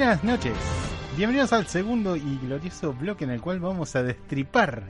Buenas 0.00 0.24
noches. 0.24 0.54
Bienvenidos 1.14 1.52
al 1.52 1.66
segundo 1.66 2.16
y 2.16 2.38
glorioso 2.42 2.94
bloque 2.94 3.24
en 3.24 3.32
el 3.32 3.42
cual 3.42 3.60
vamos 3.60 3.94
a 3.96 4.02
destripar 4.02 4.84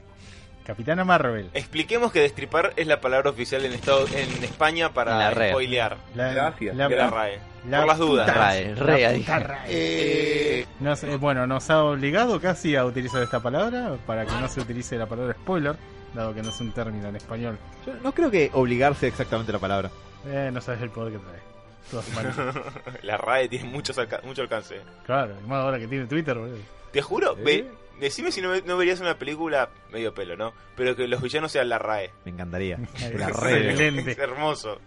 Capitana 0.65 1.05
Marvel. 1.05 1.51
Expliquemos 1.53 2.13
que 2.13 2.21
destripar 2.21 2.73
es 2.77 2.87
la 2.87 3.01
palabra 3.01 3.31
oficial 3.31 3.65
en, 3.65 3.73
estado, 3.73 4.07
en 4.07 4.45
España 4.45 4.93
para 4.95 5.19
La 5.19 5.31
RAE. 5.33 5.49
spoilear. 5.51 5.97
La, 6.15 6.33
Gracias. 6.33 6.77
la- 6.77 6.89
la 6.89 7.11
RAE. 7.11 7.41
la 7.69 7.79
Por 7.79 7.87
las 7.89 7.99
dudas. 7.99 8.37
Rae, 8.37 8.75
RAE. 8.77 9.25
Eh, 9.67 10.67
Nos- 10.79 11.03
eh, 11.03 11.17
bueno, 11.17 11.45
nos 11.45 11.69
ha 11.71 11.83
obligado 11.83 12.41
casi 12.41 12.77
a 12.77 12.85
utilizar 12.85 13.21
esta 13.21 13.41
palabra 13.41 13.97
para 14.07 14.25
que 14.25 14.33
no 14.41 14.47
se 14.47 14.61
utilice 14.61 14.97
la 14.97 15.07
palabra 15.07 15.35
spoiler, 15.35 15.75
dado 16.15 16.33
que 16.35 16.41
no 16.45 16.51
es 16.51 16.61
un 16.61 16.71
término 16.71 17.09
en 17.09 17.17
español. 17.17 17.59
Yo 17.85 17.95
no 17.95 18.13
creo 18.13 18.31
que 18.31 18.53
obligarse 18.55 19.09
exactamente 19.09 19.51
la 19.51 19.59
palabra. 19.59 19.91
Eh, 20.25 20.51
no 20.53 20.61
sabes 20.61 20.81
el 20.83 20.91
poder 20.91 21.15
que 21.15 21.19
trae. 21.19 21.50
Todas 21.91 22.09
manos. 22.15 22.35
la 23.03 23.17
RAE 23.17 23.49
tiene 23.49 23.69
muchos 23.69 23.97
alca- 23.99 24.21
mucho 24.25 24.43
alcance. 24.43 24.81
claro, 25.05 25.35
y 25.45 25.47
más 25.49 25.61
ahora 25.65 25.79
que 25.79 25.87
tiene 25.89 26.07
Twitter, 26.07 26.37
boludo. 26.37 26.59
Te 26.93 27.03
juro, 27.03 27.37
¿Eh? 27.39 27.43
ve- 27.45 27.71
decime 28.01 28.33
si 28.33 28.41
no, 28.43 28.51
no 28.61 28.77
verías 28.77 29.01
una 29.01 29.17
película 29.19 29.69
medio 29.93 30.13
pelo, 30.15 30.37
¿no? 30.37 30.53
Pero 30.77 30.97
que 30.97 31.07
los 31.09 31.21
villanos 31.23 31.53
sean 31.53 31.69
la 31.69 31.79
RAE. 31.79 32.11
Me 32.25 32.33
encantaría. 32.33 32.79
La 33.17 33.29
red. 33.29 33.71
excelente. 33.71 34.11
Es 34.13 34.19
hermoso. 34.19 34.79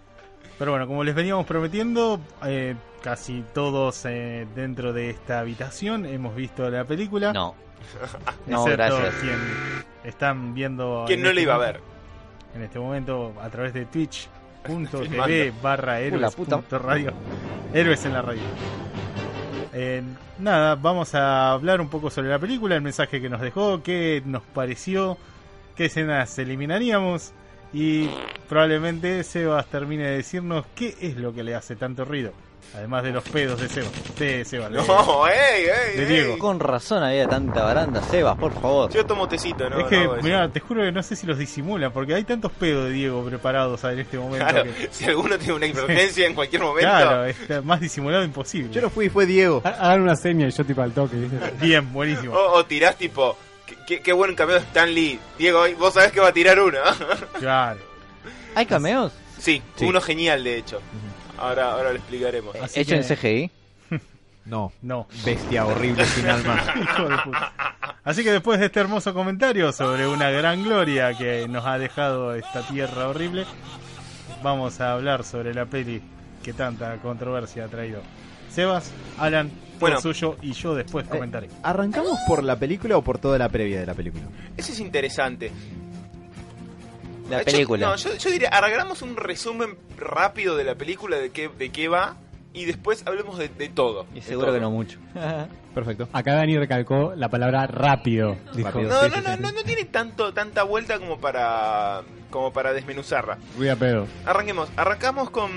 Pero 0.59 0.71
bueno, 0.71 0.85
como 0.87 1.03
les 1.03 1.15
veníamos 1.15 1.45
prometiendo, 1.47 2.19
eh, 2.45 2.75
casi 3.01 3.43
todos 3.53 4.05
eh, 4.05 4.45
dentro 4.55 4.93
de 4.93 5.09
esta 5.09 5.39
habitación 5.39 6.05
hemos 6.05 6.35
visto 6.35 6.69
la 6.69 6.85
película. 6.85 7.33
No. 7.33 7.55
No, 8.47 8.63
gracias. 8.65 9.15
quien 9.15 9.37
están 10.05 10.53
viendo. 10.53 11.03
¿Quién 11.05 11.19
en 11.19 11.23
no 11.23 11.29
este 11.29 11.35
le 11.35 11.41
iba 11.41 11.55
a 11.55 11.57
momento- 11.57 11.79
ver? 11.81 12.55
En 12.55 12.61
este 12.63 12.79
momento 12.79 13.33
a 13.41 13.49
través 13.49 13.73
de 13.73 13.85
twitch.tv 14.63 15.53
barra 15.61 15.99
héroes 15.99 16.35
radio. 16.69 17.13
Héroes 17.73 18.05
en 18.05 18.13
la 18.13 18.21
radio. 18.21 18.41
Eh, 19.73 20.03
nada, 20.37 20.75
vamos 20.75 21.15
a 21.15 21.51
hablar 21.51 21.81
un 21.81 21.89
poco 21.89 22.09
sobre 22.09 22.29
la 22.29 22.37
película, 22.37 22.75
el 22.75 22.81
mensaje 22.81 23.19
que 23.19 23.29
nos 23.29 23.41
dejó, 23.41 23.81
qué 23.81 24.21
nos 24.25 24.43
pareció, 24.43 25.17
qué 25.75 25.85
escenas 25.85 26.37
eliminaríamos 26.37 27.33
y 27.73 28.07
probablemente 28.47 29.23
Sebas 29.23 29.65
termine 29.65 30.03
de 30.03 30.17
decirnos 30.17 30.65
qué 30.75 30.95
es 31.01 31.17
lo 31.17 31.33
que 31.33 31.43
le 31.43 31.55
hace 31.55 31.75
tanto 31.75 32.05
ruido. 32.05 32.33
Además 32.75 33.03
de 33.03 33.11
los 33.11 33.23
pedos 33.23 33.61
de 33.61 33.69
Sebas. 33.69 33.91
De 34.17 34.43
Sebas. 34.45 34.71
de- 34.71 34.77
No, 34.77 35.27
ey, 35.27 35.65
ey, 35.65 35.97
de 35.97 36.01
ey. 36.01 36.05
Diego. 36.09 36.39
Con 36.39 36.59
razón 36.59 37.03
había 37.03 37.27
tanta 37.27 37.63
baranda. 37.63 38.01
Sebas, 38.01 38.35
por 38.37 38.51
favor. 38.53 38.91
Yo 38.91 39.05
tomo 39.05 39.27
tecito, 39.27 39.69
¿no? 39.69 39.79
es 39.81 39.85
que, 39.85 40.05
no 40.05 40.15
mira, 40.23 40.49
te 40.49 40.59
juro 40.59 40.81
que 40.81 40.91
no 40.91 41.03
sé 41.03 41.15
si 41.15 41.27
los 41.27 41.37
disimulan, 41.37 41.91
porque 41.91 42.15
hay 42.15 42.23
tantos 42.23 42.51
pedos 42.51 42.85
de 42.85 42.91
Diego 42.93 43.23
preparados 43.25 43.83
en 43.83 43.99
este 43.99 44.17
momento. 44.17 44.45
Claro, 44.47 44.63
que- 44.63 44.87
si 44.91 45.05
alguno 45.05 45.37
tiene 45.37 45.53
una 45.53 45.65
emergencia 45.67 46.25
en 46.25 46.33
cualquier 46.33 46.63
momento. 46.63 46.89
claro, 46.89 47.25
está 47.25 47.61
más 47.61 47.79
disimulado 47.79 48.23
imposible. 48.23 48.73
Yo 48.73 48.81
no 48.81 48.89
fui, 48.89 49.07
fue 49.09 49.27
Diego. 49.27 49.61
Ha- 49.63 49.69
Hagan 49.69 50.01
una 50.01 50.15
seña 50.15 50.47
y 50.47 50.51
yo 50.51 50.65
tipo 50.65 50.81
al 50.81 50.93
toque. 50.93 51.15
Bien, 51.61 51.93
buenísimo. 51.93 52.33
O, 52.33 52.53
o 52.53 52.65
tirás 52.65 52.97
tipo, 52.97 53.37
qué, 53.85 54.01
qué- 54.01 54.13
buen 54.13 54.33
cameo 54.33 54.55
de 54.55 54.61
Stan 54.61 54.91
Lee. 54.91 55.19
Diego, 55.37 55.63
vos 55.77 55.93
sabés 55.93 56.11
que 56.11 56.19
va 56.19 56.29
a 56.29 56.33
tirar 56.33 56.59
uno. 56.59 56.79
Claro. 57.39 57.79
¿Hay 58.55 58.65
cameos? 58.65 59.11
sí, 59.37 59.61
Sí. 59.75 59.85
uno 59.85 60.01
genial 60.01 60.43
de 60.43 60.57
hecho. 60.57 60.81
Ahora, 61.43 61.71
ahora 61.73 61.89
lo 61.91 61.97
explicaremos. 61.97 62.55
Así 62.55 62.79
Hecho 62.79 62.95
en 62.95 63.03
que- 63.03 63.15
CGI. 63.15 63.51
No. 64.45 64.73
No. 64.81 65.07
Bestia 65.25 65.65
horrible 65.65 66.05
sin 66.05 66.27
alma. 66.27 66.61
Hijo 66.81 67.07
de 67.07 67.17
puta. 67.23 67.53
Así 68.03 68.23
que 68.25 68.31
después 68.33 68.59
de 68.59 68.65
este 68.65 68.81
hermoso 68.81 69.13
comentario 69.13 69.71
sobre 69.71 70.05
una 70.05 70.29
gran 70.31 70.63
gloria 70.63 71.13
que 71.17 71.47
nos 71.47 71.65
ha 71.65 71.77
dejado 71.77 72.35
esta 72.35 72.61
tierra 72.67 73.07
horrible, 73.07 73.45
vamos 74.43 74.81
a 74.81 74.91
hablar 74.93 75.23
sobre 75.23 75.53
la 75.53 75.65
peli 75.65 76.01
que 76.43 76.51
tanta 76.51 76.97
controversia 76.97 77.63
ha 77.63 77.67
traído. 77.69 78.01
Sebas, 78.49 78.91
Alan, 79.17 79.49
Bueno. 79.79 80.01
suyo 80.01 80.35
y 80.41 80.51
yo 80.51 80.75
después 80.75 81.07
comentaré. 81.07 81.47
¿Arrancamos 81.63 82.19
por 82.27 82.43
la 82.43 82.57
película 82.57 82.97
o 82.97 83.01
por 83.01 83.17
toda 83.19 83.37
la 83.37 83.47
previa 83.47 83.79
de 83.79 83.85
la 83.85 83.93
película? 83.93 84.23
Eso 84.57 84.73
es 84.73 84.79
interesante. 84.81 85.51
La 87.37 87.43
Yo- 87.43 87.51
película. 87.51 87.87
no, 87.87 87.95
yo, 87.95 88.15
yo 88.15 88.29
diría, 88.31 88.49
hagamos 88.49 89.01
un 89.01 89.15
resumen 89.17 89.77
rápido 89.97 90.55
de 90.57 90.63
la 90.63 90.75
película, 90.75 91.17
de 91.17 91.29
qué, 91.31 91.49
de 91.49 91.69
qué 91.71 91.87
va, 91.87 92.17
y 92.53 92.65
después 92.65 93.03
hablemos 93.07 93.37
de, 93.37 93.49
de 93.49 93.69
todo. 93.69 94.05
Y 94.11 94.15
de 94.15 94.21
seguro 94.21 94.47
todo. 94.47 94.55
que 94.55 94.61
no 94.61 94.71
mucho. 94.71 94.99
Perfecto. 95.73 96.07
Acá 96.13 96.35
Dani 96.35 96.55
recalcó 96.57 97.13
la 97.15 97.29
palabra 97.29 97.65
rápido. 97.65 98.37
Dijo. 98.53 98.69
Rápido. 98.69 98.89
No, 98.89 99.01
Sí, 99.01 99.09
no, 99.09 99.15
sí, 99.15 99.21
no, 99.25 99.35
sí, 99.35 99.41
no, 99.41 99.51
no 99.51 99.63
tiene 99.63 99.85
tanto, 99.85 100.31
tanta 100.33 100.61
vuelta 100.63 100.99
como 100.99 101.19
para, 101.19 102.03
como 102.29 102.53
para 102.53 102.73
desmenuzarla. 102.73 103.39
Voy 103.57 103.69
a 103.69 103.75
pedo. 103.75 104.05
Arranquemos, 104.25 104.69
arrancamos 104.77 105.31
con, 105.31 105.49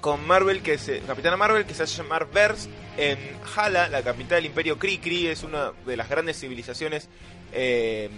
con 0.00 0.26
Marvel, 0.26 0.62
que 0.62 0.74
es 0.74 0.90
Capitana 1.06 1.36
Marvel, 1.36 1.64
que 1.64 1.74
se 1.74 1.84
hace 1.84 2.02
llamar 2.02 2.26
Vers 2.32 2.68
en 2.96 3.18
Hala, 3.54 3.88
la 3.88 4.02
capital 4.02 4.38
del 4.38 4.46
Imperio 4.46 4.78
Kree. 4.80 4.98
Kree 5.00 5.30
es 5.30 5.44
una 5.44 5.70
de 5.86 5.96
las 5.96 6.08
grandes 6.08 6.40
civilizaciones 6.40 7.08
eh, 7.52 8.10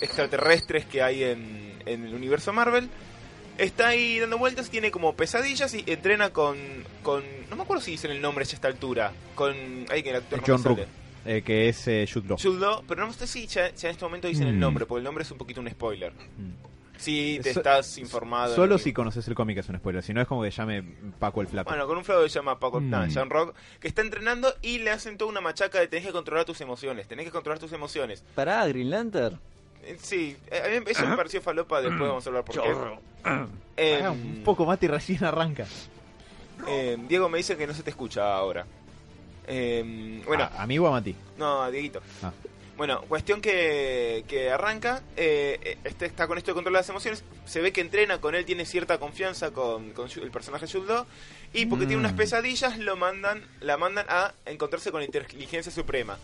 extraterrestres 0.00 0.84
que 0.86 1.00
hay 1.00 1.22
en, 1.22 1.69
en 1.86 2.04
el 2.06 2.14
universo 2.14 2.52
Marvel. 2.52 2.88
Está 3.58 3.88
ahí 3.88 4.18
dando 4.18 4.38
vueltas, 4.38 4.70
tiene 4.70 4.90
como 4.90 5.14
pesadillas 5.14 5.74
y 5.74 5.84
entrena 5.86 6.30
con, 6.30 6.56
con 7.02 7.22
no 7.50 7.56
me 7.56 7.62
acuerdo 7.62 7.82
si 7.82 7.90
dicen 7.90 8.10
el 8.10 8.20
nombre 8.22 8.42
a 8.44 8.48
esta 8.48 8.68
altura, 8.68 9.12
con 9.34 9.54
ay, 9.90 10.02
que 10.02 10.10
el 10.10 10.16
actor 10.16 10.38
no 10.40 10.44
John 10.46 10.64
Rook, 10.64 10.80
eh, 11.26 11.42
que 11.44 11.68
es 11.68 11.86
eh, 11.88 12.08
Jude 12.10 12.26
Law. 12.28 12.38
Jude 12.40 12.58
Law, 12.58 12.82
pero 12.88 13.06
no 13.06 13.12
sé 13.12 13.26
si 13.26 13.46
ya, 13.46 13.70
ya 13.74 13.88
en 13.88 13.92
este 13.92 14.04
momento 14.04 14.28
dicen 14.28 14.46
el 14.46 14.54
Mm. 14.56 14.60
nombre, 14.60 14.86
porque 14.86 15.00
el 15.00 15.04
nombre 15.04 15.24
es 15.24 15.30
un 15.30 15.36
poquito 15.36 15.60
un 15.60 15.68
spoiler. 15.68 16.12
Mm. 16.12 16.70
Si 16.96 17.38
te 17.42 17.52
So- 17.54 17.60
estás 17.60 17.96
informado. 17.98 18.54
Solo 18.54 18.76
si 18.78 18.92
conoces 18.92 19.26
el 19.28 19.34
cómic 19.34 19.58
es 19.58 19.68
un 19.68 19.76
spoiler, 19.76 20.02
si 20.02 20.12
no 20.14 20.20
es 20.22 20.28
como 20.28 20.42
que 20.42 20.50
llame 20.50 20.82
Paco 21.18 21.40
el 21.42 21.46
Flaco. 21.48 21.70
Bueno, 21.70 21.86
con 21.86 21.96
un 21.98 22.04
flaco 22.04 22.22
que 22.22 22.28
se 22.30 22.34
llama 22.38 22.58
Paco 22.58 22.80
Mm. 22.80 22.90
no, 22.90 23.06
John 23.12 23.28
Rock, 23.30 23.54
que 23.78 23.88
está 23.88 24.00
entrenando 24.02 24.54
y 24.62 24.78
le 24.78 24.90
hacen 24.90 25.18
toda 25.18 25.30
una 25.30 25.40
machaca 25.42 25.80
de 25.80 25.88
tenés 25.88 26.06
que 26.06 26.12
controlar 26.12 26.44
tus 26.46 26.60
emociones, 26.62 27.08
tenés 27.08 27.26
que 27.26 27.30
controlar 27.32 27.58
tus 27.58 27.72
emociones. 27.72 28.22
Pará, 28.34 28.66
Green 28.68 28.88
Lantern. 28.90 29.38
Eh, 29.84 29.96
Sí, 30.00 30.36
eh, 30.50 30.76
a 30.76 30.80
mí 30.80 30.84
eso 30.86 31.06
me 31.06 31.16
pareció 31.16 31.40
falopa, 31.42 31.80
después 31.80 32.00
vamos 32.08 32.24
a 32.26 32.28
hablar 32.30 32.44
por 32.44 32.62
qué. 32.62 32.70
Eh, 33.76 34.08
un 34.08 34.42
poco 34.44 34.66
más 34.66 34.78
y 34.82 34.86
recién 34.88 35.24
arranca. 35.24 35.66
eh, 36.68 36.96
Diego 37.08 37.28
me 37.28 37.38
dice 37.38 37.56
que 37.56 37.66
no 37.66 37.74
se 37.74 37.82
te 37.82 37.90
escucha 37.90 38.34
ahora. 38.36 38.66
Eh, 39.46 40.22
bueno, 40.26 40.48
Ah, 40.52 40.62
¿Amigo 40.62 40.86
a 40.86 40.90
Mati? 40.92 41.14
no, 41.38 41.70
Dieguito. 41.70 42.00
Ah. 42.22 42.32
Bueno, 42.76 43.02
cuestión 43.02 43.42
que, 43.42 44.24
que 44.26 44.50
arranca, 44.50 45.02
eh, 45.16 45.76
este 45.84 46.06
está 46.06 46.26
con 46.26 46.38
esto 46.38 46.52
de 46.52 46.54
controlar 46.54 46.80
las 46.80 46.88
emociones, 46.88 47.22
se 47.44 47.60
ve 47.60 47.72
que 47.72 47.82
entrena 47.82 48.22
con 48.22 48.34
él, 48.34 48.46
tiene 48.46 48.64
cierta 48.64 48.96
confianza 48.98 49.50
con, 49.50 49.90
con 49.90 50.08
el 50.10 50.30
personaje 50.30 50.66
Law, 50.86 51.04
y 51.52 51.66
porque 51.66 51.84
tiene 51.84 52.00
unas 52.00 52.14
Mm. 52.14 52.16
pesadillas 52.16 52.78
lo 52.78 52.96
mandan, 52.96 53.42
la 53.60 53.76
mandan 53.76 54.06
a 54.08 54.32
encontrarse 54.46 54.90
con 54.90 55.00
la 55.00 55.04
inteligencia 55.06 55.70
suprema. 55.70 56.16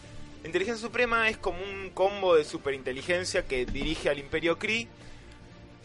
Inteligencia 0.46 0.80
suprema 0.80 1.28
es 1.28 1.36
como 1.36 1.58
un 1.58 1.90
combo 1.90 2.34
de 2.36 2.44
superinteligencia 2.44 3.44
que 3.44 3.66
dirige 3.66 4.08
al 4.08 4.18
Imperio 4.18 4.58
Kree, 4.58 4.88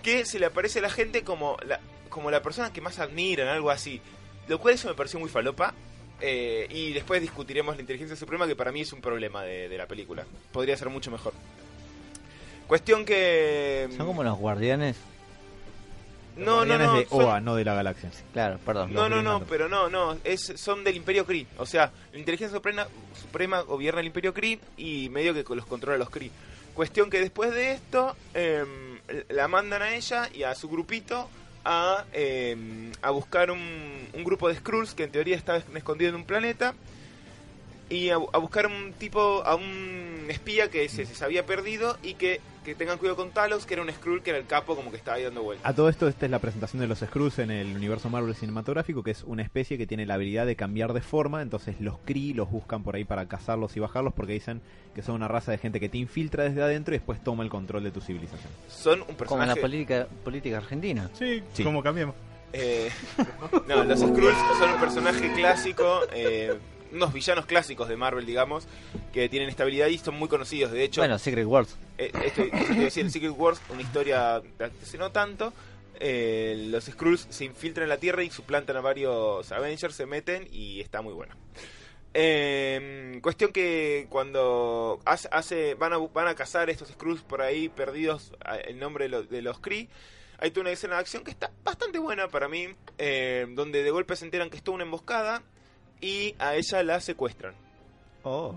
que 0.02 0.26
se 0.26 0.40
le 0.40 0.46
aparece 0.46 0.80
a 0.80 0.84
la 0.84 0.90
gente 0.90 1.24
como 1.24 1.58
la, 1.66 1.80
como 2.10 2.32
la 2.32 2.42
persona 2.42 2.72
que 2.72 2.80
más 2.82 3.00
admiran, 3.00 3.48
algo 3.48 3.70
así. 3.70 4.02
Lo 4.48 4.60
cual 4.60 4.76
eso 4.76 4.88
me 4.88 4.94
pareció 4.96 5.20
muy 5.20 5.30
falopa. 5.30 5.74
eh, 6.22 6.68
y 6.70 6.94
después 6.94 7.22
discutiremos 7.22 7.76
la 7.76 7.82
inteligencia 7.82 8.16
suprema, 8.16 8.48
que 8.48 8.56
para 8.56 8.72
mí 8.72 8.82
es 8.82 8.94
un 8.94 9.02
problema 9.02 9.44
de, 9.44 9.68
de 9.68 9.78
la 9.78 9.88
película. 9.88 10.26
Podría 10.52 10.78
ser 10.78 10.90
mucho 10.90 11.12
mejor. 11.12 11.34
Cuestión 12.68 13.04
que... 13.04 13.90
Son 13.98 14.06
como 14.06 14.24
los 14.24 14.38
guardianes. 14.38 14.96
No, 16.46 16.66
no, 16.66 16.78
no. 16.78 16.94
de 16.96 17.06
son- 17.06 17.24
OA, 17.26 17.40
no 17.42 17.56
de 17.56 17.66
la 17.66 17.74
galaxia. 17.76 18.10
Claro, 18.34 18.60
perdón. 18.66 18.94
no, 18.94 19.08
no, 19.10 19.22
no, 19.22 19.42
pero 19.46 19.70
no, 19.70 19.90
no, 19.90 20.18
es, 20.24 20.54
son 20.56 20.84
del 20.84 20.96
Imperio 20.98 21.26
Kree. 21.26 21.46
O 21.58 21.66
sea, 21.66 21.92
la 22.12 22.20
inteligencia 22.20 22.56
suprema, 22.56 22.88
suprema 23.20 23.62
gobierna 23.62 24.02
el 24.02 24.08
Imperio 24.08 24.34
Kree 24.34 24.60
y 24.78 25.10
medio 25.10 25.34
que 25.34 25.44
los 25.56 25.66
controla 25.66 25.98
los 25.98 26.10
Kree. 26.10 26.32
Cuestión 26.74 27.10
que 27.10 27.20
después 27.20 27.52
de 27.52 27.74
esto 27.74 28.16
em, 28.34 29.00
la 29.30 29.48
mandan 29.48 29.82
a 29.82 29.94
ella 29.94 30.30
y 30.34 30.44
a 30.44 30.56
su 30.56 30.70
grupito 30.70 31.30
a, 31.66 32.06
em, 32.14 32.92
a 33.02 33.12
buscar 33.12 33.52
un, 33.52 34.08
un 34.14 34.24
grupo 34.24 34.48
de 34.48 34.56
Skrulls 34.56 34.94
que 34.94 35.04
en 35.04 35.12
teoría 35.12 35.36
estaba 35.36 35.60
escondido 35.76 36.10
en 36.10 36.16
un 36.16 36.24
planeta 36.24 36.74
y 37.92 38.10
a, 38.10 38.16
a 38.16 38.38
buscar 38.40 38.66
un 38.68 38.94
tipo, 38.94 39.44
a 39.46 39.56
un 39.56 40.26
espía 40.30 40.70
que 40.70 40.88
se, 40.90 41.06
se 41.06 41.26
había 41.26 41.46
perdido 41.46 41.98
y 42.02 42.14
que, 42.14 42.40
que 42.64 42.74
tengan 42.74 42.98
cuidado 42.98 43.18
con 43.18 43.32
Talos, 43.32 43.66
que 43.66 43.74
era 43.74 43.84
un 43.84 43.92
Skrull 43.92 44.24
que 44.24 44.30
era 44.30 44.40
el 44.40 44.46
capo 44.46 44.76
como 44.76 44.90
que 44.92 44.98
estaba 44.98 45.18
ahí 45.18 45.24
dando 45.24 45.44
vueltas. 45.44 45.70
A 45.70 45.76
todo 45.76 45.90
esto, 45.90 46.08
esta 46.08 46.26
es 46.26 46.32
la 46.32 46.40
presentación 46.40 46.80
de 46.80 46.88
los 46.88 47.00
Skrulls 47.00 47.40
en 47.40 47.52
el 47.52 47.76
universo 47.76 48.10
Marvel 48.10 48.34
cinematográfico, 48.36 49.04
que 49.04 49.12
es 49.12 49.24
una 49.24 49.42
especie 49.44 49.78
que 49.78 49.86
tiene 49.88 50.06
la 50.06 50.14
habilidad 50.14 50.46
de 50.46 50.56
cambiar 50.56 50.94
de 50.94 51.02
forma, 51.02 51.42
entonces 51.42 51.76
los 51.82 51.98
Kree 52.06 52.34
los 52.34 52.50
buscan 52.50 52.82
por 52.84 52.96
ahí 52.96 53.04
para 53.04 53.28
cazarlos 53.28 53.76
y 53.76 53.82
bajarlos 53.82 54.14
porque 54.14 54.34
dicen 54.34 54.62
que 54.96 55.02
son 55.02 55.16
una 55.16 55.28
raza 55.28 55.52
de 55.52 55.58
gente 55.58 55.80
que 55.80 55.90
te 55.90 55.98
infiltra 55.98 56.46
desde 56.46 56.62
adentro 56.64 56.94
y 56.96 56.98
después 57.00 57.22
toma 57.24 57.44
el 57.44 57.50
control 57.50 57.84
de 57.84 57.92
tu 57.92 58.00
civilización. 58.02 58.52
Son 58.70 59.00
un 59.02 59.06
Como 59.06 59.12
en 59.12 59.18
personaje... 59.18 59.56
la 59.56 59.62
política, 59.62 60.08
política 60.24 60.58
argentina. 60.58 61.10
Sí, 61.14 61.44
Sí. 61.54 61.64
como 61.64 61.84
cambiamos. 61.84 62.16
Eh, 62.54 62.90
no, 63.68 63.84
los 63.86 64.00
Skrulls 64.00 64.38
son 64.60 64.72
un 64.72 64.80
personaje 64.80 65.32
clásico, 65.34 66.02
eh, 66.14 66.54
unos 66.92 67.14
villanos 67.14 67.46
clásicos 67.46 67.88
de 67.90 67.96
Marvel, 67.98 68.26
digamos, 68.26 68.68
que 69.14 69.30
tienen 69.30 69.50
esta 69.50 69.64
habilidad 69.64 69.88
y 69.88 69.98
son 69.98 70.16
muy 70.16 70.28
conocidos. 70.28 70.72
De 70.72 70.84
hecho, 70.84 71.02
Bueno, 71.02 71.18
Secret 71.20 71.46
Wars. 71.46 71.76
eh, 71.98 72.12
esto, 72.24 72.44
decir, 72.76 73.04
el 73.06 73.12
Secret 73.12 73.34
Wars, 73.36 73.62
una 73.70 73.82
historia 73.82 74.36
hace 74.38 74.98
no 74.98 75.12
tanto. 75.12 75.54
eh, 76.04 76.66
los 76.70 76.86
Skrulls 76.86 77.28
se 77.30 77.46
infiltran 77.46 77.84
en 77.84 77.90
la 77.90 77.98
Tierra 77.98 78.24
y 78.24 78.32
suplantan 78.32 78.76
a 78.76 78.82
varios 78.82 79.52
Avengers, 79.52 79.94
se 79.96 80.08
meten 80.08 80.48
y 80.52 80.82
está 80.82 81.02
muy 81.04 81.14
bueno. 81.14 81.36
Eh, 82.14 83.20
cuestión 83.22 83.52
que 83.54 84.08
cuando 84.10 85.00
hace, 85.06 85.30
hace- 85.32 85.76
van, 85.76 85.94
a, 85.94 85.98
van 85.98 86.28
a 86.28 86.36
cazar 86.36 86.70
estos 86.70 86.90
Skrulls 86.90 87.22
por 87.22 87.42
ahí 87.42 87.70
perdidos 87.70 88.34
en 88.66 88.80
nombre 88.80 89.06
de, 89.06 89.10
lo- 89.10 89.24
de 89.24 89.42
los 89.42 89.60
Kree, 89.60 89.88
hay 90.40 90.50
toda 90.52 90.62
una 90.62 90.72
escena 90.72 90.96
de 90.96 91.02
acción 91.02 91.24
que 91.24 91.32
está 91.32 91.52
bastante 91.64 92.00
buena 92.00 92.28
para 92.28 92.48
mí, 92.50 92.68
eh, 92.98 93.46
donde 93.52 93.84
de 93.84 93.92
golpe 93.92 94.16
se 94.16 94.26
enteran 94.26 94.50
que 94.50 94.58
es 94.58 94.64
toda 94.64 94.76
una 94.76 94.84
emboscada 94.84 95.44
y 96.02 96.36
a 96.40 96.56
ella 96.56 96.84
la 96.84 97.00
secuestran. 97.00 97.54
Oh. 98.24 98.56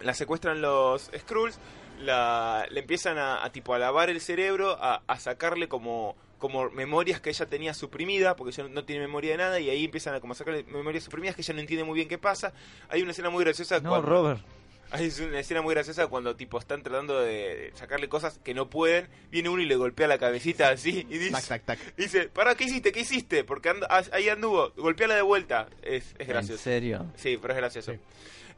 La 0.00 0.14
secuestran 0.14 0.60
los 0.60 1.10
Skrulls, 1.16 1.58
la, 2.00 2.66
le 2.70 2.80
empiezan 2.80 3.18
a, 3.18 3.44
a 3.44 3.50
tipo 3.50 3.74
a 3.74 3.78
lavar 3.78 4.10
el 4.10 4.20
cerebro, 4.20 4.76
a, 4.80 5.02
a 5.06 5.18
sacarle 5.18 5.68
como, 5.68 6.14
como 6.38 6.68
memorias 6.70 7.20
que 7.20 7.30
ella 7.30 7.46
tenía 7.46 7.72
suprimida, 7.74 8.36
porque 8.36 8.50
ella 8.60 8.68
no 8.68 8.84
tiene 8.84 9.02
memoria 9.02 9.32
de 9.32 9.38
nada, 9.38 9.60
y 9.60 9.70
ahí 9.70 9.84
empiezan 9.84 10.14
a 10.14 10.20
como 10.20 10.32
a 10.32 10.36
sacarle 10.36 10.64
memorias 10.64 11.04
suprimidas 11.04 11.36
que 11.36 11.42
ella 11.42 11.54
no 11.54 11.60
entiende 11.60 11.84
muy 11.84 11.94
bien 11.94 12.08
qué 12.08 12.18
pasa. 12.18 12.52
Hay 12.88 13.02
una 13.02 13.12
escena 13.12 13.30
muy 13.30 13.44
graciosa 13.44 13.80
No, 13.80 13.88
cuando- 13.90 14.08
Robert. 14.08 14.40
hay 14.90 15.12
una 15.26 15.40
escena 15.40 15.62
muy 15.62 15.74
graciosa 15.74 16.06
cuando 16.08 16.36
tipo 16.36 16.58
están 16.58 16.82
tratando 16.82 17.20
de 17.20 17.70
sacarle 17.74 18.08
cosas 18.08 18.38
que 18.44 18.54
no 18.54 18.70
pueden, 18.70 19.08
viene 19.30 19.48
uno 19.48 19.62
y 19.62 19.66
le 19.66 19.76
golpea 19.76 20.06
la 20.08 20.18
cabecita 20.18 20.68
así 20.70 21.06
y 21.10 21.18
dice, 21.18 21.32
Tac, 21.32 21.44
tac, 21.46 21.62
tac. 21.64 21.96
dice 21.96 22.28
¿para 22.28 22.54
qué 22.54 22.64
hiciste? 22.64 22.92
¿Qué 22.92 23.00
hiciste? 23.00 23.44
Porque 23.44 23.70
ando- 23.70 23.86
ah, 23.90 24.02
ahí 24.12 24.28
anduvo, 24.28 24.72
golpeala 24.76 25.14
de 25.14 25.22
vuelta. 25.22 25.66
Es, 25.82 26.12
es 26.14 26.20
¿En 26.20 26.26
gracioso. 26.28 26.62
serio? 26.62 27.06
Sí, 27.16 27.38
pero 27.40 27.54
es 27.54 27.58
gracioso. 27.58 27.92
Sí. 27.92 27.98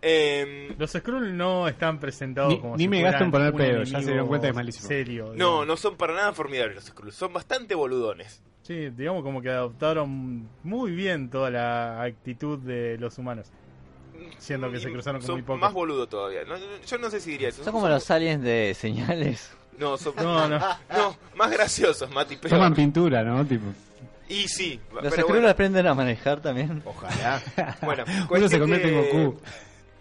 Em, 0.02 0.74
Los 0.78 0.92
Skrull 0.92 1.36
no 1.36 1.66
están 1.68 1.98
presentados 1.98 2.52
Ni- 2.52 2.60
como 2.60 2.76
ni 2.76 2.84
si 2.84 2.88
me 2.88 3.00
en 3.00 3.30
poner 3.30 3.54
pedo, 3.54 3.82
ya 3.82 4.00
se 4.00 4.06
dieron 4.06 4.28
cuenta 4.28 4.46
que 4.46 4.50
es 4.50 4.54
malísimo. 4.54 4.88
Serio. 4.88 5.32
No, 5.34 5.64
no 5.64 5.76
son 5.76 5.96
para 5.96 6.12
nada 6.14 6.32
formidables 6.34 6.74
los 6.76 6.84
Skrulls, 6.84 7.14
son 7.14 7.32
bastante 7.32 7.74
boludones. 7.74 8.42
Sí, 8.62 8.90
digamos 8.90 9.22
como 9.22 9.40
que 9.40 9.48
adoptaron 9.48 10.48
muy 10.64 10.90
bien 10.90 11.30
toda 11.30 11.50
la 11.50 12.02
actitud 12.02 12.58
de 12.58 12.98
los 12.98 13.16
humanos. 13.16 13.50
Siendo 14.38 14.70
que 14.70 14.80
se 14.80 14.88
Y 14.88 14.92
cruzaron 14.92 15.20
con 15.20 15.26
son 15.26 15.34
muy 15.36 15.42
pocos. 15.42 15.60
más 15.60 15.72
boludo 15.72 16.06
todavía. 16.08 16.44
No, 16.44 16.54
yo 16.86 16.98
no 16.98 17.10
sé 17.10 17.20
si 17.20 17.32
diría 17.32 17.48
eso. 17.48 17.64
Son 17.64 17.72
como 17.72 17.88
los 17.88 18.10
aliens 18.10 18.42
de 18.42 18.74
señales. 18.74 19.50
No, 19.78 19.96
son... 19.98 20.14
No, 20.16 20.48
no. 20.48 20.58
no, 20.58 21.16
más 21.34 21.50
graciosos, 21.50 22.10
Mati. 22.10 22.36
Pero... 22.36 22.54
Toman 22.56 22.74
pintura, 22.74 23.22
¿no? 23.22 23.44
Tipo, 23.44 23.64
Y 24.28 24.48
sí, 24.48 24.80
Los 25.02 25.12
pero 25.14 25.28
bueno, 25.28 25.48
aprenden 25.48 25.86
a 25.86 25.94
manejar 25.94 26.40
también. 26.40 26.82
Ojalá. 26.84 27.42
bueno, 27.82 28.04
uno 28.06 28.20
se 28.22 28.26
cuestión 28.28 28.60
convierte 28.60 28.88
en 28.88 29.02
que 29.10 29.24
Goku. 29.24 29.40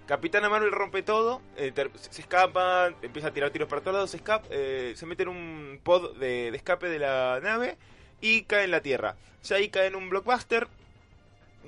Capitana 0.08 0.50
Marvel 0.50 0.72
rompe 0.72 1.02
todo, 1.02 1.42
eh, 1.58 1.72
ter- 1.74 1.90
se 2.12 2.22
escapa, 2.22 2.92
empieza 3.02 3.30
a 3.30 3.32
tirar 3.34 3.50
tiros 3.50 3.68
para 3.68 3.82
todos 3.82 3.96
lados, 3.96 4.12
se, 4.12 4.18
escapa, 4.18 4.46
eh, 4.52 4.94
se 4.96 5.06
mete 5.08 5.24
en 5.24 5.30
un 5.30 5.80
pod 5.82 6.16
de, 6.18 6.52
de 6.52 6.58
escape 6.58 6.88
de 6.90 7.00
la 7.00 7.40
nave 7.42 7.76
y 8.22 8.44
cae 8.44 8.66
en 8.66 8.72
la 8.72 8.82
Tierra. 8.82 9.16
Ya 9.44 9.56
ahí 9.56 9.70
cae 9.70 9.88
en 9.88 9.96
un 9.96 10.10
blockbuster 10.12 10.68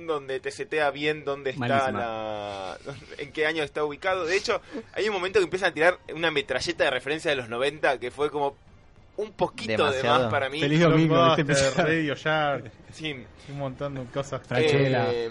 donde 0.06 0.40
te 0.40 0.52
setea 0.52 0.92
bien 0.92 1.24
dónde 1.26 1.52
está 1.52 1.68
Malísima. 1.68 2.00
la... 2.00 2.78
en 3.18 3.32
qué 3.32 3.48
año 3.48 3.64
está 3.64 3.84
ubicado. 3.84 4.26
De 4.26 4.36
hecho, 4.38 4.62
hay 4.94 5.08
un 5.08 5.14
momento 5.14 5.40
que 5.40 5.46
empiezan 5.46 5.70
a 5.72 5.74
tirar 5.74 5.98
una 6.14 6.30
metralleta 6.30 6.84
de 6.84 6.92
referencia 6.92 7.32
de 7.32 7.38
los 7.38 7.50
90 7.50 8.00
que 8.00 8.12
fue 8.12 8.30
como 8.30 8.56
un 9.18 9.32
poquito 9.32 9.72
de 9.72 9.78
Demasiado. 9.98 10.24
más 10.26 10.32
para 10.32 10.50
mí. 10.50 10.60
Feliz 10.60 10.80
domingo, 10.82 11.36
Radio 11.78 12.14
Shark, 12.16 12.72
Sí. 12.92 13.16
un 13.50 13.58
montón 13.58 13.96
de 13.96 14.04
cosas. 14.12 14.46
Franchella. 14.46 15.08
Eh, 15.12 15.28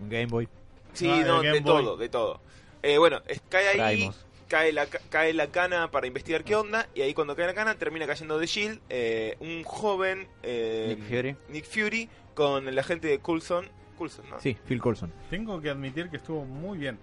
Un 0.00 0.08
Game 0.08 0.26
Boy. 0.26 0.48
Sí, 0.94 1.08
Ah, 1.10 1.22
no, 1.26 1.42
de 1.42 1.50
Boy. 1.60 1.62
todo, 1.62 1.96
de 1.98 2.08
todo. 2.08 2.40
Eh, 2.82 2.96
bueno, 2.98 3.20
cae 3.48 3.68
ahí, 3.68 3.76
Traemos. 3.76 4.24
cae 4.48 4.72
la, 4.72 4.86
ca- 4.86 5.00
cae 5.10 5.32
la 5.34 5.46
cana 5.48 5.90
para 5.90 6.06
investigar 6.06 6.44
qué 6.44 6.54
onda, 6.54 6.86
y 6.94 7.00
ahí 7.02 7.14
cuando 7.14 7.34
cae 7.34 7.46
la 7.46 7.54
cana 7.54 7.74
termina 7.76 8.06
cayendo 8.06 8.38
de 8.38 8.46
Shield 8.46 8.80
eh, 8.90 9.36
un 9.40 9.64
joven 9.64 10.28
eh, 10.42 10.96
Nick 10.98 11.08
Fury. 11.08 11.36
Nick 11.48 11.64
Fury 11.64 12.08
con 12.34 12.68
el 12.68 12.78
agente 12.78 13.08
de 13.08 13.18
Coulson. 13.20 13.66
Coulson, 13.96 14.28
¿no? 14.28 14.40
Sí, 14.40 14.56
Phil 14.66 14.80
Coulson. 14.80 15.12
Tengo 15.30 15.60
que 15.60 15.70
admitir 15.70 16.10
que 16.10 16.16
estuvo 16.16 16.44
muy 16.44 16.78
bien. 16.78 16.98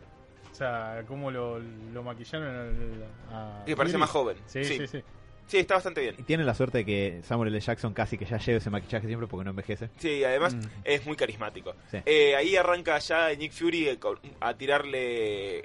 O 0.51 0.54
sea, 0.56 1.04
cómo 1.07 1.31
lo, 1.31 1.60
lo 1.60 2.04
maquillaron 2.04 2.48
al- 2.50 3.06
a 3.33 3.63
Que 3.66 3.75
parece 3.75 3.98
más 3.98 4.10
joven. 4.10 4.38
Sí, 4.45 4.63
sí, 4.66 4.86
sí. 4.88 5.01
Sí, 5.48 5.57
está 5.57 5.74
bastante 5.75 6.00
bien. 6.01 6.16
Y 6.18 6.24
tiene 6.24 6.44
la 6.45 6.54
suerte 6.54 6.80
de 6.80 6.86
que 6.86 7.22
Samuel 7.24 7.50
L. 7.50 7.60
Jackson 7.60 7.94
casi 7.94 8.18
que 8.18 8.24
ya 8.25 8.38
lleve 8.38 8.60
ese 8.60 8.69
maquillaje 8.69 9.07
siempre 9.07 9.28
porque 9.28 9.44
no 9.44 9.50
envejece. 9.50 9.89
Sí, 9.98 10.24
además 10.24 10.54
Mm. 10.56 10.60
es 10.86 11.06
muy 11.06 11.16
carismático. 11.18 11.74
Sí. 11.89 11.98
Eh, 12.06 12.36
ahí 12.36 12.56
arranca 12.56 12.98
ya 13.00 13.30
Nick 13.36 13.51
Fury 13.51 13.88
eh, 13.89 14.00
a 14.39 14.54
tirarle 14.54 15.60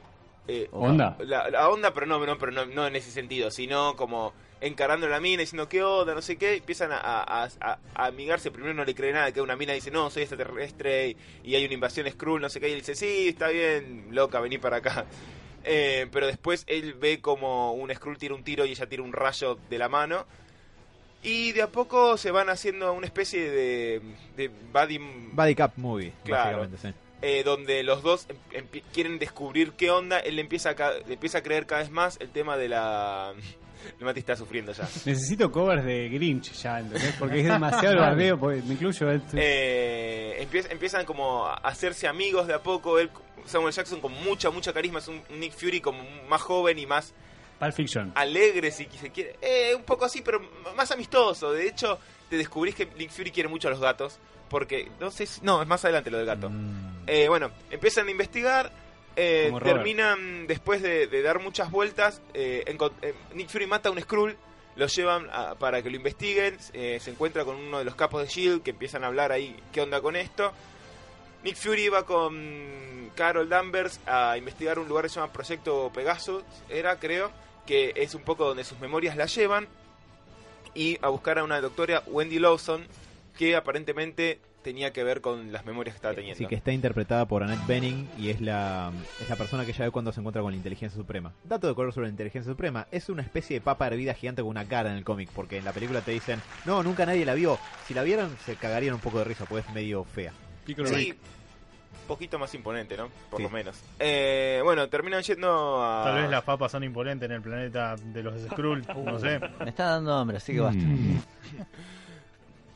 eh, 0.49 0.69
¿Onda? 0.73 1.17
la, 1.21 1.51
la 1.51 1.69
onda, 1.69 1.93
pero 1.93 2.07
no, 2.07 2.25
no, 2.25 2.39
pero 2.39 2.53
no, 2.53 2.67
no 2.67 2.87
en 2.87 2.97
ese 2.97 3.11
sentido, 3.11 3.51
sino 3.51 3.95
como 3.97 4.33
encarando 4.61 5.07
a 5.07 5.11
la 5.11 5.21
mina, 5.21 5.41
diciendo 5.41 5.69
qué 5.69 5.83
onda, 5.83 6.15
no 6.15 6.23
sé 6.23 6.37
qué, 6.37 6.55
empiezan 6.57 6.91
a, 6.93 6.99
a, 6.99 7.45
a- 7.45 7.79
a 7.95 8.07
amigarse, 8.07 8.51
primero 8.51 8.73
no 8.75 8.85
le 8.85 8.95
cree 8.95 9.13
nada, 9.13 9.31
que 9.33 9.41
una 9.41 9.55
mina 9.57 9.73
dice, 9.75 9.91
no, 9.91 10.09
soy 10.11 10.23
extraterrestre, 10.23 11.09
y, 11.09 11.17
y 11.45 11.55
hay 11.57 11.65
una 11.65 11.75
invasión 11.75 12.11
Skrull, 12.11 12.41
no 12.41 12.49
sé 12.49 12.59
qué, 12.61 12.69
y 12.69 12.73
él 12.73 12.79
dice, 12.81 12.95
sí, 12.95 13.29
está 13.29 13.49
bien, 13.49 14.09
loca, 14.11 14.41
vení 14.41 14.59
para 14.59 14.77
acá. 14.79 15.05
Eh, 15.69 16.07
pero 16.13 16.29
después 16.29 16.63
él 16.69 16.95
ve 16.95 17.21
como 17.21 17.73
un 17.73 17.93
Skrull 17.93 18.19
tira 18.19 18.37
un 18.37 18.45
tiro 18.45 18.65
y 18.65 18.71
ella 18.71 18.87
tira 18.89 19.03
un 19.03 19.13
rayo 19.13 19.59
de 19.69 19.79
la 19.79 19.89
mano. 19.89 20.25
Y 21.25 21.51
de 21.53 21.63
a 21.63 21.67
poco 21.73 22.17
se 22.17 22.31
van 22.31 22.49
haciendo 22.51 22.93
una 22.93 23.05
especie 23.07 23.51
de, 23.51 24.01
de 24.37 24.47
buddy, 24.73 24.99
Buddy 25.33 25.55
Cup 25.57 25.73
Movie, 25.75 26.13
Claro. 26.25 26.59
básicamente, 26.61 26.77
sí. 26.89 26.95
eh, 27.23 27.43
donde 27.43 27.83
los 27.83 28.03
dos 28.05 28.29
em- 28.29 28.37
empi- 28.71 28.85
quieren 28.95 29.19
descubrir 29.19 29.73
qué 29.73 29.91
onda. 29.91 30.21
Él 30.21 30.37
le 30.37 30.43
empieza, 30.43 30.71
a 30.71 30.77
ca- 30.77 30.93
le 31.05 31.15
empieza 31.15 31.39
a 31.39 31.43
creer 31.43 31.67
cada 31.67 31.81
vez 31.81 31.91
más 31.91 32.17
el 32.21 32.29
tema 32.31 32.57
de 32.57 32.69
la... 32.69 33.35
El 33.99 34.05
Mati 34.05 34.21
está 34.21 34.37
sufriendo 34.37 34.73
ya. 34.73 34.85
Necesito 35.05 35.51
covers 35.51 35.85
de 35.85 36.09
Grinch 36.09 36.53
ya, 36.53 36.81
¿entendés? 36.81 37.15
Porque 37.19 37.41
es 37.41 37.47
demasiado 37.47 37.91
el 37.95 37.99
bardeo, 37.99 38.39
porque 38.41 38.63
me 38.63 38.75
incluyo. 38.75 39.11
este. 39.11 39.37
Eh, 39.41 40.43
empieza- 40.43 40.71
empiezan 40.73 41.05
como 41.05 41.47
a 41.47 41.55
hacerse 41.55 42.07
amigos 42.09 42.47
de 42.47 42.55
a 42.55 42.63
poco. 42.63 42.99
Él, 42.99 43.11
Samuel 43.47 43.73
Jackson 43.73 44.01
con 44.01 44.13
mucha, 44.25 44.51
mucha 44.51 44.73
carisma. 44.73 44.99
Es 44.99 45.09
un 45.09 45.23
Nick 45.39 45.53
Fury 45.53 45.81
como 45.81 46.03
más 46.29 46.43
joven 46.43 46.79
y 46.79 46.87
más 46.87 47.15
Pulp 47.59 47.73
Fiction. 47.73 48.13
alegre, 48.15 48.71
si 48.71 48.87
se 49.01 49.11
quiere. 49.11 49.37
Eh, 49.41 49.75
un 49.75 49.83
poco 49.85 50.05
así, 50.05 50.23
pero 50.23 50.41
más 50.77 50.91
amistoso. 50.91 51.53
De 51.53 51.67
hecho, 51.69 51.99
te 52.29 52.37
descubrís 52.37 52.75
que 52.75 52.87
Nick 52.99 53.11
Fury 53.11 53.31
quiere 53.31 53.49
mucho 53.49 53.69
a 53.69 53.71
los 53.71 53.81
gatos. 53.81 54.19
Porque, 54.49 54.89
no 55.01 55.11
sé 55.11 55.27
si... 55.27 55.41
No, 55.43 55.61
es 55.61 55.67
más 55.67 55.85
adelante 55.85 56.09
lo 56.09 56.19
del 56.19 56.27
gato. 56.27 56.49
Mm. 56.49 57.03
Eh, 57.09 57.29
bueno, 57.29 57.51
empiezan 57.69 58.07
a 58.07 58.11
investigar. 58.13 58.71
Eh, 59.17 59.49
terminan, 59.75 60.47
después 60.47 60.83
de, 60.83 61.07
de 61.07 61.23
dar 61.23 61.41
muchas 61.41 61.71
vueltas, 61.71 62.21
eh, 62.35 62.65
encon- 62.67 62.93
eh, 63.03 63.15
Nick 63.35 63.49
Fury 63.49 63.67
mata 63.67 63.89
a 63.89 63.93
un 63.93 64.01
Skrull. 64.01 64.37
Lo 64.77 64.87
llevan 64.89 65.29
a- 65.33 65.55
para 65.55 65.81
que 65.83 65.89
lo 65.91 65.97
investiguen. 65.97 66.59
eh, 66.75 66.99
se 67.01 67.11
encuentra 67.11 67.45
con 67.47 67.57
uno 67.57 67.79
de 67.79 67.85
los 67.85 67.95
capos 67.95 68.21
de 68.23 68.29
Shield 68.29 68.63
que 68.63 68.71
empiezan 68.73 69.05
a 69.05 69.07
hablar 69.07 69.33
ahí 69.33 69.57
qué 69.73 69.81
onda 69.81 70.01
con 70.03 70.17
esto. 70.17 70.53
Nick 71.43 71.57
Fury 71.57 71.89
va 71.89 72.05
con 72.05 73.11
Carol 73.15 73.49
Danvers 73.49 74.01
a 74.07 74.37
investigar 74.37 74.79
un 74.79 74.89
lugar 74.89 75.05
que 75.05 75.09
se 75.11 75.15
llama 75.21 75.33
Proyecto 75.33 75.91
Pegasus, 75.95 76.43
era 76.69 76.99
creo, 76.99 77.31
que 77.67 77.93
es 77.97 78.15
un 78.15 78.23
poco 78.23 78.45
donde 78.47 78.65
sus 78.65 78.79
memorias 78.81 79.17
la 79.17 79.27
llevan, 79.27 79.67
y 80.75 80.99
a 81.01 81.09
buscar 81.09 81.39
a 81.39 81.45
una 81.45 81.61
doctora, 81.61 82.03
Wendy 82.07 82.39
Lawson, 82.39 82.87
que 83.39 83.57
aparentemente 83.57 84.41
tenía 84.67 84.93
que 84.93 85.05
ver 85.05 85.21
con 85.21 85.53
las 85.53 85.65
memorias 85.65 85.95
que 85.95 85.99
estaba 85.99 86.13
teniendo. 86.15 86.37
Sí, 86.39 86.47
que 86.47 86.57
está 86.57 86.73
interpretada 86.73 87.25
por 87.29 87.45
Annette 87.45 87.65
Bening 87.69 88.09
y 88.19 88.31
es 88.31 88.41
la, 88.41 88.91
es 89.23 89.29
la 89.31 89.37
persona 89.37 89.65
que 89.65 89.73
ya 89.73 89.85
ve 89.85 89.93
cuando 89.93 90.11
se 90.11 90.19
encuentra 90.19 90.43
con 90.43 90.51
la 90.51 90.57
inteligencia 90.57 90.99
suprema. 91.01 91.33
Dato 91.45 91.69
de 91.69 91.75
color 91.77 91.93
sobre 91.93 92.09
la 92.09 92.11
inteligencia 92.11 92.51
suprema, 92.51 92.89
es 92.91 93.09
una 93.09 93.23
especie 93.23 93.55
de 93.55 93.61
papa 93.61 93.87
hervida 93.87 94.13
gigante 94.15 94.43
con 94.43 94.51
una 94.51 94.65
cara 94.65 94.91
en 94.91 94.97
el 94.97 95.05
cómic, 95.05 95.31
porque 95.33 95.59
en 95.59 95.65
la 95.65 95.73
película 95.73 96.01
te 96.01 96.11
dicen, 96.11 96.43
no, 96.65 96.83
nunca 96.83 97.07
nadie 97.07 97.25
la 97.25 97.35
vio. 97.35 97.61
Si 97.87 97.95
la 97.95 98.03
vieran, 98.03 98.37
se 98.45 98.57
cagarían 98.57 98.95
un 98.95 99.01
poco 99.01 99.19
de 99.19 99.25
risa, 99.27 99.45
pues 99.45 99.65
es 99.65 99.73
medio 99.73 100.03
fea. 100.03 100.33
Sí, 100.67 101.15
poquito 102.09 102.37
más 102.37 102.53
imponente, 102.53 102.97
¿no? 102.97 103.09
Por 103.31 103.39
Sí. 103.39 103.43
lo 103.45 103.51
menos. 103.51 103.81
Eh, 104.01 104.61
bueno, 104.65 104.89
terminan 104.89 105.23
yendo 105.23 105.81
a... 105.81 106.03
Tal 106.07 106.23
vez 106.23 106.29
las 106.31 106.43
papas 106.43 106.73
son 106.73 106.83
imponentes 106.83 107.31
en 107.31 107.37
el 107.37 107.41
planeta 107.41 107.95
de 107.95 108.21
los 108.21 108.35
Skrull, 108.51 108.85
no 109.05 109.17
sé. 109.21 109.39
Me 109.61 109.69
está 109.71 109.91
dando 109.91 110.13
hambre, 110.13 110.39
así 110.39 110.55
que 110.55 110.61
basta. 110.61 110.83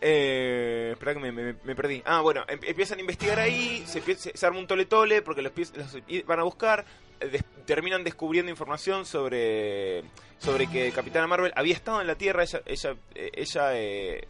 Eh, 0.01 0.91
espera 0.93 1.15
que 1.15 1.21
me, 1.21 1.75
perdí. 1.75 2.03
Ah, 2.07 2.21
bueno, 2.23 2.43
em- 2.49 2.61
empiezan 2.63 2.99
a 2.99 3.01
investigar 3.03 3.39
ahí, 3.39 3.85
se, 3.87 4.47
arma 4.47 4.59
un 4.59 4.67
tole 4.67 4.87
tole 4.87 5.21
porque 5.23 5.43
los, 5.43 5.53
los 5.77 5.97
van 6.27 6.41
a 6.41 6.43
buscar, 6.43 6.87
eh, 7.21 7.41
terminan 7.67 8.03
descubriendo 8.03 8.51
información 8.51 9.05
sobre 9.05 10.03
sobre 10.39 10.69
que 10.69 10.91
Capitana 10.93 11.27
Marvel 11.27 11.53
había 11.55 11.75
estado 11.75 12.01
en 12.01 12.07
la 12.07 12.15
Tierra, 12.15 12.45
ella 12.45 12.63
ella, 12.65 12.97
eh, 13.15 13.31
ella 13.35 13.71
eh, 13.79 14.29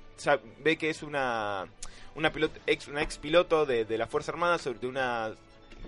ve 0.58 0.76
que 0.76 0.90
es 0.90 1.02
una 1.04 1.66
una 2.16 2.32
ex, 2.66 2.88
una 2.88 3.02
ex 3.02 3.18
piloto 3.18 3.64
de, 3.64 3.84
de 3.84 3.96
la 3.96 4.08
Fuerza 4.08 4.32
Armada 4.32 4.58
sobre 4.58 4.88
una 4.88 5.32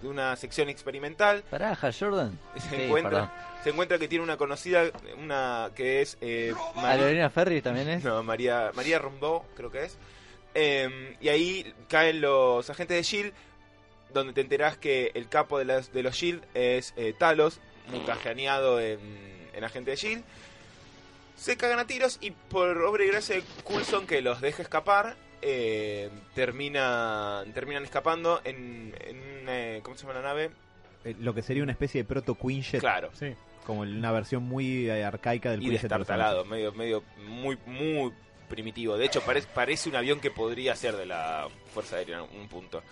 de 0.00 0.08
una 0.08 0.34
sección 0.36 0.68
experimental. 0.68 1.42
Pará, 1.50 1.76
Hal 1.80 1.94
Jordan. 1.98 2.38
Se 2.56 2.68
Sí, 2.76 2.82
encuentra 2.82 3.10
perdón. 3.10 3.30
se 3.64 3.70
encuentra 3.70 3.98
que 3.98 4.08
tiene 4.08 4.24
una 4.24 4.36
conocida, 4.36 4.84
una 5.18 5.70
que 5.74 6.00
es 6.02 6.16
eh, 6.20 6.52
Aerolínea 6.76 7.30
Ferry 7.30 7.60
también 7.62 7.88
es. 7.88 8.04
no, 8.04 8.22
María, 8.22 8.70
María 8.74 8.98
Rondó, 8.98 9.44
creo 9.56 9.70
que 9.70 9.84
es. 9.84 9.96
Eh, 10.54 11.16
y 11.20 11.28
ahí 11.28 11.74
caen 11.88 12.20
los 12.20 12.68
agentes 12.70 12.96
de 12.96 13.02
Shield, 13.02 13.32
donde 14.12 14.32
te 14.32 14.40
enterás 14.42 14.76
que 14.76 15.10
el 15.14 15.28
capo 15.28 15.58
de, 15.58 15.64
las- 15.64 15.92
de 15.92 16.02
los 16.02 16.14
Shield 16.14 16.42
es 16.54 16.92
eh, 16.96 17.14
Talos, 17.18 17.60
mutageneado 17.88 18.80
en, 18.80 18.98
en 19.54 19.64
agente 19.64 19.92
de 19.92 19.96
Shield. 19.96 20.24
Se 21.36 21.56
cagan 21.56 21.78
a 21.78 21.86
tiros 21.86 22.18
y 22.20 22.30
por 22.32 22.76
obra 22.82 23.04
y 23.04 23.08
gracia 23.08 23.36
de 23.36 23.42
Coulson 23.64 24.06
que 24.06 24.20
los 24.22 24.40
deja 24.40 24.62
escapar, 24.62 25.16
eh, 25.42 26.08
termina, 26.34 27.44
terminan 27.54 27.84
escapando 27.84 28.40
en, 28.44 28.94
en 29.06 29.16
un, 29.18 29.48
eh, 29.48 29.80
¿cómo 29.82 29.96
se 29.96 30.02
llama 30.06 30.20
la 30.20 30.26
nave? 30.28 30.50
eh, 31.04 31.14
lo 31.20 31.34
que 31.34 31.42
sería 31.42 31.62
una 31.62 31.72
especie 31.72 32.02
de 32.02 32.08
proto 32.08 32.34
Quinjet, 32.36 32.80
Claro. 32.80 33.10
Sí. 33.12 33.34
como 33.66 33.80
una 33.80 34.12
versión 34.12 34.42
muy 34.44 34.88
eh, 34.88 35.04
arcaica 35.04 35.50
del 35.50 35.60
y 35.60 35.64
Quinjet 35.64 35.82
de 35.82 35.88
destartalado, 35.88 36.44
medio, 36.44 36.72
medio, 36.72 37.02
muy, 37.26 37.58
muy 37.66 38.12
primitivo. 38.48 38.96
De 38.96 39.06
hecho, 39.06 39.20
parece, 39.22 39.48
parece 39.54 39.88
un 39.88 39.96
avión 39.96 40.20
que 40.20 40.30
podría 40.30 40.76
ser 40.76 40.96
de 40.96 41.06
la 41.06 41.48
Fuerza 41.74 41.96
Aérea 41.96 42.18
en 42.18 42.40
un 42.40 42.48
punto. 42.48 42.82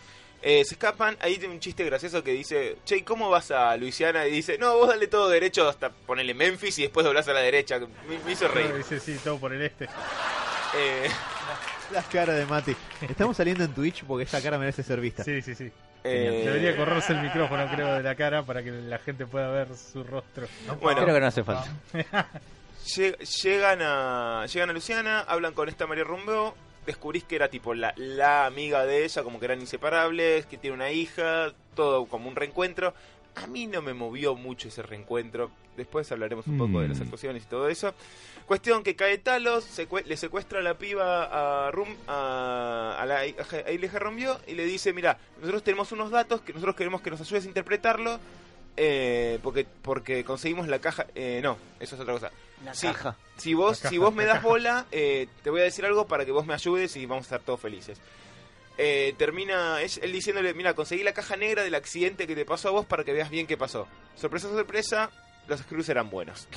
Eh, 0.42 0.64
se 0.64 0.72
escapan, 0.74 1.18
ahí 1.20 1.36
tiene 1.36 1.52
un 1.52 1.60
chiste 1.60 1.84
gracioso 1.84 2.24
que 2.24 2.30
dice, 2.32 2.78
che, 2.86 2.96
¿y 2.96 3.02
¿cómo 3.02 3.28
vas 3.28 3.50
a 3.50 3.76
Luisiana? 3.76 4.26
Y 4.26 4.30
dice, 4.30 4.56
no, 4.56 4.74
vos 4.78 4.88
dale 4.88 5.06
todo 5.06 5.28
derecho 5.28 5.68
hasta 5.68 5.90
ponerle 5.90 6.32
Memphis 6.32 6.78
y 6.78 6.82
después 6.84 7.04
doblás 7.04 7.28
a 7.28 7.34
la 7.34 7.40
derecha. 7.40 7.78
Me, 8.08 8.18
me 8.24 8.32
hizo 8.32 8.48
reír. 8.48 8.74
Dice, 8.74 8.98
sí, 9.00 9.18
todo 9.22 9.38
por 9.38 9.52
el 9.52 9.60
este. 9.60 9.84
Eh, 9.84 11.08
La 11.92 12.02
cara 12.02 12.32
de 12.34 12.46
Mati. 12.46 12.76
Estamos 13.00 13.36
saliendo 13.36 13.64
en 13.64 13.72
Twitch 13.74 14.04
porque 14.04 14.24
esa 14.24 14.40
cara 14.42 14.58
merece 14.58 14.82
ser 14.82 15.00
vista. 15.00 15.24
Sí, 15.24 15.42
sí, 15.42 15.54
sí. 15.54 15.70
eh, 16.04 16.42
Debería 16.44 16.76
correrse 16.76 17.12
el 17.12 17.22
micrófono, 17.22 17.66
creo, 17.72 17.94
de 17.94 18.02
la 18.02 18.14
cara 18.14 18.42
para 18.42 18.62
que 18.62 18.70
la 18.70 18.98
gente 18.98 19.26
pueda 19.26 19.50
ver 19.50 19.68
su 19.76 20.04
rostro. 20.04 20.46
Bueno, 20.80 21.02
Creo 21.02 21.14
que 21.14 21.20
no 21.20 21.26
hace 21.26 21.42
falta. 21.44 21.68
Lle- 22.86 23.18
llegan 23.42 23.80
a 23.82 24.46
llegan 24.46 24.70
a 24.70 24.72
Luciana, 24.72 25.20
hablan 25.20 25.52
con 25.52 25.68
esta 25.68 25.86
María 25.86 26.04
Rumbeo, 26.04 26.54
descubrís 26.86 27.24
que 27.24 27.36
era 27.36 27.48
tipo 27.48 27.74
la, 27.74 27.92
la 27.96 28.46
amiga 28.46 28.86
de 28.86 29.04
ella, 29.04 29.22
como 29.22 29.38
que 29.38 29.44
eran 29.44 29.60
inseparables, 29.60 30.46
que 30.46 30.56
tiene 30.56 30.74
una 30.76 30.90
hija, 30.90 31.52
todo 31.74 32.06
como 32.06 32.28
un 32.28 32.36
reencuentro. 32.36 32.94
A 33.42 33.46
mí 33.46 33.66
no 33.66 33.80
me 33.82 33.94
movió 33.94 34.34
mucho 34.34 34.68
ese 34.68 34.82
reencuentro. 34.82 35.50
Después 35.76 36.10
hablaremos 36.12 36.46
un 36.46 36.58
poco 36.58 36.80
de 36.80 36.88
las 36.88 36.98
Mm. 36.98 37.02
actuaciones 37.02 37.42
y 37.44 37.46
todo 37.46 37.68
eso. 37.68 37.94
Cuestión 38.46 38.82
que 38.82 38.96
cae 38.96 39.18
Talos, 39.18 39.64
secue- 39.78 40.04
le 40.04 40.16
secuestra 40.16 40.58
a 40.58 40.62
la 40.62 40.74
piba 40.76 41.66
a 41.66 41.70
Rum, 41.70 41.88
a, 42.06 42.96
a 43.00 43.06
la 43.06 43.20
a 43.20 43.98
Rombió 43.98 44.38
y 44.46 44.54
le 44.54 44.64
dice, 44.64 44.92
mira, 44.92 45.18
nosotros 45.38 45.62
tenemos 45.62 45.92
unos 45.92 46.10
datos 46.10 46.40
que 46.42 46.52
nosotros 46.52 46.76
queremos 46.76 47.00
que 47.00 47.10
nos 47.10 47.20
ayudes 47.20 47.44
a 47.44 47.48
interpretarlo. 47.48 48.18
eh, 48.76 49.40
porque 49.42 49.66
porque 49.82 50.24
conseguimos 50.24 50.68
la 50.68 50.78
caja 50.78 51.04
eh, 51.16 51.40
no 51.42 51.58
eso 51.80 51.96
es 51.96 52.00
otra 52.00 52.14
cosa 52.14 52.30
La 52.64 52.72
Sí. 52.72 52.86
caja. 52.86 53.16
si 53.36 53.52
vos, 53.52 53.78
La 53.78 53.82
caja, 53.82 53.88
si 53.90 53.98
vos 53.98 54.14
me 54.14 54.24
das 54.24 54.42
bola, 54.42 54.86
eh, 54.92 55.26
te 55.42 55.50
voy 55.50 55.60
a 55.60 55.64
decir 55.64 55.84
algo 55.84 56.06
para 56.06 56.24
que 56.24 56.30
vos 56.30 56.46
me 56.46 56.54
ayudes 56.54 56.94
y 56.96 57.04
vamos 57.04 57.24
a 57.24 57.26
estar 57.26 57.40
todos 57.40 57.60
felices. 57.60 57.98
Eh, 58.82 59.14
termina 59.18 59.82
él, 59.82 59.90
él 60.00 60.10
diciéndole, 60.12 60.54
mira, 60.54 60.72
conseguí 60.74 61.02
la 61.02 61.12
caja 61.12 61.36
negra 61.36 61.62
del 61.62 61.74
accidente 61.74 62.26
que 62.26 62.34
te 62.34 62.46
pasó 62.46 62.68
a 62.68 62.70
vos 62.70 62.86
para 62.86 63.04
que 63.04 63.12
veas 63.12 63.28
bien 63.28 63.46
qué 63.46 63.58
pasó. 63.58 63.86
Sorpresa, 64.16 64.48
sorpresa, 64.48 65.10
los 65.48 65.60
Screws 65.60 65.88
eran 65.90 66.08
buenos. 66.08 66.48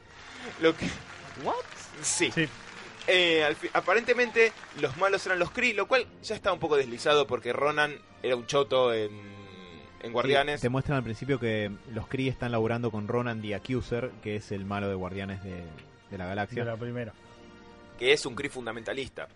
Lo 0.60 0.74
que... 0.76 0.86
¿What? 1.44 1.54
Sí. 2.02 2.30
Sí. 2.32 2.48
Eh, 3.06 3.44
al 3.44 3.54
fi- 3.54 3.70
aparentemente 3.72 4.52
los 4.80 4.96
malos 4.96 5.24
eran 5.26 5.38
los 5.38 5.50
Kree, 5.52 5.72
lo 5.72 5.86
cual 5.86 6.06
ya 6.22 6.34
está 6.34 6.52
un 6.52 6.58
poco 6.58 6.76
deslizado 6.76 7.26
porque 7.28 7.52
Ronan 7.52 7.94
era 8.22 8.34
un 8.34 8.46
choto 8.46 8.92
en, 8.92 9.10
en 10.02 10.12
Guardianes. 10.12 10.60
Sí, 10.60 10.64
te 10.66 10.68
muestran 10.68 10.98
al 10.98 11.04
principio 11.04 11.38
que 11.38 11.70
los 11.92 12.08
Kree 12.08 12.28
están 12.28 12.50
laburando 12.52 12.90
con 12.90 13.06
Ronan 13.08 13.40
the 13.40 13.54
Accuser, 13.54 14.10
que 14.22 14.34
es 14.36 14.50
el 14.52 14.64
malo 14.64 14.88
de 14.88 14.94
Guardianes 14.96 15.42
de, 15.44 15.62
de 16.10 16.18
la 16.18 16.26
Galaxia. 16.26 16.64
De 16.64 16.70
la 16.70 16.76
primera. 16.76 17.12
que 17.98 18.12
es 18.12 18.26
un 18.26 18.34
Kree 18.34 18.50
fundamentalista. 18.50 19.28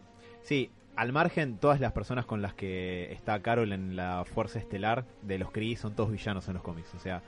Sí, 0.42 0.68
al 0.96 1.12
margen, 1.12 1.56
todas 1.58 1.80
las 1.80 1.92
personas 1.92 2.26
con 2.26 2.42
las 2.42 2.54
que 2.54 3.12
está 3.12 3.40
Carol 3.40 3.72
en 3.72 3.96
la 3.96 4.24
Fuerza 4.24 4.58
Estelar 4.58 5.04
de 5.22 5.38
los 5.38 5.50
Kree 5.50 5.76
son 5.76 5.94
todos 5.94 6.10
villanos 6.10 6.46
en 6.48 6.54
los 6.54 6.62
cómics. 6.62 6.94
O 6.94 6.98
sea, 6.98 7.22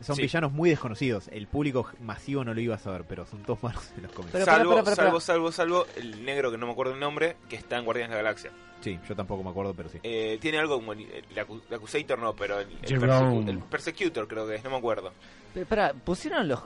son 0.00 0.16
Sí. 0.16 0.22
villanos 0.22 0.52
muy 0.52 0.70
desconocidos. 0.70 1.28
El 1.32 1.46
público 1.46 1.88
masivo 2.00 2.44
no 2.44 2.52
lo 2.54 2.60
iba 2.60 2.74
a 2.74 2.78
saber, 2.78 3.04
pero 3.08 3.26
son 3.26 3.42
todos 3.42 3.62
malos 3.62 3.90
en 3.96 4.02
los 4.04 4.12
cómics. 4.12 4.32
Pero, 4.32 4.44
salvo, 4.44 4.70
para, 4.72 4.82
para, 4.84 4.96
para, 4.96 5.06
salvo, 5.06 5.20
salvo, 5.20 5.52
salvo 5.52 5.86
el 5.96 6.24
negro 6.24 6.50
que 6.50 6.58
no 6.58 6.66
me 6.66 6.72
acuerdo 6.72 6.94
el 6.94 7.00
nombre, 7.00 7.36
que 7.48 7.56
está 7.56 7.78
en 7.78 7.84
Guardianes 7.84 8.10
de 8.10 8.16
la 8.16 8.22
Galaxia. 8.22 8.50
Sí, 8.80 8.98
yo 9.08 9.14
tampoco 9.16 9.42
me 9.42 9.50
acuerdo, 9.50 9.72
pero 9.74 9.88
sí. 9.88 9.98
Eh, 10.02 10.36
tiene 10.42 10.58
algo 10.58 10.76
como 10.76 10.92
el, 10.92 11.00
el 11.10 11.38
Accusator, 11.38 12.18
no, 12.18 12.34
pero 12.34 12.60
el, 12.60 12.68
el, 12.82 12.88
Jerome. 12.88 13.06
Persecu- 13.08 13.48
el 13.48 13.58
Persecutor 13.60 14.28
creo 14.28 14.46
que 14.46 14.56
es, 14.56 14.64
no 14.64 14.70
me 14.70 14.76
acuerdo. 14.76 15.12
Pero, 15.54 15.66
para, 15.66 15.94
¿pusieron 15.94 16.48
los 16.48 16.60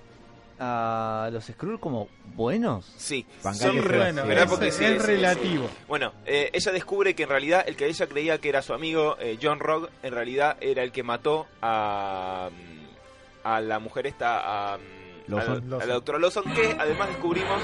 a 0.58 1.28
los 1.32 1.44
Skrull 1.46 1.78
como 1.80 2.08
buenos? 2.34 2.84
Sí, 2.96 3.24
son 3.42 3.54
re- 3.82 4.12
sea 4.12 4.22
Bueno, 4.22 4.22
así. 4.22 4.30
Esperá 4.32 4.42
es, 4.68 4.74
sí, 4.74 4.84
es 4.84 4.92
sí, 5.02 5.06
relativo. 5.06 5.70
Bueno, 5.86 6.12
eh, 6.26 6.50
ella 6.52 6.72
descubre 6.72 7.14
que 7.14 7.22
en 7.24 7.28
realidad 7.28 7.64
el 7.66 7.76
que 7.76 7.86
ella 7.86 8.06
creía 8.06 8.38
que 8.38 8.48
era 8.48 8.62
su 8.62 8.72
amigo 8.74 9.16
eh, 9.20 9.38
John 9.40 9.60
Rock, 9.60 9.90
en 10.02 10.12
realidad 10.12 10.56
era 10.60 10.82
el 10.82 10.92
que 10.92 11.02
mató 11.02 11.46
a, 11.62 12.50
mm, 12.50 13.46
a 13.46 13.60
la 13.60 13.78
mujer 13.78 14.06
esta, 14.06 14.74
a, 14.74 14.78
mm, 14.78 14.80
Lawson. 15.28 15.52
a 15.52 15.54
la- 15.54 15.56
a 15.56 15.60
Lawson. 15.68 15.88
la 15.88 15.94
doctora 15.94 16.18
Lawson, 16.18 16.44
que 16.54 16.76
además 16.78 17.08
descubrimos 17.08 17.62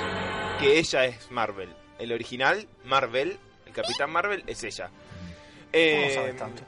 que 0.60 0.78
ella 0.78 1.04
es 1.06 1.30
Marvel. 1.30 1.70
El 1.98 2.12
original, 2.12 2.66
Marvel, 2.84 3.36
el 3.66 3.72
Capitán 3.72 4.10
Marvel, 4.10 4.42
es 4.46 4.62
ella. 4.64 4.90
Eh, 5.72 6.00
¿Cómo 6.02 6.14
sabes 6.14 6.36
tanto? 6.36 6.62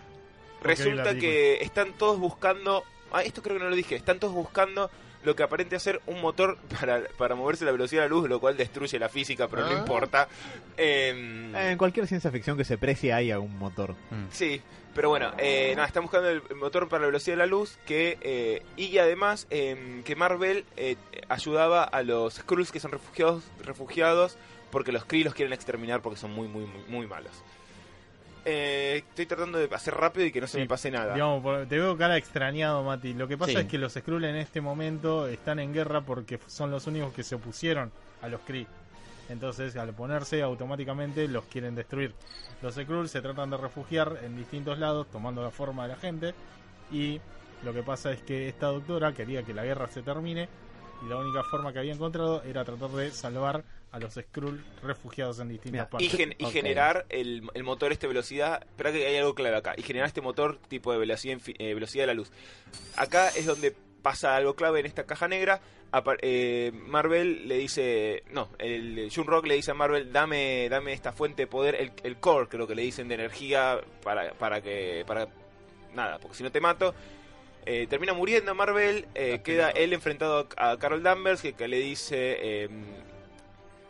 Resulta 0.63 1.15
que 1.15 1.63
están 1.63 1.93
todos 1.93 2.19
buscando. 2.19 2.83
Ah, 3.13 3.23
esto 3.23 3.43
creo 3.43 3.57
que 3.59 3.63
no 3.63 3.71
lo 3.71 3.77
dije. 3.77 3.95
Están 3.95 4.19
todos 4.19 4.35
buscando 4.35 4.91
lo 5.27 5.37
que 5.37 5.43
aparente 5.43 5.79
ser 5.79 6.01
un 6.07 6.23
motor 6.23 6.57
para, 6.81 7.03
para 7.19 7.35
moverse 7.35 7.65
a 7.65 7.67
la 7.67 7.73
velocidad 7.73 8.03
de 8.05 8.09
la 8.09 8.15
luz, 8.15 8.29
lo 8.29 8.41
cual 8.41 8.57
destruye 8.57 8.99
la 8.99 9.11
física, 9.11 9.47
pero 9.49 9.63
no 9.67 9.69
Ah. 9.77 9.79
importa. 9.79 10.29
Em, 10.77 11.55
Eh, 11.55 11.73
En 11.73 11.79
cualquier 11.79 12.07
ciencia 12.07 12.31
ficción 12.31 12.57
que 12.57 12.65
se 12.65 12.79
precie 12.79 13.13
hay 13.13 13.31
algún 13.31 13.59
motor. 13.59 13.95
Sí, 14.31 14.63
pero 14.95 15.09
bueno, 15.11 15.33
eh, 15.39 15.73
nada, 15.75 15.87
están 15.89 16.03
buscando 16.05 16.29
el 16.31 16.43
motor 16.57 16.89
para 16.89 17.03
la 17.03 17.07
velocidad 17.09 17.35
de 17.35 17.39
la 17.39 17.47
luz 17.47 17.77
que 17.87 18.17
eh, 18.23 18.63
y 18.77 18.97
además 18.99 19.47
em, 19.51 20.03
que 20.05 20.17
Marvel 20.17 20.65
eh, 20.77 20.97
ayudaba 21.29 21.85
a 21.85 22.03
los 22.03 22.35
Skrulls 22.35 22.73
que 22.73 22.81
son 22.81 22.93
refugiados, 22.93 23.45
refugiados 23.65 24.39
porque 24.71 24.93
los 24.93 25.05
Kree 25.05 25.25
los 25.25 25.35
quieren 25.35 25.53
exterminar 25.53 26.01
porque 26.03 26.19
son 26.19 26.33
muy, 26.33 26.49
muy, 26.49 26.65
muy, 26.67 26.83
muy 26.89 27.07
malos. 27.07 27.33
Eh, 28.49 29.03
estoy 29.09 29.27
tratando 29.27 29.59
de 29.59 29.69
hacer 29.75 29.93
rápido 29.95 30.25
y 30.25 30.31
que 30.31 30.41
no 30.41 30.47
se 30.47 30.53
Sí, 30.53 30.59
me 30.61 30.69
pase 30.69 30.89
nada. 30.91 31.15
Digamos, 31.15 31.69
te 31.69 31.79
veo 31.79 31.97
cara 31.97 32.17
extrañado, 32.17 32.85
Mati. 32.85 33.13
Lo 33.13 33.27
que 33.27 33.37
pasa 33.37 33.51
Sí. 33.53 33.59
es 33.59 33.67
que 33.67 33.77
los 33.77 33.93
Skrull 33.95 34.25
en 34.25 34.37
este 34.37 34.61
momento 34.61 35.27
están 35.27 35.59
en 35.59 35.73
guerra 35.73 36.03
porque 36.03 36.39
son 36.47 36.71
los 36.71 36.87
únicos 36.87 37.13
que 37.13 37.25
se 37.25 37.35
opusieron 37.35 37.91
a 38.23 38.29
los 38.29 38.41
Kree. 38.43 38.69
Entonces, 39.29 39.75
al 39.77 39.93
ponerse, 39.95 40.41
automáticamente 40.43 41.27
los 41.27 41.45
quieren 41.47 41.75
destruir. 41.75 42.15
Los 42.63 42.77
Skrull 42.77 43.09
se 43.09 43.21
tratan 43.21 43.51
de 43.51 43.57
refugiar 43.57 44.21
en 44.23 44.37
distintos 44.37 44.79
lados, 44.79 45.09
tomando 45.11 45.43
la 45.43 45.51
forma 45.51 45.83
de 45.83 45.89
la 45.95 45.97
gente. 45.97 46.33
Y 46.93 47.21
lo 47.65 47.73
que 47.75 47.83
pasa 47.83 48.13
es 48.13 48.23
que 48.23 48.49
esta 48.49 48.67
doctora 48.69 49.13
quería 49.13 49.43
que 49.43 49.55
la 49.55 49.65
guerra 49.65 49.89
se 49.89 50.03
termine. 50.03 50.49
Y 51.05 51.09
la 51.09 51.17
única 51.17 51.43
forma 51.45 51.73
que 51.73 51.79
había 51.79 51.93
encontrado 51.93 52.43
era 52.43 52.65
tratar 52.65 52.91
de 52.91 53.11
salvar 53.11 53.65
a 53.93 53.99
los 54.01 54.15
Skrull 54.15 54.65
refugiados 54.83 55.39
en 55.41 55.49
distintas 55.49 55.73
Mira, 55.73 55.85
y, 55.85 56.09
partes. 56.09 56.13
gen- 56.13 56.35
y 56.39 56.45
Ok. 56.45 56.51
generar 56.53 57.07
el, 57.09 57.49
el 57.55 57.63
motor 57.65 57.93
este 57.93 58.07
velocidad. 58.07 58.63
Espera 58.63 58.93
que 58.93 59.07
hay 59.07 59.17
algo 59.17 59.35
clave 59.35 59.57
acá. 59.57 59.75
Y 59.77 59.83
generar 59.83 60.09
este 60.09 60.21
motor 60.21 60.59
tipo 60.69 60.93
de 60.93 60.99
velocidad, 60.99 61.39
eh, 61.59 61.75
velocidad 61.75 62.03
de 62.03 62.07
la 62.09 62.15
luz. 62.15 62.31
Acá 62.97 63.29
es 63.29 63.47
donde 63.47 63.75
pasa 64.03 64.37
algo 64.37 64.55
clave 64.55 64.81
en 64.81 64.87
esta 64.87 65.05
caja 65.05 65.29
negra. 65.29 65.61
Eh, 66.21 66.73
Marvel 66.75 67.47
le 67.49 67.57
dice. 67.59 68.23
No, 68.33 68.51
el 68.59 69.11
Jun 69.15 69.27
Rock 69.27 69.47
le 69.47 69.55
dice 69.55 69.71
a 69.71 69.75
Marvel: 69.75 70.13
dame, 70.13 70.69
dame 70.69 70.93
esta 70.93 71.13
fuente 71.13 71.43
de 71.43 71.47
poder, 71.47 71.75
el, 71.77 71.93
el 72.03 72.17
core, 72.17 72.49
creo 72.49 72.67
que 72.67 72.75
le 72.75 72.83
dicen 72.83 73.09
de 73.09 73.15
energía 73.15 73.81
para, 74.03 74.33
para 74.35 74.61
que. 74.61 75.05
para 75.07 75.29
Nada, 75.95 76.19
porque 76.19 76.37
si 76.37 76.43
no 76.43 76.51
te 76.53 76.61
mato. 76.61 76.95
Eh, 77.67 77.87
termina 77.89 78.15
muriendo 78.15 78.55
Marvel, 78.55 79.07
eh, 79.15 79.41
queda 79.43 79.71
él 79.71 79.93
enfrentado 79.93 80.47
a, 80.57 80.77
Carol 80.79 81.03
Danvers 81.03 81.43
que, 81.43 81.53
que 81.53 81.67
le 81.67 81.79
dice, 81.81 82.37
eh, 82.65 82.69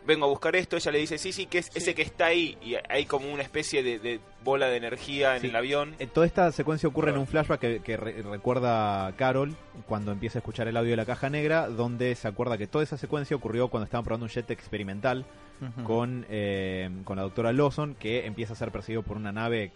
vengo 0.05 0.25
a 0.25 0.29
buscar 0.29 0.55
esto, 0.55 0.77
ella 0.77 0.91
le 0.91 0.99
dice, 0.99 1.17
sí, 1.17 1.31
sí, 1.33 1.45
que 1.45 1.59
es 1.59 1.69
ese 1.75 1.93
que 1.93 2.01
está 2.01 2.27
ahí, 2.27 2.57
y 2.61 2.75
hay 2.89 3.05
como 3.05 3.31
una 3.31 3.43
especie 3.43 3.83
de, 3.83 3.99
de 3.99 4.19
bola 4.43 4.67
de 4.67 4.77
energía 4.77 5.35
en 5.35 5.41
Sí. 5.41 5.47
el 5.47 5.55
avión. 5.55 5.95
Eh, 5.99 6.07
Toda 6.07 6.25
esta 6.25 6.51
secuencia 6.53 6.87
ocurre 6.87 7.11
en 7.11 7.17
un 7.17 7.27
flashback 7.27 7.59
que, 7.59 7.79
que 7.81 7.97
re- 7.97 8.21
recuerda 8.23 9.05
a 9.07 9.15
Carol 9.17 9.53
cuando 9.85 10.11
empieza 10.13 10.37
a 10.37 10.41
escuchar 10.41 10.67
el 10.69 10.77
audio 10.77 10.91
de 10.91 10.97
la 10.97 11.05
caja 11.05 11.29
negra, 11.29 11.67
donde 11.67 12.15
se 12.15 12.27
acuerda 12.27 12.57
que 12.57 12.67
toda 12.67 12.83
esa 12.83 12.97
secuencia 12.97 13.35
ocurrió 13.35 13.67
cuando 13.67 13.83
estaban 13.85 14.05
probando 14.05 14.25
un 14.25 14.31
jet 14.31 14.49
experimental 14.49 15.25
Ujú. 15.61 15.83
con, 15.83 16.25
eh, 16.29 16.89
con 17.03 17.17
la 17.17 17.23
doctora 17.23 17.51
Lawson, 17.51 17.93
que 17.95 18.25
empieza 18.25 18.53
a 18.53 18.55
ser 18.55 18.71
perseguido 18.71 19.03
por 19.03 19.17
una 19.17 19.31
nave, 19.33 19.71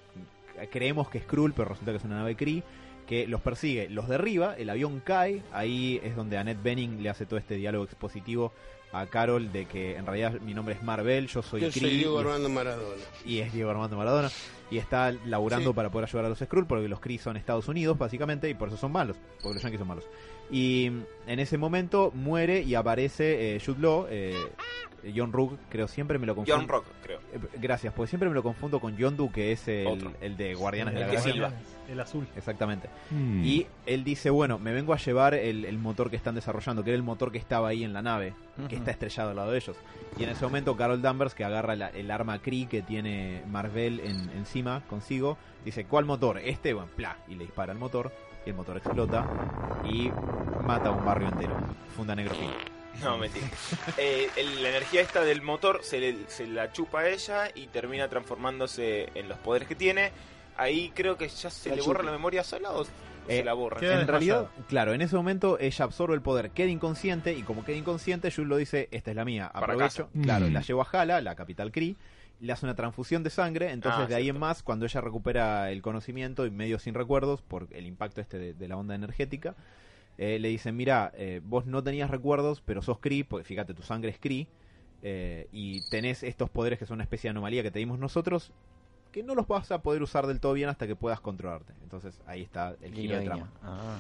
creemos 0.72 1.10
que 1.10 1.18
es 1.18 1.24
Skrull, 1.26 1.54
pero 1.54 1.70
resulta 1.70 1.92
que 1.92 1.98
es 1.98 2.04
una 2.06 2.18
nave 2.20 2.36
Kree, 2.36 2.64
que 3.12 3.28
los 3.28 3.42
persigue, 3.42 3.90
los 3.90 4.08
derriba, 4.08 4.56
el 4.58 4.70
avión 4.70 5.02
cae, 5.04 5.42
ahí 5.52 6.00
es 6.02 6.16
donde 6.16 6.38
Annette 6.38 6.64
Benning 6.64 7.04
le 7.04 7.10
hace 7.10 7.26
todo 7.26 7.38
este 7.38 7.56
diálogo 7.56 7.84
expositivo 7.84 8.54
a 8.94 9.06
Carol 9.06 9.52
de 9.52 9.66
que 9.66 9.98
en 9.98 10.06
realidad 10.06 10.40
mi 10.40 10.54
nombre 10.54 10.76
es 10.76 10.82
Marvel, 10.84 11.28
yo 11.28 11.42
soy 11.42 11.60
Yo 11.60 11.72
soy 11.74 11.90
Diego 11.98 12.20
Armando 12.20 12.48
Maradona. 12.48 13.02
y 13.26 13.40
es 13.40 13.52
Diego 13.52 13.70
Armando 13.70 13.98
Maradona 13.98 14.32
y 14.70 14.78
está 14.78 15.12
laburando 15.26 15.72
Sí. 15.72 15.76
para 15.76 15.90
poder 15.92 16.08
ayudar 16.08 16.24
a 16.26 16.30
los 16.30 16.40
Skrull 16.40 16.66
porque 16.68 16.88
los 16.88 17.02
Kree 17.02 17.18
son 17.18 17.36
Estados 17.36 17.68
Unidos 17.68 17.98
básicamente 17.98 18.50
y 18.50 18.54
por 18.54 18.70
eso 18.70 18.78
son 18.78 18.94
malos 18.94 19.18
porque 19.42 19.56
los 19.56 19.62
Yankees 19.64 19.80
son 19.80 19.90
malos 19.90 20.06
y 20.50 20.90
mm, 20.90 21.30
en 21.32 21.40
ese 21.42 21.58
momento 21.58 22.12
muere 22.16 22.62
y 22.62 22.76
aparece 22.76 23.56
eh, 23.58 23.60
Jude 23.66 23.82
Law 23.82 24.08
eh, 24.10 24.36
John 25.16 25.32
Rook 25.34 25.58
creo 25.70 25.88
siempre 25.88 26.20
me 26.20 26.26
lo 26.28 26.36
confundo 26.36 26.60
John 26.60 26.68
Rock, 26.70 26.86
creo. 27.04 27.20
Eh, 27.34 27.40
gracias 27.60 27.94
porque 27.94 28.10
siempre 28.10 28.30
me 28.30 28.36
lo 28.36 28.44
confundo 28.44 28.80
con 28.80 28.96
John 29.00 29.18
Doe 29.18 29.32
que 29.32 29.52
es 29.52 29.68
el, 29.68 30.38
de 30.38 30.54
Guardianes 30.54 30.94
de 30.94 31.00
la 31.00 31.08
Galaxia. 31.08 31.32
El 31.90 32.00
azul. 32.00 32.28
exactamente 32.38 32.88
Mm. 33.10 33.44
y 33.44 33.68
él 33.86 34.04
dice 34.04 34.30
bueno 34.30 34.58
me 34.60 34.72
vengo 34.74 34.94
a 34.94 34.98
llevar 34.98 35.34
el, 35.34 35.66
el 35.66 35.78
motor 35.78 36.10
que 36.10 36.16
están 36.16 36.36
desarrollando 36.36 36.84
que 36.84 36.92
era 36.92 36.98
el 36.98 37.04
motor 37.04 37.32
que 37.32 37.38
estaba 37.38 37.68
ahí 37.70 37.84
en 37.84 37.92
la 37.94 38.02
nave 38.02 38.34
que 38.70 38.76
está 38.76 38.92
estrellado 38.92 39.32
al 39.32 39.36
lado 39.38 39.52
de 39.52 39.58
ellos. 39.58 39.76
Y 40.20 40.24
en 40.24 40.30
ese 40.30 40.46
momento 40.46 40.76
Carol 40.78 41.02
Danvers, 41.02 41.34
que 41.34 41.44
agarra 41.44 41.76
la- 41.76 41.90
el 41.90 42.12
arma 42.12 42.38
Kree 42.40 42.68
que 42.68 42.82
tiene 42.84 43.42
Marvel 43.50 44.00
en- 44.02 44.30
encima 44.38 44.82
consigo, 44.88 45.38
dice, 45.66 45.86
¿cuál 45.86 46.06
motor? 46.06 46.38
Este, 46.38 46.74
bueno, 46.74 46.90
pla, 46.96 47.18
y 47.28 47.36
le 47.36 47.46
dispara 47.46 47.74
el 47.74 47.80
motor. 47.80 48.12
y 48.46 48.50
el 48.50 48.56
motor 48.56 48.78
explota 48.78 49.26
y 49.86 50.10
mata 50.66 50.90
a 50.90 50.92
un 50.92 51.06
barrio 51.06 51.28
entero. 51.30 51.56
Funda 51.96 52.16
negro. 52.16 52.34
No, 53.04 53.18
mentira. 53.18 53.48
Eh, 53.98 54.28
el- 54.36 54.62
la 54.62 54.70
energía 54.70 55.02
esta 55.02 55.22
del 55.24 55.42
motor 55.42 55.80
se, 55.84 56.00
le- 56.00 56.18
se 56.30 56.46
la 56.48 56.72
chupa 56.72 57.02
a 57.02 57.10
ella 57.10 57.50
y 57.56 57.68
termina 57.68 58.08
transformándose 58.10 59.10
en 59.16 59.28
los 59.30 59.38
poderes 59.40 59.68
que 59.68 59.76
tiene. 59.76 60.12
Ahí 60.58 60.92
creo 60.94 61.18
que 61.18 61.28
ya 61.30 61.50
se 61.50 61.70
La 61.70 61.76
le 61.76 61.82
borra 61.82 62.04
la 62.04 62.12
memoria 62.12 62.44
sola 62.44 62.72
o 62.72 62.84
Eh, 62.84 63.38
se 63.38 63.44
la 63.44 63.54
borra. 63.54 63.80
En 64.02 64.08
realidad, 64.08 64.48
claro, 64.68 64.94
en 64.94 65.02
ese 65.02 65.16
momento 65.16 65.58
ella 65.60 65.86
absorbe 65.86 66.14
el 66.16 66.22
poder, 66.22 66.52
queda 66.52 66.70
inconsciente 66.70 67.34
y 67.34 67.44
como 67.44 67.64
queda 67.64 67.78
inconsciente, 67.78 68.30
Jules 68.32 68.50
lo 68.50 68.58
dice, 68.58 68.88
esta 68.92 69.12
es 69.12 69.16
la 69.16 69.26
mía, 69.26 69.50
aprovecho, 69.54 70.10
claro, 70.22 70.48
Mm. 70.48 70.54
la 70.54 70.62
llevo 70.62 70.82
a 70.82 70.88
Hala, 70.92 71.22
la 71.22 71.36
capital 71.36 71.72
Kree, 71.72 71.96
le 72.42 72.52
hace 72.52 72.66
una 72.66 72.76
transfusión 72.76 73.22
de 73.24 73.30
sangre, 73.30 73.72
entonces 73.72 74.02
Ah, 74.04 74.08
de 74.08 74.16
ahí 74.16 74.24
cierto. 74.24 74.38
en 74.38 74.40
más, 74.42 74.64
cuando 74.64 74.86
ella 74.86 75.00
recupera 75.02 75.72
el 75.72 75.82
conocimiento 75.84 76.46
y 76.48 76.52
medio 76.52 76.80
sin 76.80 76.94
recuerdos 76.96 77.42
por 77.44 77.68
el 77.72 77.86
impacto 77.86 78.20
este 78.22 78.38
de, 78.40 78.54
de 78.54 78.68
la 78.68 78.76
onda 78.78 78.96
energética, 78.96 79.56
eh, 80.24 80.38
le 80.38 80.50
dicen, 80.50 80.78
mira, 80.78 81.12
eh, 81.16 81.42
vos 81.44 81.66
no 81.66 81.84
tenías 81.84 82.12
recuerdos, 82.12 82.62
pero 82.64 82.84
sos 82.84 83.00
Kree, 83.00 83.24
porque 83.26 83.44
fíjate, 83.44 83.74
tu 83.74 83.82
sangre 83.82 84.12
es 84.12 84.20
Kree, 84.20 84.48
eh, 85.02 85.48
y 85.52 85.82
tenés 85.90 86.22
estos 86.22 86.48
poderes 86.52 86.78
que 86.78 86.86
son 86.86 86.96
una 86.98 87.04
especie 87.06 87.28
de 87.28 87.32
anomalía 87.32 87.64
que 87.64 87.72
te 87.72 87.80
dimos 87.80 87.98
nosotros, 87.98 88.52
que 89.12 89.24
no 89.24 89.34
los 89.34 89.48
vas 89.48 89.72
a 89.72 89.82
poder 89.82 90.04
usar 90.04 90.28
del 90.28 90.40
todo 90.40 90.54
bien 90.54 90.70
hasta 90.70 90.86
que 90.86 90.96
puedas 90.96 91.20
controlarte. 91.22 91.74
Entonces 91.82 92.22
ahí 92.28 92.44
está 92.44 92.76
el 92.84 92.94
giro 92.94 93.18
de 93.18 93.26
trama. 93.26 93.50
Ah. 93.64 93.98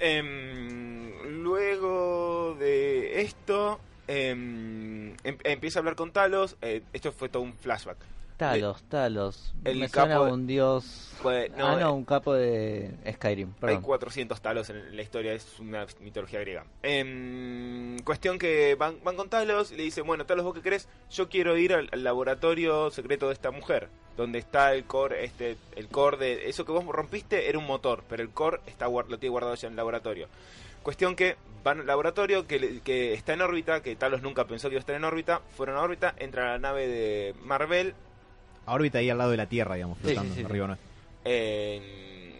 Em, 0.00 1.12
luego 1.42 2.56
de 2.58 3.20
esto, 3.22 3.78
em, 4.08 5.10
em- 5.24 5.38
empieza 5.44 5.78
a 5.78 5.80
hablar 5.80 5.94
con 5.94 6.12
Talos. 6.12 6.56
eh, 6.60 6.82
esto 6.92 7.12
fue 7.12 7.28
todo 7.28 7.42
un 7.44 7.54
flashback. 7.54 7.98
Talos, 8.38 8.82
Talos. 8.84 9.54
el 9.64 9.78
Me 9.80 9.88
suena 9.88 10.14
capo 10.14 10.26
de- 10.26 10.32
un 10.32 10.46
dios. 10.46 11.04
No, 11.22 11.66
ah, 11.66 11.76
no, 11.76 11.78
eh, 11.80 11.90
un 11.92 12.04
capo 12.04 12.32
de 12.34 12.94
Skyrim. 13.14 13.48
Hay 13.48 13.60
Perdón. 13.60 13.82
400 13.82 14.40
talos 14.40 14.70
en 14.70 14.96
la 14.96 15.02
historia, 15.02 15.32
es 15.32 15.58
una 15.58 15.84
mitología 16.00 16.38
griega. 16.40 16.64
Em, 16.82 17.98
cuestión 18.04 18.38
que 18.38 18.76
van, 18.76 18.96
van 19.02 19.16
con 19.16 19.28
Talos 19.28 19.72
y 19.72 19.76
le 19.76 19.82
dicen, 19.82 20.06
bueno, 20.06 20.24
Talos, 20.26 20.44
¿vos 20.44 20.54
qué 20.54 20.62
crees? 20.62 20.88
Yo 21.10 21.28
quiero 21.28 21.56
ir 21.56 21.74
al, 21.74 21.88
al 21.92 22.04
laboratorio 22.04 22.90
secreto 22.90 23.26
de 23.26 23.32
esta 23.34 23.50
mujer, 23.50 23.88
donde 24.16 24.38
está 24.38 24.72
el 24.74 24.84
core, 24.84 25.24
este, 25.24 25.56
el 25.74 25.88
core 25.88 26.16
de... 26.18 26.48
Eso 26.48 26.64
que 26.64 26.72
vos 26.72 26.84
rompiste 26.86 27.48
era 27.48 27.58
un 27.58 27.66
motor, 27.66 28.04
pero 28.08 28.22
el 28.22 28.30
core 28.30 28.60
está, 28.66 28.86
lo 28.88 29.18
tiene 29.18 29.30
guardado 29.30 29.54
ya 29.56 29.66
en 29.66 29.72
el 29.72 29.76
laboratorio. 29.78 30.28
Cuestión 30.84 31.16
que 31.16 31.36
van 31.64 31.80
al 31.80 31.86
laboratorio, 31.86 32.46
que, 32.46 32.80
que 32.84 33.12
está 33.14 33.32
en 33.32 33.42
órbita, 33.42 33.82
que 33.82 33.96
Talos 33.96 34.22
nunca 34.22 34.46
pensó 34.46 34.68
que 34.68 34.74
iba 34.76 34.78
a 34.78 34.82
estar 34.86 34.94
en 34.94 35.04
órbita, 35.04 35.40
fueron 35.56 35.76
a 35.76 35.82
órbita, 35.82 36.14
entra 36.18 36.44
a 36.44 36.52
la 36.52 36.58
nave 36.60 36.86
de 36.86 37.34
Marvel, 37.42 37.94
A 38.68 38.74
órbita 38.74 38.98
ahí 38.98 39.08
al 39.10 39.18
lado 39.18 39.30
de 39.30 39.36
la 39.38 39.46
Tierra, 39.46 39.74
digamos, 39.76 39.98
flotando 39.98 40.34
sí, 40.34 40.40
sí, 40.40 40.44
arriba. 40.44 40.76
En- 41.24 42.38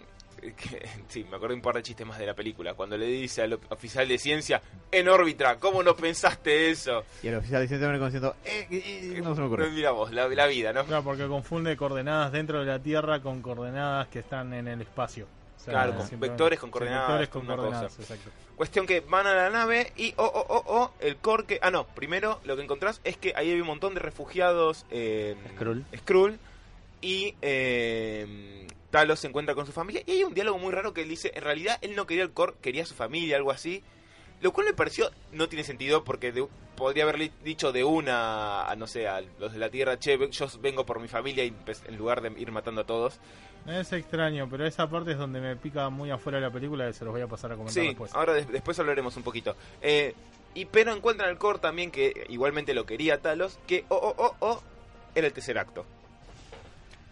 que- 0.56 0.88
sí, 1.08 1.24
me 1.30 1.36
acuerdo 1.36 1.54
un 1.56 1.62
par 1.62 1.74
de 1.74 1.82
chistes 1.82 2.06
más 2.06 2.18
de 2.18 2.26
la 2.26 2.34
película. 2.34 2.74
Cuando 2.74 2.96
le 2.96 3.06
dice 3.06 3.42
al 3.42 3.58
oficial 3.70 4.06
de 4.06 4.18
ciencia, 4.18 4.62
en 4.90 5.08
órbita, 5.08 5.56
¿cómo 5.58 5.82
no 5.82 5.96
pensaste 5.96 6.70
eso? 6.70 7.04
Y 7.22 7.28
el 7.28 7.36
oficial 7.36 7.62
de 7.62 7.68
ciencia 7.68 7.88
me 7.88 7.94
como 7.98 8.06
diciendo, 8.06 8.36
eh, 8.44 8.66
eh, 8.70 9.12
eh, 9.16 9.20
no 9.22 9.34
se 9.34 9.40
me 9.40 9.46
ocurre. 9.46 9.70
Mira 9.70 9.90
vos, 9.90 10.12
la, 10.12 10.28
la 10.28 10.46
vida, 10.46 10.72
¿no? 10.72 10.84
Claro, 10.84 11.02
porque 11.02 11.26
confunde 11.26 11.76
coordenadas 11.76 12.32
dentro 12.32 12.60
de 12.60 12.66
la 12.66 12.78
Tierra 12.78 13.20
con 13.20 13.42
coordenadas 13.42 14.08
que 14.08 14.20
están 14.20 14.52
en 14.54 14.68
el 14.68 14.80
espacio. 14.80 15.26
O 15.59 15.61
sea, 15.61 15.73
Claro, 15.73 15.97
con 15.97 16.21
vectores 16.21 16.59
con 16.61 16.71
coordenadas, 16.71 17.09
vectores 17.09 17.29
con 17.31 17.42
una 17.47 17.57
coordenadas, 17.57 17.97
cosa. 17.97 18.14
exacto. 18.14 18.31
Cuestión 18.57 18.87
que 18.87 19.01
van 19.01 19.27
a 19.27 19.35
la 19.35 19.51
nave 19.51 19.92
y, 19.97 20.14
oh, 20.16 20.25
oh, 20.25 20.47
oh, 20.49 20.64
oh, 20.66 20.92
el 21.01 21.16
core 21.16 21.44
que... 21.44 21.59
Ah, 21.62 21.71
no, 21.73 21.87
primero 21.88 22.40
lo 22.44 22.57
que 22.57 22.62
encontrás 22.62 23.01
es 23.05 23.16
que 23.16 23.33
ahí 23.37 23.51
hay 23.51 23.61
un 23.61 23.66
montón 23.66 23.94
de 23.94 24.01
refugiados... 24.01 24.87
Eh, 24.90 25.37
Skrull. 25.55 25.85
Skrull, 25.97 26.38
y 27.01 27.35
eh, 27.42 28.66
Talos 28.90 29.21
se 29.21 29.27
encuentra 29.29 29.55
con 29.55 29.66
su 29.66 29.73
familia 29.73 30.03
y 30.07 30.12
hay 30.12 30.25
un 30.25 30.35
diálogo 30.35 30.59
muy 30.59 30.73
raro 30.73 30.94
que 30.94 31.03
él 31.03 31.09
dice, 31.09 31.31
en 31.35 31.42
realidad 31.42 31.79
él 31.83 31.94
no 31.94 32.07
quería 32.07 32.23
el 32.25 32.31
core, 32.33 32.55
quería 32.62 32.85
a 32.85 32.87
su 32.87 32.94
familia, 32.94 33.37
algo 33.37 33.51
así. 33.51 33.83
Lo 34.40 34.53
cual 34.53 34.66
me 34.66 34.72
pareció, 34.72 35.11
no 35.33 35.48
tiene 35.48 35.64
sentido 35.64 36.05
porque 36.05 36.31
de- 36.33 36.46
podría 36.77 37.03
haberle 37.03 37.33
dicho 37.42 37.72
de 37.72 37.83
una, 37.83 38.68
a, 38.70 38.77
no 38.77 38.87
sé, 38.87 39.09
a 39.09 39.20
los 39.40 39.53
de 39.53 39.59
la 39.59 39.68
Tierra, 39.68 39.98
che, 39.98 40.16
yo 40.31 40.46
vengo 40.61 40.87
por 40.87 41.01
mi 41.01 41.09
familia 41.09 41.44
y 41.44 41.51
empe- 41.51 41.77
en 41.87 41.96
lugar 41.96 42.20
de 42.20 42.31
ir 42.40 42.53
matando 42.53 42.83
a 42.83 42.85
todos. 42.85 43.18
Es 43.66 43.92
extraño, 43.92 44.48
pero 44.48 44.64
esa 44.64 44.88
parte 44.88 45.11
es 45.12 45.18
donde 45.18 45.40
me 45.40 45.57
pica 45.57 45.88
muy 45.90 46.11
afuera 46.12 46.38
de 46.38 46.42
la 46.46 46.51
película 46.53 46.88
y 46.88 46.92
se 46.94 47.05
los 47.05 47.12
voy 47.12 47.20
a 47.22 47.27
pasar 47.27 47.51
a 47.53 47.57
comentar 47.57 47.83
Sí, 47.83 47.88
después. 47.88 48.14
ahora 48.14 48.33
des- 48.35 48.48
después 48.48 48.79
hablaremos 48.79 49.16
un 49.16 49.24
poquito. 49.24 49.57
Eh, 49.83 50.14
y 50.55 50.64
pero 50.66 50.92
encuentran 50.92 51.29
el 51.31 51.37
core 51.37 51.59
también 51.59 51.90
que 51.90 52.24
igualmente 52.29 52.72
lo 52.74 52.87
quería 52.87 53.20
Talos, 53.20 53.59
que, 53.66 53.85
oh, 53.88 53.96
oh, 53.96 54.14
oh, 54.24 54.37
oh, 54.38 54.62
era 55.16 55.27
el 55.27 55.33
tercer 55.33 55.59
acto. 55.59 55.85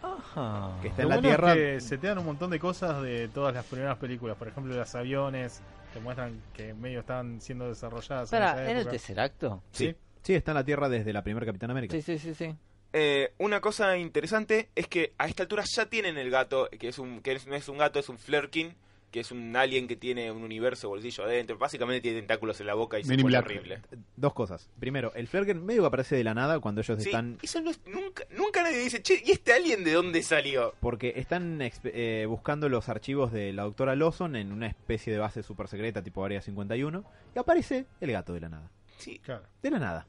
Ajá. 0.01 0.71
Que 0.81 0.87
está 0.89 1.03
Lo 1.03 1.09
en 1.09 1.09
la 1.09 1.15
bueno 1.15 1.29
Tierra. 1.29 1.53
es 1.53 1.57
que 1.83 1.89
se 1.89 1.97
te 1.97 2.07
dan 2.07 2.19
un 2.19 2.25
montón 2.25 2.51
de 2.51 2.59
cosas 2.59 3.01
de 3.01 3.27
todas 3.27 3.53
las 3.53 3.65
primeras 3.65 3.97
películas. 3.97 4.37
Por 4.37 4.47
ejemplo, 4.47 4.73
los 4.75 4.95
aviones 4.95 5.61
te 5.97 6.03
muestran 6.03 6.39
que 6.53 6.75
medio 6.75 6.99
estaban 6.99 7.41
siendo 7.41 7.67
desarrolladas 7.67 8.31
en 8.31 8.43
Espera, 8.43 8.61
esa 8.61 8.71
¿en 8.71 8.77
el 8.77 8.87
tercer 8.87 9.19
acto? 9.19 9.63
Sí. 9.71 9.95
Sí, 10.21 10.35
está 10.35 10.51
en 10.51 10.55
la 10.55 10.63
Tierra 10.63 10.89
desde 10.89 11.11
la 11.11 11.23
primera 11.23 11.45
Capitán 11.45 11.71
América. 11.71 11.93
Sí, 11.95 12.01
sí, 12.01 12.19
sí, 12.19 12.35
sí. 12.35 12.55
Eh, 12.93 13.33
una 13.39 13.61
cosa 13.61 13.97
interesante 13.97 14.69
es 14.75 14.87
que 14.87 15.13
a 15.17 15.27
esta 15.27 15.43
altura 15.43 15.63
ya 15.65 15.87
tienen 15.87 16.17
el 16.17 16.29
gato, 16.29 16.69
que 16.69 16.89
es 16.89 16.99
un 16.99 17.21
que 17.21 17.39
no 17.47 17.55
es 17.55 17.67
un 17.67 17.79
gato, 17.79 17.99
es 17.99 18.09
un 18.09 18.17
Flerkin, 18.19 18.75
que 19.11 19.21
es 19.21 19.31
un 19.31 19.55
alien 19.55 19.87
que 19.87 19.95
tiene 19.95 20.31
un 20.31 20.43
universo 20.43 20.89
bolsillo 20.89 21.23
adentro. 21.23 21.57
Básicamente 21.57 22.01
tiene 22.01 22.19
tentáculos 22.19 22.59
en 22.59 22.67
la 22.67 22.73
boca 22.73 22.99
y 22.99 23.03
se 23.03 23.17
pone 23.17 23.37
horrible. 23.37 23.79
Dos 24.15 24.33
cosas. 24.33 24.69
Primero, 24.79 25.13
el 25.15 25.27
Flerken 25.27 25.65
medio 25.65 25.81
que 25.83 25.87
aparece 25.87 26.15
de 26.17 26.23
la 26.23 26.33
nada 26.33 26.59
cuando 26.59 26.81
ellos 26.81 27.01
Sí, 27.01 27.09
están... 27.09 27.37
eso 27.41 27.61
no 27.61 27.71
es- 27.71 27.79
nunca, 27.85 28.23
nunca 28.37 28.63
nadie 28.63 28.79
dice, 28.79 29.01
che, 29.01 29.21
¿y 29.25 29.31
este 29.31 29.53
alien 29.53 29.83
de 29.83 29.93
dónde 29.93 30.21
salió? 30.23 30.73
Porque 30.81 31.13
están 31.15 31.59
eh, 31.61 32.25
buscando 32.27 32.67
los 32.69 32.89
archivos 32.89 33.31
de 33.31 33.53
la 33.53 33.63
doctora 33.63 33.95
Lawson 33.95 34.35
en 34.35 34.51
una 34.51 34.67
especie 34.67 35.13
de 35.13 35.19
base 35.19 35.41
super 35.43 35.67
secreta 35.67 36.01
tipo 36.03 36.23
Área 36.25 36.41
51 36.41 37.03
y 37.35 37.39
aparece 37.39 37.85
el 38.01 38.11
gato 38.11 38.33
de 38.33 38.41
la 38.41 38.49
nada. 38.49 38.71
Sí, 38.97 39.19
Claro. 39.19 39.43
De 39.63 39.71
la 39.71 39.79
nada. 39.79 40.07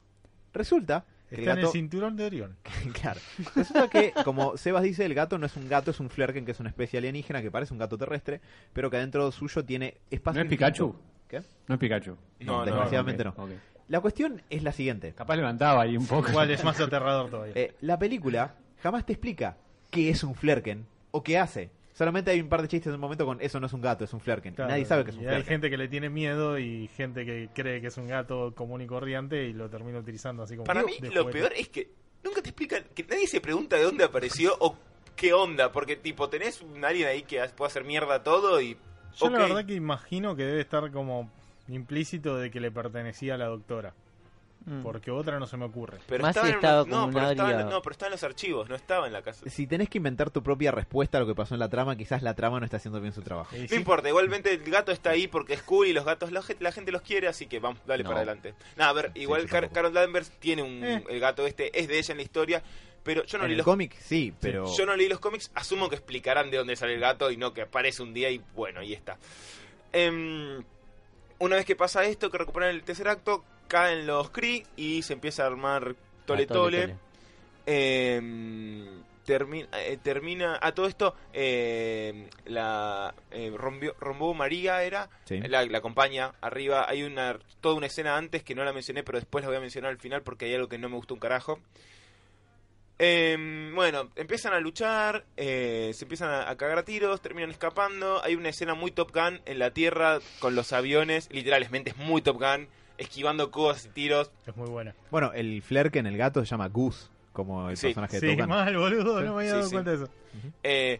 Resulta 0.53 1.05
Está 1.29 1.35
el 1.35 1.43
en 1.43 1.49
el 1.49 1.55
gato... 1.57 1.71
cinturón 1.71 2.15
de 2.15 2.25
Orión. 2.25 2.57
claro. 3.01 3.19
Resulta 3.55 3.87
que, 3.89 4.13
como 4.23 4.57
Sebas 4.57 4.83
dice, 4.83 5.05
el 5.05 5.13
gato 5.13 5.37
no 5.37 5.45
es 5.45 5.55
un 5.55 5.67
gato, 5.69 5.91
es 5.91 5.99
un 5.99 6.09
Flerken, 6.09 6.45
que 6.45 6.51
es 6.51 6.59
una 6.59 6.69
especie 6.69 6.97
alienígena 6.97 7.41
que 7.41 7.51
parece 7.51 7.73
un 7.73 7.79
gato 7.79 7.97
terrestre, 7.97 8.41
pero 8.73 8.89
que 8.89 8.97
adentro 8.97 9.31
suyo 9.31 9.63
tiene 9.63 9.97
espacio... 10.09 10.43
¿No 10.43 10.47
es 10.47 10.51
infinito. 10.51 10.67
Pikachu? 10.67 10.95
¿Qué? 11.27 11.41
No 11.67 11.75
es 11.75 11.79
Pikachu. 11.79 12.17
No, 12.39 12.57
no, 12.59 12.65
desgraciadamente 12.65 13.23
no. 13.23 13.35
La 13.87 14.01
cuestión 14.01 14.41
es 14.49 14.63
la 14.63 14.71
siguiente. 14.71 15.13
Capaz 15.13 15.35
levantaba 15.35 15.81
ahí 15.81 15.97
un 15.97 16.05
poco. 16.05 16.29
Igual 16.29 16.51
es 16.51 16.63
más 16.63 16.79
aterrador 16.81 17.29
todavía. 17.29 17.53
Eh, 17.55 17.75
la 17.81 17.97
película 17.97 18.55
jamás 18.81 19.05
te 19.05 19.13
explica 19.13 19.57
qué 19.89 20.09
es 20.09 20.23
un 20.23 20.35
Flerken 20.35 20.85
o 21.11 21.23
qué 21.23 21.37
hace. 21.37 21.71
Solamente 21.99 22.31
hay 22.31 22.39
un 22.39 22.47
par 22.47 22.61
de 22.61 22.69
chistes 22.69 22.87
en 22.87 22.93
un 22.93 23.01
momento 23.01 23.25
con 23.25 23.41
eso 23.41 23.59
no 23.59 23.65
es 23.65 23.73
un 23.73 23.81
gato, 23.81 24.05
es 24.05 24.13
un 24.13 24.21
Flerken. 24.21 24.53
Claro, 24.53 24.71
Nadie 24.71 24.85
sabe 24.85 25.03
que 25.03 25.11
es 25.11 25.17
un 25.17 25.23
y 25.23 25.27
hay 25.27 25.43
gente 25.43 25.69
que 25.69 25.75
le 25.75 25.89
tiene 25.89 26.09
miedo 26.09 26.57
y 26.57 26.87
gente 26.95 27.25
que 27.25 27.49
cree 27.53 27.81
que 27.81 27.87
es 27.87 27.97
un 27.97 28.07
gato 28.07 28.55
común 28.55 28.81
y 28.81 28.87
corriente 28.87 29.43
y 29.47 29.51
lo 29.51 29.69
termina 29.69 29.99
utilizando 29.99 30.43
así 30.43 30.55
como 30.55 30.63
Para 30.63 30.83
mí 30.83 30.93
lo 31.01 31.23
juguete. 31.23 31.39
peor 31.39 31.53
es 31.57 31.67
que 31.67 31.91
nunca 32.23 32.41
te 32.41 32.51
explican, 32.51 32.85
que 32.95 33.03
nadie 33.03 33.27
se 33.27 33.41
pregunta 33.41 33.75
de 33.75 33.83
dónde 33.83 34.05
apareció 34.05 34.55
o 34.61 34.77
qué 35.17 35.33
onda, 35.33 35.73
porque 35.73 35.97
tipo 35.97 36.29
tenés 36.29 36.61
un 36.61 36.85
alien 36.85 37.09
ahí 37.09 37.23
que 37.23 37.45
puede 37.57 37.67
hacer 37.67 37.83
mierda 37.83 38.23
todo 38.23 38.61
y... 38.61 38.77
Yo 39.17 39.29
la 39.29 39.39
verdad 39.39 39.65
que 39.65 39.73
imagino 39.73 40.37
que 40.37 40.45
debe 40.45 40.61
estar 40.61 40.89
como 40.93 41.29
implícito 41.67 42.37
de 42.37 42.49
que 42.49 42.61
le 42.61 42.71
pertenecía 42.71 43.33
a 43.33 43.37
la 43.37 43.47
doctora. 43.47 43.93
Mm. 44.65 44.83
Porque 44.83 45.09
otra 45.09 45.39
no 45.39 45.47
se 45.47 45.55
me 45.55 45.65
ocurre. 45.65 45.99
Pero 46.05 46.21
Más 46.21 46.33
si 46.35 46.39
estaba 46.39 46.49
en 46.49 46.55
estaba 46.55 46.83
como 46.83 46.95
no, 46.95 47.05
un 47.07 47.13
pero 47.13 47.29
estaba 47.31 47.49
en- 47.49 47.55
área- 47.59 47.69
no, 47.71 47.81
pero 47.81 47.91
estaba 47.93 48.07
en 48.07 48.11
los 48.11 48.23
archivos, 48.23 48.69
no 48.69 48.75
estaba 48.75 49.07
en 49.07 49.13
la 49.13 49.21
casa. 49.21 49.49
Si 49.49 49.65
tenés 49.67 49.89
que 49.89 49.97
inventar 49.99 50.29
tu 50.31 50.43
propia 50.43 50.71
respuesta 50.71 51.17
a 51.17 51.21
lo 51.21 51.27
que 51.27 51.33
pasó 51.33 51.55
en 51.55 51.59
la 51.59 51.69
trama, 51.69 51.95
quizás 51.95 52.21
la 52.21 52.33
trama 52.35 52.59
no 52.59 52.65
está 52.65 52.77
haciendo 52.77 52.99
bien 52.99 53.13
su 53.13 53.21
trabajo. 53.21 53.55
Y 53.55 53.61
No 53.61 53.67
sí, 53.69 53.75
importa, 53.75 54.09
igualmente 54.09 54.51
el 54.53 54.61
gato 54.69 54.91
está 54.91 55.11
ahí 55.11 55.27
porque 55.27 55.53
es 55.53 55.63
cool 55.63 55.87
y 55.87 55.93
los 55.93 56.03
gatos 56.05 56.31
la, 56.33 56.41
gente- 56.41 56.61
la 56.63 56.71
gente 56.73 56.91
los 56.91 57.01
quiere, 57.01 57.27
así 57.29 57.47
que 57.47 57.59
vamos, 57.59 57.79
dale 57.87 58.03
No. 58.03 58.09
para 58.09 58.19
adelante. 58.19 58.53
Nada, 58.75 58.89
a 58.91 58.93
ver, 58.93 59.11
igual 59.15 59.45
Car-. 59.47 59.69
Carol 59.71 59.93
Danvers 59.93 60.29
tiene 60.39 60.61
un 60.61 60.83
Eh. 60.83 61.03
el 61.09 61.19
gato 61.21 61.47
este, 61.47 61.79
es 61.79 61.87
de 61.87 61.97
ella 61.97 62.11
en 62.11 62.17
la 62.17 62.23
historia, 62.23 62.61
pero 63.01 63.23
yo 63.23 63.37
no 63.37 63.45
en 63.45 63.51
leí 63.51 63.57
los 63.57 63.65
cómic, 63.65 63.95
sí, 63.97 64.33
pero... 64.41 64.65
yo 64.75 64.85
no 64.85 64.93
leí 64.95 65.07
los 65.07 65.19
cómics, 65.19 65.51
asumo 65.55 65.87
que 65.89 65.95
explicarán 65.95 66.51
de 66.51 66.57
dónde 66.57 66.75
sale 66.75 66.95
el 66.95 66.99
gato 66.99 67.31
y 67.31 67.37
no 67.37 67.53
que 67.53 67.61
aparece 67.61 68.03
un 68.03 68.13
día 68.13 68.29
y 68.29 68.41
bueno, 68.55 68.81
ahí 68.81 68.93
está. 68.93 69.17
Em, 69.93 70.63
una 71.39 71.55
vez 71.55 71.65
que 71.65 71.75
pasa 71.75 72.03
esto, 72.03 72.29
que 72.29 72.37
recuperan 72.37 72.69
el 72.71 72.83
tercer 72.83 73.07
acto, 73.07 73.43
caen 73.69 74.05
los 74.05 74.29
Kree 74.31 74.65
y 74.75 75.01
se 75.03 75.13
empieza 75.13 75.43
a 75.43 75.47
armar 75.47 75.95
tole 76.25 76.43
Ah, 76.49 76.53
tole. 76.53 76.95
Eh, 77.65 78.21
termina, 79.25 79.67
eh, 79.79 79.97
termina 80.01 80.57
a 80.59 80.71
todo 80.73 80.87
esto 80.87 81.15
eh, 81.33 82.27
la 82.45 83.13
eh, 83.31 83.51
Rombio- 83.55 83.95
Rombó 83.99 84.33
María 84.33 84.83
era 84.83 85.07
Sí. 85.25 85.39
la, 85.39 85.63
la 85.65 85.77
acompaña 85.77 86.33
arriba. 86.41 86.89
Hay 86.89 87.03
una 87.03 87.37
toda 87.61 87.75
una 87.75 87.85
escena 87.85 88.17
antes 88.17 88.43
que 88.43 88.55
no 88.55 88.63
la 88.63 88.73
mencioné 88.73 89.03
pero 89.03 89.19
después 89.19 89.43
la 89.43 89.49
voy 89.49 89.57
a 89.57 89.61
mencionar 89.61 89.91
al 89.91 89.99
final 89.99 90.23
porque 90.23 90.45
hay 90.45 90.55
algo 90.55 90.67
que 90.67 90.77
no 90.79 90.89
me 90.89 90.95
gustó 90.95 91.13
un 91.13 91.19
carajo. 91.19 91.59
Bueno 93.75 94.09
empiezan 94.17 94.53
a 94.53 94.59
luchar 94.59 95.23
eh, 95.37 95.91
se 95.93 96.03
empiezan 96.03 96.29
a, 96.31 96.49
a 96.49 96.57
cagar 96.57 96.79
a 96.79 96.83
tiros 96.85 97.21
terminan 97.21 97.49
escapando. 97.51 98.21
Hay 98.23 98.35
una 98.35 98.49
escena 98.49 98.73
muy 98.73 98.91
Top 98.91 99.11
Gun 99.13 99.39
en 99.45 99.59
la 99.59 99.71
tierra 99.71 100.19
con 100.39 100.55
los 100.55 100.73
aviones. 100.73 101.29
Literalmente 101.31 101.91
es 101.91 101.97
muy 101.97 102.21
Top 102.21 102.37
Gun 102.41 102.67
esquivando 102.99 103.49
cosas 103.51 103.85
y 103.85 103.89
tiros 103.89 104.31
es 104.45 104.55
muy 104.55 104.69
buena. 104.69 104.93
Bueno, 105.09 105.31
el 105.33 105.61
Flerken, 105.63 106.05
el 106.05 106.17
gato, 106.17 106.39
se 106.41 106.45
llama 106.51 106.67
Goose, 106.67 107.07
como 107.33 107.69
el 107.69 107.77
Sí. 107.77 107.87
personaje 107.87 108.19
de 108.19 108.31
Sí, 108.35 108.37
mal, 108.43 108.77
boludo, 108.77 109.21
no 109.21 109.35
me 109.35 109.41
había 109.43 109.53
dado 109.55 109.63
sí. 109.67 109.71
cuenta 109.73 109.91
de 109.91 109.95
eso. 109.97 110.09
Eh, 110.63 110.99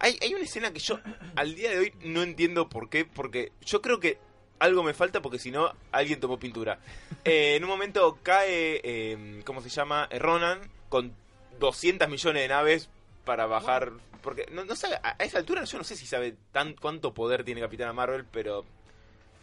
Hay, 0.00 0.16
hay 0.22 0.32
una 0.34 0.44
escena 0.44 0.72
que 0.72 0.78
yo 0.78 1.00
al 1.34 1.54
día 1.56 1.70
de 1.70 1.78
hoy 1.78 1.92
no 2.04 2.22
entiendo 2.22 2.68
por 2.68 2.88
qué, 2.88 3.04
porque 3.04 3.50
yo 3.62 3.82
creo 3.82 3.98
que 3.98 4.18
algo 4.60 4.82
me 4.84 4.94
falta 4.94 5.20
porque 5.22 5.38
si 5.40 5.50
no, 5.50 5.72
alguien 5.90 6.20
tomó 6.20 6.38
pintura. 6.38 6.78
Eh, 7.24 7.56
en 7.56 7.64
un 7.64 7.70
momento 7.70 8.16
cae, 8.22 8.80
eh, 8.84 9.42
¿cómo 9.44 9.60
se 9.60 9.68
llama? 9.70 10.06
Eh, 10.10 10.18
Ronan 10.20 10.60
con 10.88 11.12
200 11.58 12.08
millones 12.08 12.42
de 12.42 12.48
naves 12.48 12.90
para 13.24 13.46
bajar... 13.46 13.92
Porque 14.22 14.46
no, 14.52 14.64
no 14.64 14.74
sabe, 14.76 14.96
a 15.02 15.16
a 15.18 15.24
esa 15.24 15.38
altura 15.38 15.64
yo 15.64 15.78
no 15.78 15.84
sé 15.84 15.96
si 15.96 16.06
sabe 16.06 16.34
tan 16.52 16.74
cuánto 16.74 17.14
poder 17.14 17.42
tiene 17.44 17.60
Capitana 17.60 17.92
Marvel, 17.92 18.24
pero 18.30 18.64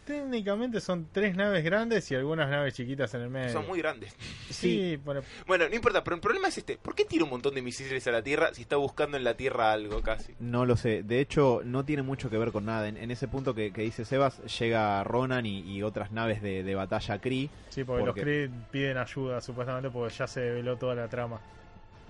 Técnicamente 0.06 0.80
son 0.82 1.08
tres 1.12 1.36
naves 1.36 1.64
grandes 1.64 2.10
y 2.12 2.16
algunas 2.16 2.48
naves 2.50 2.76
chiquitas 2.76 3.14
en 3.16 3.22
el 3.22 3.30
medio. 3.30 3.52
son 3.52 3.66
muy 3.68 3.80
grandes. 3.80 4.16
Sí, 4.52 4.98
bueno, 5.04 5.22
Bueno, 5.48 5.68
no 5.68 5.76
importa, 5.76 6.04
pero 6.04 6.16
el 6.16 6.22
problema 6.22 6.48
es 6.48 6.58
este. 6.60 6.78
¿Por 6.78 6.94
qué 6.94 7.06
tira 7.06 7.24
un 7.24 7.30
montón 7.32 7.56
de 7.56 7.62
misiles 7.64 8.06
a 8.08 8.12
la 8.12 8.22
Tierra 8.22 8.54
si 8.54 8.62
está 8.62 8.76
buscando 8.76 9.18
en 9.18 9.24
la 9.24 9.36
Tierra 9.36 9.72
algo 9.72 10.02
casi? 10.02 10.34
No 10.40 10.66
lo 10.66 10.78
sé. 10.78 11.02
De 11.04 11.20
hecho, 11.20 11.62
no 11.66 11.84
tiene 11.86 12.04
mucho 12.04 12.30
que 12.30 12.38
ver 12.38 12.52
con 12.52 12.66
nada. 12.66 12.88
En, 12.88 12.98
en 12.98 13.10
ese 13.10 13.28
punto 13.28 13.56
que, 13.56 13.72
que 13.74 13.82
dice 13.82 14.06
Sebas, 14.06 14.40
llega 14.60 15.04
Ronan 15.04 15.46
y, 15.46 15.60
y 15.62 15.82
otras 15.82 16.12
naves 16.12 16.42
de, 16.42 16.64
de 16.64 16.76
batalla 16.76 17.20
Kree, 17.20 17.50
sí, 17.70 17.84
porque 17.84 18.06
Porque- 18.06 18.22
los 18.22 18.24
Kree 18.24 18.50
piden 18.72 18.98
ayuda 18.98 19.42
supuestamente 19.42 19.90
porque 19.90 20.14
ya 20.14 20.28
se 20.28 20.40
develó 20.42 20.78
toda 20.78 20.94
la 20.96 21.08
trama. 21.08 21.40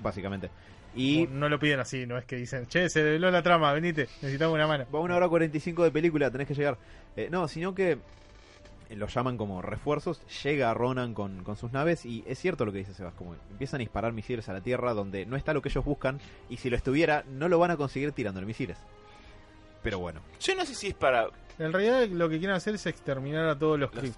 básicamente. 0.04 0.50
Y 0.96 1.28
No 1.28 1.50
lo 1.50 1.60
piden 1.60 1.80
así, 1.80 2.06
no 2.06 2.18
es 2.18 2.26
que 2.26 2.36
dicen, 2.38 2.68
che, 2.68 2.90
se 2.90 3.04
develó 3.04 3.30
la 3.32 3.42
trama, 3.44 3.74
venite, 3.74 4.04
necesitamos 4.22 4.56
una 4.56 4.66
mano. 4.68 4.86
va 4.94 5.00
una 5.02 5.16
hora 5.16 5.28
45 5.28 5.84
de 5.84 5.92
película, 5.92 6.32
tenés 6.32 6.48
que 6.48 6.54
llegar. 6.56 6.78
Eh, 7.18 7.28
no, 7.30 7.48
sino 7.48 7.76
que 7.76 7.92
eh, 8.90 8.96
lo 8.96 9.08
llaman 9.08 9.36
como 9.38 9.62
refuerzos. 9.62 10.22
Llega 10.44 10.74
Ronan 10.74 11.14
con, 11.14 11.44
con 11.44 11.58
sus 11.58 11.72
naves 11.74 12.06
y 12.06 12.24
es 12.28 12.40
cierto 12.40 12.66
lo 12.66 12.72
que 12.72 12.78
dice 12.80 12.94
Sebas, 12.94 13.14
como 13.16 13.36
empiezan 13.52 13.80
a 13.80 13.84
disparar 13.84 14.14
misiles 14.14 14.48
a 14.50 14.54
la 14.54 14.62
Tierra 14.62 14.94
donde 14.94 15.26
no 15.26 15.36
está 15.36 15.54
lo 15.54 15.62
que 15.62 15.70
ellos 15.70 15.84
buscan 15.84 16.20
y 16.50 16.58
si 16.58 16.70
lo 16.70 16.78
estuviera 16.78 17.24
no 17.30 17.50
lo 17.50 17.60
van 17.60 17.72
a 17.72 17.78
conseguir 17.78 18.12
tirándole 18.14 18.46
misiles. 18.46 18.78
Pero 19.84 20.00
bueno, 20.00 20.22
Yo 20.40 20.56
no 20.56 20.66
sé 20.66 20.74
si 20.76 20.88
es 20.88 20.94
para 20.96 21.28
En 21.60 21.72
realidad 21.72 22.08
lo 22.08 22.28
que 22.30 22.38
quieren 22.40 22.56
hacer 22.56 22.76
es 22.76 22.86
exterminar 22.86 23.48
a 23.50 23.58
todos 23.60 23.80
los 23.80 23.94
Los- 23.94 24.04
los, 24.06 24.16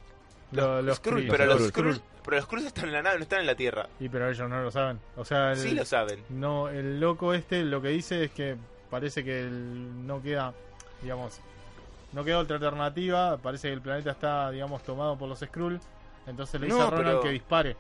Lo- 0.52 0.82
los 0.82 0.98
Skrull, 0.98 1.28
pero 1.28 1.46
Los 1.46 1.60
los 1.60 1.70
Skrull. 1.70 2.02
Pero 2.28 2.38
los 2.38 2.46
Skrull 2.46 2.68
están 2.68 2.86
en 2.86 2.94
la 2.94 3.02
nave, 3.02 3.18
no 3.18 3.24
están 3.24 3.40
en 3.40 3.48
la 3.48 3.56
Tierra. 3.56 3.88
Y 4.00 4.10
pero 4.10 4.30
ellos 4.30 4.48
no 4.50 4.62
lo 4.62 4.70
saben. 4.70 5.00
O 5.16 5.26
sea, 5.26 5.54
el, 5.54 5.58
Sí 5.58 5.72
lo 5.74 5.84
saben. 5.86 6.24
no, 6.30 6.70
el 6.70 7.00
loco 7.00 7.34
este 7.34 7.64
lo 7.64 7.82
que 7.82 7.88
dice 7.88 8.26
es 8.26 8.32
que 8.32 8.56
parece 8.90 9.24
que 9.24 9.40
el- 9.42 10.06
no 10.06 10.22
queda, 10.22 10.54
digamos, 11.02 11.40
no 12.14 12.24
queda 12.24 12.40
otra 12.40 12.58
alternativa. 12.58 13.38
Parece 13.38 13.70
que 13.70 13.74
el 13.74 13.82
planeta 13.82 14.12
está, 14.12 14.52
digamos, 14.52 14.84
tomado 14.84 15.18
por 15.18 15.28
los 15.30 15.40
Skrull. 15.40 15.80
Entonces 16.28 16.60
le 16.60 16.68
dice 16.68 16.78
No, 16.78 16.86
a 16.88 16.90
Ronan 16.90 17.06
pero- 17.06 17.22
que 17.22 17.30
dispare. 17.30 17.78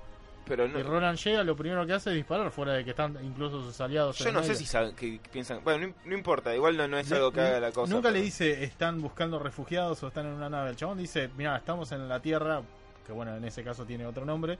Pero 0.47 0.65
Y 0.65 0.69
no, 0.69 0.81
Ronan 0.83 1.17
llega, 1.17 1.43
lo 1.43 1.57
primero 1.57 1.85
que 1.85 1.91
hace 1.91 2.11
es 2.11 2.15
disparar, 2.15 2.49
fuera 2.51 2.71
de 2.71 2.85
que 2.85 2.91
están 2.91 3.17
incluso 3.21 3.61
sus 3.61 3.81
aliados. 3.81 4.17
yo 4.17 4.31
no 4.31 4.41
sé 4.43 4.55
si 4.55 4.65
saben, 4.65 4.95
que 4.95 5.19
piensan. 5.29 5.59
Bueno, 5.61 5.87
no, 5.87 5.93
no 6.05 6.15
importa, 6.17 6.55
igual 6.55 6.77
no, 6.77 6.87
no 6.87 6.97
es 6.97 7.11
algo 7.11 7.33
que 7.33 7.41
haga 7.41 7.59
la 7.59 7.71
cosa. 7.73 7.93
Nunca 7.93 8.09
le 8.11 8.21
dice 8.21 8.63
están 8.63 9.01
buscando 9.01 9.39
refugiados 9.39 10.01
o 10.03 10.07
están 10.07 10.25
en 10.25 10.31
una 10.31 10.49
nave. 10.49 10.69
El 10.69 10.77
chabón 10.77 10.99
dice, 10.99 11.29
mira, 11.35 11.57
estamos 11.57 11.91
en 11.91 12.07
la 12.07 12.21
Tierra, 12.21 12.61
que 13.07 13.13
bueno, 13.13 13.35
en 13.35 13.43
ese 13.45 13.63
caso 13.63 13.85
tiene 13.85 14.05
otro 14.05 14.25
nombre. 14.25 14.59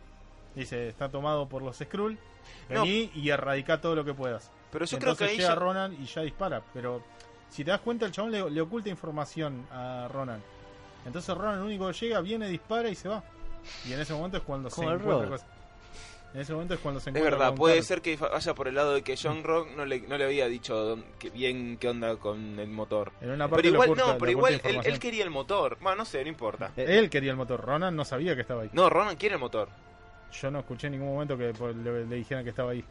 Dice, 0.55 0.87
está 0.87 1.09
tomado 1.09 1.47
por 1.47 1.61
los 1.61 1.77
Skrull. 1.77 2.17
No. 2.69 2.81
Vení 2.81 3.11
y 3.13 3.29
erradica 3.29 3.79
todo 3.79 3.93
lo 3.93 4.03
que 4.03 4.13
puedas. 4.13 4.49
Pero 4.71 4.85
yo 4.85 4.97
creo 4.97 5.15
que 5.15 5.25
ahí 5.25 5.37
llega 5.37 5.49
ya- 5.49 5.55
Ronan 5.55 5.93
y 6.01 6.05
ya 6.05 6.21
dispara. 6.21 6.63
Pero 6.73 7.03
si 7.49 7.63
te 7.63 7.71
das 7.71 7.81
cuenta, 7.81 8.05
el 8.05 8.11
chabón 8.11 8.31
le, 8.31 8.49
le 8.49 8.61
oculta 8.61 8.89
información 8.89 9.67
a 9.71 10.07
Ronan. 10.11 10.41
Entonces 11.05 11.35
Ronan, 11.37 11.59
el 11.59 11.65
único 11.65 11.87
que 11.87 11.93
llega, 11.93 12.21
viene, 12.21 12.47
dispara 12.47 12.89
y 12.89 12.95
se 12.95 13.07
va. 13.09 13.23
Y 13.87 13.93
en 13.93 13.99
ese 13.99 14.13
momento 14.13 14.37
es 14.37 14.43
cuando 14.43 14.69
se 14.69 14.75
Como 14.77 14.91
encuentra 14.93 15.25
Robert. 15.25 15.43
En 16.37 16.41
ese 16.41 16.53
momento 16.53 16.75
es 16.75 16.79
cuando 16.81 16.99
se 16.99 17.09
Es 17.09 17.15
encuentra 17.15 17.31
verdad, 17.35 17.47
con 17.49 17.57
puede 17.57 17.73
Carl. 17.77 17.85
ser 17.87 18.01
que 18.03 18.15
vaya 18.15 18.53
por 18.53 18.67
el 18.67 18.75
lado 18.75 18.93
de 18.93 19.01
que 19.01 19.17
John 19.17 19.43
Rock 19.43 19.69
no 19.75 19.85
le, 19.87 20.01
no 20.01 20.19
le 20.19 20.23
había 20.23 20.47
dicho 20.47 20.99
que 21.17 21.31
bien 21.31 21.77
qué 21.79 21.89
onda 21.89 22.15
con 22.17 22.59
el 22.59 22.67
motor. 22.69 23.11
En 23.21 23.31
una 23.31 23.47
parte 23.47 23.63
Pero 23.63 23.73
igual, 23.73 23.89
oculta- 23.89 24.05
no, 24.13 24.17
pero 24.19 24.31
igual 24.31 24.61
él, 24.63 24.79
él 24.83 24.99
quería 24.99 25.23
el 25.23 25.31
motor. 25.31 25.79
Bueno, 25.81 25.95
no 25.97 26.05
sé, 26.05 26.21
no 26.21 26.29
importa. 26.29 26.73
Él 26.77 27.09
quería 27.09 27.31
el 27.31 27.37
motor. 27.37 27.59
Ronan 27.65 27.95
no 27.95 28.05
sabía 28.05 28.35
que 28.35 28.41
estaba 28.41 28.61
ahí. 28.61 28.69
No, 28.71 28.87
Ronan 28.87 29.15
quiere 29.15 29.33
el 29.33 29.41
motor. 29.41 29.67
Yo 30.31 30.51
no 30.51 30.59
escuché 30.59 30.85
en 30.85 30.93
ningún 30.93 31.09
momento 31.09 31.35
que 31.39 31.53
pues, 31.57 31.75
le, 31.75 32.05
le 32.05 32.15
dijeran 32.17 32.43
que 32.43 32.51
estaba 32.51 32.69
ahí. 32.69 32.85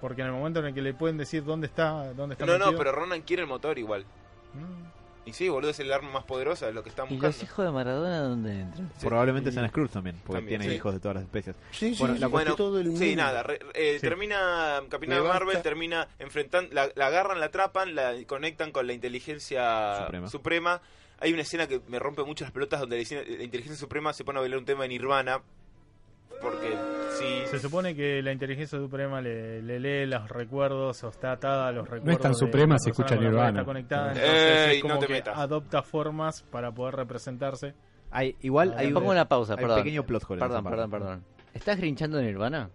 Porque 0.00 0.22
en 0.22 0.28
el 0.28 0.32
momento 0.32 0.60
en 0.60 0.66
el 0.68 0.74
que 0.74 0.80
le 0.80 0.94
pueden 0.94 1.18
decir 1.18 1.44
dónde 1.44 1.66
está, 1.66 2.14
dónde 2.14 2.32
está 2.32 2.46
No, 2.46 2.52
no, 2.56 2.64
metido- 2.68 2.78
pero 2.78 2.92
Ronan 2.92 3.20
quiere 3.20 3.42
el 3.42 3.48
motor 3.50 3.78
igual. 3.78 4.06
Mm. 4.54 4.99
Y 5.26 5.34
sí, 5.34 5.48
boludo, 5.50 5.70
es 5.70 5.78
el 5.80 5.92
arma 5.92 6.10
más 6.10 6.24
poderosa 6.24 6.66
de 6.66 6.72
lo 6.72 6.82
que 6.82 6.88
están 6.88 7.06
¿Y 7.06 7.14
buscando. 7.14 7.26
los 7.36 7.42
hijos 7.42 7.64
de 7.66 7.70
Maradona 7.70 8.20
dónde 8.22 8.60
entran? 8.62 8.90
probablemente 9.00 9.50
Y- 9.50 9.52
sean 9.52 9.68
Skrulls 9.68 9.92
también, 9.92 10.16
porque 10.26 10.40
También, 10.40 10.62
sí. 10.62 10.70
hijos 10.70 10.94
de 10.94 10.98
todas 11.00 11.16
las 11.16 11.24
especies. 11.24 11.56
Sí, 11.72 11.94
sí, 11.94 12.00
Bueno, 12.00 12.14
sí, 12.14 12.20
la 12.20 12.26
Bueno, 12.28 12.56
todo 12.56 12.80
el 12.80 12.96
sí, 12.96 13.06
mundo. 13.08 13.22
nada, 13.22 13.42
re- 13.42 13.60
eh, 13.74 13.94
Sí. 13.96 14.00
termina 14.00 14.80
Capitana 14.88 15.20
Me 15.22 15.28
Marvel, 15.28 15.46
basta. 15.48 15.62
termina 15.62 16.08
enfrentando, 16.18 16.72
la, 16.74 16.88
la 16.94 17.06
agarran, 17.06 17.38
la 17.38 17.46
atrapan, 17.46 17.94
la 17.94 18.14
conectan 18.26 18.72
con 18.72 18.86
la 18.86 18.92
inteligencia 18.94 20.04
Suprema. 20.04 20.28
suprema. 20.28 20.80
Hay 21.20 21.32
una 21.34 21.42
escena 21.42 21.66
que 21.68 21.82
me 21.86 21.98
rompe 21.98 22.22
mucho 22.24 22.44
las 22.44 22.52
pelotas 22.52 22.80
donde 22.80 22.96
la, 22.96 23.16
la 23.22 23.44
inteligencia 23.44 23.76
suprema 23.78 24.14
se 24.14 24.24
pone 24.24 24.38
a 24.38 24.40
bailar 24.40 24.58
un 24.58 24.64
tema 24.64 24.84
de 24.84 24.88
Nirvana. 24.88 25.42
Porque 26.40 26.76
sí. 27.18 27.42
Se 27.50 27.58
supone 27.58 27.94
que 27.94 28.22
la 28.22 28.32
inteligencia 28.32 28.78
suprema 28.78 29.20
le, 29.20 29.60
le 29.62 29.78
lee 29.78 30.06
los 30.06 30.28
recuerdos 30.30 31.02
o 31.04 31.08
está 31.08 31.32
atada 31.32 31.68
a 31.68 31.72
los 31.72 31.88
recuerdos. 31.88 32.20
tan 32.20 32.32
de 32.32 32.38
suprema 32.38 32.74
la 32.74 32.78
si 32.78 32.90
persona 32.90 33.06
escucha 33.08 33.20
Nirvana. 33.22 33.48
Está 33.50 33.64
conectada, 33.64 34.12
Ey, 34.12 34.18
entonces 34.18 34.76
es 34.76 34.82
no 34.82 34.88
como 34.88 35.00
te 35.00 35.06
que 35.06 35.12
metas. 35.12 35.38
adopta 35.38 35.82
formas 35.82 36.42
para 36.50 36.72
poder 36.72 36.94
representarse. 36.96 37.74
Hay, 38.10 38.36
igual 38.40 38.72
Ah, 38.76 38.80
hay 38.80 38.92
Pongo 38.92 39.06
un- 39.06 39.12
una 39.12 39.26
pausa, 39.28 39.52
hay 39.54 39.60
perdón. 39.60 39.78
pequeño 39.78 40.02
plot 40.04 40.24
hole 40.24 40.34
en 40.34 40.40
Perdón, 40.40 40.56
esa 40.56 40.62
parte. 40.64 40.76
perdón, 40.76 40.90
perdón. 40.90 41.24
¿Estás 41.54 41.76
grinchando 41.78 42.20
Nirvana? 42.22 42.70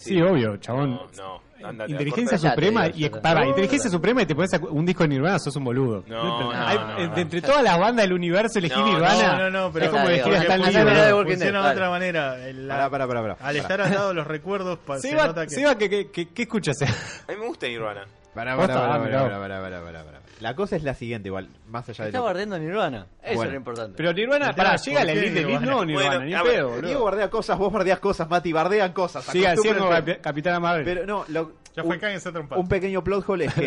Sí, 0.00 0.20
obvio, 0.22 0.56
chabón. 0.56 0.92
No, 1.16 1.40
no, 1.60 1.68
andate, 1.68 1.92
Inteligencia. 1.92 2.38
Suprema 2.38 2.86
y 2.88 3.08
para, 3.10 3.44
inteligencia 3.46 3.90
suprema 3.90 4.22
y 4.22 4.26
te 4.26 4.34
pones 4.34 4.54
a- 4.54 4.58
un 4.58 4.86
disco 4.86 5.02
de 5.02 5.10
Nirvana, 5.10 5.38
sos 5.38 5.54
un 5.56 5.64
boludo. 5.64 6.04
No, 6.06 6.40
no, 6.40 6.52
Hay- 6.52 6.78
no, 7.06 7.14
de 7.14 7.20
entre 7.20 7.42
todas 7.42 7.62
las 7.62 7.78
bandas 7.78 8.04
del 8.06 8.14
universo 8.14 8.58
elegí 8.58 8.80
No, 8.80 8.86
Nirvana. 8.86 9.36
No, 9.36 9.38
no, 9.38 9.50
no, 9.66 9.72
pero 9.72 9.84
es 9.84 9.90
como 9.90 10.08
elegir 10.08 10.34
hasta 10.36 10.54
el 10.54 10.60
libro. 10.62 11.24
funciona 11.26 11.60
Dead, 11.60 11.66
de 11.66 11.72
otra 11.72 11.90
manera. 11.90 12.36
La- 12.54 12.88
Pará, 12.88 13.06
pará, 13.06 13.22
pará. 13.22 13.36
Al 13.40 13.56
estar 13.56 13.80
atados 13.82 14.14
los 14.14 14.26
recuerdos, 14.26 14.78
pa- 14.78 14.98
se 14.98 15.10
Seba, 15.10 15.26
nota 15.26 15.44
que. 15.46 15.50
Seba, 15.50 15.76
¿qué, 15.76 16.08
escuchas? 16.34 16.80
A 16.82 17.32
mí 17.32 17.38
me 17.38 17.46
gusta 17.46 17.66
Nirvana. 17.66 18.06
Pará, 18.34 18.54
ah, 18.54 18.56
pará, 18.56 18.68
pará, 18.98 19.38
pará, 19.38 19.80
pará, 19.82 20.04
pará. 20.04 20.19
La 20.40 20.54
cosa 20.56 20.76
es 20.76 20.82
la 20.82 20.94
siguiente, 20.94 21.28
igual, 21.28 21.48
más 21.68 21.88
allá 21.88 22.04
de 22.04 22.08
Está 22.10 22.18
lo 22.20 22.24
Nirvana. 22.58 23.06
Eso 23.22 23.34
Bueno. 23.36 23.42
es 23.42 23.50
lo 23.52 23.56
importante. 23.58 23.94
Pero 23.96 24.12
Nirvana, 24.12 24.52
pará, 24.54 24.70
¿por 24.76 24.80
llega 24.80 25.04
la 25.04 25.12
elite 25.12 25.30
de 25.34 25.44
Nirvana? 25.44 25.66
no, 25.66 25.84
Nirvana, 25.84 26.08
Bueno, 26.08 26.24
ni 26.24 26.34
ver, 26.42 26.52
pedo, 26.54 26.68
Diego 26.68 26.80
boludo. 26.88 27.04
bardea 27.04 27.30
cosas, 27.30 27.58
vos 27.58 27.72
bardeas 27.72 27.98
cosas, 28.00 28.28
Mati, 28.30 28.52
bardean 28.52 28.92
cosas. 28.92 29.24
Capi- 29.90 30.20
Capitana 30.20 30.60
Marvel. 30.60 30.84
Pero 30.84 31.06
no, 31.06 31.24
lo- 31.28 31.52
Ya 31.76 31.84
fue 31.84 31.98
un, 31.98 32.48
un 32.56 32.68
pequeño 32.68 33.04
plot 33.04 33.28
hole 33.28 33.44
es 33.46 33.54
que 33.54 33.60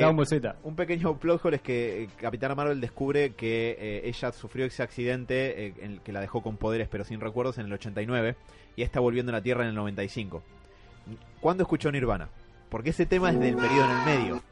un 0.63 0.75
pequeño 0.75 1.17
plot 1.19 1.45
hole 1.45 1.55
es 1.57 1.61
que 1.61 2.09
Capitana 2.19 2.53
Marvel 2.55 2.81
descubre 2.81 3.33
que 3.33 3.77
eh, 3.79 4.01
ella 4.09 4.31
sufrió 4.33 4.65
ese 4.65 4.83
accidente 4.83 5.67
eh, 5.67 5.73
en 5.79 5.91
el 5.93 6.01
que 6.01 6.11
la 6.11 6.19
dejó 6.19 6.41
con 6.41 6.57
poderes 6.57 6.89
pero 6.89 7.05
sin 7.05 7.21
recuerdos 7.21 7.57
en 7.59 7.67
el 7.67 7.73
89 7.73 8.35
y 8.75 8.81
está 8.81 8.99
volviendo 8.99 9.31
a 9.31 9.35
la 9.35 9.41
Tierra 9.41 9.63
en 9.63 9.69
el 9.69 9.75
95. 9.75 10.43
¿Cuándo 11.39 11.63
escuchó 11.63 11.91
Nirvana? 11.91 12.27
Porque 12.69 12.89
ese 12.89 13.05
tema 13.05 13.29
es 13.31 13.39
del 13.39 13.55
periodo 13.55 13.85
en 13.85 13.91
el 13.91 14.05
medio. 14.19 14.43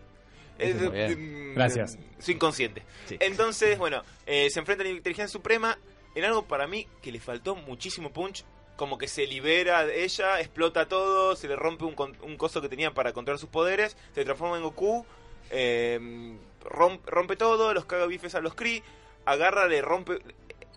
Es 0.61 0.91
bien. 0.91 1.51
mm, 1.51 1.55
Gracias. 1.55 1.97
Soy 2.19 2.35
inconsciente. 2.35 2.83
Sí. 3.07 3.17
Entonces, 3.19 3.77
bueno, 3.77 4.03
eh, 4.25 4.49
se 4.49 4.59
enfrenta 4.59 4.83
a 4.83 4.85
la 4.87 4.91
inteligencia 4.91 5.27
suprema 5.31 5.77
en 6.15 6.23
algo 6.25 6.43
para 6.45 6.67
mí 6.67 6.87
que 7.01 7.11
le 7.11 7.19
faltó 7.19 7.55
muchísimo 7.55 8.11
punch. 8.11 8.43
Como 8.77 8.97
que 8.97 9.07
se 9.07 9.27
libera 9.27 9.85
de 9.85 10.03
ella, 10.03 10.39
explota 10.39 10.87
todo, 10.87 11.35
se 11.35 11.47
le 11.47 11.55
rompe 11.55 11.85
un, 11.85 11.93
con- 11.93 12.17
un 12.23 12.35
coso 12.37 12.61
que 12.61 12.69
tenía 12.69 12.93
para 12.93 13.13
controlar 13.13 13.37
sus 13.39 13.49
poderes, 13.49 13.95
se 14.15 14.23
transforma 14.23 14.57
en 14.57 14.63
Goku, 14.63 15.05
eh, 15.51 16.37
rompe, 16.63 17.11
rompe 17.11 17.35
todo, 17.35 17.73
los 17.73 17.85
caga 17.85 18.05
bifes 18.07 18.33
a 18.35 18.39
los 18.41 18.55
Kree, 18.55 18.81
agarra, 19.25 19.67
le 19.67 19.81
rompe... 19.81 20.19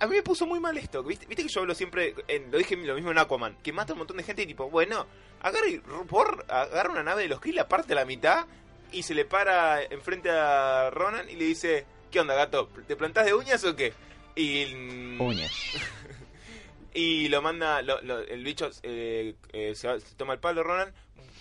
A 0.01 0.07
mí 0.07 0.17
me 0.17 0.23
puso 0.23 0.45
muy 0.45 0.59
mal 0.61 0.77
esto, 0.77 1.03
¿viste? 1.05 1.25
Viste 1.27 1.45
que 1.45 1.49
yo 1.49 1.61
hablo 1.61 1.75
siempre, 1.75 2.15
en- 2.29 2.51
lo 2.51 2.59
dije 2.59 2.77
lo 2.77 2.95
mismo 2.95 3.11
en 3.11 3.19
Aquaman, 3.19 3.57
que 3.63 3.73
mata 3.73 3.93
a 3.93 3.95
un 3.95 3.99
montón 4.01 4.17
de 4.17 4.23
gente 4.25 4.43
y 4.43 4.47
tipo, 4.47 4.69
bueno, 4.69 5.07
agarra, 5.41 5.69
y, 5.69 5.79
por, 6.09 6.45
agarra 6.49 6.91
una 6.91 7.05
nave 7.05 7.23
de 7.23 7.29
los 7.29 7.41
Kree, 7.41 7.55
la 7.55 7.69
parte 7.69 7.93
a 7.93 7.97
la 7.97 8.05
mitad 8.05 8.45
y 8.95 9.03
se 9.03 9.15
le 9.15 9.25
para 9.25 9.83
enfrente 9.83 10.31
a 10.31 10.91
Ronan 10.91 11.29
y 11.29 11.35
le 11.37 11.45
dice, 11.45 11.85
¿qué 12.11 12.21
onda 12.21 12.35
gato? 12.35 12.69
¿Te 12.87 12.97
plantás 12.97 13.27
de 13.27 13.35
uñas 13.35 13.63
o 13.65 13.75
qué? 13.77 13.93
Y, 14.37 14.65
Uñas. 15.19 15.53
y 16.95 17.29
lo 17.29 17.43
manda, 17.43 17.83
lo- 17.83 18.01
lo- 18.03 18.21
el 18.21 18.45
bicho 18.45 18.71
eh, 18.83 19.35
eh, 19.53 19.75
se, 19.75 19.89
va- 19.89 20.01
se 20.01 20.15
toma 20.17 20.35
el 20.35 20.41
palo 20.41 20.63
Ronan. 20.63 20.93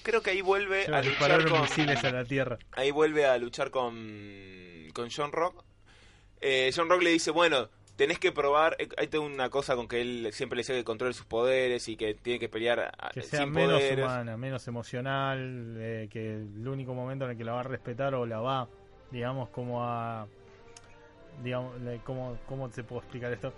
Creo 0.03 0.21
que 0.21 0.31
ahí 0.31 0.41
vuelve 0.41 0.85
a 0.87 1.01
luchar 1.01 1.47
con, 1.47 1.61
misiles 1.61 2.03
a 2.03 2.11
la 2.11 2.25
Tierra. 2.25 2.57
ahí 2.73 2.91
vuelve 2.91 3.25
a 3.25 3.37
luchar 3.37 3.71
con, 3.71 4.87
con 4.93 5.09
John 5.09 5.31
Rock. 5.31 5.63
Eh, 6.41 6.71
John 6.75 6.89
Rock 6.89 7.03
le 7.03 7.11
dice, 7.11 7.31
bueno, 7.31 7.69
tenés 7.95 8.19
que 8.19 8.31
probar, 8.31 8.75
eh, 8.79 8.89
hay 8.97 9.07
toda 9.07 9.23
una 9.25 9.49
cosa 9.49 9.75
con 9.75 9.87
que 9.87 10.01
él 10.01 10.29
siempre 10.31 10.55
le 10.57 10.61
dice 10.61 10.73
que 10.73 10.83
controle 10.83 11.13
sus 11.13 11.25
poderes 11.25 11.87
y 11.87 11.95
que 11.95 12.13
tiene 12.15 12.39
que 12.39 12.49
pelear 12.49 12.79
a- 12.79 13.09
Que 13.11 13.21
sea 13.21 13.41
sin 13.41 13.51
menos 13.51 13.79
poderes. 13.79 14.05
humana, 14.05 14.37
menos 14.37 14.67
emocional, 14.67 15.75
eh, 15.77 16.07
que 16.11 16.33
el 16.35 16.67
único 16.67 16.93
momento 16.93 17.25
en 17.25 17.31
el 17.31 17.37
que 17.37 17.43
la 17.43 17.53
va 17.53 17.59
a 17.61 17.63
respetar 17.63 18.15
o 18.15 18.25
la 18.25 18.39
va, 18.39 18.67
digamos, 19.11 19.49
como 19.49 19.83
a... 19.83 20.27
Digamos, 21.43 21.73
¿cómo, 22.03 22.37
¿cómo 22.47 22.69
te 22.69 22.83
puedo 22.83 23.01
explicar 23.01 23.31
esto? 23.33 23.53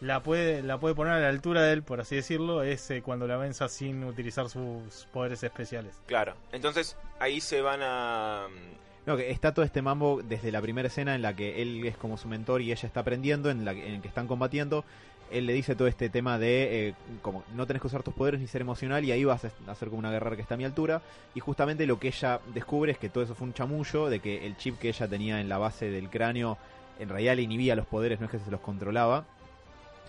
La 0.00 0.22
puede, 0.22 0.62
la 0.62 0.78
puede 0.78 0.94
poner 0.94 1.14
a 1.14 1.20
la 1.20 1.28
altura 1.28 1.62
de 1.62 1.72
él, 1.72 1.82
por 1.82 2.00
así 2.00 2.16
decirlo, 2.16 2.62
es 2.62 2.90
eh, 2.90 3.00
cuando 3.00 3.26
la 3.26 3.36
venza 3.36 3.68
sin 3.68 4.04
utilizar 4.04 4.48
sus 4.50 5.06
poderes 5.12 5.42
especiales. 5.42 5.98
Claro, 6.06 6.34
entonces 6.52 6.96
ahí 7.18 7.40
se 7.40 7.62
van 7.62 7.80
a... 7.82 8.46
No, 9.06 9.16
que 9.16 9.30
está 9.30 9.54
todo 9.54 9.64
este 9.64 9.82
mambo 9.82 10.20
desde 10.22 10.50
la 10.50 10.60
primera 10.60 10.88
escena 10.88 11.14
en 11.14 11.22
la 11.22 11.34
que 11.34 11.62
él 11.62 11.84
es 11.86 11.96
como 11.96 12.16
su 12.18 12.26
mentor 12.28 12.60
y 12.60 12.72
ella 12.72 12.86
está 12.86 13.00
aprendiendo, 13.00 13.50
en 13.50 13.64
la 13.64 13.74
que, 13.74 13.94
en 13.94 14.02
que 14.02 14.08
están 14.08 14.26
combatiendo. 14.26 14.84
Él 15.30 15.46
le 15.46 15.52
dice 15.52 15.74
todo 15.74 15.88
este 15.88 16.08
tema 16.08 16.38
de 16.38 16.88
eh, 16.88 16.94
como 17.22 17.42
no 17.54 17.66
tenés 17.66 17.80
que 17.80 17.88
usar 17.88 18.02
tus 18.04 18.14
poderes 18.14 18.40
ni 18.40 18.46
ser 18.46 18.60
emocional 18.60 19.04
y 19.04 19.10
ahí 19.12 19.24
vas 19.24 19.44
a 19.44 19.50
hacer 19.70 19.88
como 19.88 19.98
una 19.98 20.10
guerrera 20.10 20.36
que 20.36 20.42
está 20.42 20.54
a 20.54 20.56
mi 20.56 20.64
altura. 20.64 21.02
Y 21.34 21.40
justamente 21.40 21.86
lo 21.86 21.98
que 21.98 22.08
ella 22.08 22.40
descubre 22.54 22.92
es 22.92 22.98
que 22.98 23.08
todo 23.08 23.24
eso 23.24 23.34
fue 23.34 23.46
un 23.46 23.54
chamullo, 23.54 24.08
de 24.08 24.20
que 24.20 24.46
el 24.46 24.56
chip 24.56 24.78
que 24.78 24.88
ella 24.88 25.08
tenía 25.08 25.40
en 25.40 25.48
la 25.48 25.58
base 25.58 25.90
del 25.90 26.10
cráneo 26.10 26.58
en 26.98 27.08
realidad 27.08 27.36
le 27.36 27.42
inhibía 27.42 27.76
los 27.76 27.86
poderes, 27.86 28.20
no 28.20 28.26
es 28.26 28.32
que 28.32 28.38
se 28.38 28.50
los 28.50 28.60
controlaba. 28.60 29.24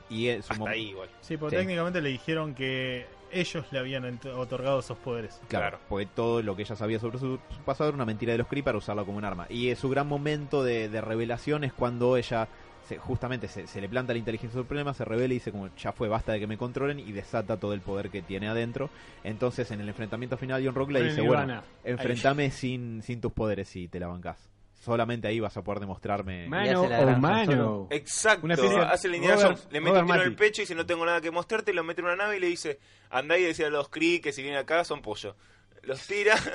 Y 0.10 0.28
es 0.30 0.46
su 0.46 0.54
Hasta 0.54 0.70
ahí 0.70 0.90
igual. 0.90 1.10
Sí, 1.22 1.36
porque 1.36 1.56
Sí. 1.58 1.62
técnicamente 1.62 2.02
le 2.02 2.10
dijeron 2.10 2.56
que 2.56 3.06
ellos 3.32 3.66
le 3.72 3.80
habían 3.80 4.20
otorgado 4.36 4.80
esos 4.80 4.98
poderes. 4.98 5.40
Claro, 5.48 5.80
porque 5.90 6.06
todo 6.08 6.42
lo 6.42 6.56
que 6.56 6.62
ella 6.64 6.76
sabía 6.76 7.00
sobre 7.00 7.20
su, 7.20 7.40
su 7.50 7.62
pasado 7.66 7.90
era 7.90 7.96
una 7.96 8.06
mentira 8.06 8.32
de 8.32 8.38
los 8.40 8.48
Kree 8.48 8.64
para 8.64 8.78
usarla 8.78 9.04
como 9.04 9.18
un 9.18 9.26
arma. 9.26 9.46
Y 9.50 9.70
eh, 9.70 9.76
su 9.76 9.90
gran 9.90 10.08
momento 10.08 10.64
de, 10.64 10.90
de 10.90 11.02
revelación 11.02 11.64
es 11.64 11.74
cuando 11.74 12.18
ella 12.18 12.48
se- 12.88 12.98
justamente 12.98 13.48
se, 13.48 13.68
se 13.68 13.82
le 13.82 13.90
planta 13.90 14.14
la 14.14 14.20
inteligencia 14.20 14.60
suprema, 14.60 14.94
se 14.94 15.04
revela 15.06 15.34
y 15.34 15.38
dice 15.38 15.52
como 15.52 15.70
ya 15.76 15.92
fue, 15.92 16.08
basta 16.08 16.32
de 16.32 16.40
que 16.40 16.48
me 16.48 16.58
controlen 16.58 17.00
y 17.00 17.12
desata 17.12 17.58
todo 17.58 17.74
el 17.74 17.82
poder 17.82 18.10
que 18.10 18.22
tiene 18.22 18.48
adentro. 18.48 18.90
Entonces 19.24 19.70
en 19.72 19.82
el 19.82 19.90
enfrentamiento 19.90 20.38
final 20.38 20.64
John 20.66 20.76
Rock 20.76 20.92
le 20.92 21.00
dice, 21.04 21.22
bueno, 21.28 21.44
enfrentame 21.84 22.50
sin, 22.52 23.02
sin 23.04 23.20
tus 23.22 23.34
poderes 23.34 23.76
y 23.76 23.88
te 23.88 24.00
la 24.00 24.08
bancás. 24.08 24.50
Solamente 24.88 25.28
ahí 25.28 25.40
vas 25.42 25.56
a 25.58 25.64
poder 25.64 25.82
demostrarme... 25.82 26.48
Mano 26.48 26.88
la 26.88 27.00
o 27.02 27.18
mano. 27.20 27.88
Exacto. 27.92 28.46
Una 28.46 28.54
especie 28.56 28.78
de 28.80 28.86
Hace 28.86 29.08
el 29.10 29.16
Indiana 29.16 29.36
Robert- 29.36 29.50
Jones. 29.60 29.68
Le 29.72 29.82
mete 29.82 30.00
un 30.00 30.06
tiro 30.06 30.22
en 30.22 30.28
el 30.28 30.36
pecho 30.36 30.62
y 30.62 30.64
dice 30.64 30.76
no 30.76 30.86
tengo 30.86 31.06
nada 31.06 31.20
que 31.22 31.30
mostrarte. 31.30 31.74
Lo 31.74 31.84
mete 31.84 32.00
en 32.02 32.06
una 32.08 32.16
nave 32.16 32.38
y 32.38 32.40
le 32.40 32.48
dice 32.48 32.80
andá 33.10 33.38
y 33.38 33.44
decía 33.44 33.68
a 33.68 33.70
los 33.70 33.90
Kree 33.90 34.22
que 34.22 34.32
si 34.32 34.42
vienen 34.42 34.60
acá 34.60 34.84
son 34.86 35.02
pollo. 35.02 35.36
Los 35.84 36.08
tira. 36.08 36.36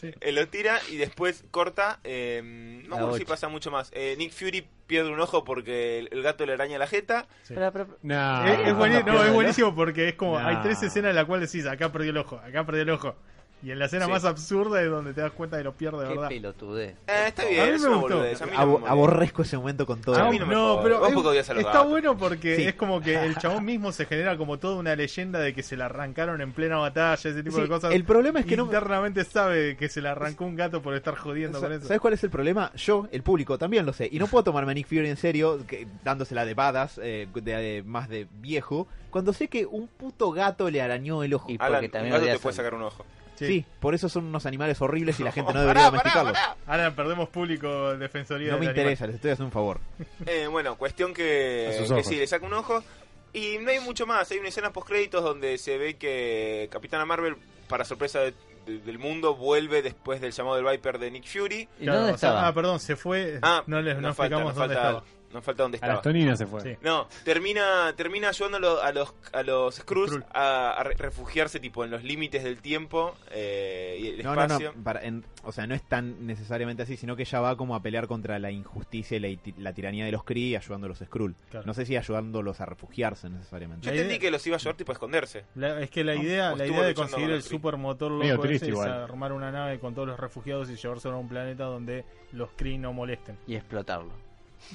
Sí. 0.00 0.12
eh, 0.20 0.30
los 0.32 0.48
tira 0.48 0.78
y 0.90 0.96
después 0.96 1.44
corta. 1.50 1.98
Eh, 2.04 2.40
no 2.84 2.90
La 2.90 2.96
acuerdo 3.02 3.16
si 3.18 3.24
pasa 3.24 3.48
mucho 3.48 3.70
más. 3.72 3.90
Eh, 3.92 4.14
Nick 4.16 4.32
Fury 4.32 4.66
pierde 4.86 5.10
un 5.10 5.20
ojo 5.20 5.42
porque 5.44 5.98
el, 5.98 6.08
el 6.12 6.22
gato 6.22 6.46
le 6.46 6.52
araña 6.54 6.78
la 6.78 6.86
jeta. 6.86 7.26
Sí. 7.42 7.54
No. 8.02 8.46
es, 8.46 9.04
no, 9.04 9.32
buenísimo 9.34 9.74
porque 9.74 10.08
es 10.10 10.14
como 10.14 10.38
No. 10.38 10.46
hay 10.46 10.56
tres 10.62 10.82
escenas 10.84 11.10
en 11.10 11.16
las 11.16 11.24
cuales 11.26 11.50
decís 11.52 11.66
acá 11.66 11.90
perdió 11.92 12.12
el 12.12 12.16
ojo, 12.18 12.36
acá 12.38 12.64
perdió 12.64 12.82
el 12.82 12.90
ojo. 12.90 13.16
Y 13.62 13.70
en 13.72 13.78
la 13.78 13.84
escena 13.84 14.06
Sí. 14.06 14.10
más 14.10 14.24
absurda 14.24 14.80
es 14.82 14.88
donde 14.90 15.12
te 15.12 15.20
das 15.20 15.32
cuenta 15.32 15.58
de 15.58 15.64
lo 15.64 15.74
pierde 15.74 15.98
de 15.98 16.04
qué 16.08 16.14
verdad. 16.14 16.28
pelotudez. 16.28 16.94
Eh, 17.06 17.24
está 17.26 17.42
A 17.42 17.46
bien, 17.46 17.68
mí 17.68 17.74
es 17.74 17.80
me 17.82 17.88
una 17.88 17.96
gustó. 17.98 18.14
boludez, 18.16 18.40
a 18.42 18.46
mí 18.46 18.52
no 18.56 18.78
me 18.78 18.88
aborrezco 18.88 19.42
ese 19.42 19.56
momento 19.58 19.84
con 19.84 20.00
todo. 20.00 20.16
A 20.16 20.26
Ah, 20.26 20.30
mí 20.30 20.38
no 20.38 20.46
me 20.46 20.54
no, 20.54 20.80
pero 20.82 20.96
es- 21.06 21.50
a 21.50 21.58
está 21.58 21.82
bueno 21.82 22.16
porque 22.16 22.56
Sí. 22.56 22.62
es 22.64 22.74
como 22.74 23.00
que 23.02 23.22
el 23.22 23.36
chabón 23.60 23.64
mismo 23.66 23.92
se 23.92 24.06
genera 24.06 24.38
como 24.38 24.58
toda 24.58 24.76
una 24.76 24.96
leyenda 24.96 25.38
de 25.40 25.52
que 25.52 25.62
se 25.62 25.76
la 25.76 25.86
arrancaron 25.86 26.40
en 26.40 26.52
plena 26.52 26.78
batalla, 26.78 27.14
ese 27.14 27.42
tipo 27.42 27.56
Sí, 27.56 27.62
de 27.62 27.68
cosas. 27.68 27.92
el 27.92 28.04
problema 28.04 28.40
es 28.40 28.46
que 28.46 28.56
no- 28.56 28.64
internamente 28.64 29.24
sabe 29.24 29.76
que 29.76 29.88
se 29.90 30.00
la 30.00 30.12
arrancó 30.12 30.46
un 30.46 30.56
gato 30.56 30.80
por 30.80 30.94
estar 30.94 31.14
jodiendo 31.16 31.60
con 31.60 31.70
eso. 31.72 31.86
¿Sabes 31.86 32.00
cuál 32.00 32.14
es 32.14 32.24
el 32.24 32.30
problema? 32.30 32.72
Yo, 32.76 33.08
el 33.12 33.22
público, 33.22 33.58
también 33.58 33.84
lo 33.84 33.92
sé. 33.92 34.08
Y 34.10 34.18
no 34.18 34.26
puedo 34.26 34.42
tomarme 34.44 34.72
a 34.72 34.74
Nick 34.74 34.86
Fury 34.88 35.08
en 35.08 35.16
serio, 35.18 35.58
que, 35.66 35.86
dándosela 36.02 36.46
de 36.46 36.54
badass, 36.54 36.98
eh, 37.02 37.28
de, 37.34 37.40
de- 37.42 37.82
más 37.84 38.08
de 38.08 38.26
viejo, 38.40 38.88
cuando 39.10 39.32
sé 39.34 39.48
que 39.48 39.66
un 39.66 39.86
puto 39.88 40.30
gato 40.32 40.70
le 40.70 40.80
arañó 40.80 41.22
el 41.24 41.34
ojo. 41.34 41.50
Y 41.50 41.56
Alan, 41.58 41.72
porque 41.72 41.86
un 41.86 41.92
también 41.92 42.14
gato 42.14 42.26
te 42.26 42.38
puede 42.38 42.56
sacar 42.56 42.74
un 42.74 42.82
ojo. 42.82 43.04
Sí. 43.46 43.64
por 43.80 43.94
eso 43.94 44.08
son 44.08 44.26
unos 44.26 44.46
animales 44.46 44.80
horribles 44.80 45.18
y 45.20 45.24
la 45.24 45.32
gente 45.32 45.52
no 45.52 45.60
debería 45.62 45.82
pará, 45.84 45.90
domesticarlos. 45.90 46.32
pará. 46.32 46.56
Ahora 46.66 46.94
perdemos 46.94 47.28
público 47.28 47.96
defensoría 47.96 48.52
No 48.52 48.58
me 48.58 48.66
interesa, 48.66 49.06
les 49.06 49.16
estoy 49.16 49.30
haciendo 49.32 49.46
un 49.46 49.52
favor. 49.52 49.80
Eh, 50.26 50.46
bueno, 50.48 50.76
cuestión 50.76 51.12
que, 51.14 51.86
que 51.94 52.04
sí, 52.04 52.16
le 52.16 52.26
saca 52.26 52.46
un 52.46 52.54
ojo. 52.54 52.82
Y 53.32 53.58
no 53.58 53.70
hay 53.70 53.78
mucho 53.80 54.06
más. 54.06 54.28
Hay 54.32 54.38
una 54.38 54.48
escena 54.48 54.72
post 54.72 54.88
créditos 54.88 55.22
donde 55.22 55.56
se 55.58 55.78
ve 55.78 55.94
que 55.94 56.68
Capitana 56.72 57.04
Marvel, 57.04 57.36
para 57.68 57.84
sorpresa 57.84 58.18
de- 58.20 58.34
de- 58.66 58.78
del 58.80 58.98
mundo, 58.98 59.36
vuelve 59.36 59.82
después 59.82 60.20
del 60.20 60.32
llamado 60.32 60.56
del 60.56 60.64
Viper 60.64 60.98
de 60.98 61.10
Nick 61.12 61.26
Fury. 61.26 61.68
¿Y 61.78 61.84
Claro, 61.84 61.98
dónde 62.00 62.14
o 62.14 62.18
sea, 62.18 62.30
estaba? 62.30 62.48
ah, 62.48 62.52
perdón, 62.54 62.80
se 62.80 62.96
fue. 62.96 63.38
Ah, 63.42 63.62
no 63.68 63.80
les 63.80 63.96
no 63.98 64.12
falta, 64.14 64.36
explicamos 64.36 64.46
nos 64.48 64.54
dónde 64.56 64.74
falta, 64.74 64.88
estaba. 65.00 65.19
Nos 65.32 65.44
falta 65.44 65.62
dónde 65.62 65.76
A 65.76 65.78
estaba. 65.78 65.92
las 65.94 66.02
toninas 66.02 66.38
se 66.38 66.46
fue. 66.46 66.60
Sí. 66.62 66.76
No, 66.82 67.06
termina, 67.24 67.92
termina 67.96 68.28
ayudando 68.28 68.80
a 68.82 68.92
los, 68.92 69.14
a 69.32 69.42
los 69.42 69.74
Skrulls 69.76 70.10
Skrull. 70.10 70.24
a, 70.32 70.72
a 70.72 70.82
re- 70.84 70.94
refugiarse 70.94 71.60
tipo 71.60 71.84
en 71.84 71.90
los 71.90 72.02
límites 72.04 72.42
del 72.44 72.60
tiempo 72.60 73.14
eh, 73.30 73.96
y 74.00 74.06
el 74.08 74.22
No, 74.22 74.34
no, 74.34 74.42
espacio. 74.42 74.72
no. 74.76 74.82
para- 74.84 75.02
en- 75.04 75.24
o 75.44 75.52
sea, 75.52 75.66
no 75.66 75.74
es 75.74 75.82
tan 75.82 76.26
necesariamente 76.26 76.82
así, 76.82 76.96
sino 76.96 77.16
que 77.16 77.22
ella 77.22 77.40
va 77.40 77.56
como 77.56 77.74
a 77.74 77.80
pelear 77.82 78.06
contra 78.06 78.38
la 78.38 78.50
injusticia 78.50 79.16
y 79.16 79.20
la, 79.20 79.40
la 79.58 79.72
tiranía 79.72 80.04
de 80.04 80.12
los 80.12 80.24
Kree 80.24 80.56
ayudando 80.56 80.86
a 80.86 80.88
los 80.88 80.98
Skrull. 80.98 81.34
Claro. 81.50 81.66
No 81.66 81.74
sé 81.74 81.86
si 81.86 81.96
ayudándolos 81.96 82.60
a 82.60 82.66
refugiarse 82.66 83.30
necesariamente. 83.30 83.86
Yo 83.86 83.90
La 83.92 83.96
entendí 83.96 84.14
idea- 84.14 84.20
que 84.20 84.30
los 84.30 84.46
iba 84.46 84.56
a 84.56 84.58
ayudar 84.58 84.76
tipo 84.76 84.92
a 84.92 84.94
esconderse. 84.94 85.44
La- 85.54 85.80
es 85.80 85.90
que 85.90 86.04
la 86.04 86.14
idea, 86.16 86.54
la 86.54 86.66
idea 86.66 86.82
de 86.82 86.94
conseguir 86.94 87.26
con 87.26 87.34
el 87.36 87.42
supermotor 87.42 88.10
loco 88.12 88.42
triste 88.42 88.68
ese 88.70 88.74
es 88.74 88.86
armar 88.86 89.32
una 89.32 89.50
nave 89.50 89.78
con 89.78 89.94
todos 89.94 90.08
los 90.08 90.18
refugiados 90.20 90.68
y 90.70 90.76
llevárselo 90.76 91.14
a 91.14 91.18
un 91.18 91.28
planeta 91.28 91.64
donde 91.64 92.04
los 92.32 92.50
Kree 92.56 92.78
no 92.78 92.92
molesten. 92.92 93.38
Y 93.46 93.54
explotarlo. 93.54 94.12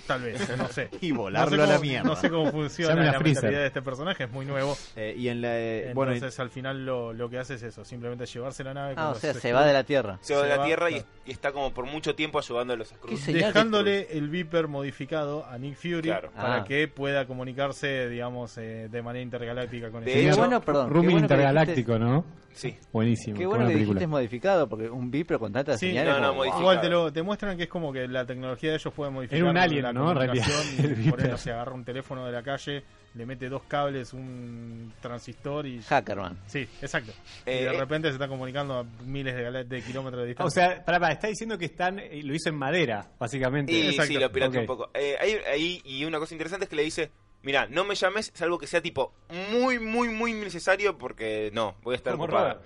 Tal 0.07 0.21
vez, 0.21 0.49
no 0.57 0.67
sé. 0.67 0.89
Y 1.01 1.09
No 1.11 1.15
sé, 1.15 1.17
volarlo 1.17 1.63
a 1.63 1.67
la 1.67 1.79
mierda. 1.79 2.09
no 2.09 2.15
sé 2.15 2.29
cómo 2.29 2.51
funciona 2.51 2.95
la 2.95 3.19
mentalidad 3.19 3.59
de 3.61 3.67
este 3.67 3.81
personaje, 3.81 4.25
es 4.25 4.31
muy 4.31 4.45
nuevo. 4.45 4.77
Eh, 4.95 5.13
y 5.17 5.29
en 5.29 5.41
la. 5.41 5.57
eh, 5.59 5.91
bueno, 5.93 6.11
Entonces 6.13 6.39
al 6.39 6.49
final 6.49 6.85
lo, 6.85 7.13
lo 7.13 7.29
que 7.29 7.37
hace 7.39 7.55
es 7.55 7.63
eso, 7.63 7.85
simplemente 7.85 8.25
llevarse 8.25 8.63
la 8.63 8.73
nave. 8.73 8.95
con 8.95 9.03
Ah, 9.03 9.09
o 9.11 9.15
sea, 9.15 9.33
se 9.33 9.53
va 9.53 9.65
de 9.65 9.73
la 9.73 9.83
Tierra. 9.83 10.17
Se 10.21 10.35
va 10.35 10.43
de 10.43 10.49
la 10.49 10.57
va, 10.57 10.65
Tierra 10.65 10.89
y, 10.89 10.93
claro. 10.95 11.07
y 11.25 11.31
está 11.31 11.51
como 11.51 11.73
por 11.73 11.85
mucho 11.85 12.13
tiempo 12.15 12.39
ayudando 12.39 12.73
a 12.73 12.75
los 12.77 12.89
¿Qué 12.89 12.95
Skrulls. 12.95 13.25
Dejándole 13.27 14.07
el 14.17 14.29
Viper 14.29 14.67
modificado 14.67 15.45
a 15.45 15.57
Nick 15.57 15.75
Fury 15.75 16.01
Claro. 16.01 16.31
para 16.35 16.55
Ah. 16.57 16.63
que 16.63 16.87
pueda 16.87 17.25
comunicarse, 17.25 18.09
digamos, 18.09 18.57
eh, 18.57 18.87
de 18.91 19.01
manera 19.01 19.23
intergaláctica 19.23 19.89
con 19.91 20.03
De 20.03 20.31
bueno, 20.35 20.61
perdón. 20.61 20.89
Rooming 20.89 21.11
bueno 21.11 21.25
intergaláctico, 21.25 21.97
¿no? 21.97 22.25
Sí. 22.53 22.73
Buenísimo. 22.93 23.37
Qué 23.37 23.45
bueno 23.45 23.65
que 23.67 23.73
película. 23.73 23.95
dijiste 23.99 24.07
modificado, 24.07 24.69
porque 24.69 24.89
un 24.89 25.11
Viper 25.11 25.37
con 25.39 25.51
tantas 25.51 25.77
Sí, 25.77 25.87
señales. 25.87 26.13
no, 26.13 26.19
no, 26.21 26.27
como, 26.27 26.37
modificado. 26.37 26.61
Igual 26.61 26.81
te 26.81 26.89
lo 26.89 27.11
te 27.11 27.21
muestran 27.21 27.57
que 27.57 27.63
es 27.63 27.69
como 27.69 27.91
que 27.91 28.07
la 28.07 28.25
tecnología 28.25 28.69
de 28.69 28.77
ellos 28.77 28.93
puede 28.93 29.11
modificar 29.11 29.39
Era 29.39 29.49
un 29.49 29.57
alien, 29.57 29.74
la 29.81 29.93
¿no? 29.93 30.11
En 30.11 30.17
realidad, 30.17 30.45
comunicación 30.45 30.85
el 30.85 30.91
y 30.91 30.93
por 30.93 30.97
Viper. 30.97 31.19
ejemplo 31.19 31.38
se 31.38 31.51
agarra 31.51 31.73
un 31.73 31.85
teléfono 31.85 32.25
de 32.25 32.31
la 32.31 32.43
calle, 32.43 32.83
le 33.13 33.25
mete 33.25 33.47
dos 33.49 33.63
cables, 33.63 34.13
un 34.13 34.93
transistor 35.01 35.65
y 35.67 35.81
Hackerman. 35.81 36.38
sí, 36.47 36.67
exacto. 36.81 37.11
y 37.45 37.49
Eh, 37.49 37.53
de 37.65 37.75
eh. 37.75 37.79
repente 37.79 38.07
se 38.09 38.13
están 38.13 38.29
comunicando 38.29 38.79
a 38.79 38.83
miles 39.05 39.35
de, 39.69 39.81
kilómetros 39.81 40.21
de 40.23 40.27
distancia. 40.27 40.45
O 40.45 40.49
sea, 40.73 40.83
para, 40.85 40.99
para, 40.99 41.13
está 41.13 41.27
diciendo 41.27 41.57
que 41.57 41.65
están, 41.65 41.99
eh, 41.99 42.21
lo 42.23 42.33
hizo 42.35 42.49
en 42.49 42.55
madera, 42.55 43.07
básicamente. 43.19 43.71
Y 43.71 43.88
Exacto. 43.89 44.13
sí, 44.13 44.19
lo 44.19 44.31
pirateó 44.31 44.59
Ok. 44.59 44.63
un 44.63 44.67
poco. 44.67 44.89
Eh, 44.93 45.15
ahí, 45.19 45.38
ahí- 45.51 45.81
y 45.85 46.03
una 46.05 46.19
cosa 46.19 46.33
interesante 46.33 46.65
es 46.65 46.69
que 46.69 46.75
le 46.75 46.83
dice, 46.83 47.11
mira, 47.43 47.67
no 47.67 47.85
me 47.85 47.95
llames, 47.95 48.31
salvo 48.33 48.57
que 48.57 48.67
sea 48.67 48.81
tipo 48.81 49.13
muy, 49.51 49.79
muy, 49.79 50.09
muy 50.09 50.33
necesario 50.33 50.97
porque 50.97 51.51
no, 51.53 51.75
voy 51.83 51.93
a 51.93 51.97
estar. 51.97 52.17
Robert. 52.17 52.61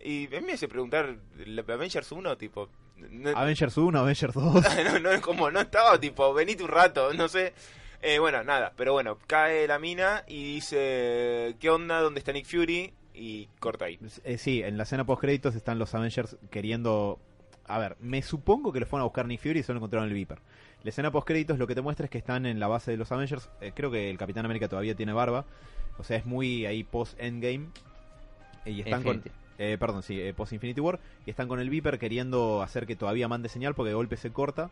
Y 0.00 0.26
a 0.36 0.40
mí 0.40 0.46
me 0.46 0.52
hace 0.52 0.68
preguntar, 0.68 1.16
¿la 1.46 1.62
Avengers 1.62 2.12
1, 2.12 2.36
tipo... 2.36 2.68
No, 2.96 3.30
Avengers 3.30 3.76
1, 3.76 3.98
Avengers 3.98 4.34
2. 4.34 4.64
no, 4.84 4.98
no, 5.00 5.20
como 5.20 5.50
no 5.50 5.60
estaba, 5.60 5.98
tipo, 6.00 6.32
venite 6.32 6.62
un 6.62 6.68
rato, 6.70 7.12
no 7.14 7.28
sé. 7.28 7.52
Eh, 8.02 8.18
bueno, 8.18 8.44
nada, 8.44 8.72
pero 8.76 8.92
bueno, 8.92 9.18
cae 9.26 9.66
la 9.66 9.78
mina 9.78 10.24
y 10.28 10.54
dice, 10.56 11.56
¿qué 11.58 11.70
onda? 11.70 12.00
¿Dónde 12.00 12.18
está 12.18 12.32
Nick 12.32 12.46
Fury? 12.46 12.92
Y 13.14 13.46
corta 13.60 13.86
ahí. 13.86 13.98
Eh, 14.24 14.38
sí, 14.38 14.62
en 14.62 14.76
la 14.76 14.82
escena 14.82 15.04
post 15.06 15.20
créditos 15.22 15.54
están 15.54 15.78
los 15.78 15.94
Avengers 15.94 16.36
queriendo. 16.50 17.18
A 17.66 17.78
ver, 17.78 17.96
me 18.00 18.20
supongo 18.20 18.72
que 18.72 18.80
los 18.80 18.88
fueron 18.88 19.02
a 19.02 19.04
buscar 19.04 19.26
Nick 19.26 19.40
Fury 19.40 19.60
y 19.60 19.62
solo 19.62 19.78
encontraron 19.78 20.08
el 20.08 20.14
Viper. 20.14 20.38
La 20.82 20.90
escena 20.90 21.10
post 21.10 21.26
créditos 21.26 21.58
lo 21.58 21.66
que 21.66 21.74
te 21.74 21.80
muestra 21.80 22.04
es 22.04 22.10
que 22.10 22.18
están 22.18 22.44
en 22.44 22.60
la 22.60 22.66
base 22.68 22.90
de 22.90 22.96
los 22.98 23.10
Avengers. 23.10 23.48
Eh, 23.62 23.72
creo 23.74 23.90
que 23.90 24.10
el 24.10 24.18
Capitán 24.18 24.44
América 24.44 24.68
todavía 24.68 24.94
tiene 24.94 25.12
barba. 25.14 25.46
O 25.96 26.04
sea, 26.04 26.18
es 26.18 26.26
muy 26.26 26.66
ahí 26.66 26.84
post 26.84 27.18
Endgame. 27.18 27.68
Eh, 28.66 28.70
Y 28.72 28.80
están 28.80 29.00
Infinity. 29.00 29.30
con. 29.30 29.43
Eh, 29.58 29.76
perdón, 29.78 30.02
sí, 30.02 30.20
eh, 30.20 30.34
post 30.34 30.52
Infinity 30.52 30.80
War. 30.80 31.00
Y 31.26 31.30
están 31.30 31.48
con 31.48 31.60
el 31.60 31.70
Viper 31.70 31.98
queriendo 31.98 32.62
hacer 32.62 32.86
que 32.86 32.96
todavía 32.96 33.28
mande 33.28 33.48
señal 33.48 33.74
porque 33.74 33.90
de 33.90 33.94
golpe 33.94 34.16
se 34.16 34.30
corta. 34.30 34.70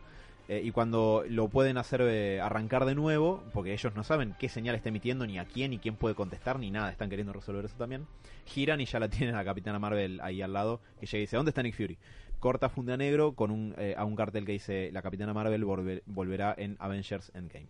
Eh, 0.49 0.61
y 0.61 0.71
cuando 0.71 1.23
lo 1.29 1.47
pueden 1.47 1.77
hacer 1.77 2.01
eh, 2.01 2.41
arrancar 2.41 2.83
de 2.83 2.95
nuevo, 2.95 3.41
porque 3.53 3.71
ellos 3.71 3.95
no 3.95 4.03
saben 4.03 4.35
qué 4.37 4.49
señal 4.49 4.75
está 4.75 4.89
emitiendo, 4.89 5.25
ni 5.25 5.39
a 5.39 5.45
quién, 5.45 5.71
ni 5.71 5.77
quién 5.77 5.95
puede 5.95 6.15
contestar, 6.15 6.59
ni 6.59 6.69
nada, 6.69 6.91
están 6.91 7.09
queriendo 7.09 7.31
resolver 7.31 7.63
eso 7.63 7.75
también. 7.77 8.05
Giran 8.45 8.81
y 8.81 8.85
ya 8.85 8.99
la 8.99 9.07
tienen 9.07 9.35
a 9.35 9.37
la 9.37 9.45
Capitana 9.45 9.79
Marvel 9.79 10.19
ahí 10.21 10.41
al 10.41 10.51
lado, 10.51 10.81
que 10.99 11.05
llega 11.05 11.19
y 11.19 11.21
dice, 11.21 11.37
¿dónde 11.37 11.51
está 11.51 11.63
Nick 11.63 11.75
Fury? 11.77 11.97
Corta 12.41 12.67
funda 12.67 12.97
negro 12.97 13.35
con 13.35 13.51
un, 13.51 13.73
a 13.95 14.03
un 14.03 14.17
cartel 14.17 14.45
que 14.45 14.51
dice, 14.51 14.89
la 14.91 15.01
Capitana 15.01 15.33
Marvel 15.33 15.63
volver- 15.63 16.03
volverá 16.07 16.53
en 16.57 16.75
Avengers 16.79 17.31
Endgame. 17.33 17.67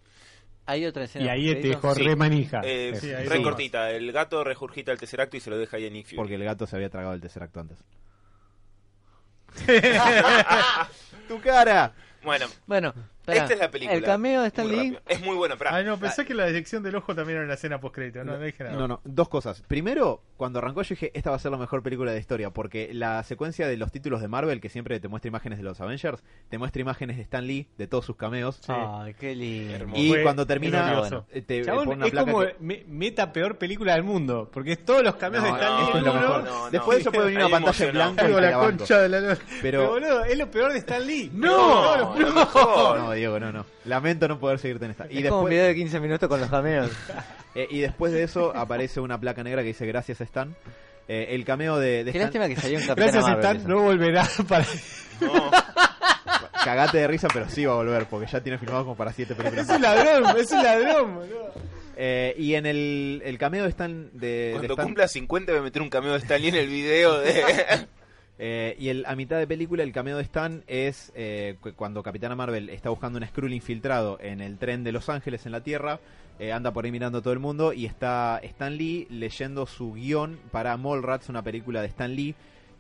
Hay 0.66 0.86
otra 0.86 1.04
escena. 1.04 1.26
Y 1.26 1.30
ahí 1.30 1.46
te 1.62 1.74
post-créditos. 1.74 1.82
dejó 1.82 1.96
Sí. 1.96 2.04
re 2.04 2.16
manija. 2.16 2.62
Eh. 2.64 2.94
Sí, 3.00 3.14
re 3.14 3.38
sí. 3.38 3.44
cortita, 3.44 3.92
el 3.92 4.12
gato 4.12 4.44
regurgita 4.44 4.92
el 4.92 4.98
Tesseracto 5.00 5.36
y 5.38 5.40
se 5.40 5.50
lo 5.50 5.58
deja 5.58 5.78
ahí 5.78 5.88
a 5.88 5.90
Nick 5.90 6.06
Fury. 6.06 6.16
Porque 6.18 6.36
el 6.36 6.44
gato 6.44 6.66
se 6.66 6.76
había 6.76 6.90
tragado 6.90 7.14
el 7.14 7.22
tercer 7.22 7.44
acto 7.44 7.60
antes. 7.60 7.84
¡Tu 11.28 11.40
cara! 11.42 11.94
Bueno, 12.24 12.46
Bueno, 12.66 12.94
Pará, 13.26 13.40
Esta 13.44 13.54
es 13.54 13.60
la 13.60 13.72
película. 13.72 13.98
El 13.98 14.04
cameo 14.04 14.42
de 14.42 14.48
Stan 14.50 14.68
Muy 14.68 14.76
Lee. 14.92 14.98
Es 15.08 15.22
muy 15.22 15.36
bueno, 15.36 15.58
pará. 15.58 15.76
Ah, 15.78 15.84
no, 15.84 15.98
pensé 15.98 16.26
que 16.26 16.34
la 16.34 16.46
dirección 16.46 16.84
del 16.84 16.96
ojo 16.96 17.16
también 17.16 17.38
era 17.38 17.46
una 17.46 17.54
escena 17.54 17.80
post-crédito. 17.80 18.24
No, 18.24 18.34
no 18.38 18.40
dije 18.44 18.64
nada. 18.64 18.76
No, 18.76 18.88
no, 18.88 19.00
dos 19.06 19.30
cosas. 19.30 19.62
Primero, 19.68 20.22
cuando 20.36 20.60
arrancó 20.60 20.82
yo 20.82 20.90
dije, 20.90 21.12
esta 21.14 21.30
va 21.30 21.38
a 21.38 21.40
ser 21.40 21.52
la 21.52 21.58
mejor 21.58 21.82
película 21.84 22.12
de 22.12 22.18
la 22.18 22.20
historia, 22.22 22.50
porque 22.50 22.94
la 22.94 23.24
secuencia 23.24 23.66
de 23.68 23.78
los 23.78 23.92
títulos 23.92 24.20
de 24.22 24.28
Marvel, 24.28 24.60
que 24.60 24.68
siempre 24.70 25.00
te 25.00 25.08
muestra 25.08 25.30
imágenes 25.30 25.58
de 25.60 25.64
los 25.64 25.80
Avengers, 25.80 26.22
te 26.50 26.58
muestra 26.58 26.82
imágenes 26.82 27.16
de 27.16 27.24
Stan 27.24 27.48
Lee, 27.48 27.70
de 27.78 27.88
todos 27.88 28.06
sus 28.06 28.18
cameos. 28.18 28.60
Ay, 28.68 29.14
qué 29.14 29.34
lindo. 29.36 29.74
Hermoso. 29.74 30.02
Y 30.02 30.10
Fue 30.10 30.24
cuando 30.24 30.46
termina, 30.46 31.02
eh, 31.32 31.42
te 31.42 31.64
Chabón, 31.64 31.86
pone 31.86 31.96
una 31.98 32.06
es 32.08 32.12
placa 32.12 32.32
como 32.32 32.44
que- 32.46 32.56
me- 32.60 32.84
meta 32.88 33.32
peor 33.32 33.58
película 33.58 33.94
del 33.94 34.04
mundo. 34.04 34.50
Porque 34.52 34.74
es 34.74 34.84
todos 34.84 35.02
los 35.02 35.16
cameos 35.16 35.44
No, 35.46 35.50
de 35.56 35.62
Stan 35.62 35.72
no, 35.72 35.80
Lee 35.80 35.98
es 35.98 36.04
lo 36.04 36.14
mejor. 36.14 36.44
No, 36.44 36.50
no. 36.66 36.70
Después 36.72 36.98
de 36.98 37.02
eso 37.04 37.12
puede 37.14 37.26
venir 37.28 37.40
una 37.40 37.50
pantalla 37.50 37.92
blanca 37.92 38.24
y 38.24 38.28
Digo, 38.28 38.38
te 38.40 38.44
la 38.46 38.52
la 38.52 38.58
banco. 38.58 38.78
concha 38.80 39.00
de 39.00 39.10
la 39.10 39.20
lora. 39.22 39.38
Pero 39.62 39.62
Pero 39.62 39.88
boludo, 39.90 40.26
es 40.26 40.38
lo 40.38 40.52
peor 40.52 40.74
de 40.74 40.80
Stan 40.80 41.08
Lee. 41.08 41.32
No, 41.34 41.98
no, 42.18 42.34
mejor. 42.34 43.13
No, 43.14 43.18
Diego, 43.18 43.40
no, 43.40 43.52
no. 43.52 43.66
Lamento 43.86 44.28
no 44.28 44.40
poder 44.40 44.60
seguirte 44.60 44.86
en 44.86 44.92
esta. 44.92 45.06
Y 45.10 45.20
es 45.24 45.30
como 45.30 45.44
un 45.44 45.50
después, 45.50 45.52
video 45.52 45.66
de 45.68 45.76
15 45.76 46.00
minutos 46.00 46.30
con 46.30 46.40
los 46.40 46.50
cameos. 46.50 46.92
eh, 47.56 47.68
y 47.70 47.80
después 47.80 48.12
de 48.14 48.24
eso 48.24 48.56
aparece 48.56 49.00
una 49.00 49.20
placa 49.20 49.44
negra 49.44 49.62
que 49.62 49.70
dice 49.70 49.86
gracias 49.86 50.22
Stan. 50.22 50.56
Eh, 51.08 51.28
el 51.32 51.44
cameo 51.44 51.78
de, 51.80 52.04
de 52.04 52.12
Qué 52.12 52.18
Stan- 52.18 52.22
lástima 52.24 52.48
que 52.48 52.56
salió 52.56 52.80
un 52.80 52.86
Capitán 52.88 53.12
Gracias, 53.12 53.24
Marvel. 53.24 53.40
Stan. 53.44 53.58
eso. 53.58 53.68
No 53.68 53.82
volverá 53.82 54.28
para. 54.48 54.66
No. 55.22 55.52
cagate 56.64 56.98
de 57.00 57.08
risa, 57.08 57.28
pero 57.34 57.50
sí 57.50 57.66
va 57.66 57.74
a 57.74 57.76
volver, 57.78 58.06
porque 58.06 58.28
ya 58.32 58.42
tiene 58.42 58.58
filmado 58.58 58.84
como 58.84 58.96
para 58.96 59.12
siete 59.12 59.36
películas. 59.36 59.70
Es 59.70 59.76
un 59.76 59.82
ladrón, 59.82 60.38
es 60.38 60.52
un 60.52 60.64
ladrón, 60.64 61.16
boludo. 61.16 61.54
Eh, 61.96 62.34
y 62.40 62.56
en 62.56 62.66
el, 62.66 63.22
el 63.24 63.38
cameo 63.38 63.64
de 63.64 63.70
Stan, 63.70 64.10
de, 64.14 64.28
de 64.28 64.52
Cuando 64.54 64.74
Stan- 64.74 64.86
cumpla 64.86 65.08
50 65.08 65.52
voy 65.52 65.60
a 65.60 65.64
meter 65.64 65.82
un 65.82 65.90
cameo 65.90 66.14
de 66.14 66.18
Stan 66.20 66.42
Lee 66.42 66.48
en 66.48 66.56
el 66.56 66.68
video 66.68 67.20
de... 67.20 67.44
Eh, 68.40 68.76
y 68.80 68.90
el, 68.90 69.06
a 69.06 69.16
mitad 69.16 69.38
de 69.38 69.46
película, 69.48 69.84
el 69.84 69.92
cameo 69.92 70.18
de 70.18 70.24
Stan 70.24 70.64
es 70.68 71.12
eh, 71.16 71.56
cu- 71.62 71.74
cuando 71.76 72.02
Capitana 72.02 72.36
Marvel 72.36 72.70
está 72.70 72.90
buscando 72.90 73.20
un 73.20 73.26
Skrull 73.28 73.54
infiltrado 73.54 74.18
en 74.20 74.42
el 74.42 74.58
tren 74.58 74.84
de 74.84 74.92
Los 74.92 75.08
Ángeles 75.10 75.46
en 75.46 75.52
la 75.52 75.62
Tierra. 75.62 76.00
eh, 76.40 76.52
anda 76.52 76.72
por 76.74 76.84
ahí 76.84 76.92
mirando 76.92 77.20
a 77.20 77.22
todo 77.22 77.32
el 77.34 77.38
mundo 77.40 77.74
y 77.74 77.86
está 77.86 78.40
Stan 78.42 78.76
Lee 78.76 79.06
leyendo 79.12 79.68
su 79.68 79.94
guion 79.94 80.40
para 80.52 80.76
Mallrats, 80.78 81.30
una 81.30 81.44
película 81.44 81.82
de 81.82 81.88
Stan 81.88 82.16
Lee 82.16 82.34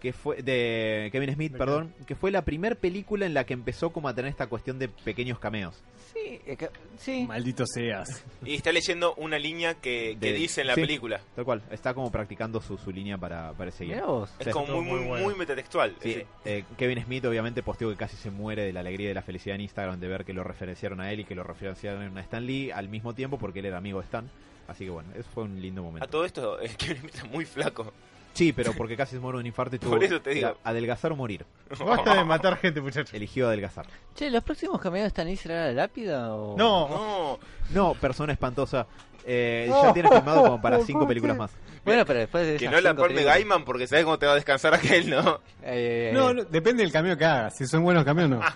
que 0.03 0.13
fue 0.13 0.43
de 0.43 1.09
Kevin 1.11 1.33
Smith, 1.33 1.53
De 1.53 1.57
perdón, 1.57 1.93
que 2.05 2.13
fue 2.13 2.29
la 2.29 2.43
primera 2.43 2.75
película 2.75 3.25
en 3.25 3.33
la 3.33 3.45
que 3.45 3.53
empezó 3.53 3.91
como 3.91 4.09
a 4.09 4.13
tener 4.13 4.29
esta 4.29 4.47
cuestión 4.47 4.77
de 4.77 4.89
pequeños 4.89 5.39
cameos. 5.39 5.81
Sí, 6.13 6.39
es 6.45 6.57
que- 6.57 6.69
sí. 6.97 7.25
Maldito 7.25 7.63
seas. 7.65 8.23
Y 8.45 8.53
está 8.55 8.71
leyendo 8.73 9.15
una 9.15 9.39
línea 9.39 9.75
que, 9.75 10.17
que 10.19 10.31
De- 10.31 10.33
dice 10.33 10.61
en 10.61 10.67
la 10.67 10.75
sí. 10.75 10.81
película. 10.81 11.21
Tal 11.35 11.45
cual, 11.45 11.63
está 11.71 11.93
como 11.93 12.11
practicando 12.11 12.59
su, 12.61 12.77
su 12.77 12.91
línea 12.91 13.17
para, 13.17 13.53
para 13.53 13.69
ese 13.69 13.85
guion. 13.85 13.95
Mirá 13.95 14.07
vos. 14.07 14.29
Es 14.39 14.45
Sí. 14.47 14.51
como 14.51 14.81
muy, 14.81 14.99
muy, 14.99 15.21
muy 15.21 15.35
metatextual. 15.35 15.95
Sí, 16.01 16.13
Sí. 16.15 16.23
eh, 16.45 16.65
Kevin 16.77 17.01
Smith 17.03 17.23
obviamente 17.25 17.63
posteó 17.63 17.89
que 17.89 17.95
casi 17.95 18.17
se 18.17 18.29
muere 18.29 18.63
de 18.65 18.73
la 18.73 18.81
alegría 18.81 19.05
y 19.05 19.07
de 19.07 19.13
la 19.15 19.21
felicidad 19.23 19.55
en 19.55 19.61
Instagram 19.61 19.99
de 20.01 20.07
ver 20.09 20.25
que 20.25 20.33
lo 20.33 20.43
referenciaron 20.43 20.99
a 20.99 21.11
él 21.13 21.21
y 21.21 21.23
que 21.23 21.33
lo 21.33 21.43
referenciaron 21.43 22.17
a 22.17 22.21
Stan 22.21 22.45
Lee 22.45 22.71
al 22.71 22.89
mismo 22.89 23.15
tiempo 23.15 23.37
porque 23.37 23.59
él 23.59 23.67
era 23.67 23.77
amigo 23.77 23.99
de 23.99 24.05
Stan. 24.05 24.29
Así 24.67 24.83
que 24.83 24.91
bueno, 24.91 25.09
eso 25.15 25.29
fue 25.33 25.43
un 25.45 25.61
lindo 25.61 25.79
A 25.81 25.85
momento. 25.85 26.07
todo 26.09 26.25
esto, 26.25 26.59
es 26.59 26.75
que 26.75 26.91
está 26.91 27.23
muy 27.23 27.45
flaco. 27.45 27.93
Sí, 28.33 28.51
pero 28.51 28.73
porque 28.73 28.97
casi 28.97 29.15
se 29.15 29.19
muere 29.19 29.37
de 29.37 29.41
un 29.41 29.45
infarto 29.47 29.75
y 29.75 29.79
tuvo 29.79 29.91
Por 29.91 30.03
eso 30.03 30.19
te 30.21 30.31
digo. 30.31 30.47
la- 30.63 30.69
adelgazar 30.69 31.11
o 31.11 31.15
morir. 31.15 31.45
Basta 31.79 32.15
de 32.15 32.23
matar 32.23 32.57
gente, 32.57 32.81
muchachos. 32.81 33.13
Eligió 33.13 33.47
adelgazar. 33.47 33.85
Che, 34.15 34.29
¿los 34.31 34.43
próximos 34.43 34.81
cameos 34.81 35.07
Stan 35.07 35.27
Lee 35.27 35.37
será 35.37 35.67
la 35.67 35.71
lápida 35.73 36.33
o...? 36.33 36.57
No, 36.57 36.89
No, 36.89 37.39
No, 37.71 37.93
persona 37.93 38.33
espantosa. 38.33 38.87
Eh, 39.25 39.69
ya 39.69 39.93
tiene 39.93 40.09
filmado 40.09 40.41
como 40.43 40.61
para 40.61 40.79
cinco 40.85 41.07
películas 41.07 41.37
más. 41.37 41.51
Bueno, 41.85 42.05
pero 42.05 42.19
después 42.19 42.45
de 42.45 42.57
que 42.57 42.65
esas 42.65 42.73
no 42.75 42.81
la 42.81 42.89
cinco 42.89 43.01
palme 43.03 43.15
películas- 43.15 43.35
Gaiman 43.37 43.65
porque 43.65 43.87
sabes 43.87 44.03
cómo 44.05 44.17
te 44.19 44.25
va 44.25 44.31
a 44.33 44.35
descansar 44.35 44.73
aquel, 44.73 45.09
¿no? 45.09 45.39
Eh, 45.61 46.11
No, 46.13 46.33
no, 46.33 46.43
depende 46.43 46.83
del 46.83 46.91
cameo 46.91 47.15
que 47.17 47.25
hagas. 47.25 47.55
Si 47.55 47.67
son 47.67 47.83
buenos 47.83 48.03
cameos, 48.03 48.29
no. 48.29 48.41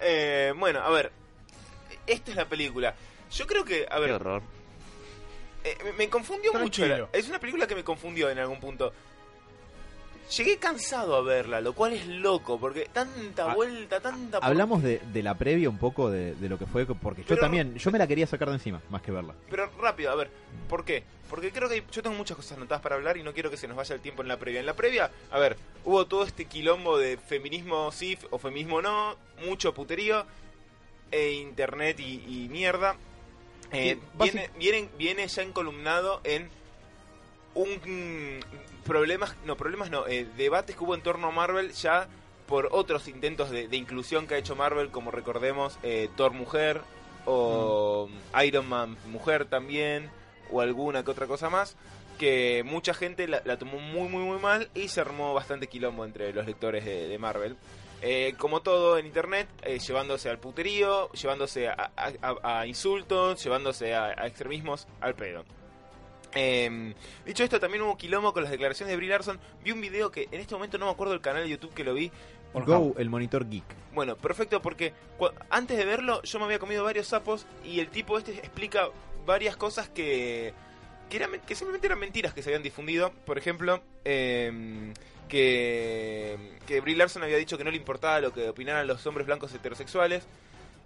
Eh, 0.00 0.52
bueno, 0.58 0.80
a 0.80 0.90
ver. 0.90 1.10
Esta 2.06 2.30
es 2.30 2.36
la 2.36 2.44
película. 2.46 2.94
Yo 3.32 3.46
creo 3.46 3.64
que, 3.64 3.86
a 3.90 3.94
Qué 3.96 4.00
ver, 4.00 4.12
horror. 4.12 4.42
Eh, 5.70 5.78
me, 5.84 5.92
me 5.92 6.08
confundió 6.08 6.52
Tranquilo. 6.52 7.06
mucho. 7.06 7.08
Es 7.12 7.28
una 7.28 7.38
película 7.38 7.66
que 7.66 7.74
me 7.74 7.84
confundió 7.84 8.30
en 8.30 8.38
algún 8.38 8.60
punto. 8.60 8.92
Llegué 10.36 10.58
cansado 10.58 11.14
a 11.14 11.20
verla, 11.22 11.60
lo 11.60 11.72
cual 11.72 11.92
es 11.92 12.04
loco, 12.08 12.58
porque 12.58 12.88
tanta 12.92 13.52
Ah, 13.52 13.54
vuelta, 13.54 14.00
tanta... 14.00 14.38
Hablamos 14.38 14.82
de, 14.82 15.00
de 15.12 15.22
la 15.22 15.34
previa 15.38 15.68
un 15.70 15.78
poco 15.78 16.10
de, 16.10 16.34
de 16.34 16.48
lo 16.48 16.58
que 16.58 16.66
fue, 16.66 16.84
porque 16.84 17.22
yo 17.22 17.36
también, 17.38 17.76
yo 17.76 17.92
me 17.92 17.98
la 17.98 18.08
quería 18.08 18.26
sacar 18.26 18.48
de 18.48 18.54
encima, 18.54 18.82
más 18.90 19.02
que 19.02 19.12
verla. 19.12 19.34
Pero 19.48 19.70
rápido, 19.80 20.10
a 20.10 20.16
ver, 20.16 20.28
¿por 20.68 20.84
qué? 20.84 21.04
Porque 21.30 21.52
creo 21.52 21.68
que 21.68 21.84
yo 21.92 22.02
tengo 22.02 22.16
muchas 22.16 22.36
cosas 22.36 22.56
anotadas 22.56 22.82
para 22.82 22.96
hablar 22.96 23.16
y 23.16 23.22
no 23.22 23.32
quiero 23.34 23.50
que 23.50 23.56
se 23.56 23.68
nos 23.68 23.76
vaya 23.76 23.94
el 23.94 24.00
tiempo 24.00 24.22
en 24.22 24.26
la 24.28 24.36
previa. 24.36 24.58
En 24.58 24.66
la 24.66 24.74
previa, 24.74 25.12
a 25.30 25.38
ver, 25.38 25.56
hubo 25.84 26.06
todo 26.06 26.24
este 26.24 26.46
quilombo 26.46 26.98
de 26.98 27.18
feminismo 27.18 27.92
sí 27.92 28.18
o 28.30 28.38
feminismo 28.38 28.82
no, 28.82 29.16
mucho 29.46 29.74
puterío, 29.74 30.26
e 31.12 31.34
internet 31.34 32.00
y, 32.00 32.44
y 32.44 32.48
mierda. 32.48 32.96
Eh, 33.72 33.98
viene, 34.18 34.50
viene, 34.58 34.88
viene 34.96 35.26
ya 35.26 35.42
encolumnado 35.42 36.20
en 36.24 36.48
un 37.54 37.70
mm, 37.84 38.84
problemas, 38.84 39.34
no, 39.44 39.56
problemas 39.56 39.90
no, 39.90 40.06
eh, 40.06 40.26
debates 40.36 40.76
que 40.76 40.84
hubo 40.84 40.94
en 40.94 41.02
torno 41.02 41.28
a 41.28 41.30
Marvel 41.30 41.72
ya 41.72 42.08
por 42.46 42.68
otros 42.70 43.08
intentos 43.08 43.50
de, 43.50 43.66
de 43.68 43.76
inclusión 43.76 44.26
que 44.26 44.34
ha 44.34 44.38
hecho 44.38 44.54
Marvel, 44.54 44.90
como 44.90 45.10
recordemos 45.10 45.78
eh, 45.82 46.08
Thor 46.16 46.32
Mujer 46.32 46.80
o 47.24 48.08
Iron 48.44 48.68
Man 48.68 48.96
Mujer 49.06 49.46
también, 49.46 50.10
o 50.50 50.60
alguna 50.60 51.02
que 51.02 51.10
otra 51.10 51.26
cosa 51.26 51.50
más, 51.50 51.76
que 52.18 52.62
mucha 52.64 52.94
gente 52.94 53.26
la, 53.26 53.42
la 53.44 53.58
tomó 53.58 53.78
muy 53.78 54.08
muy 54.08 54.22
muy 54.22 54.38
mal 54.38 54.70
y 54.74 54.88
se 54.88 55.00
armó 55.00 55.34
bastante 55.34 55.66
quilombo 55.66 56.04
entre 56.04 56.32
los 56.32 56.46
lectores 56.46 56.84
de, 56.84 57.08
de 57.08 57.18
Marvel. 57.18 57.56
Eh, 58.02 58.34
como 58.38 58.60
todo 58.60 58.98
en 58.98 59.06
internet, 59.06 59.48
eh, 59.62 59.78
llevándose 59.78 60.28
al 60.28 60.38
puterío, 60.38 61.10
llevándose 61.12 61.68
a, 61.68 61.90
a- 61.96 62.12
a- 62.22 62.60
a 62.60 62.66
insultos, 62.66 63.42
llevándose 63.42 63.94
a, 63.94 64.06
a 64.06 64.26
extremismos 64.26 64.86
al 65.00 65.14
pedo. 65.14 65.44
Eh, 66.34 66.94
dicho 67.24 67.42
esto, 67.44 67.58
también 67.58 67.82
hubo 67.82 67.96
quilombo 67.96 68.32
con 68.34 68.42
las 68.42 68.52
declaraciones 68.52 68.90
de 68.92 68.96
Brie 68.96 69.08
Larson. 69.08 69.40
Vi 69.64 69.72
un 69.72 69.80
video 69.80 70.10
que 70.10 70.28
en 70.30 70.40
este 70.40 70.54
momento 70.54 70.76
no 70.76 70.86
me 70.86 70.92
acuerdo 70.92 71.12
del 71.14 71.22
canal 71.22 71.42
de 71.44 71.48
YouTube 71.50 71.72
que 71.72 71.84
lo 71.84 71.94
vi. 71.94 72.10
Go, 72.52 72.94
el 72.98 73.08
monitor 73.10 73.48
geek. 73.48 73.64
Bueno, 73.94 74.16
perfecto, 74.16 74.60
porque 74.62 74.92
antes 75.50 75.76
de 75.78 75.84
verlo 75.84 76.22
yo 76.22 76.38
me 76.38 76.44
había 76.44 76.58
comido 76.58 76.84
varios 76.84 77.06
sapos 77.06 77.46
y 77.64 77.80
el 77.80 77.88
tipo 77.88 78.18
este 78.18 78.32
explica 78.32 78.88
varias 79.24 79.56
cosas 79.56 79.88
que 79.88 80.52
que, 81.08 81.16
eran, 81.16 81.30
que 81.40 81.54
simplemente 81.54 81.86
eran 81.86 81.98
mentiras 82.00 82.34
que 82.34 82.42
se 82.42 82.48
habían 82.50 82.62
difundido. 82.62 83.12
Por 83.24 83.38
ejemplo, 83.38 83.80
eh, 84.04 84.92
que, 85.28 86.36
que 86.66 86.80
Brie 86.80 86.96
Larson 86.96 87.22
había 87.22 87.36
dicho 87.36 87.56
que 87.58 87.64
no 87.64 87.70
le 87.70 87.76
importaba 87.76 88.20
lo 88.20 88.32
que 88.32 88.48
opinaran 88.48 88.86
los 88.86 89.06
hombres 89.06 89.26
blancos 89.26 89.52
heterosexuales. 89.54 90.26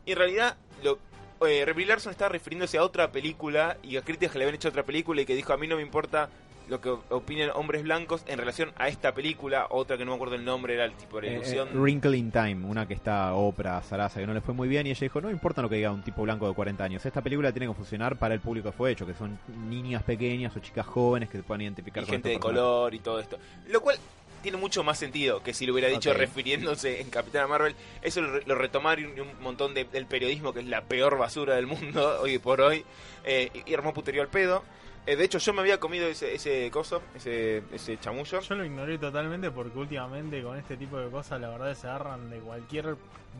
Y 0.06 0.12
en 0.12 0.18
realidad, 0.18 0.56
lo, 0.82 0.98
eh, 1.46 1.70
Brie 1.74 1.86
Larson 1.86 2.10
estaba 2.12 2.30
refiriéndose 2.30 2.78
a 2.78 2.84
otra 2.84 3.10
película 3.12 3.76
y 3.82 3.96
a 3.96 4.02
críticas 4.02 4.32
que 4.32 4.38
le 4.38 4.44
habían 4.44 4.56
hecho 4.56 4.68
a 4.68 4.70
otra 4.70 4.84
película 4.84 5.20
y 5.22 5.26
que 5.26 5.34
dijo: 5.34 5.52
A 5.52 5.56
mí 5.56 5.66
no 5.66 5.76
me 5.76 5.82
importa 5.82 6.28
lo 6.68 6.80
que 6.80 6.88
opinen 6.88 7.50
hombres 7.54 7.82
blancos 7.82 8.22
en 8.28 8.38
relación 8.38 8.72
a 8.76 8.86
esta 8.86 9.12
película. 9.12 9.66
Otra 9.70 9.98
que 9.98 10.04
no 10.04 10.12
me 10.12 10.14
acuerdo 10.14 10.36
el 10.36 10.44
nombre, 10.44 10.74
era 10.74 10.84
el 10.84 10.92
tipo 10.92 11.20
de 11.20 11.26
Eh, 11.28 11.32
ilusión. 11.34 11.68
eh, 11.68 11.72
Wrinkle 11.74 12.16
in 12.16 12.30
Time, 12.30 12.64
una 12.64 12.86
que 12.86 12.94
está 12.94 13.34
Oprah, 13.34 13.82
Sarasa, 13.82 14.20
que 14.20 14.26
no 14.26 14.32
le 14.34 14.40
fue 14.40 14.54
muy 14.54 14.68
bien, 14.68 14.86
y 14.86 14.90
ella 14.90 15.00
dijo, 15.00 15.20
no 15.20 15.30
importa 15.30 15.62
lo 15.62 15.68
que 15.68 15.74
diga 15.76 15.90
un 15.90 16.04
tipo 16.04 16.22
blanco 16.22 16.46
de 16.46 16.54
40 16.54 16.84
años, 16.84 17.04
esta 17.04 17.22
película 17.22 17.50
tiene 17.50 17.66
que 17.66 17.74
funcionar 17.74 18.16
para 18.20 18.34
el 18.34 18.40
público 18.40 18.70
que 18.70 18.76
fue 18.76 18.92
hecho, 18.92 19.04
que 19.04 19.14
son 19.14 19.36
niñas 19.68 20.04
pequeñas 20.04 20.56
o 20.56 20.60
chicas 20.60 20.86
jóvenes 20.86 21.28
que 21.28 21.38
se 21.38 21.42
puedan 21.42 21.62
identificar 21.62 22.04
y 22.04 22.06
con 22.06 22.12
gente 22.12 22.28
de 22.28 22.38
color 22.38 22.94
y 22.94 23.00
todo 23.00 23.18
esto. 23.18 23.36
Lo 23.68 23.80
cual 23.80 23.98
tiene 24.42 24.56
mucho 24.58 24.82
más 24.84 24.98
sentido 24.98 25.42
que 25.42 25.52
si 25.54 25.66
lo 25.66 25.72
hubiera 25.72 25.88
dicho 25.88 26.12
refiriéndose 26.14 27.00
en 27.00 27.10
Capitana 27.10 27.46
Marvel. 27.46 27.74
Eso 28.02 28.20
lo, 28.22 28.40
lo 28.40 28.54
retomaron 28.54 29.06
un, 29.20 29.42
montón 29.42 29.74
de- 29.74 29.84
del 29.84 30.06
periodismo, 30.06 30.52
que 30.52 30.60
es 30.60 30.66
la 30.66 30.82
peor 30.82 31.16
basura 31.18 31.54
del 31.56 31.66
mundo 31.66 32.20
hoy 32.22 32.38
por 32.38 32.60
hoy, 32.60 32.84
eh, 33.24 33.50
y, 33.66 33.70
y 33.70 33.74
armó 33.74 33.92
puterío 33.94 34.22
al 34.22 34.28
pedo. 34.28 34.62
Eh, 35.06 35.16
de 35.16 35.24
hecho, 35.24 35.38
yo 35.38 35.52
me 35.54 35.60
había 35.62 35.80
comido 35.80 36.06
ese, 36.06 36.34
ese 36.34 36.70
coso, 36.70 37.02
ese, 37.14 37.62
ese 37.72 37.98
chamullo. 37.98 38.40
Yo 38.40 38.54
lo 38.54 38.64
ignoré 38.64 38.98
totalmente 38.98 39.50
porque 39.50 39.78
últimamente 39.78 40.42
con 40.42 40.58
este 40.58 40.76
tipo 40.76 40.98
de 40.98 41.08
cosas 41.10 41.40
la 41.40 41.48
verdad 41.48 41.74
se 41.74 41.86
agarran 41.88 42.28
de 42.30 42.38
cualquier 42.38 42.96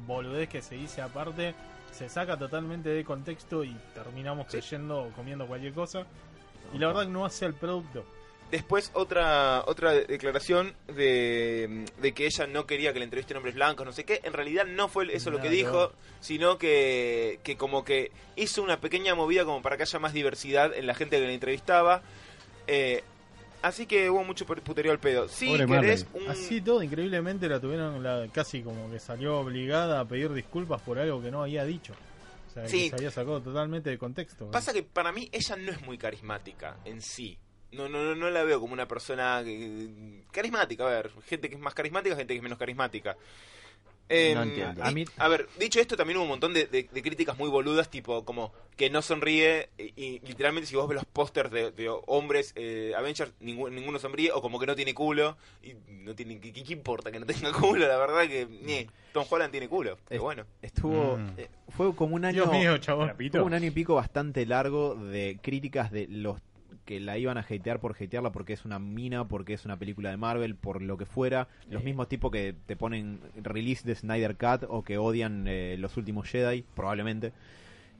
boludez 0.06 0.48
que 0.48 0.62
se 0.62 0.74
dice 0.76 1.02
aparte, 1.02 1.54
se 1.92 2.08
saca 2.08 2.36
totalmente 2.38 2.88
de 2.88 3.04
contexto 3.04 3.62
y 3.64 3.76
terminamos 3.94 4.46
Sí. 4.46 4.52
creyendo 4.58 5.02
o 5.02 5.10
comiendo 5.10 5.46
cualquier 5.46 5.74
cosa. 5.74 6.06
Y 6.72 6.78
la 6.78 6.86
verdad 6.88 7.02
que 7.02 7.08
no 7.10 7.24
hace 7.26 7.44
el 7.46 7.54
producto. 7.54 8.04
Después 8.50 8.90
otra 8.94 9.62
otra 9.66 9.92
declaración 9.92 10.74
de, 10.88 11.84
de 12.02 12.12
que 12.12 12.26
ella 12.26 12.46
no 12.48 12.66
quería 12.66 12.92
que 12.92 12.98
le 12.98 13.04
entrevisten 13.04 13.36
hombres 13.36 13.54
blancos, 13.54 13.86
no 13.86 13.92
sé 13.92 14.04
qué. 14.04 14.20
En 14.24 14.32
realidad 14.32 14.66
no 14.66 14.88
fue 14.88 15.06
eso 15.14 15.30
lo 15.30 15.40
que 15.40 15.48
dijo, 15.50 15.92
no. 15.92 15.92
sino 16.20 16.58
que, 16.58 17.38
que 17.44 17.56
como 17.56 17.84
que 17.84 18.10
hizo 18.34 18.62
una 18.62 18.80
pequeña 18.80 19.14
movida 19.14 19.44
como 19.44 19.62
para 19.62 19.76
que 19.76 19.84
haya 19.84 19.98
más 20.00 20.12
diversidad 20.12 20.74
en 20.74 20.86
la 20.86 20.94
gente 20.94 21.18
que 21.20 21.26
le 21.26 21.34
entrevistaba. 21.34 22.02
Eh, 22.66 23.04
así 23.62 23.86
que 23.86 24.10
hubo 24.10 24.24
mucho 24.24 24.46
puterío 24.46 24.90
al 24.90 24.98
pedo. 24.98 25.28
Si 25.28 25.46
Pobre 25.46 25.66
querés 25.66 26.06
un... 26.12 26.28
Así 26.28 26.60
todo, 26.60 26.82
increíblemente 26.82 27.48
la 27.48 27.60
tuvieron 27.60 28.02
la, 28.02 28.26
casi 28.32 28.62
como 28.62 28.90
que 28.90 28.98
salió 28.98 29.38
obligada 29.38 30.00
a 30.00 30.04
pedir 30.08 30.32
disculpas 30.32 30.80
por 30.82 30.98
algo 30.98 31.22
que 31.22 31.30
no 31.30 31.42
había 31.42 31.64
dicho. 31.64 31.92
O 32.48 32.52
sea, 32.52 32.66
Sí. 32.66 32.84
que 32.84 32.88
se 32.90 32.96
había 32.96 33.10
sacado 33.12 33.40
totalmente 33.40 33.90
de 33.90 33.98
contexto. 33.98 34.50
Pasa 34.50 34.72
que 34.72 34.82
para 34.82 35.12
mí 35.12 35.28
ella 35.30 35.54
no 35.56 35.70
es 35.70 35.80
muy 35.82 35.96
carismática 35.98 36.78
en 36.84 37.00
sí. 37.00 37.38
No, 37.72 37.88
no, 37.88 38.02
no, 38.04 38.14
no 38.14 38.30
la 38.30 38.42
veo 38.44 38.60
como 38.60 38.72
una 38.72 38.88
persona 38.88 39.42
que- 39.44 40.22
carismática. 40.32 40.84
A 40.86 40.90
ver, 40.90 41.10
gente 41.26 41.48
que 41.48 41.54
es 41.54 41.60
más 41.60 41.74
carismática, 41.74 42.16
gente 42.16 42.34
que 42.34 42.38
es 42.38 42.42
menos 42.42 42.58
carismática. 42.58 43.16
Eh, 44.12 44.34
No 44.34 44.42
entiendo. 44.42 44.82
y- 44.84 44.88
A 44.88 44.90
mí- 44.90 45.04
a 45.18 45.28
ver, 45.28 45.48
dicho 45.56 45.78
esto, 45.78 45.96
también 45.96 46.16
hubo 46.16 46.24
un 46.24 46.30
montón 46.30 46.52
de, 46.52 46.66
de- 46.66 46.88
de 46.90 47.02
críticas 47.02 47.38
muy 47.38 47.48
boludas, 47.48 47.88
tipo 47.88 48.24
como 48.24 48.52
que 48.76 48.90
no 48.90 49.02
sonríe, 49.02 49.68
y, 49.78 49.92
y 49.96 50.18
literalmente 50.26 50.66
si 50.68 50.74
vos 50.74 50.88
ves 50.88 50.96
los 50.96 51.04
pósters 51.04 51.48
de, 51.52 51.70
de 51.70 51.88
hombres 52.08 52.52
eh, 52.56 52.92
Avengers, 52.96 53.32
ninguno, 53.38 53.70
ninguno 53.72 54.00
sonríe, 54.00 54.32
o 54.32 54.42
como 54.42 54.58
que 54.58 54.66
no 54.66 54.74
tiene 54.74 54.94
culo, 54.94 55.36
y 55.62 55.74
no 55.88 56.16
tiene, 56.16 56.40
¿qué, 56.40 56.52
qué 56.52 56.72
importa 56.72 57.12
que 57.12 57.20
no 57.20 57.26
tenga 57.26 57.52
culo? 57.52 57.86
La 57.86 57.98
verdad 57.98 58.26
que, 58.26 58.46
ñe, 58.46 58.88
Tom 59.12 59.24
Holland 59.30 59.52
tiene 59.52 59.68
culo, 59.68 59.96
pero 60.08 60.16
Es- 60.18 60.22
bueno. 60.22 60.44
Estuvo. 60.60 61.16
Mm. 61.16 61.34
eh, 61.38 61.48
fue 61.68 61.94
como 61.94 62.16
un 62.16 62.24
año. 62.24 62.42
Dios 62.46 62.50
mío, 62.52 62.78
chabón. 62.78 63.12
Fue 63.30 63.42
un 63.42 63.54
año 63.54 63.66
y 63.68 63.70
pico 63.70 63.94
bastante 63.94 64.44
largo 64.44 64.96
de 64.96 65.38
críticas 65.40 65.92
de 65.92 66.08
los 66.08 66.40
que 66.84 67.00
la 67.00 67.18
iban 67.18 67.38
a 67.38 67.40
hatear 67.42 67.80
por 67.80 67.92
hatearla 68.00 68.32
porque 68.32 68.52
es 68.52 68.64
una 68.64 68.78
mina, 68.78 69.28
porque 69.28 69.52
es 69.54 69.64
una 69.64 69.78
película 69.78 70.10
de 70.10 70.16
Marvel, 70.16 70.54
por 70.56 70.82
lo 70.82 70.96
que 70.96 71.06
fuera. 71.06 71.48
Los 71.68 71.82
mismos 71.84 72.08
tipos 72.08 72.30
que 72.32 72.54
te 72.66 72.76
ponen 72.76 73.20
release 73.42 73.86
de 73.86 73.94
Snyder 73.94 74.36
Cut 74.36 74.64
o 74.68 74.82
que 74.82 74.98
odian 74.98 75.46
eh, 75.46 75.76
los 75.78 75.96
últimos 75.96 76.28
Jedi, 76.28 76.64
probablemente. 76.74 77.32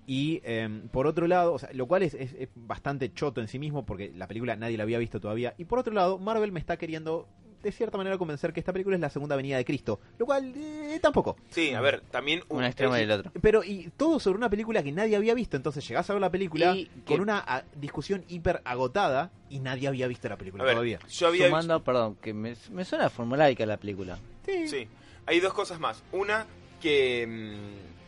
Y 0.06 0.40
eh, 0.44 0.82
por 0.92 1.06
otro 1.06 1.28
lado, 1.28 1.52
o 1.52 1.58
sea, 1.58 1.70
lo 1.72 1.86
cual 1.86 2.02
es, 2.02 2.14
es- 2.14 2.32
es 2.34 2.48
bastante 2.56 3.12
choto 3.12 3.40
en 3.40 3.46
sí 3.48 3.58
mismo 3.58 3.86
porque 3.86 4.10
la 4.16 4.26
película 4.26 4.56
nadie 4.56 4.76
la 4.76 4.82
había 4.82 4.98
visto 4.98 5.20
todavía. 5.20 5.54
Y 5.56 5.66
por 5.66 5.78
otro 5.78 5.92
lado, 5.92 6.18
Marvel 6.18 6.50
me 6.50 6.58
está 6.58 6.76
queriendo 6.76 7.28
de 7.62 7.72
cierta 7.72 7.98
manera 7.98 8.16
convencer 8.18 8.52
que 8.52 8.60
esta 8.60 8.72
película 8.72 8.96
es 8.96 9.00
la 9.00 9.10
segunda 9.10 9.36
venida 9.36 9.56
de 9.56 9.64
Cristo. 9.64 10.00
Lo 10.18 10.26
cual 10.26 10.52
eh, 10.56 10.98
tampoco. 11.02 11.36
Sí, 11.50 11.74
a 11.74 11.80
ver, 11.80 12.00
también... 12.10 12.42
Un 12.48 12.64
extremo 12.64 12.96
y 12.96 13.00
el 13.00 13.10
otro. 13.10 13.30
Pero, 13.40 13.62
y 13.64 13.90
todo 13.96 14.18
sobre 14.20 14.38
una 14.38 14.48
película 14.50 14.82
que 14.82 14.92
nadie 14.92 15.16
había 15.16 15.34
visto. 15.34 15.56
Entonces 15.56 15.86
llegás 15.86 16.08
a 16.10 16.14
ver 16.14 16.20
la 16.22 16.30
película 16.30 16.74
Y 16.74 16.86
con 16.86 17.16
que- 17.16 17.22
una 17.22 17.38
a, 17.46 17.64
discusión 17.76 18.24
hiper 18.28 18.62
agotada 18.64 19.30
y 19.48 19.60
nadie 19.60 19.88
había 19.88 20.06
visto 20.06 20.28
la 20.28 20.36
película 20.36 20.62
A 20.62 20.66
ver, 20.66 20.74
todavía. 20.74 20.98
yo 21.10 21.28
había 21.28 21.46
Sumando, 21.46 21.82
perdón, 21.84 22.16
que 22.22 22.32
me, 22.32 22.54
me 22.70 22.84
suena 22.84 23.10
formulaica 23.10 23.66
la 23.66 23.76
película. 23.76 24.18
Sí, 24.46 24.88
hay 25.26 25.40
dos 25.40 25.52
cosas 25.52 25.78
más. 25.80 26.02
Una, 26.12 26.46
que. 26.80 27.26
mm, 27.26 27.99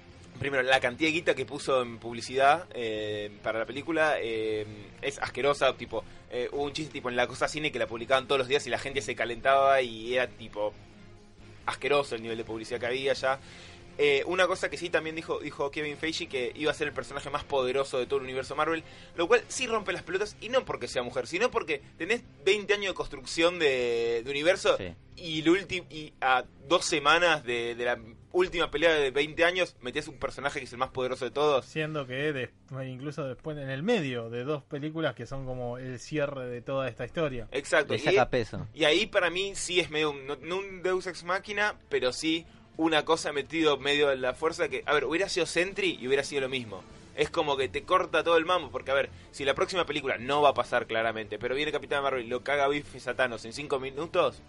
primero, 0.43 0.63
la 0.63 0.81
cantidad 0.81 1.09
de 1.09 1.13
guita 1.13 1.35
que 1.35 1.47
puso 1.47 1.81
en 1.83 1.99
publicidad 1.99 2.67
eh, 2.75 3.31
para 3.43 3.59
la 3.61 3.65
película 3.67 4.17
eh, 4.21 4.67
es 5.01 5.19
asquerosa. 5.19 5.75
Tipo, 5.77 6.05
eh, 6.31 6.49
hubo 6.53 6.65
un 6.65 6.73
chiste 6.73 6.93
tipo 6.93 7.09
en 7.09 7.17
la 7.17 7.27
cosa 7.27 7.49
cine 7.49 7.73
que 7.73 7.79
la 7.79 7.87
publicaban 7.87 8.27
todos 8.27 8.39
los 8.41 8.49
días 8.49 8.67
y 8.67 8.71
la 8.71 8.79
gente 8.79 9.01
se 9.01 9.15
calentaba 9.15 9.81
y 9.83 10.15
era 10.15 10.27
tipo. 10.29 10.75
asqueroso 11.67 12.15
el 12.17 12.23
nivel 12.23 12.37
de 12.39 12.45
publicidad 12.45 12.81
que 12.81 12.87
había 12.87 13.13
ya. 13.15 13.39
Eh, 13.99 14.23
una 14.27 14.47
cosa 14.47 14.71
que 14.71 14.79
sí 14.79 14.89
también 14.89 15.15
dijo, 15.15 15.39
dijo 15.41 15.71
Kevin 15.71 15.99
Feige 15.99 16.27
que 16.27 16.51
iba 16.57 16.71
a 16.71 16.75
ser 16.75 16.89
el 16.89 16.95
personaje 16.95 17.29
más 17.29 17.45
poderoso 17.45 17.99
de 17.99 18.07
todo 18.07 18.21
el 18.21 18.25
universo 18.25 18.57
Marvel, 18.57 18.83
lo 19.17 19.29
cual 19.29 19.45
sí 19.49 19.67
rompe 19.67 19.93
las 19.93 20.03
pelotas 20.03 20.35
y 20.41 20.49
no 20.49 20.65
porque 20.65 20.89
sea 20.89 21.03
mujer, 21.03 21.27
sino 21.27 21.51
porque 21.51 21.83
tenés 21.99 22.23
20 22.45 22.73
años 22.73 22.87
de 22.93 22.95
construcción 22.95 23.59
de, 23.59 24.23
de 24.25 24.31
universo 24.31 24.79
Sí. 24.79 24.95
y, 25.17 25.43
ulti- 25.45 25.85
y 25.91 26.15
a 26.23 26.45
dos 26.67 26.87
semanas 26.87 27.45
de, 27.45 27.75
de 27.75 27.85
la 27.85 27.99
última 28.33 28.71
pelea 28.71 28.93
de 28.95 29.11
20 29.11 29.45
años 29.45 29.77
metés 29.83 30.09
un 30.09 30.19
personaje 30.19 30.59
que 30.59 30.65
es 30.65 30.73
el 30.73 30.79
más 30.79 30.91
poderoso 30.91 31.25
de 31.25 31.31
todos. 31.31 31.65
Siendo 31.67 32.07
que 32.07 32.33
de- 32.33 32.51
incluso 32.87 33.25
después 33.25 33.57
en 33.59 33.71
el 33.71 33.83
medio 33.83 34.31
de 34.31 34.45
dos 34.45 34.63
películas 34.65 35.15
que 35.15 35.27
son 35.27 35.45
como 35.47 35.79
el 35.79 35.99
cierre 35.99 36.47
de 36.49 36.63
toda 36.63 36.89
esta 36.89 37.05
historia. 37.05 37.49
Exacto. 37.53 37.95
Le 37.95 38.01
Y, 38.01 38.25
peso. 38.31 38.67
y 38.75 38.85
ahí 38.85 39.07
para 39.07 39.31
mí 39.31 39.53
sí 39.55 39.81
es 39.81 39.91
medio, 39.91 40.11
un- 40.11 40.27
no, 40.27 40.37
no 40.37 40.59
un 40.59 40.83
Deus 40.83 41.07
Ex 41.07 41.25
Máquina, 41.25 41.75
pero 41.89 42.13
sí 42.13 42.47
una 42.79 43.05
cosa 43.05 43.33
metido 43.33 43.77
medio 43.77 44.11
en 44.11 44.23
la 44.23 44.33
fuerza 44.35 44.69
que, 44.69 44.83
a 44.87 44.95
ver, 44.95 45.05
hubiera 45.05 45.29
sido 45.29 45.45
Sentry 45.47 45.99
y 46.01 46.07
hubiera 46.07 46.25
sido 46.25 46.41
lo 46.41 46.49
mismo. 46.49 46.83
Es 47.15 47.29
como 47.29 47.59
que 47.59 47.69
te 47.69 47.83
corta 47.83 48.25
todo 48.25 48.39
el 48.39 48.47
mambo, 48.47 48.71
porque 48.71 48.91
a 48.91 48.95
ver, 48.95 49.11
si 49.33 49.45
la 49.45 49.55
próxima 49.55 49.85
película 49.85 50.17
no 50.17 50.41
va 50.41 50.49
a 50.49 50.55
pasar 50.55 50.87
claramente, 50.87 51.39
pero 51.39 51.55
viene 51.55 51.71
Capitán 51.71 52.03
Marvel 52.03 52.25
y 52.25 52.29
lo 52.29 52.43
caga 52.43 52.67
Biff 52.69 52.97
Satanos 52.99 53.45
en 53.45 53.53
5 53.53 53.79
minutos, 53.79 54.41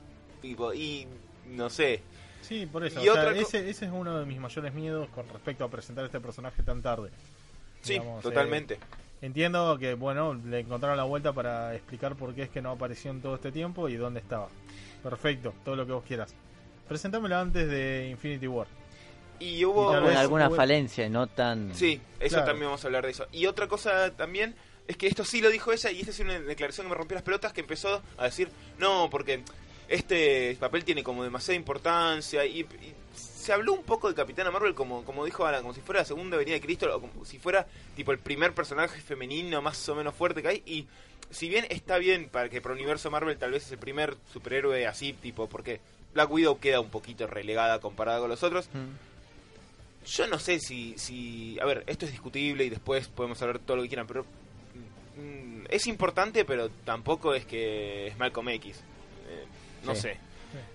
tipo, 0.41 0.73
y 0.73 1.05
no 1.47 1.69
sé. 1.69 2.01
Sí, 2.43 2.65
por 2.65 2.85
eso. 2.85 3.03
Y 3.03 3.09
o 3.09 3.13
sea, 3.13 3.21
otra 3.23 3.33
co- 3.33 3.39
ese, 3.41 3.69
ese 3.69 3.85
es 3.85 3.91
uno 3.91 4.19
de 4.19 4.25
mis 4.25 4.39
mayores 4.39 4.73
miedos 4.73 5.09
con 5.09 5.27
respecto 5.29 5.63
a 5.63 5.69
presentar 5.69 6.05
este 6.05 6.19
personaje 6.19 6.61
tan 6.63 6.81
tarde. 6.81 7.09
Sí, 7.81 7.93
Digamos, 7.93 8.19
eh, 8.19 8.23
totalmente. 8.29 8.79
Entiendo 9.21 9.77
que, 9.79 9.93
bueno, 9.93 10.33
le 10.33 10.59
encontraron 10.59 10.97
la 10.97 11.03
vuelta 11.05 11.31
para 11.33 11.73
explicar 11.75 12.15
por 12.15 12.33
qué 12.35 12.43
es 12.43 12.49
que 12.49 12.61
no 12.61 12.71
apareció 12.71 13.09
en 13.11 13.21
todo 13.21 13.35
este 13.35 13.51
tiempo 13.51 13.87
y 13.89 13.95
dónde 13.95 14.19
estaba. 14.19 14.49
Perfecto, 15.01 15.53
todo 15.63 15.75
lo 15.75 15.85
que 15.85 15.93
vos 15.93 16.03
quieras. 16.05 16.33
Presentámelo 16.87 17.37
antes 17.37 17.67
de 17.69 18.09
Infinity 18.11 18.47
War. 18.47 18.67
Y 19.39 19.63
hubo... 19.65 19.91
vez- 20.01 20.15
alguna 20.17 20.49
hubo- 20.49 20.55
falencia, 20.55 21.09
no 21.09 21.27
tan... 21.27 21.73
Sí, 21.73 21.99
eso 22.19 22.35
Claro. 22.35 22.45
también 22.45 22.67
vamos 22.67 22.83
a 22.83 22.87
hablar 22.87 23.05
de 23.05 23.11
eso. 23.11 23.27
Y 23.31 23.45
otra 23.45 23.67
cosa 23.67 24.11
también 24.11 24.55
es 24.87 24.97
que 24.97 25.07
esto 25.07 25.23
sí 25.25 25.41
lo 25.41 25.49
dijo 25.49 25.71
ella 25.71 25.89
y 25.91 25.99
esta 26.01 26.11
es 26.11 26.19
una 26.19 26.39
declaración 26.39 26.85
que 26.87 26.89
me 26.91 26.95
rompió 26.97 27.15
las 27.15 27.23
pelotas 27.23 27.53
que 27.53 27.61
empezó 27.61 28.01
a 28.17 28.25
decir, 28.25 28.49
no, 28.77 29.09
porque 29.09 29.41
este 29.87 30.55
papel 30.59 30.83
tiene 30.83 31.03
como 31.03 31.23
demasiada 31.23 31.55
importancia 31.55 32.45
y, 32.45 32.61
y 32.61 32.93
se 33.15 33.51
habló 33.53 33.73
un 33.73 33.83
poco 33.83 34.07
de 34.07 34.15
Capitana 34.15 34.51
Marvel 34.51 34.73
como, 34.73 35.03
como 35.03 35.25
dijo 35.25 35.45
Alan, 35.45 35.61
como 35.61 35.73
si 35.73 35.81
fuera 35.81 36.01
la 36.01 36.05
segunda 36.05 36.37
venida 36.37 36.55
de 36.55 36.61
Cristo 36.61 36.89
o 36.95 37.01
como 37.01 37.25
si 37.25 37.39
fuera 37.39 37.67
tipo 37.95 38.11
el 38.11 38.19
primer 38.19 38.53
personaje 38.53 39.01
femenino 39.01 39.61
más 39.61 39.87
o 39.89 39.95
menos 39.95 40.15
fuerte 40.15 40.41
que 40.41 40.47
hay 40.47 40.63
y 40.65 40.87
si 41.29 41.49
bien 41.49 41.65
está 41.69 41.97
bien 41.97 42.29
para 42.29 42.49
que 42.49 42.61
para 42.61 42.73
universo 42.75 43.11
Marvel 43.11 43.37
tal 43.37 43.51
vez 43.51 43.65
es 43.65 43.71
el 43.73 43.79
primer 43.79 44.15
superhéroe 44.31 44.87
así 44.87 45.13
tipo 45.13 45.47
porque 45.47 45.79
Black 46.13 46.31
Widow 46.31 46.59
queda 46.59 46.79
un 46.79 46.89
poquito 46.89 47.27
relegada 47.27 47.79
comparada 47.79 48.19
con 48.19 48.29
los 48.29 48.43
otros 48.43 48.67
Mm. 48.73 50.05
yo 50.05 50.27
no 50.27 50.37
sé 50.39 50.59
si, 50.59 50.95
si... 50.97 51.57
A 51.61 51.65
ver, 51.65 51.83
esto 51.87 52.05
es 52.05 52.11
discutible 52.11 52.65
y 52.65 52.69
después 52.69 53.07
podemos 53.07 53.41
hablar 53.41 53.59
todo 53.59 53.77
lo 53.77 53.83
que 53.83 53.89
quieran, 53.89 54.07
pero... 54.07 54.25
mm, 55.17 55.65
es 55.69 55.87
importante, 55.87 56.45
pero 56.45 56.69
tampoco 56.85 57.33
es 57.33 57.45
que 57.45 58.07
es 58.07 58.17
Malcolm 58.17 58.49
X. 58.49 58.77
Eh, 59.27 59.45
no 59.85 59.95
Sí. 59.95 60.01
sé. 60.01 60.17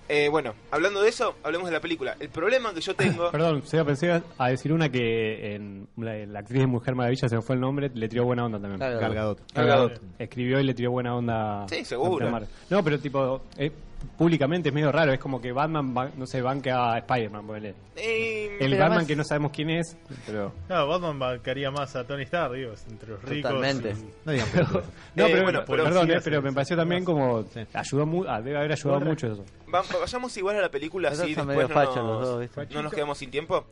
Eh, 0.08 0.28
bueno, 0.30 0.54
hablando 0.70 1.02
de 1.02 1.10
eso, 1.10 1.36
hablemos 1.42 1.68
de 1.68 1.74
la 1.74 1.80
película. 1.80 2.16
El 2.18 2.30
problema 2.30 2.72
que 2.72 2.80
yo 2.80 2.94
tengo... 2.96 3.30
Perdón, 3.32 3.62
Seba, 3.66 3.84
pensé 3.84 4.10
a 4.38 4.48
decir 4.48 4.72
una 4.72 4.88
que 4.88 5.54
en 5.54 5.86
la, 5.96 6.14
la 6.26 6.38
actriz 6.40 6.60
de 6.60 6.66
Mujer 6.66 6.94
Maravilla 6.94 7.28
se 7.28 7.36
me 7.36 7.42
fue 7.42 7.54
el 7.56 7.60
nombre, 7.60 7.90
le 7.92 8.08
tiró 8.08 8.24
buena 8.24 8.44
onda 8.46 8.58
también. 8.58 8.78
Claro. 8.78 8.98
Gal 8.98 9.14
Gadot. 9.14 9.52
Gal 9.54 9.66
Gadot. 9.66 10.00
Escribió 10.18 10.58
y 10.60 10.64
le 10.64 10.74
tiró 10.74 10.90
buena 10.92 11.14
onda. 11.14 11.66
Sí, 11.68 11.84
seguro. 11.84 12.28
No, 12.70 12.82
pero 12.82 12.98
tipo, 12.98 13.42
eh, 13.58 13.70
públicamente 14.16 14.68
es 14.70 14.74
medio 14.74 14.90
raro. 14.92 15.12
Es 15.12 15.18
como 15.18 15.40
que 15.40 15.52
Batman, 15.52 15.94
va- 15.96 16.10
no 16.16 16.26
sé, 16.26 16.40
banca 16.42 16.92
a 16.94 16.98
Spider-Man. 16.98 17.46
ponele. 17.46 17.74
eh, 17.96 18.44
El 18.52 18.58
Pero 18.58 18.70
Batman 18.72 18.86
además- 18.90 19.06
que 19.06 19.16
no 19.16 19.24
sabemos 19.24 19.52
quién 19.52 19.70
es, 19.70 19.96
pero... 20.26 20.52
Claro, 20.66 20.88
Batman 20.88 21.18
bancaría 21.18 21.70
más 21.70 21.94
a 21.96 22.04
Tony 22.06 22.22
Stark, 22.24 22.52
digo, 22.54 22.72
entre 22.90 23.10
los 23.10 23.22
ricos. 23.22 23.50
Totalmente. 23.52 23.90
y- 23.90 24.10
No 24.24 24.32
digan. 24.32 24.48
No, 25.14 25.26
Eh, 25.26 25.30
pero, 25.32 25.42
bueno, 25.42 25.62
pero 25.66 25.84
perdón, 25.84 26.06
sí 26.06 26.12
eh, 26.12 26.20
pero 26.22 26.42
me 26.42 26.52
pareció 26.52 26.76
también 26.76 27.04
como... 27.04 27.42
Sí. 27.44 27.60
ayudó 27.72 28.06
mu 28.06 28.24
ah, 28.28 28.40
Debe 28.40 28.58
haber 28.58 28.72
ayudado 28.72 28.96
Otra- 28.98 29.08
mucho 29.08 29.26
eso. 29.32 29.44
va- 29.72 29.82
vayamos 30.00 30.36
igual 30.36 30.56
a 30.56 30.60
la 30.62 30.70
película, 30.70 31.08
así 31.10 31.34
son 31.34 31.46
después 31.48 31.68
medio 31.68 31.68
no 31.68 32.02
nos, 32.20 32.28
dos, 32.28 32.40
¿viste? 32.40 32.66
no 32.74 32.82
nos 32.82 32.92
quedamos 32.92 33.18
sin 33.18 33.30
tiempo. 33.30 33.64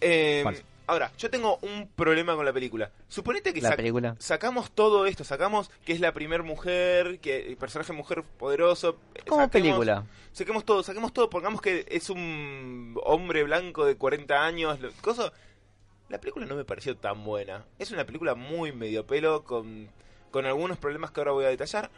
Eh, 0.00 0.40
Falso. 0.44 0.62
Ahora, 0.86 1.12
yo 1.18 1.30
tengo 1.30 1.58
un 1.62 1.88
problema 1.94 2.34
con 2.36 2.44
la 2.44 2.52
película. 2.52 2.90
Suponete 3.08 3.52
que 3.54 3.60
La 3.60 3.70
sac- 3.70 3.76
película. 3.76 4.16
sacamos 4.18 4.70
todo 4.70 5.06
esto, 5.06 5.24
sacamos 5.24 5.70
que 5.84 5.92
es 5.92 6.00
la 6.00 6.12
primer 6.12 6.42
mujer, 6.42 7.18
que 7.20 7.46
el 7.48 7.56
personaje 7.56 7.92
mujer 7.92 8.22
poderoso. 8.22 8.96
Como 9.28 9.42
saquemos- 9.42 9.50
película. 9.50 10.04
Saquemos 10.32 10.64
todo, 10.64 10.82
saquemos 10.82 11.12
todo, 11.12 11.30
pongamos 11.30 11.60
que 11.62 11.86
es 11.88 12.10
un 12.10 12.94
hombre 13.04 13.42
blanco 13.44 13.84
de 13.86 13.96
40 13.96 14.44
años, 14.44 14.78
lo- 14.80 14.92
cosa. 15.00 15.32
La 16.08 16.20
película 16.20 16.46
no 16.46 16.54
me 16.54 16.64
pareció 16.64 16.96
tan 16.96 17.24
buena. 17.24 17.64
Es 17.78 17.90
una 17.90 18.04
película 18.04 18.34
muy 18.34 18.70
medio 18.72 19.06
pelo, 19.06 19.42
con, 19.44 19.88
con 20.30 20.46
algunos 20.46 20.78
problemas 20.78 21.10
que 21.10 21.20
ahora 21.20 21.32
voy 21.32 21.44
a 21.46 21.48
detallar. 21.48 21.90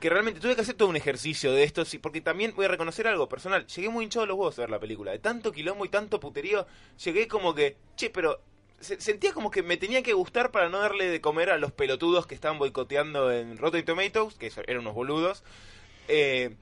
Que 0.00 0.08
realmente 0.10 0.38
tuve 0.38 0.54
que 0.54 0.60
hacer 0.60 0.76
todo 0.76 0.88
un 0.88 0.96
ejercicio 0.96 1.52
de 1.52 1.64
esto, 1.64 1.82
porque 2.00 2.20
también 2.20 2.52
voy 2.54 2.66
a 2.66 2.68
reconocer 2.68 3.08
algo 3.08 3.28
personal. 3.28 3.66
Llegué 3.66 3.88
muy 3.88 4.04
hinchado 4.04 4.26
los 4.26 4.36
huevos 4.36 4.56
a 4.58 4.62
ver 4.62 4.70
la 4.70 4.78
película. 4.78 5.10
De 5.10 5.18
tanto 5.18 5.50
quilombo 5.50 5.84
y 5.84 5.88
tanto 5.88 6.20
puterío, 6.20 6.66
llegué 7.04 7.26
como 7.26 7.52
que, 7.54 7.76
che, 7.96 8.08
pero 8.10 8.40
se- 8.78 9.00
sentía 9.00 9.32
como 9.32 9.50
que 9.50 9.64
me 9.64 9.76
tenía 9.76 10.04
que 10.04 10.12
gustar 10.12 10.52
para 10.52 10.68
no 10.68 10.78
darle 10.78 11.06
de 11.08 11.20
comer 11.20 11.50
a 11.50 11.58
los 11.58 11.72
pelotudos 11.72 12.28
que 12.28 12.36
estaban 12.36 12.58
boicoteando 12.60 13.32
en 13.32 13.58
Rotten 13.58 13.84
Tomatoes, 13.84 14.36
que 14.36 14.52
eran 14.68 14.82
unos 14.82 14.94
boludos. 14.94 15.42
Eh, 16.06 16.54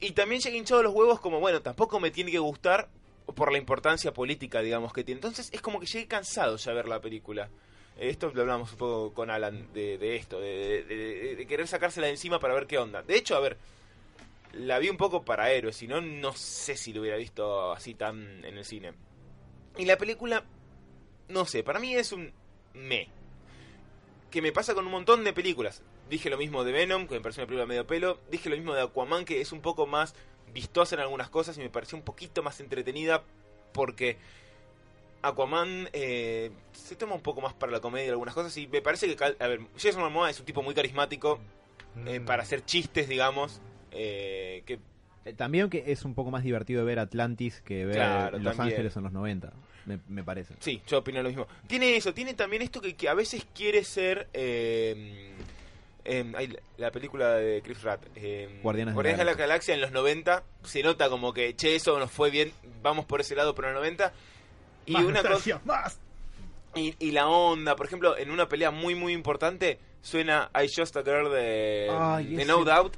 y 0.00 0.12
también 0.12 0.40
llegué 0.40 0.56
hinchado 0.56 0.82
los 0.82 0.94
huevos 0.94 1.20
como, 1.20 1.40
bueno, 1.40 1.60
tampoco 1.60 2.00
me 2.00 2.10
tiene 2.10 2.30
que 2.30 2.38
gustar 2.38 2.88
por 3.34 3.52
la 3.52 3.58
importancia 3.58 4.14
política, 4.14 4.60
digamos, 4.60 4.94
que 4.94 5.04
tiene. 5.04 5.18
Entonces 5.18 5.50
es 5.52 5.60
como 5.60 5.80
que 5.80 5.86
llegué 5.86 6.06
cansado 6.06 6.56
ya 6.56 6.70
a 6.70 6.74
ver 6.74 6.88
la 6.88 7.00
película. 7.02 7.50
Esto 7.98 8.30
lo 8.34 8.40
hablamos 8.42 8.72
un 8.72 8.78
poco 8.78 9.14
con 9.14 9.30
Alan 9.30 9.72
de, 9.72 9.98
de 9.98 10.16
esto, 10.16 10.40
de- 10.40 10.82
de- 10.84 11.36
de 11.36 11.46
querer 11.46 11.68
sacársela 11.68 12.06
de 12.06 12.12
encima 12.12 12.40
para 12.40 12.54
ver 12.54 12.66
qué 12.66 12.78
onda. 12.78 13.02
De 13.02 13.16
hecho, 13.16 13.36
a 13.36 13.40
ver, 13.40 13.56
la 14.52 14.78
vi 14.78 14.88
un 14.88 14.96
poco 14.96 15.24
para 15.24 15.50
héroes, 15.52 15.76
si 15.76 15.86
no, 15.86 16.00
no 16.00 16.32
sé 16.32 16.76
si 16.76 16.92
lo 16.92 17.00
hubiera 17.02 17.16
visto 17.16 17.72
así 17.72 17.94
tan 17.94 18.44
en 18.44 18.58
el 18.58 18.64
cine. 18.64 18.92
Y 19.78 19.84
la 19.84 19.96
película, 19.96 20.44
no 21.28 21.44
sé, 21.44 21.62
para 21.62 21.78
mí 21.78 21.94
es 21.94 22.12
un 22.12 22.32
me. 22.74 23.08
Que 24.30 24.42
me 24.42 24.52
pasa 24.52 24.74
con 24.74 24.86
un 24.86 24.92
montón 24.92 25.22
de 25.22 25.32
películas. 25.32 25.82
Dije 26.10 26.28
lo 26.30 26.36
mismo 26.36 26.64
de 26.64 26.72
Venom, 26.72 27.06
que 27.06 27.14
me 27.14 27.20
pareció 27.20 27.42
una 27.42 27.46
película 27.48 27.66
medio 27.66 27.86
pelo. 27.86 28.18
Dije 28.30 28.50
lo 28.50 28.56
mismo 28.56 28.74
de 28.74 28.82
Aquaman, 28.82 29.24
que 29.24 29.40
es 29.40 29.52
un 29.52 29.60
poco 29.60 29.86
más 29.86 30.14
vistosa 30.52 30.96
en 30.96 31.00
algunas 31.00 31.30
cosas 31.30 31.56
y 31.56 31.60
me 31.60 31.70
pareció 31.70 31.96
un 31.96 32.04
poquito 32.04 32.42
más 32.42 32.60
entretenida 32.60 33.22
porque 33.72 34.18
Aquaman 35.28 35.88
eh, 35.92 36.50
se 36.72 36.96
toma 36.96 37.14
un 37.14 37.22
poco 37.22 37.40
más 37.40 37.54
para 37.54 37.72
la 37.72 37.80
comedia 37.80 38.04
en 38.06 38.10
algunas 38.12 38.34
cosas 38.34 38.56
y 38.56 38.66
me 38.66 38.82
parece 38.82 39.06
que, 39.06 39.16
cal- 39.16 39.36
a 39.40 39.46
ver, 39.46 39.60
Jason 39.76 40.00
Momoa 40.02 40.30
es 40.30 40.38
un 40.40 40.46
tipo 40.46 40.62
muy 40.62 40.74
carismático 40.74 41.38
eh, 42.06 42.20
Mm. 42.20 42.24
para 42.24 42.42
hacer 42.42 42.64
chistes, 42.64 43.08
digamos, 43.08 43.60
eh, 43.92 44.62
que 44.66 44.78
Eh, 45.24 45.32
También 45.32 45.70
que 45.70 45.84
es 45.86 46.04
un 46.04 46.14
poco 46.14 46.30
más 46.30 46.42
divertido 46.44 46.84
ver 46.84 46.98
Atlantis 46.98 47.62
que 47.62 47.86
ver 47.86 47.94
Claro, 47.96 48.38
Los 48.38 48.56
también. 48.56 48.74
Ángeles 48.76 48.96
en 48.96 49.02
los 49.04 49.12
90, 49.12 49.52
me, 49.86 49.98
me 50.08 50.22
parece. 50.22 50.54
Sí, 50.60 50.82
yo 50.86 50.98
opino 50.98 51.22
lo 51.22 51.28
mismo. 51.30 51.46
Tiene 51.66 51.96
eso, 51.96 52.12
tiene 52.12 52.34
también 52.34 52.60
esto 52.62 52.80
que, 52.82 52.94
que 52.94 53.08
a 53.08 53.14
veces 53.14 53.46
quiere 53.54 53.84
ser... 53.84 54.28
Eh, 54.34 55.30
em, 56.04 56.34
ay, 56.36 56.48
la- 56.48 56.60
la 56.76 56.90
película 56.90 57.36
de 57.36 57.62
Chris 57.62 57.78
Pratt. 57.78 58.04
eh, 58.16 58.60
Guardianes 58.62 58.94
de 58.94 59.02
la 59.02 59.16
de 59.16 59.24
la 59.24 59.34
Galaxia 59.34 59.74
en 59.74 59.80
los 59.80 59.92
90. 59.92 60.42
Se 60.64 60.82
nota 60.82 61.08
como 61.08 61.32
que, 61.32 61.56
che, 61.56 61.74
eso 61.76 61.98
nos 61.98 62.10
fue 62.10 62.30
bien, 62.30 62.52
vamos 62.82 63.06
por 63.06 63.20
ese 63.22 63.34
lado, 63.34 63.54
pero 63.54 63.68
en 63.68 63.74
los 63.74 63.82
90. 63.82 64.12
Y 64.86 64.92
Más 64.92 65.04
una 65.04 65.22
cosa... 65.22 65.60
más. 65.64 65.98
Y, 66.74 66.94
y 66.98 67.12
la 67.12 67.28
onda, 67.28 67.76
por 67.76 67.86
ejemplo, 67.86 68.16
en 68.18 68.30
una 68.30 68.48
pelea 68.48 68.70
muy 68.72 68.94
muy 68.94 69.12
importante 69.12 69.78
suena 70.02 70.50
I 70.54 70.66
Just 70.74 70.96
a 70.96 71.02
Girl 71.02 71.30
de, 71.30 71.88
Ay, 71.90 72.26
de 72.26 72.42
ese- 72.42 72.44
No 72.46 72.64
Doubt. 72.64 72.94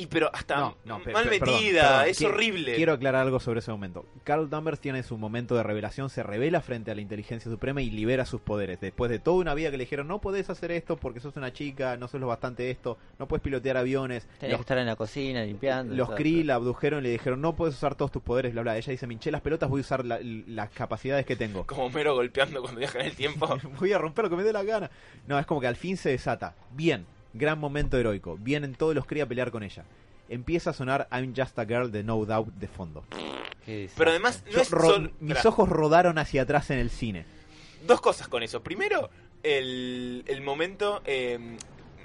Y 0.00 0.06
pero 0.06 0.30
hasta 0.32 0.56
No, 0.56 0.76
no, 0.84 1.02
pe- 1.02 1.12
mal 1.12 1.28
metida, 1.28 1.82
perdón. 1.98 2.08
es 2.10 2.18
Quiero- 2.18 2.34
horrible. 2.34 2.74
Quiero 2.76 2.92
aclarar 2.92 3.22
algo 3.22 3.40
sobre 3.40 3.60
ese 3.60 3.70
momento. 3.70 4.06
Carl 4.24 4.48
Danvers 4.48 4.80
tiene 4.80 5.02
su 5.02 5.18
momento 5.18 5.56
de 5.56 5.62
revelación, 5.62 6.08
se 6.10 6.22
revela 6.22 6.60
frente 6.60 6.90
a 6.90 6.94
la 6.94 7.00
inteligencia 7.00 7.50
suprema 7.50 7.82
y 7.82 7.90
libera 7.90 8.24
sus 8.24 8.40
poderes. 8.40 8.80
Después 8.80 9.10
de 9.10 9.18
toda 9.18 9.38
una 9.38 9.54
vida 9.54 9.70
que 9.70 9.76
le 9.78 9.84
dijeron, 9.84 10.06
no 10.08 10.20
podés 10.20 10.50
hacer 10.50 10.70
esto 10.70 10.96
porque 10.96 11.20
sos 11.20 11.36
una 11.36 11.52
chica, 11.52 11.96
no 11.96 12.06
sos 12.08 12.20
lo 12.20 12.26
bastante 12.28 12.70
esto, 12.70 12.96
no 13.18 13.26
puedes 13.28 13.42
pilotear 13.42 13.76
aviones. 13.76 14.26
Tenía 14.38 14.52
Los, 14.54 14.60
que 14.60 14.62
estar 14.62 14.78
en 14.78 14.86
la 14.86 14.96
cocina 14.96 15.42
limpiando. 15.42 15.94
los. 15.94 16.10
Kree 16.10 16.44
la 16.44 16.54
abdujeron 16.54 17.00
y 17.00 17.02
le 17.04 17.10
dijeron, 17.10 17.40
no 17.40 17.56
puedes 17.56 17.74
usar 17.74 17.94
todos 17.94 18.12
tus 18.12 18.22
poderes, 18.22 18.52
bla, 18.52 18.62
bla. 18.62 18.76
Ella 18.76 18.90
dice, 18.92 19.06
me 19.06 19.14
hinché 19.14 19.30
las 19.30 19.40
pelotas, 19.40 19.68
voy 19.68 19.80
a 19.80 19.82
usar 19.82 20.04
la- 20.04 20.20
las 20.22 20.70
capacidades 20.70 21.26
que 21.26 21.36
tengo. 21.36 21.66
Como 21.66 21.90
mero 21.90 22.14
golpeando 22.14 22.60
cuando 22.60 22.78
viaja 22.78 23.00
en 23.00 23.06
el 23.06 23.16
tiempo. 23.16 23.48
voy 23.80 23.92
a 23.92 23.98
romper 23.98 24.24
lo 24.26 24.30
que 24.30 24.36
me 24.36 24.44
dé 24.44 24.52
la 24.52 24.62
gana. 24.62 24.90
No, 25.26 25.38
es 25.38 25.46
como 25.46 25.60
que 25.60 25.66
al 25.66 25.76
fin 25.76 25.96
se 25.96 26.10
desata. 26.10 26.54
Bien, 26.72 27.06
gran 27.38 27.58
momento 27.58 27.96
heroico. 27.96 28.36
Vienen 28.38 28.74
todos 28.74 28.94
los 28.94 29.06
Kree 29.06 29.22
a 29.22 29.26
pelear 29.26 29.50
con 29.50 29.62
ella. 29.62 29.84
Empieza 30.28 30.70
a 30.70 30.72
sonar 30.74 31.08
I'm 31.10 31.32
Just 31.34 31.58
a 31.58 31.64
Girl 31.64 31.90
de 31.90 32.02
No 32.04 32.22
Doubt 32.24 32.52
de 32.54 32.68
fondo. 32.68 33.04
Pero 33.96 34.10
además, 34.10 34.42
no 34.46 34.52
Yo 34.52 34.60
es 34.60 34.70
ro- 34.70 34.88
sol- 34.90 35.12
mis 35.20 35.44
ojos 35.46 35.68
rodaron 35.68 36.18
hacia 36.18 36.42
atrás 36.42 36.70
en 36.70 36.78
el 36.78 36.90
cine. 36.90 37.24
Dos 37.86 38.00
cosas 38.00 38.28
con 38.28 38.42
eso. 38.42 38.62
Primero, 38.62 39.08
el, 39.42 40.24
el 40.26 40.40
momento. 40.42 41.00
eh, 41.04 41.38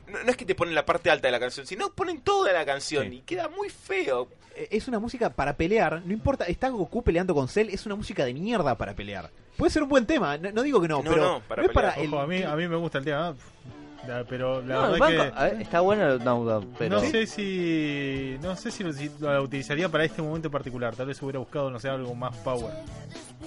no, 0.07 0.23
no 0.23 0.29
es 0.29 0.37
que 0.37 0.45
te 0.45 0.55
ponen 0.55 0.75
la 0.75 0.85
parte 0.85 1.09
alta 1.09 1.27
de 1.27 1.31
la 1.31 1.39
canción, 1.39 1.65
sino 1.65 1.89
ponen 1.93 2.19
toda 2.21 2.51
la 2.53 2.65
canción 2.65 3.09
Sí. 3.09 3.15
y 3.15 3.21
queda 3.21 3.47
muy 3.49 3.69
feo. 3.69 4.27
Eh, 4.55 4.67
Es 4.71 4.87
una 4.87 4.99
música 4.99 5.29
para 5.31 5.55
pelear, 5.55 6.01
no 6.05 6.11
importa, 6.13 6.43
está 6.45 6.69
Goku 6.69 7.01
peleando 7.03 7.33
con 7.33 7.47
Cell, 7.47 7.69
es 7.69 7.85
una 7.85 7.95
música 7.95 8.23
de 8.25 8.33
mierda 8.33 8.75
para 8.77 8.93
pelear. 8.93 9.31
Puede 9.57 9.71
ser 9.71 9.83
un 9.83 9.89
buen 9.89 10.05
tema, 10.05 10.37
no, 10.37 10.51
no 10.51 10.61
digo 10.63 10.81
que 10.81 10.87
no, 10.89 11.01
No, 11.01 11.09
pero 11.09 11.21
no, 11.23 11.39
para 11.47 11.63
es 11.63 11.71
para 11.71 11.93
pelear. 11.95 12.05
el... 12.07 12.13
Ojo, 12.13 12.21
a 12.23 12.27
mí, 12.27 12.43
a 12.43 12.55
mí 12.55 12.67
me 12.67 12.75
gusta 12.75 12.97
el 12.99 13.05
tema. 13.05 13.35
La- 14.07 14.23
Pero 14.25 14.61
la 14.61 14.75
No, 14.75 14.81
verdad 14.91 14.97
banco- 14.99 15.23
que. 15.35 15.39
a 15.39 15.43
ver, 15.45 15.61
está 15.61 15.79
bueno 15.81 16.13
el 16.13 16.19
pero. 16.77 16.95
No 16.95 17.01
sé 17.01 17.25
si. 17.27 18.37
No 18.41 18.55
sé 18.55 18.71
si 18.71 18.83
lo, 18.83 18.93
si 18.93 19.09
lo 19.19 19.41
utilizaría 19.43 19.89
para 19.89 20.05
este 20.05 20.21
momento 20.21 20.47
en 20.47 20.51
particular. 20.51 20.95
Tal 20.95 21.07
vez 21.07 21.21
hubiera 21.21 21.39
buscado, 21.39 21.69
no 21.71 21.79
sé, 21.79 21.89
algo 21.89 22.13
más 22.15 22.35
power. 22.37 22.73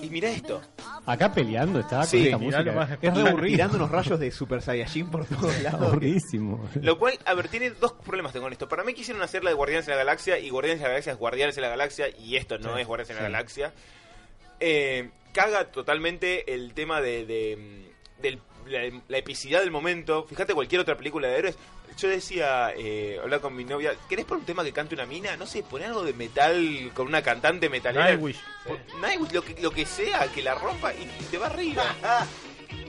Y 0.03 0.11
mira 0.11 0.29
esto. 0.31 0.61
Acá 1.07 1.33
peleando 1.33 1.81
está 1.81 2.03
Sí, 2.05 2.31
con 2.31 2.45
esta 2.45 2.61
música. 2.61 2.73
más- 2.73 2.91
Es 3.01 3.35
re 3.35 3.49
Tirando 3.49 3.77
unos 3.77 3.91
rayos 3.91 4.21
de 4.21 4.31
Super 4.31 4.61
Saiyajin 4.61 5.11
por 5.11 5.25
todos 5.27 5.59
lados. 5.63 5.83
Aburridísimo. 5.89 6.69
Lo 6.83 6.99
cual, 6.99 7.15
a 7.25 7.33
ver, 7.35 7.49
tiene 7.49 7.71
dos 7.71 7.93
problemas 7.93 8.33
con 8.33 8.53
esto. 8.53 8.69
Para 8.69 8.85
mí 8.85 8.93
quisieron 8.93 9.23
hacer 9.23 9.43
la 9.43 9.51
de 9.51 9.57
Guardianes 9.57 9.87
de 9.87 9.93
la 9.93 9.99
Galaxia 9.99 10.39
y 10.39 10.51
Guardianes 10.51 10.81
de 10.81 10.85
la 10.85 10.91
Galaxia 10.91 11.13
es 11.13 11.19
Guardianes 11.19 11.57
de 11.57 11.63
la 11.63 11.69
Galaxia 11.69 12.07
y 12.19 12.37
esto 12.37 12.59
no 12.59 12.75
Sí, 12.75 12.81
es 12.83 12.87
Guardianes 12.87 13.09
de 13.09 13.15
la. 13.15 13.23
Galaxia. 13.23 13.73
Eh, 14.61 15.11
caga 15.33 15.65
totalmente 15.67 16.53
el 16.55 16.73
tema 16.75 17.01
de, 17.01 17.25
de- 17.27 17.91
del- 18.23 18.41
la, 18.67 19.01
la 19.09 19.19
epicidad 19.19 19.61
del 19.61 19.71
momento. 19.71 20.25
Fíjate 20.29 20.55
cualquier 20.55 20.81
otra 20.81 20.97
película 20.97 21.29
de 21.29 21.39
héroes. 21.39 21.59
Yo 21.99 22.09
decía, 22.09 22.73
eh, 22.77 23.19
hablar 23.23 23.41
con 23.41 23.57
mi 23.57 23.65
novia, 23.65 23.95
¿querés 24.09 24.27
poner 24.27 24.41
un 24.41 24.47
tema 24.47 24.63
que 24.65 24.73
cante 24.73 24.95
una 24.95 25.07
mina? 25.07 25.37
No 25.37 25.47
sé, 25.47 25.63
poner 25.63 25.89
algo 25.89 26.05
de 26.05 26.13
metal 26.13 26.91
con 26.93 27.07
una 27.07 27.23
cantante 27.23 27.71
metalera. 27.71 28.07
Nightwish. 28.09 28.39
Nightwish, 29.01 29.33
lo 29.33 29.43
que, 29.43 29.57
lo 29.63 29.71
que 29.71 29.87
sea, 29.87 30.27
que 30.35 30.43
la 30.43 30.55
rompa 30.55 30.93
y, 30.93 31.03
y 31.03 31.25
te 31.31 31.39
va 31.39 31.47
arriba. 31.47 31.85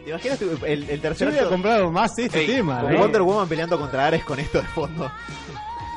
¿Te 0.03 0.09
imaginas 0.09 0.41
el, 0.41 0.59
el 0.63 0.87
Yo 0.87 1.01
tercer 1.01 1.27
hubiera 1.27 1.43
acto 1.43 1.55
comprado 1.55 1.91
más 1.91 2.17
este 2.17 2.39
Ey, 2.39 2.47
tema. 2.47 2.81
con 2.81 2.93
¿eh? 2.93 2.97
Wonder 2.97 3.21
Woman 3.21 3.47
peleando 3.47 3.79
contra 3.79 4.07
Ares 4.07 4.23
con 4.23 4.39
esto 4.39 4.61
de 4.61 4.67
fondo? 4.67 5.11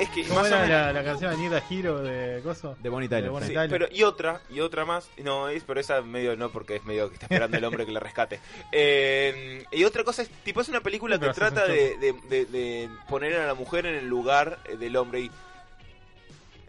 Es 0.01 0.09
que 0.09 0.23
¿Cómo 0.23 0.41
más 0.41 0.51
o 0.51 0.55
era 0.55 0.65
menos... 0.65 0.69
la, 0.69 0.93
la 0.93 1.03
canción 1.03 1.31
Anita 1.33 1.63
Hero 1.69 2.01
de 2.01 2.41
Coso? 2.41 2.75
De 2.81 2.89
Bonnie 2.89 3.07
Tyler, 3.07 3.25
De 3.25 3.29
Bonnie 3.29 3.47
sí. 3.47 3.53
Sí, 3.53 3.55
Tyler. 3.55 3.69
pero 3.69 3.87
y 3.95 4.03
otra, 4.03 4.41
y 4.49 4.59
otra 4.59 4.83
más, 4.83 5.09
no 5.23 5.47
es, 5.49 5.63
pero 5.63 5.79
esa 5.79 6.01
medio 6.01 6.35
no 6.35 6.49
porque 6.51 6.77
es 6.77 6.85
medio 6.85 7.07
que 7.09 7.13
está 7.15 7.27
esperando 7.27 7.57
el 7.57 7.63
hombre 7.65 7.85
que 7.85 7.91
la 7.91 7.99
rescate. 7.99 8.39
Eh, 8.71 9.63
y 9.71 9.83
otra 9.83 10.03
cosa 10.03 10.21
es, 10.23 10.29
tipo 10.43 10.61
es 10.61 10.69
una 10.69 10.81
película 10.81 11.19
que 11.19 11.29
trata 11.29 11.67
de, 11.67 11.97
de- 11.97 12.15
de- 12.29 12.45
de 12.45 12.89
poner 13.09 13.35
a 13.35 13.45
la 13.45 13.53
mujer 13.53 13.85
en 13.85 13.95
el 13.95 14.07
lugar 14.07 14.59
eh, 14.65 14.77
del 14.77 14.95
hombre 14.95 15.21
y 15.21 15.31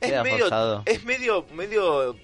es 0.00 0.10
Queda 0.10 0.22
medio, 0.24 0.38
forzado. 0.40 0.82
es 0.84 1.04
medio, 1.04 1.46
medio 1.54 2.16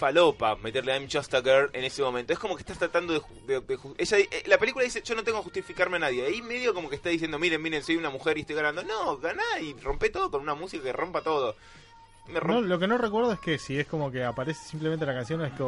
falopa 0.00 0.56
meterle 0.56 0.92
a 0.92 0.96
I'm 0.96 1.08
Just 1.10 1.32
a 1.34 1.42
Girl 1.42 1.70
en 1.74 1.84
ese 1.84 2.02
momento. 2.02 2.32
Es 2.32 2.38
como 2.38 2.56
que 2.56 2.62
estás 2.62 2.78
tratando 2.78 3.12
de, 3.12 3.20
ju- 3.20 3.62
de- 3.64 3.78
ella, 3.98 4.18
eh, 4.18 4.42
la 4.46 4.58
película 4.58 4.84
dice 4.84 5.02
yo 5.04 5.14
no 5.14 5.22
tengo 5.22 5.38
que 5.38 5.44
justificarme 5.44 5.96
a 5.98 6.00
nadie. 6.00 6.24
Ahí 6.26 6.42
medio 6.42 6.72
como 6.74 6.88
que 6.88 6.96
está 6.96 7.10
diciendo 7.10 7.38
miren, 7.38 7.60
miren, 7.62 7.82
soy 7.82 7.96
una 7.96 8.10
mujer 8.10 8.38
y 8.38 8.40
estoy 8.40 8.56
ganando. 8.56 8.82
No, 8.82 9.18
ganá 9.18 9.42
y 9.60 9.74
rompe 9.74 10.10
todo 10.10 10.30
con 10.30 10.40
una 10.42 10.54
música 10.54 10.82
que 10.82 10.92
rompa 10.92 11.20
todo. 11.22 11.54
Me 12.28 12.34
No, 12.34 12.40
rompe 12.40 12.68
lo 12.68 12.78
que 12.78 12.86
no 12.86 12.96
recuerdo 12.98 13.32
es 13.32 13.40
que 13.40 13.58
si 13.58 13.78
es 13.78 13.86
como 13.86 14.10
que 14.10 14.24
aparece 14.24 14.66
simplemente 14.66 15.04
la 15.06 15.14
canción, 15.14 15.44
es 15.44 15.52
que 15.52 15.64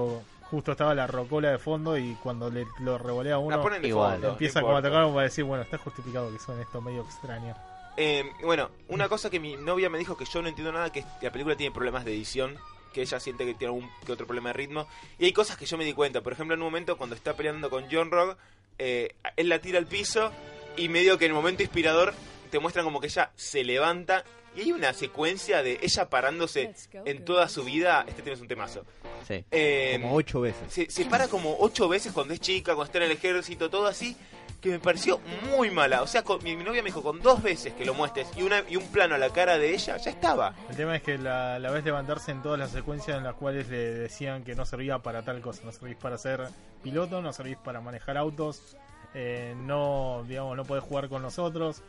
justo 0.50 0.72
estaba 0.72 0.94
la 0.94 1.06
rocola 1.06 1.50
de 1.50 1.58
fondo 1.58 1.96
y 1.98 2.14
cuando 2.22 2.50
le, 2.50 2.66
lo 2.80 2.98
revolea 2.98 3.34
a 3.34 3.38
uno, 3.38 3.56
la 3.56 3.62
ponen 3.62 3.84
igual, 3.84 4.12
fondo, 4.14 4.28
empieza 4.30 4.60
no 4.60 4.66
como 4.66 4.78
a 4.78 4.82
tocar 4.82 5.02
como 5.04 5.14
para 5.14 5.24
decir, 5.24 5.44
bueno, 5.44 5.62
está 5.62 5.78
justificado 5.78 6.30
que 6.32 6.38
suene 6.38 6.62
esto 6.62 6.80
medio 6.80 7.02
extraño. 7.02 7.54
Eh, 7.96 8.24
bueno, 8.42 8.70
una 8.88 9.08
cosa 9.08 9.28
que 9.30 9.38
mi 9.40 9.56
novia 9.56 9.90
me 9.90 9.98
dijo 9.98 10.16
que 10.16 10.24
yo 10.24 10.40
no 10.42 10.48
entiendo 10.48 10.72
nada, 10.72 10.90
que 10.90 11.00
es 11.00 11.06
que 11.20 11.26
la 11.26 11.32
película 11.32 11.56
tiene 11.56 11.74
problemas 11.74 12.04
de 12.04 12.12
edición, 12.14 12.56
que 12.92 13.00
ella 13.02 13.18
siente 13.20 13.44
que 13.44 13.54
tiene 13.54 13.74
algún 13.74 13.90
que 14.04 14.12
otro 14.12 14.26
problema 14.26 14.50
de 14.50 14.54
ritmo. 14.54 14.86
Y 15.18 15.24
hay 15.26 15.32
cosas 15.32 15.56
que 15.56 15.66
yo 15.66 15.76
me 15.78 15.84
di 15.84 15.92
cuenta. 15.92 16.20
Por 16.20 16.32
ejemplo, 16.32 16.54
en 16.54 16.60
un 16.60 16.66
momento 16.66 16.96
cuando 16.96 17.16
está 17.16 17.34
peleando 17.34 17.70
con 17.70 17.86
John 17.90 18.10
Rock, 18.10 18.36
eh, 18.78 19.14
él 19.36 19.48
la 19.48 19.58
tira 19.60 19.78
al 19.78 19.86
piso 19.86 20.30
y 20.76 20.88
medio 20.88 21.18
que 21.18 21.26
en 21.26 21.30
el 21.32 21.34
momento 21.36 21.62
inspirador 21.62 22.14
te 22.50 22.58
muestran 22.58 22.84
como 22.84 23.00
que 23.00 23.06
ella 23.06 23.30
se 23.34 23.64
levanta 23.64 24.24
y 24.54 24.60
hay 24.60 24.72
una 24.72 24.92
secuencia 24.92 25.62
de 25.62 25.78
ella 25.82 26.10
parándose 26.10 26.74
en 27.06 27.24
toda 27.24 27.48
su 27.48 27.64
vida. 27.64 28.04
Este 28.06 28.20
tema 28.22 28.34
es 28.34 28.40
un 28.42 28.48
temazo. 28.48 28.84
Sí. 29.26 29.42
Eh, 29.50 29.98
Como 30.02 30.14
ocho 30.14 30.40
veces. 30.42 30.60
se, 30.70 30.90
se 30.90 31.04
para 31.06 31.28
como 31.28 31.56
ocho 31.60 31.88
veces 31.88 32.12
cuando 32.12 32.34
es 32.34 32.40
chica, 32.40 32.74
cuando 32.74 32.84
está 32.86 32.98
en 32.98 33.04
el 33.04 33.12
ejército, 33.12 33.70
todo 33.70 33.86
así, 33.86 34.14
que 34.62 34.70
me 34.70 34.78
pareció 34.78 35.20
muy 35.54 35.70
mala. 35.70 36.00
O 36.02 36.06
sea, 36.06 36.22
con- 36.22 36.42
mi, 36.42 36.56
mi 36.56 36.64
novia 36.64 36.82
me 36.82 36.86
dijo, 36.88 37.02
con 37.02 37.20
dos 37.20 37.42
veces 37.42 37.74
que 37.74 37.84
lo 37.84 37.92
muestres 37.94 38.28
y, 38.36 38.42
una, 38.42 38.62
y 38.68 38.76
un 38.76 38.86
plano 38.86 39.16
a 39.16 39.18
la 39.18 39.28
cara 39.30 39.58
de 39.58 39.74
ella, 39.74 39.96
ya 39.98 40.10
estaba. 40.10 40.54
El 40.70 40.76
tema 40.76 40.96
es 40.96 41.02
que 41.02 41.18
la, 41.18 41.58
la 41.58 41.70
ves 41.70 41.84
levantarse 41.84 42.30
en 42.30 42.40
todas 42.42 42.58
las 42.58 42.70
secuencias 42.70 43.18
en 43.18 43.24
las 43.24 43.34
cuales 43.34 43.68
le 43.68 43.76
decían 43.92 44.44
que 44.44 44.54
no 44.54 44.64
servía 44.64 45.00
para 45.00 45.22
tal 45.22 45.40
cosa, 45.42 45.62
no 45.64 45.72
servís 45.72 45.96
para 45.96 46.16
ser 46.16 46.48
piloto, 46.82 47.20
no 47.20 47.32
servís 47.32 47.56
para 47.58 47.80
manejar 47.80 48.16
autos, 48.16 48.76
eh, 49.14 49.54
no, 49.58 50.24
digamos, 50.26 50.56
no 50.56 50.64
podés 50.64 50.84
jugar 50.84 51.08
con 51.08 51.20
nosotros 51.22 51.82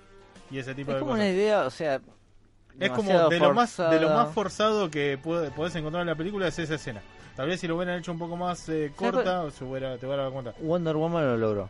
y 0.51 0.57
ese 0.57 0.73
tipo 0.75 0.91
Es 0.91 0.95
de 0.95 0.99
como 0.99 1.11
cosas. 1.13 1.25
una 1.25 1.29
idea, 1.33 1.61
o 1.65 1.69
sea. 1.69 2.01
Es 2.79 2.89
como 2.89 3.29
de 3.29 3.39
lo 3.39 3.53
más 3.53 3.77
de 3.77 3.99
lo 3.99 4.09
más 4.09 4.33
forzado 4.33 4.89
que 4.89 5.19
puede- 5.21 5.51
podés 5.51 5.75
encontrar 5.75 6.01
en 6.01 6.07
la 6.07 6.15
película 6.15 6.47
es 6.47 6.57
esa 6.57 6.73
escena. 6.73 7.01
Tal 7.35 7.47
vez 7.47 7.59
si 7.59 7.67
lo 7.67 7.75
hubieran 7.77 7.99
hecho 7.99 8.11
un 8.11 8.17
poco 8.19 8.35
más 8.35 8.67
eh, 8.69 8.91
corta, 8.95 9.49
se 9.51 9.63
hubiera, 9.63 9.95
te 9.97 10.05
hubieras 10.07 10.23
dado 10.25 10.33
cuenta. 10.33 10.53
Wonder 10.59 10.95
Woman 10.95 11.23
lo 11.25 11.37
logró. 11.37 11.69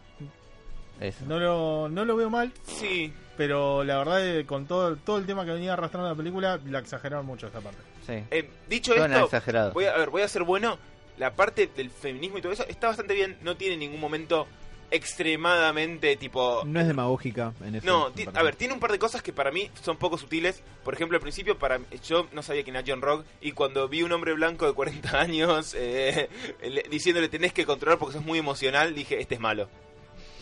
Eso. 1.00 1.26
No 1.28 1.40
lo, 1.40 1.90
no 1.90 2.06
lo 2.06 2.16
veo 2.16 2.30
mal, 2.30 2.52
Sí, 2.66 3.12
pero 3.36 3.84
la 3.84 3.98
verdad 3.98 4.26
eh, 4.38 4.46
con 4.46 4.66
todo, 4.68 4.96
todo 4.98 5.18
el 5.18 5.26
tema 5.26 5.44
que 5.46 5.52
venía 5.52 5.74
arrastrando 5.74 6.08
la 6.10 6.16
película, 6.16 6.60
la 6.66 6.80
exageraron 6.80 7.26
mucho 7.26 7.48
esta 7.48 7.60
parte. 7.62 7.80
Sí. 8.06 8.24
eh, 8.32 8.50
dicho 8.70 8.94
Suena 8.94 9.16
esto, 9.16 9.26
exagerado. 9.26 9.72
voy 9.74 9.86
a, 9.86 9.94
a 9.94 9.98
ver, 9.98 10.10
voy 10.10 10.22
a 10.22 10.28
ser 10.28 10.44
bueno. 10.44 10.78
La 11.18 11.36
parte 11.36 11.70
del 11.76 11.92
feminismo 11.92 12.40
y 12.40 12.42
todo 12.42 12.52
eso 12.54 12.66
está 12.68 12.88
bastante 12.88 13.14
bien. 13.14 13.38
No 13.42 13.56
tiene 13.56 13.78
ningún 13.78 14.00
momento 14.00 14.48
extremadamente 14.90 16.16
tipo. 16.18 16.64
No 16.66 16.80
es 16.80 16.88
demagógica 16.88 17.54
en 17.64 17.76
eso. 17.76 17.86
No, 17.86 18.12
ti- 18.12 18.26
a 18.34 18.44
ver, 18.44 18.56
tiene 18.56 18.74
un 18.74 18.80
par 18.80 18.92
de 18.92 19.00
cosas 19.00 19.22
que 19.22 19.32
para 19.32 19.52
mí 19.52 19.70
son 19.82 19.98
poco 19.98 20.18
sutiles. 20.18 20.64
Por 20.84 20.94
ejemplo, 20.94 21.16
al 21.18 21.22
principio, 21.22 21.58
para 21.58 21.80
yo 22.04 22.28
no 22.32 22.42
sabía 22.42 22.64
quién 22.64 22.76
era 22.76 22.86
John 22.88 23.02
Rock. 23.02 23.26
Y 23.42 23.52
cuando 23.52 23.88
vi 23.88 24.04
un 24.04 24.12
hombre 24.12 24.34
blanco 24.34 24.66
de 24.66 24.74
40 24.74 25.20
años 25.20 25.76
eh, 25.78 26.30
le- 26.64 26.84
diciéndole 26.90 27.30
tenés 27.30 27.54
que 27.54 27.66
controlar 27.66 28.00
porque 28.00 28.14
sos 28.16 28.26
muy 28.26 28.40
emocional, 28.40 28.94
dije, 28.96 29.20
este 29.22 29.36
es 29.36 29.42
malo. 29.42 29.70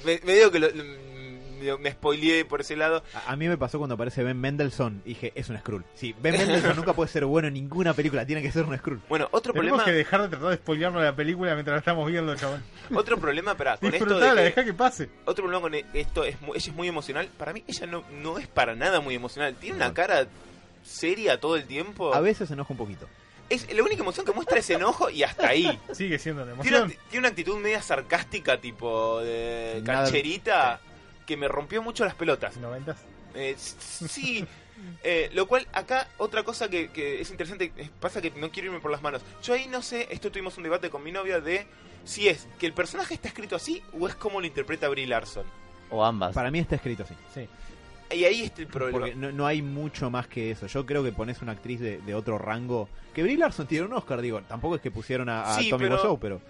Me, 0.05 0.19
me 0.23 0.33
digo 0.33 0.51
que 0.51 0.59
lo- 0.59 0.69
me, 1.61 1.77
me 1.77 1.91
spoileé 1.91 2.43
por 2.43 2.61
ese 2.61 2.75
lado. 2.75 3.03
A, 3.13 3.33
a 3.33 3.35
mí 3.35 3.47
me 3.47 3.55
pasó 3.57 3.77
cuando 3.77 3.93
aparece 3.93 4.23
Ben 4.23 4.39
Mendelssohn. 4.39 5.03
Dije, 5.05 5.31
es 5.35 5.47
un 5.49 5.57
Skrull. 5.59 5.85
Sí, 5.93 6.15
Ben 6.19 6.35
Mendelssohn 6.35 6.75
nunca 6.75 6.93
puede 6.93 7.09
ser 7.11 7.23
bueno 7.25 7.49
en 7.49 7.53
ninguna 7.53 7.93
película. 7.93 8.25
Tiene 8.25 8.41
que 8.41 8.51
ser 8.51 8.63
un 8.65 8.75
Skrull. 8.77 8.99
Bueno, 9.07 9.27
otro 9.31 9.53
Tenemos 9.53 9.77
problema, 9.81 9.85
que 9.85 9.91
dejar 9.91 10.21
de 10.23 10.29
tratar 10.29 10.49
de 10.49 10.55
spoilearnos 10.57 11.03
la 11.03 11.15
película 11.15 11.53
mientras 11.53 11.75
la 11.75 11.79
estamos 11.79 12.07
viendo, 12.09 12.35
chabón. 12.35 12.63
otro 12.95 13.17
problema 13.19 13.55
para 13.55 13.77
con 13.77 13.93
esto 13.93 14.17
de 14.19 14.35
que- 14.35 14.41
deja 14.41 14.65
que 14.65 14.73
pase. 14.73 15.09
otro 15.25 15.43
problema 15.45 15.61
con 15.61 15.75
esto 15.93 16.23
es 16.23 16.41
mu- 16.41 16.55
ella 16.55 16.71
es 16.71 16.75
muy 16.75 16.87
emocional. 16.87 17.29
Para 17.37 17.53
mí 17.53 17.63
ella 17.67 17.85
no, 17.85 18.03
no 18.23 18.39
es 18.39 18.47
para 18.47 18.73
nada 18.75 18.99
muy 18.99 19.13
emocional. 19.13 19.53
Tiene 19.55 19.75
una 19.75 19.93
cara 19.93 20.25
seria 20.83 21.39
todo 21.39 21.55
el 21.57 21.65
tiempo. 21.65 22.13
A 22.15 22.21
veces 22.21 22.47
se 22.47 22.55
enoja 22.55 22.73
un 22.73 22.77
poquito. 22.77 23.07
Es 23.53 23.73
la 23.73 23.83
única 23.83 24.01
emoción 24.01 24.25
que 24.25 24.31
muestra 24.31 24.59
es 24.59 24.69
enojo 24.69 25.09
y 25.09 25.23
hasta 25.23 25.49
ahí. 25.49 25.79
Sigue 25.91 26.17
siendo 26.19 26.43
una 26.43 26.53
Tiene 26.61 26.77
una, 26.77 26.85
emoción. 26.85 27.03
tiene 27.09 27.19
una 27.19 27.27
actitud 27.29 27.57
media 27.57 27.81
sarcástica, 27.81 28.59
tipo 28.61 29.19
de 29.21 29.81
Nada- 29.83 30.03
cancherita, 30.03 30.79
que 31.25 31.35
me 31.37 31.47
rompió 31.47 31.81
mucho 31.81 32.05
las 32.05 32.15
pelotas. 32.15 32.55
¿Noventas? 32.57 32.97
Eh, 33.35 33.51
s- 33.57 34.07
sí. 34.07 34.45
Eh, 35.03 35.29
lo 35.33 35.47
cual, 35.47 35.67
acá, 35.73 36.07
otra 36.17 36.41
cosa 36.41 36.67
que, 36.67 36.89
que 36.89 37.21
es 37.21 37.29
interesante, 37.29 37.71
es- 37.77 37.89
pasa 37.99 38.19
que 38.19 38.31
no 38.31 38.49
quiero 38.49 38.69
irme 38.69 38.79
por 38.79 38.89
las 38.89 39.03
manos. 39.03 39.21
Yo 39.43 39.53
ahí 39.53 39.67
no 39.67 39.83
sé, 39.83 40.07
esto 40.09 40.31
tuvimos 40.31 40.57
un 40.57 40.63
debate 40.63 40.89
con 40.89 41.03
mi 41.03 41.11
novia 41.11 41.39
de 41.39 41.67
si 42.03 42.27
es 42.27 42.47
que 42.57 42.65
el 42.65 42.73
personaje 42.73 43.13
está 43.13 43.27
escrito 43.27 43.55
así 43.55 43.83
o 43.99 44.07
es 44.07 44.15
como 44.15 44.39
lo 44.41 44.47
interpreta 44.47 44.89
Brie 44.89 45.05
Larson. 45.05 45.45
O 45.91 46.03
ambas. 46.03 46.33
Para 46.33 46.49
mí 46.49 46.57
está 46.57 46.77
escrito 46.77 47.03
así. 47.03 47.13
Sí. 47.31 47.47
Y 48.13 48.25
ahí 48.25 48.43
está 48.43 48.61
el 48.61 48.67
problema. 48.67 48.99
Porque 48.99 49.15
no, 49.15 49.31
no 49.31 49.45
hay 49.47 49.61
mucho 49.61 50.09
más 50.09 50.27
que 50.27 50.51
eso. 50.51 50.67
Yo 50.67 50.85
creo 50.85 51.03
que 51.03 51.11
pones 51.11 51.41
una 51.41 51.51
actriz 51.53 51.79
de, 51.79 51.99
de 51.99 52.13
otro 52.15 52.37
rango. 52.37 52.89
Que 53.13 53.23
Brie 53.23 53.37
Larson 53.37 53.67
tiene 53.67 53.85
un 53.85 53.93
Oscar, 53.93 54.21
digo. 54.21 54.41
Tampoco 54.41 54.75
es 54.75 54.81
que 54.81 54.91
pusieron 54.91 55.29
a, 55.29 55.43
a 55.43 55.59
Sí, 55.59 55.69
Tommy 55.69 55.85
pero- 55.85 55.95
Wiseau, 55.95 56.19
pero. 56.19 56.41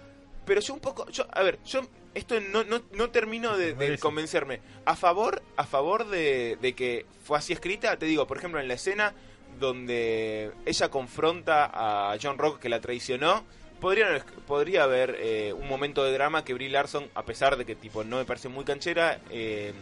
Pero 0.44 0.60
yo 0.60 0.74
un 0.74 0.80
poco, 0.80 1.08
yo, 1.10 1.24
a 1.30 1.42
ver, 1.44 1.60
yo 1.64 1.82
esto 2.14 2.34
no, 2.40 2.64
no, 2.64 2.82
no 2.94 3.10
termino 3.10 3.56
de, 3.56 3.96
convencerme. 3.98 4.58
A 4.84 4.96
favor, 4.96 5.40
a 5.56 5.62
favor 5.64 6.08
de, 6.08 6.58
de 6.60 6.72
que 6.74 7.06
fue 7.22 7.38
así 7.38 7.52
escrita, 7.52 7.96
te 7.96 8.06
digo, 8.06 8.26
por 8.26 8.38
ejemplo, 8.38 8.58
en 8.58 8.66
la 8.66 8.74
escena 8.74 9.14
donde 9.60 10.50
ella 10.66 10.90
confronta 10.90 11.70
a 11.72 12.16
John 12.20 12.38
Rock 12.38 12.58
que 12.58 12.68
la 12.68 12.80
traicionó, 12.80 13.44
podría, 13.80 14.24
podría 14.48 14.82
haber 14.82 15.16
eh, 15.20 15.52
un 15.52 15.68
momento 15.68 16.02
de 16.02 16.12
drama 16.12 16.44
que 16.44 16.54
Brie 16.54 16.70
Larson, 16.70 17.08
a 17.14 17.22
pesar 17.24 17.56
de 17.56 17.64
que 17.64 17.76
tipo 17.76 18.02
no 18.02 18.16
me 18.16 18.24
parece 18.24 18.48
muy 18.48 18.64
canchera, 18.64 19.20
eh, 19.30 19.72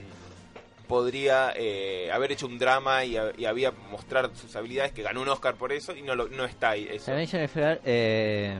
podría 0.90 1.52
eh, 1.56 2.10
haber 2.12 2.32
hecho 2.32 2.46
un 2.48 2.58
drama 2.58 3.04
y, 3.04 3.16
y 3.38 3.44
había 3.44 3.70
mostrar 3.70 4.28
sus 4.34 4.54
habilidades, 4.56 4.90
que 4.90 5.02
ganó 5.02 5.22
un 5.22 5.28
Oscar 5.28 5.54
por 5.54 5.72
eso 5.72 5.94
y 5.94 6.02
no, 6.02 6.16
lo, 6.16 6.28
no 6.28 6.44
está 6.44 6.70
ahí. 6.70 6.88
Eso. 6.90 7.06
También 7.06 7.28
Jennifer, 7.28 7.80
eh, 7.84 8.58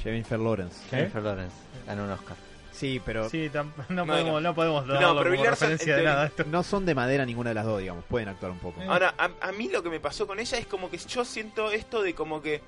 Jennifer 0.00 0.38
Lawrence. 0.38 0.80
¿Qué? 0.88 0.96
Jennifer 0.98 1.22
Lawrence 1.22 1.56
ganó 1.84 2.04
un 2.04 2.10
Oscar. 2.12 2.36
Sí, 2.70 3.02
pero 3.04 3.28
Sí, 3.28 3.50
no, 3.52 3.64
No, 3.88 4.06
podemos, 4.06 4.34
no. 4.34 4.40
no 4.40 4.54
podemos 4.54 4.86
No, 4.86 5.18
pero 5.18 5.30
como 5.34 5.50
referencia 5.50 5.94
en 5.94 5.98
de 5.98 6.04
nada. 6.06 6.26
Esto. 6.26 6.44
no 6.44 6.62
son 6.62 6.86
de 6.86 6.94
madera 6.94 7.26
ninguna 7.26 7.50
de 7.50 7.54
las 7.54 7.64
dos, 7.64 7.80
digamos. 7.80 8.04
Pueden 8.04 8.28
actuar 8.28 8.52
un 8.52 8.60
poco. 8.60 8.80
Ahora, 8.88 9.14
a, 9.18 9.28
a 9.40 9.50
mí 9.50 9.68
lo 9.68 9.82
que 9.82 9.90
me 9.90 9.98
pasó 9.98 10.28
con 10.28 10.38
ella 10.38 10.58
es 10.58 10.66
como 10.68 10.88
que 10.88 10.96
yo 10.98 11.24
siento 11.24 11.72
esto 11.72 12.02
de 12.02 12.14
como 12.14 12.40
que 12.40 12.62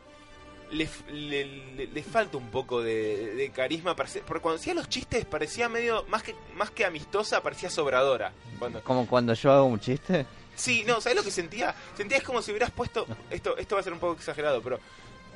le, 0.72 0.84
f- 0.84 1.04
le, 1.12 1.44
le- 1.76 1.86
le 1.86 2.02
falta 2.02 2.36
un 2.36 2.48
poco 2.50 2.82
de, 2.82 3.34
de 3.34 3.50
carisma. 3.50 3.94
Porque 3.96 4.40
cuando 4.40 4.60
hacía 4.60 4.74
los 4.74 4.88
chistes 4.88 5.24
parecía 5.24 5.68
medio, 5.68 6.04
más 6.08 6.22
que, 6.22 6.34
más 6.56 6.70
que 6.70 6.84
amistosa, 6.84 7.42
parecía 7.42 7.70
sobradora. 7.70 8.32
Cuando, 8.58 8.82
Como 8.82 9.06
cuando 9.06 9.34
yo 9.34 9.52
hago 9.52 9.64
un 9.66 9.80
chiste. 9.80 10.26
sí, 10.54 10.84
no, 10.86 11.00
¿sabes 11.00 11.16
lo 11.16 11.24
que 11.24 11.30
sentía? 11.30 11.74
Sentía 11.96 12.18
es 12.18 12.24
como 12.24 12.42
si 12.42 12.50
hubieras 12.50 12.70
puesto, 12.70 13.06
esto, 13.30 13.56
esto 13.56 13.74
va 13.76 13.80
a 13.80 13.84
ser 13.84 13.92
un 13.92 13.98
poco 13.98 14.14
exagerado, 14.14 14.60
pero 14.62 14.78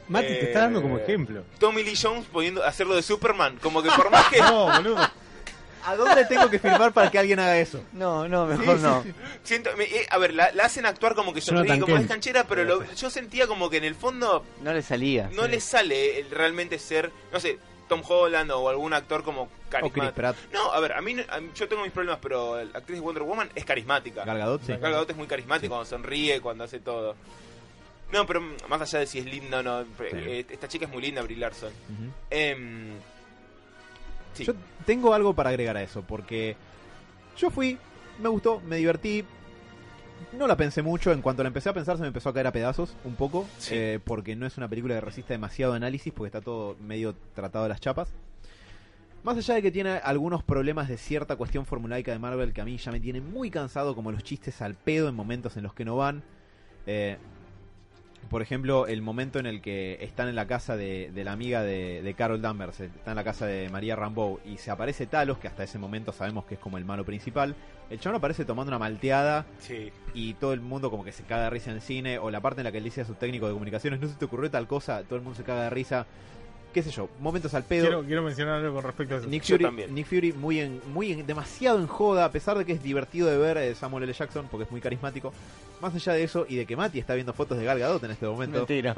Mati, 0.08 0.26
te 0.26 0.44
está 0.48 0.60
dando 0.60 0.82
como 0.82 0.98
Eh, 0.98 1.02
ejemplo. 1.02 1.44
Tommy 1.58 1.82
Lee 1.82 1.94
Jones 2.00 2.26
poniendo 2.30 2.62
hacerlo 2.62 2.94
de 2.94 3.02
Superman, 3.02 3.58
como 3.62 3.82
que 3.82 3.90
por 3.90 4.10
más 4.10 4.28
que... 4.28 4.38
No, 4.42 4.66
boludo. 4.66 4.98
¿A 5.86 5.96
dónde 5.96 6.24
tengo 6.26 6.48
que 6.50 6.58
firmar 6.58 6.92
para 6.92 7.10
que 7.10 7.18
alguien 7.18 7.38
haga 7.40 7.58
eso? 7.58 7.82
No, 7.92 8.26
no, 8.28 8.46
mejor 8.46 8.78
no. 8.80 9.04
Siento, 9.42 9.70
me- 9.76 9.84
eh, 9.84 10.06
a 10.10 10.18
ver, 10.18 10.34
la, 10.34 10.50
la 10.52 10.64
hacen 10.64 10.86
actuar 10.86 11.14
como 11.14 11.32
que 11.34 11.40
sonríe, 11.40 11.78
como 11.80 11.94
es 11.94 12.00
Kent. 12.00 12.10
canchera, 12.10 12.46
pero 12.46 12.64
lo- 12.64 12.84
yo 12.94 13.10
sentía 13.10 13.46
como 13.46 13.68
que 13.70 13.76
en 13.78 13.84
el 13.84 13.94
fondo 13.94 14.44
No 14.62 14.72
le 14.72 14.82
salía. 14.82 15.28
no 15.34 15.46
le 15.46 15.60
sale 15.60 16.20
el 16.20 16.30
realmente 16.30 16.78
ser, 16.78 17.10
no 17.32 17.38
sé, 17.40 17.58
Tom 17.88 18.02
Holland 18.06 18.50
o 18.50 18.68
algún 18.70 18.94
actor 18.94 19.22
como 19.22 19.42
O 19.42 19.46
Chris 19.48 19.68
carismático. 19.70 20.14
Pratt. 20.14 20.36
No, 20.52 20.72
a 20.72 20.80
ver, 20.80 20.92
a 20.94 21.00
mí, 21.02 21.14
no- 21.14 21.24
a 21.28 21.38
mí- 21.40 21.50
yo 21.54 21.68
tengo 21.68 21.82
mis 21.82 21.92
problemas, 21.92 22.18
pero 22.22 22.56
la 22.64 22.78
actriz 22.78 22.96
de 22.98 23.00
Wonder 23.02 23.22
Woman 23.24 23.50
es 23.54 23.64
carismática. 23.64 24.24
Gal 24.24 24.38
Gadot, 24.38 24.62
sí. 24.62 24.72
Gal 24.72 24.92
Gadot 24.92 25.10
es 25.10 25.16
muy 25.16 25.26
carismática 25.26 25.66
Sí. 25.66 25.68
cuando 25.68 25.84
sonríe, 25.84 26.40
cuando 26.40 26.64
hace 26.64 26.80
todo. 26.80 27.14
No, 28.12 28.26
pero 28.26 28.40
mm, 28.40 28.54
más 28.68 28.80
allá 28.80 29.00
de 29.00 29.06
si 29.06 29.18
es 29.18 29.26
linda 29.26 29.58
o 29.58 29.62
no, 29.62 29.80
eh, 30.00 30.46
esta 30.48 30.68
chica 30.68 30.86
es 30.86 30.90
muy 30.92 31.02
linda, 31.02 31.20
Brie 31.22 31.36
Larson. 31.36 31.72
Ujú. 31.72 32.10
Em, 32.30 32.92
sí. 34.34 34.44
Yo 34.44 34.52
tengo 34.84 35.14
algo 35.14 35.34
para 35.34 35.50
agregar 35.50 35.76
a 35.76 35.82
eso, 35.82 36.02
porque 36.02 36.56
yo 37.36 37.50
fui, 37.50 37.78
me 38.20 38.28
gustó, 38.28 38.60
me 38.60 38.76
divertí. 38.76 39.24
No 40.32 40.46
la 40.46 40.56
pensé 40.56 40.82
mucho, 40.82 41.12
en 41.12 41.22
cuanto 41.22 41.42
la 41.42 41.48
empecé 41.48 41.68
a 41.68 41.72
pensar 41.72 41.96
se 41.96 42.02
me 42.02 42.08
empezó 42.08 42.28
a 42.28 42.34
caer 42.34 42.46
a 42.46 42.52
pedazos 42.52 42.94
un 43.04 43.14
poco, 43.14 43.46
Sí. 43.58 43.74
eh, 43.74 44.00
porque 44.04 44.36
no 44.36 44.46
es 44.46 44.56
una 44.56 44.68
película 44.68 44.94
que 44.94 45.00
resista 45.00 45.34
demasiado 45.34 45.72
análisis, 45.74 46.12
porque 46.12 46.28
está 46.28 46.40
todo 46.40 46.76
medio 46.80 47.14
tratado 47.34 47.64
de 47.64 47.68
las 47.70 47.80
chapas. 47.80 48.12
Más 49.22 49.36
allá 49.38 49.54
de 49.54 49.62
que 49.62 49.70
tiene 49.70 49.90
algunos 50.02 50.42
problemas 50.42 50.88
de 50.88 50.98
cierta 50.98 51.36
cuestión 51.36 51.64
formulaica 51.66 52.12
de 52.12 52.18
Marvel 52.18 52.52
que 52.52 52.60
a 52.60 52.64
mí 52.64 52.76
ya 52.76 52.92
me 52.92 53.00
tiene 53.00 53.20
muy 53.22 53.50
cansado, 53.50 53.94
como 53.94 54.12
los 54.12 54.22
chistes 54.22 54.60
al 54.60 54.74
pedo 54.74 55.08
en 55.08 55.14
momentos 55.14 55.56
en 55.56 55.62
los 55.62 55.72
que 55.72 55.84
no 55.84 55.96
van. 55.96 56.22
Eh, 56.86 57.16
por 58.28 58.42
ejemplo, 58.42 58.86
el 58.86 59.02
momento 59.02 59.38
en 59.38 59.46
el 59.46 59.60
que 59.60 59.98
están 60.00 60.28
en 60.28 60.34
la 60.34 60.46
casa 60.46 60.76
de, 60.76 61.10
de 61.14 61.24
la 61.24 61.32
amiga 61.32 61.62
de, 61.62 62.02
de 62.02 62.14
Carol 62.14 62.40
Danvers, 62.40 62.80
eh, 62.80 62.90
está 62.94 63.12
en 63.12 63.16
la 63.16 63.24
casa 63.24 63.46
de 63.46 63.68
María 63.68 63.96
Rambeau 63.96 64.40
y 64.44 64.56
se 64.58 64.70
aparece 64.70 65.06
Talos, 65.06 65.38
que 65.38 65.48
hasta 65.48 65.64
ese 65.64 65.78
momento 65.78 66.12
sabemos 66.12 66.44
que 66.44 66.54
es 66.54 66.60
como 66.60 66.78
el 66.78 66.84
malo 66.84 67.04
principal. 67.04 67.54
El 67.90 68.00
chabón 68.00 68.16
aparece 68.16 68.44
tomando 68.44 68.70
una 68.70 68.78
malteada 68.78 69.46
sí. 69.58 69.92
y 70.14 70.34
todo 70.34 70.52
el 70.52 70.60
mundo 70.60 70.90
como 70.90 71.04
que 71.04 71.12
se 71.12 71.22
caga 71.24 71.44
de 71.44 71.50
risa 71.50 71.70
en 71.70 71.76
el 71.76 71.82
cine, 71.82 72.18
o 72.18 72.30
la 72.30 72.40
parte 72.40 72.60
en 72.60 72.64
la 72.64 72.72
que 72.72 72.78
él 72.78 72.84
dice 72.84 73.02
a 73.02 73.04
su 73.04 73.14
técnico 73.14 73.46
de 73.46 73.52
comunicaciones, 73.52 74.00
no 74.00 74.08
se 74.08 74.14
te 74.14 74.24
ocurrió 74.24 74.50
tal 74.50 74.66
cosa, 74.66 75.02
todo 75.04 75.16
el 75.16 75.22
mundo 75.22 75.36
se 75.36 75.44
caga 75.44 75.64
de 75.64 75.70
risa. 75.70 76.06
Qué 76.74 76.82
sé 76.82 76.90
yo, 76.90 77.08
momentos 77.20 77.54
al 77.54 77.62
pedo. 77.62 77.82
Quiero, 77.86 78.02
quiero 78.04 78.22
mencionar 78.22 78.56
algo 78.56 78.74
con 78.74 78.82
respecto 78.84 79.14
a 79.14 79.18
eso. 79.18 79.28
Nick 79.28 79.44
Fury, 79.44 79.64
también. 79.64 79.94
Nick 79.94 80.06
Fury 80.06 80.32
muy 80.32 80.58
en, 80.60 80.80
muy 80.92 81.12
en- 81.12 81.24
demasiado 81.26 81.78
en 81.78 81.86
joda, 81.86 82.24
a 82.26 82.32
pesar 82.32 82.58
de 82.58 82.64
que 82.66 82.72
es 82.72 82.82
divertido 82.82 83.28
de 83.30 83.38
ver 83.38 83.56
eh, 83.58 83.74
Samuel 83.76 84.04
L. 84.04 84.12
Jackson 84.12 84.46
porque 84.50 84.64
es 84.64 84.70
muy 84.72 84.80
carismático. 84.80 85.32
Más 85.80 85.94
allá 85.94 86.12
de 86.14 86.24
eso 86.24 86.44
y 86.48 86.56
de 86.56 86.66
que 86.66 86.76
Mati 86.76 86.98
está 86.98 87.14
viendo 87.14 87.32
fotos 87.32 87.56
de 87.58 87.64
Gal 87.64 87.78
Gadot 87.78 88.02
en 88.02 88.10
este 88.10 88.26
momento, 88.26 88.58
Mentira. 88.58 88.96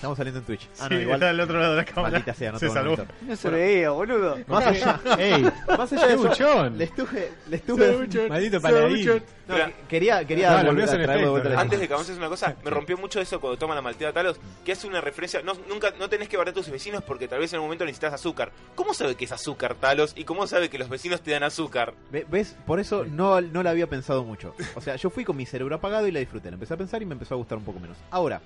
Estamos 0.00 0.16
saliendo 0.16 0.40
en 0.40 0.46
Twitch. 0.46 0.66
Ah, 0.80 0.86
Sí, 0.88 0.94
no, 0.94 1.00
igual 1.00 1.14
está 1.16 1.26
del 1.26 1.40
otro 1.40 1.60
lado 1.60 1.72
de 1.72 1.76
la 1.76 1.84
cámara. 1.84 2.10
maldita 2.12 2.34
sea, 2.34 2.52
no 2.52 2.58
Se 2.58 2.66
te 2.66 2.72
voy 2.72 2.78
a 2.78 2.80
salvó. 2.96 3.06
No 3.20 3.36
se 3.36 3.50
veía, 3.50 3.90
boludo. 3.90 4.38
Más 4.46 4.66
allá, 4.66 5.00
¡Ey! 5.18 5.42
más 5.42 5.92
allá 5.92 6.06
de 6.06 6.16
¡Qué 6.16 6.32
eso, 6.32 6.70
le 6.70 6.84
estuve, 6.84 7.32
le 7.48 7.56
estuve, 7.56 8.28
Maldito 8.28 8.60
paladín. 8.62 9.22
no, 9.46 9.54
quería, 9.88 10.24
quería 10.24 10.62
No, 10.62 10.68
volver 10.70 10.88
a 10.88 10.92
de 10.92 11.04
efecto, 11.04 11.30
vuelta 11.30 11.48
a 11.48 11.50
la 11.50 11.56
¿no? 11.56 11.60
Antes 11.62 11.80
de 11.80 11.88
que 11.88 11.94
avances 11.94 12.16
una 12.16 12.28
cosa, 12.28 12.56
me 12.64 12.70
rompió 12.70 12.96
mucho 12.96 13.20
eso 13.20 13.40
cuando 13.40 13.58
toma 13.58 13.74
la 13.74 13.82
malteada 13.82 14.12
Talos, 14.14 14.40
que 14.64 14.72
hace 14.72 14.86
una 14.86 15.00
referencia, 15.02 15.42
no, 15.42 15.52
nunca, 15.68 15.92
no 15.98 16.08
tenés 16.08 16.28
que 16.30 16.36
barrer 16.38 16.52
a 16.52 16.54
tus 16.54 16.70
vecinos 16.70 17.02
porque 17.02 17.28
tal 17.28 17.40
vez 17.40 17.52
en 17.52 17.58
un 17.60 17.66
momento 17.66 17.84
necesitas 17.84 18.14
azúcar. 18.14 18.52
¿Cómo 18.74 18.94
sabe 18.94 19.16
que 19.16 19.26
es 19.26 19.32
azúcar 19.32 19.74
Talos? 19.74 20.14
¿Y 20.16 20.24
cómo 20.24 20.46
sabe 20.46 20.70
que 20.70 20.78
los 20.78 20.88
vecinos 20.88 21.20
te 21.20 21.30
dan 21.32 21.42
azúcar? 21.42 21.92
Ve- 22.10 22.26
¿Ves? 22.30 22.56
Por 22.66 22.80
eso 22.80 23.04
no, 23.04 23.40
no 23.42 23.62
la 23.62 23.70
había 23.70 23.86
pensado 23.86 24.24
mucho. 24.24 24.54
O 24.76 24.80
sea, 24.80 24.96
yo 24.96 25.10
fui 25.10 25.24
con 25.26 25.36
mi 25.36 25.44
cerebro 25.44 25.74
apagado 25.76 26.06
y 26.06 26.10
la 26.12 26.20
disfruté. 26.20 26.48
La 26.50 26.54
empecé 26.54 26.72
a 26.72 26.76
pensar 26.78 27.02
y 27.02 27.04
me 27.06 27.12
empezó 27.12 27.34
a 27.34 27.36
gustar 27.36 27.58
un 27.58 27.64
poco 27.64 27.80
menos. 27.80 27.98
Ahora, 28.10 28.40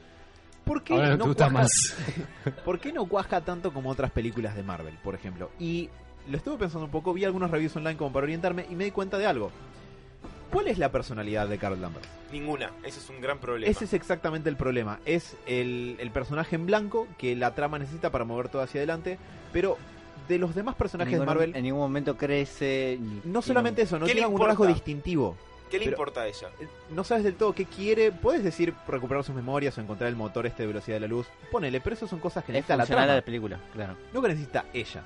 ¿por 0.64 0.82
qué, 0.82 0.94
Ahora 0.94 1.16
no 1.16 1.34
cuaja- 1.34 1.50
más. 1.50 1.70
¿por 2.64 2.78
qué 2.78 2.92
no 2.92 3.06
cuaja 3.06 3.40
tanto 3.42 3.72
como 3.72 3.90
otras 3.90 4.10
películas 4.10 4.54
de 4.56 4.62
Marvel, 4.62 4.94
por 5.02 5.14
ejemplo? 5.14 5.50
Y 5.58 5.90
lo 6.28 6.36
estuve 6.36 6.56
pensando 6.56 6.86
un 6.86 6.90
poco, 6.90 7.12
vi 7.12 7.24
algunos 7.24 7.50
reviews 7.50 7.76
online 7.76 7.96
como 7.96 8.12
para 8.12 8.24
orientarme 8.24 8.66
y 8.70 8.74
me 8.74 8.84
di 8.84 8.90
cuenta 8.90 9.18
de 9.18 9.26
algo. 9.26 9.50
¿Cuál 10.50 10.68
es 10.68 10.78
la 10.78 10.92
personalidad 10.92 11.48
de 11.48 11.58
Carol 11.58 11.80
Danvers? 11.80 12.06
Ninguna, 12.30 12.70
ese 12.84 13.00
es 13.00 13.10
un 13.10 13.20
gran 13.20 13.38
problema. 13.38 13.68
Ese 13.70 13.86
es 13.86 13.92
exactamente 13.92 14.48
el 14.48 14.56
problema. 14.56 15.00
Es 15.04 15.36
el, 15.46 15.96
el 15.98 16.10
personaje 16.12 16.54
en 16.54 16.66
blanco 16.66 17.08
que 17.18 17.34
la 17.34 17.54
trama 17.54 17.78
necesita 17.78 18.10
para 18.10 18.24
mover 18.24 18.48
todo 18.48 18.62
hacia 18.62 18.78
adelante, 18.80 19.18
pero 19.52 19.76
de 20.28 20.38
los 20.38 20.54
demás 20.54 20.76
personajes 20.76 21.12
Ningún- 21.14 21.20
de 21.20 21.26
Marvel, 21.26 21.56
En 21.56 21.64
ningún 21.64 21.80
momento 21.80 22.16
crece. 22.16 22.98
ni 23.00 23.20
no 23.24 23.42
solamente 23.42 23.82
eso, 23.82 23.98
no 23.98 24.06
¿Qué 24.06 24.14
le 24.14 24.20
tiene 24.20 24.28
importa? 24.32 24.52
rasgo 24.52 24.66
distintivo. 24.66 25.36
¿Qué 25.74 25.78
le 25.80 25.84
pero- 25.86 25.96
importa 25.96 26.22
a 26.22 26.26
ella? 26.28 26.48
Eh, 26.60 26.68
no 26.90 27.04
sabes 27.04 27.24
del 27.24 27.34
todo 27.34 27.52
qué 27.54 27.64
quiere, 27.66 28.12
puedes 28.12 28.42
decir 28.44 28.74
recuperar 28.88 29.24
sus 29.24 29.34
memorias 29.34 29.76
o 29.76 29.80
encontrar 29.80 30.08
el 30.08 30.16
motor 30.16 30.46
este 30.46 30.62
de 30.62 30.66
velocidad 30.68 30.96
de 30.96 31.00
la 31.00 31.06
luz, 31.06 31.26
ponele, 31.50 31.80
pero 31.80 31.94
eso 31.94 32.06
son 32.06 32.18
cosas 32.20 32.44
que 32.44 32.52
Es 32.52 32.54
necesita 32.54 32.76
la 32.76 32.86
trama, 32.86 33.06
la 33.06 33.22
película, 33.22 33.58
claro. 33.72 33.96
no 34.12 34.22
que 34.22 34.28
necesita 34.28 34.64
ella. 34.72 35.02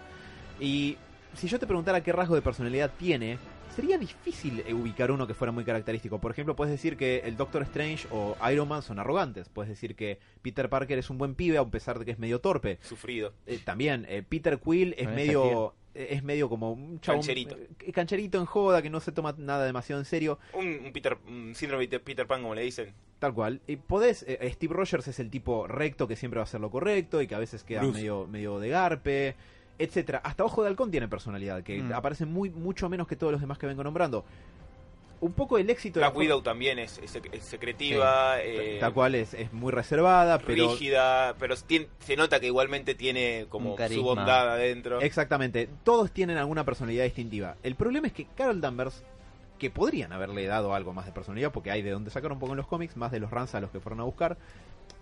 Y 0.60 0.96
si 1.34 1.46
yo 1.48 1.58
te 1.58 1.66
preguntara 1.66 2.02
qué 2.02 2.12
rasgo 2.12 2.34
de 2.34 2.42
personalidad 2.42 2.90
tiene, 2.98 3.38
sería 3.76 3.96
difícil 3.96 4.64
eh, 4.66 4.74
ubicar 4.74 5.10
uno 5.12 5.26
que 5.26 5.34
fuera 5.34 5.52
muy 5.52 5.62
característico. 5.64 6.18
Por 6.18 6.32
ejemplo, 6.32 6.56
puedes 6.56 6.72
decir 6.72 6.96
que 6.96 7.18
el 7.24 7.36
Doctor 7.36 7.62
Strange 7.62 8.08
o 8.10 8.36
Iron 8.50 8.66
Man 8.68 8.82
son 8.82 8.98
arrogantes, 8.98 9.48
puedes 9.48 9.68
decir 9.68 9.94
que 9.94 10.18
Peter 10.42 10.68
Parker 10.68 10.98
es 10.98 11.10
un 11.10 11.18
buen 11.18 11.34
pibe 11.36 11.58
a 11.58 11.64
pesar 11.64 11.98
de 11.98 12.04
que 12.04 12.10
es 12.10 12.18
medio 12.18 12.40
torpe. 12.40 12.78
Sufrido. 12.82 13.32
Eh, 13.46 13.60
también 13.64 14.04
eh, 14.08 14.24
Peter 14.28 14.58
Quill 14.58 14.94
es 14.98 15.08
medio 15.08 15.74
es 16.11 16.22
medio 16.22 16.49
como 16.49 16.72
un 16.72 17.01
chabón 17.01 17.20
Cancherito. 17.20 17.57
eh, 17.57 17.92
cancherito 17.92 18.38
en 18.38 18.44
joda 18.46 18.82
que 18.82 18.90
no 18.90 19.01
se 19.01 19.12
toma 19.12 19.34
nada 19.38 19.64
demasiado 19.66 20.01
en 20.01 20.05
serio. 20.07 20.38
Un, 20.55 20.66
un 20.86 20.92
Peter, 20.92 21.16
un 21.26 21.55
síndrome 21.55 21.86
de 21.86 22.01
Peter 22.01 22.26
Pan, 22.26 22.42
como 22.42 22.55
le 22.55 22.62
dicen. 22.62 22.92
Tal 23.18 23.34
cual. 23.34 23.61
Y 23.66 23.76
podés, 23.76 24.24
eh, 24.28 24.38
Steve 24.55 24.74
Rogers 24.74 25.09
es 25.09 25.18
el 25.18 25.30
tipo 25.30 25.66
recto 25.66 26.07
que 26.07 26.14
siempre 26.16 26.38
va 26.38 26.42
a 26.42 26.44
hacer 26.44 26.61
lo 26.61 26.70
correcto 26.70 27.20
y 27.20 27.26
que 27.26 27.34
a 27.34 27.38
veces 27.40 27.64
queda 27.64 27.80
Bruce. 27.80 27.99
medio, 27.99 28.26
medio 28.28 28.59
de 28.61 28.68
garpe, 28.68 29.34
etcétera. 29.80 30.18
Hasta 30.24 30.44
Ojo 30.44 30.62
de 30.62 30.68
Halcón 30.68 30.90
tiene 30.90 31.09
personalidad, 31.09 31.62
que 31.62 31.80
Mm. 31.82 31.92
aparece 31.92 32.26
muy, 32.26 32.51
mucho 32.51 32.88
menos 32.88 33.07
que 33.09 33.16
todos 33.16 33.32
los 33.32 33.40
demás 33.40 33.59
que 33.59 33.66
vengo 33.66 33.82
nombrando. 33.84 34.24
Un 35.20 35.32
poco 35.32 35.58
el 35.58 35.68
éxito 35.68 35.98
de 35.98 36.06
Black 36.06 36.14
la 36.14 36.18
Widow 36.18 36.42
también 36.42 36.78
es, 36.78 36.98
es 36.98 37.20
es 37.32 37.44
secretiva, 37.44 38.40
eh, 38.40 38.78
tal 38.78 38.92
cual 38.92 39.16
es, 39.16 39.34
es 39.34 39.52
muy 39.52 39.72
reservada, 39.72 40.38
pero 40.38 40.70
rígida, 40.70 41.34
pero 41.38 41.56
se 41.56 42.16
nota 42.16 42.38
que 42.38 42.46
igualmente 42.46 42.94
tiene 42.94 43.46
como 43.48 43.76
su 43.88 44.02
bondad 44.02 44.52
adentro. 44.52 45.00
exactamente, 45.00 45.68
todos 45.82 46.12
tienen 46.12 46.36
alguna 46.36 46.64
personalidad 46.64 47.04
distintiva. 47.04 47.56
El 47.62 47.74
problema 47.74 48.06
es 48.06 48.12
que 48.12 48.26
Carol 48.36 48.60
Danvers, 48.60 49.02
que 49.58 49.70
podrían 49.70 50.12
haberle 50.12 50.46
dado 50.46 50.72
algo 50.72 50.92
más 50.92 51.06
de 51.06 51.12
personalidad, 51.12 51.50
porque 51.50 51.72
hay 51.72 51.82
de 51.82 51.90
donde 51.90 52.10
sacar 52.10 52.30
un 52.30 52.38
poco 52.38 52.52
en 52.52 52.58
los 52.58 52.68
cómics, 52.68 52.96
más 52.96 53.10
de 53.10 53.18
los 53.18 53.30
Rans 53.30 53.54
a 53.56 53.60
los 53.60 53.70
que 53.70 53.80
fueron 53.80 54.00
a 54.00 54.04
buscar, 54.04 54.36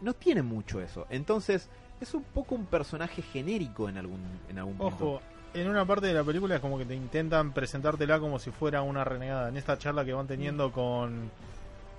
no 0.01 0.15
tiene 0.15 0.43
mucho 0.43 0.81
eso. 0.81 1.07
Entonces, 1.11 1.69
es 2.01 2.15
un 2.15 2.23
poco 2.23 2.55
un 2.55 2.67
personaje 2.67 3.23
genérico 3.23 3.89
en 3.89 3.99
algún, 3.99 4.21
en 4.49 4.59
algún 4.59 4.77
punto. 4.77 5.21
En 5.57 5.71
una 5.71 5.87
parte 5.87 6.09
de 6.09 6.13
la 6.13 6.23
película 6.23 6.57
es 6.57 6.61
como 6.61 6.77
que 6.77 6.85
te 6.85 6.95
intentan 6.95 7.51
presentártela 7.51 8.21
como 8.21 8.39
si 8.39 8.51
fuera 8.51 8.83
una 8.83 9.05
renegada. 9.05 9.49
En 9.49 9.57
esta 9.57 9.79
charla 9.79 10.05
que 10.05 10.13
van 10.13 10.27
teniendo 10.27 10.71
con, 10.71 11.31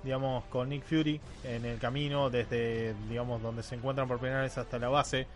digamos, 0.04 0.44
con 0.44 0.68
Nick 0.68 0.84
Fury 0.84 1.20
en 1.42 1.64
el 1.64 1.80
camino 1.80 2.30
desde, 2.30 2.94
digamos, 3.08 3.42
donde 3.42 3.64
se 3.64 3.74
encuentran 3.74 4.06
por 4.06 4.20
primera 4.20 4.42
vez 4.42 4.56
hasta 4.58 4.78
la 4.78 4.88
base, 4.88 5.26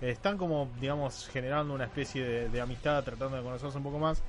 están 0.00 0.38
como, 0.38 0.70
digamos, 0.80 1.28
generando 1.30 1.74
una 1.74 1.84
especie 1.84 2.24
de, 2.24 2.48
de 2.48 2.60
amistad, 2.62 3.04
tratando 3.04 3.36
de 3.36 3.42
conocerse 3.42 3.76
un 3.76 3.84
poco 3.84 3.98
más. 3.98 4.22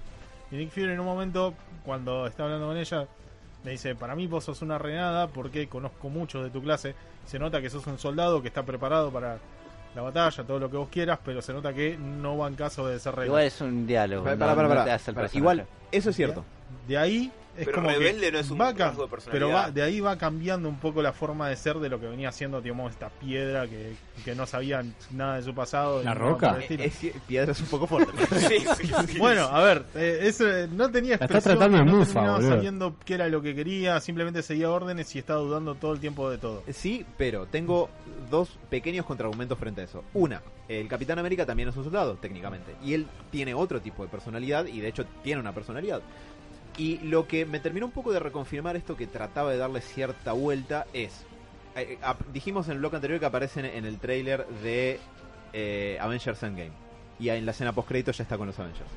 Y 0.52 0.58
Nick 0.58 0.72
Fury 0.72 0.92
en 0.92 1.00
un 1.00 1.06
momento, 1.06 1.54
cuando 1.86 2.28
está 2.28 2.44
hablando 2.44 2.68
con 2.68 2.76
ella, 2.76 3.08
le 3.64 3.72
dice, 3.72 3.96
para 3.96 4.14
mí 4.14 4.28
vos 4.28 4.44
sos 4.44 4.62
una 4.62 4.78
renegada 4.78 5.30
porque 5.30 5.70
conozco 5.70 6.10
mucho 6.10 6.44
de 6.44 6.50
tu 6.50 6.62
clase. 6.62 6.96
Se 7.26 7.40
nota 7.40 7.62
que 7.62 7.70
sos 7.70 7.88
un 7.88 7.98
soldado 7.98 8.42
que 8.42 8.50
está 8.50 8.64
preparado 8.64 9.10
para 9.10 9.38
la 9.98 10.04
batalla, 10.04 10.44
todo 10.44 10.60
lo 10.60 10.70
que 10.70 10.78
vos 10.78 10.90
quieras, 10.90 11.20
pero 11.26 11.42
se 11.42 11.52
nota 11.54 11.74
que 11.74 11.98
no 11.98 12.38
va 12.38 12.48
en 12.48 12.56
caso 12.56 12.88
de 12.88 13.00
ser 13.00 13.14
regla. 13.16 13.26
Igual 13.26 13.44
es 13.44 13.62
un 13.62 13.88
diálogo. 13.88 14.24
Para, 14.24 14.36
no- 14.36 14.40
para, 14.40 14.56
para, 14.56 14.68
no 14.68 14.74
para. 14.74 14.86
te 14.86 14.92
hace 14.92 15.12
el 15.12 15.16
Para, 15.16 15.24
personaje. 15.26 15.38
Igual, 15.40 15.68
eso 15.92 16.10
es 16.12 16.16
cierto. 16.16 16.46
De 16.88 16.98
ahí 16.98 17.32
es 17.58 17.66
Pero 17.66 17.74
como 17.78 17.90
rebelde 17.90 18.28
que 18.28 18.32
no 18.32 18.40
es 18.40 18.52
un 18.52 18.60
rasgo 18.60 19.04
de 19.04 19.10
personalidad. 19.10 19.32
pero 19.32 19.50
va, 19.50 19.72
de 19.72 19.82
ahí 19.84 20.00
va 20.00 20.18
cambiando 20.18 20.70
un 20.70 20.80
poco 20.80 21.02
la 21.02 21.12
forma 21.14 21.50
de 21.50 21.56
ser 21.56 21.78
de 21.80 21.90
lo 21.90 22.00
que 22.00 22.08
venía 22.08 22.32
siendo 22.32 22.62
digamos 22.62 22.92
esta 22.92 23.10
piedra 23.10 23.68
que, 23.68 23.94
que 24.24 24.36
no 24.36 24.46
sabía 24.46 24.84
nada 25.12 25.38
de 25.38 25.44
su 25.44 25.54
pasado 25.54 26.04
¿La 26.04 26.14
roca? 26.14 26.58
Es, 26.70 27.00
piedra 27.28 27.52
es 27.52 27.60
un 27.62 27.68
poco 27.68 27.88
fuerte. 27.88 28.14
Sí, 28.48 28.60
sí, 28.78 28.92
sí. 29.08 29.18
Bueno, 29.20 29.44
a 29.44 29.62
ver, 29.64 29.84
eh, 29.96 30.20
eso, 30.24 30.48
eh, 30.48 30.68
no 30.72 30.90
tenía 30.92 31.14
está 31.16 31.26
expresión, 31.26 31.58
tratando 31.58 31.78
de 31.80 31.86
no 31.86 31.98
mufa, 31.98 32.14
terminaba 32.14 32.38
boludo. 32.38 32.52
sabiendo 32.56 32.96
qué 33.06 33.14
era 33.16 33.28
lo 33.28 33.42
que 33.42 33.56
quería, 33.56 34.00
simplemente 34.00 34.42
seguía 34.44 34.70
órdenes 34.70 35.14
y 35.16 35.20
estaba 35.20 35.40
dudando 35.40 35.76
todo 35.76 35.94
el 35.94 36.00
tiempo 36.00 36.30
de 36.30 36.38
todo. 36.38 36.64
Sí, 36.72 37.06
pero 37.18 37.46
tengo 37.48 37.90
dos 38.30 38.58
pequeños 38.70 39.06
contraargumentos 39.06 39.58
frente 39.58 39.82
a 39.82 39.84
eso. 39.86 40.04
Una, 40.14 40.42
el 40.68 40.88
Capitán 40.88 41.20
América 41.20 41.46
también 41.46 41.70
es 41.70 41.78
un 41.78 41.84
soldado, 41.84 42.16
técnicamente. 42.16 42.76
Y 42.84 42.94
él 42.94 43.08
tiene 43.32 43.54
otro 43.54 43.82
tipo 43.82 44.04
de 44.04 44.10
personalidad, 44.10 44.66
y 44.68 44.80
de 44.80 44.88
hecho 44.90 45.06
tiene 45.24 45.42
una 45.42 45.54
personalidad. 45.54 46.02
Y 46.78 47.00
lo 47.00 47.28
que 47.28 47.46
me 47.46 47.60
terminó 47.60 47.88
un 47.88 47.92
poco 47.92 48.12
de 48.12 48.20
reconfirmar 48.20 48.76
esto 48.76 48.96
que 48.96 49.08
trataba 49.08 49.52
de 49.52 49.58
darle 49.58 49.82
cierta 49.82 50.32
vuelta 50.34 50.86
es... 50.94 51.26
eh, 51.76 51.98
ap- 52.04 52.26
dijimos 52.32 52.68
en 52.68 52.74
el 52.74 52.80
bloque 52.80 52.98
anterior 52.98 53.20
que 53.20 53.26
aparecen 53.26 53.66
en 53.66 53.86
el 53.86 53.98
tráiler 53.98 54.46
de 54.64 55.00
eh, 55.54 55.98
Avengers 56.00 56.42
Endgame. 56.44 56.72
Y 57.20 57.30
en 57.30 57.46
la 57.46 57.52
escena 57.52 57.74
post 57.74 57.92
ya 57.92 58.12
está 58.24 58.38
con 58.38 58.46
los 58.46 58.60
Avengers. 58.60 58.90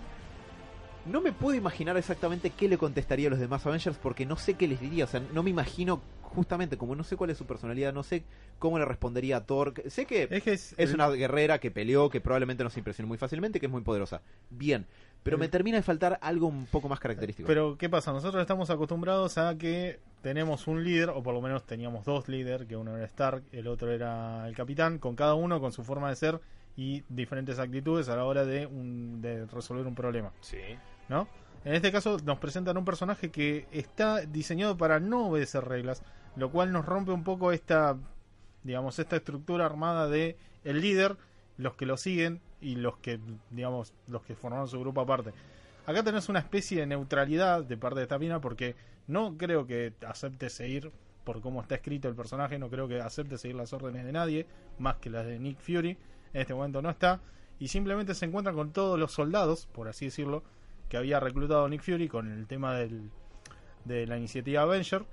No 1.06 1.22
me 1.22 1.32
puedo 1.32 1.56
imaginar 1.56 1.96
exactamente 1.96 2.50
qué 2.50 2.68
le 2.68 2.76
contestaría 2.76 3.28
a 3.28 3.30
los 3.30 3.38
demás 3.40 3.64
Avengers 3.64 3.96
porque 3.96 4.26
no 4.26 4.36
sé 4.36 4.54
qué 4.54 4.68
les 4.68 4.78
diría. 4.78 5.04
O 5.04 5.08
sea, 5.08 5.22
no 5.32 5.42
me 5.42 5.48
imagino, 5.48 6.02
justamente, 6.34 6.76
como 6.76 6.94
no 6.94 7.04
sé 7.04 7.16
cuál 7.16 7.30
es 7.30 7.38
su 7.38 7.46
personalidad, 7.46 7.92
no 7.92 8.02
sé 8.02 8.24
cómo 8.58 8.78
le 8.78 8.84
respondería 8.84 9.38
a 9.38 9.44
Thor. 9.46 9.74
Sé 9.88 10.06
que 10.06 10.28
Es 10.30 10.42
que 10.42 10.52
es, 10.52 10.72
es 10.78 10.90
el- 10.90 10.94
una 10.94 11.08
guerrera 11.10 11.58
que 11.58 11.70
peleó, 11.70 12.08
que 12.10 12.20
probablemente 12.20 12.62
nos 12.64 12.76
impresionó 12.76 13.08
muy 13.08 13.18
fácilmente, 13.18 13.58
que 13.60 13.66
es 13.66 13.72
muy 13.72 13.82
poderosa. 13.82 14.22
Bien, 14.50 14.86
pero 15.22 15.36
El- 15.36 15.40
me 15.40 15.48
termina 15.48 15.76
de 15.76 15.82
faltar 15.82 16.18
algo 16.22 16.46
un 16.46 16.66
poco 16.66 16.88
más 16.88 17.00
característico. 17.00 17.46
Pero, 17.46 17.76
¿qué 17.76 17.88
pasa? 17.88 18.12
Nosotros 18.12 18.40
estamos 18.40 18.70
acostumbrados 18.70 19.38
a 19.38 19.56
que 19.58 19.98
tenemos 20.22 20.66
un 20.66 20.84
líder, 20.84 21.10
o 21.10 21.22
por 21.22 21.34
lo 21.34 21.40
menos 21.40 21.64
teníamos 21.66 22.04
dos 22.04 22.28
líderes, 22.28 22.66
que 22.68 22.76
uno 22.76 22.96
era 22.96 23.06
Stark, 23.06 23.42
el 23.52 23.66
otro 23.66 23.90
era 23.90 24.46
el 24.46 24.54
capitán, 24.54 24.98
con 24.98 25.16
cada 25.16 25.34
uno 25.34 25.60
con 25.60 25.72
su 25.72 25.82
forma 25.82 26.10
de 26.10 26.16
ser 26.16 26.40
y 26.76 27.02
diferentes 27.08 27.58
actitudes 27.58 28.08
a 28.08 28.16
la 28.16 28.24
hora 28.24 28.44
de, 28.44 28.66
un- 28.66 29.20
de 29.20 29.46
resolver 29.46 29.86
un 29.86 29.94
problema, 29.94 30.32
Sí. 30.42 30.58
¿no? 31.08 31.26
En 31.64 31.74
este 31.74 31.92
caso 31.92 32.16
nos 32.24 32.38
presentan 32.38 32.78
un 32.78 32.86
personaje 32.86 33.30
que 33.30 33.66
está 33.70 34.20
diseñado 34.22 34.78
para 34.78 34.98
no 35.00 35.26
obedecer 35.28 35.62
reglas, 35.64 36.02
lo 36.36 36.50
cual 36.50 36.72
nos 36.72 36.86
rompe 36.86 37.12
un 37.12 37.24
poco 37.24 37.52
esta, 37.52 37.96
digamos, 38.62 38.98
esta 38.98 39.16
estructura 39.16 39.66
armada 39.66 40.08
de 40.08 40.36
el 40.64 40.80
líder, 40.80 41.16
los 41.56 41.74
que 41.74 41.86
lo 41.86 41.96
siguen 41.96 42.40
y 42.60 42.76
los 42.76 42.98
que, 42.98 43.20
digamos, 43.50 43.92
los 44.06 44.22
que 44.22 44.34
formaron 44.34 44.68
su 44.68 44.80
grupo 44.80 45.00
aparte. 45.00 45.32
Acá 45.86 46.02
tenés 46.02 46.28
una 46.28 46.38
especie 46.38 46.80
de 46.80 46.86
neutralidad 46.86 47.64
de 47.64 47.76
parte 47.76 48.00
de 48.00 48.02
esta 48.04 48.18
mina 48.18 48.40
porque 48.40 48.76
no 49.06 49.36
creo 49.36 49.66
que 49.66 49.92
acepte 50.06 50.50
seguir 50.50 50.92
por 51.24 51.40
cómo 51.40 51.60
está 51.60 51.74
escrito 51.76 52.08
el 52.08 52.14
personaje, 52.14 52.58
no 52.58 52.70
creo 52.70 52.88
que 52.88 53.00
acepte 53.00 53.38
seguir 53.38 53.56
las 53.56 53.72
órdenes 53.72 54.04
de 54.04 54.12
nadie, 54.12 54.46
más 54.78 54.96
que 54.96 55.10
las 55.10 55.26
de 55.26 55.38
Nick 55.38 55.58
Fury. 55.58 55.98
En 56.32 56.40
este 56.40 56.54
momento 56.54 56.80
no 56.82 56.90
está. 56.90 57.20
Y 57.58 57.68
simplemente 57.68 58.14
se 58.14 58.24
encuentra 58.24 58.52
con 58.52 58.72
todos 58.72 58.98
los 58.98 59.12
soldados, 59.12 59.66
por 59.72 59.88
así 59.88 60.06
decirlo, 60.06 60.42
que 60.88 60.96
había 60.96 61.20
reclutado 61.20 61.68
Nick 61.68 61.82
Fury 61.82 62.08
con 62.08 62.30
el 62.32 62.46
tema 62.46 62.74
del, 62.74 63.10
de 63.84 64.06
la 64.06 64.16
iniciativa 64.16 64.62
Avenger. 64.62 65.04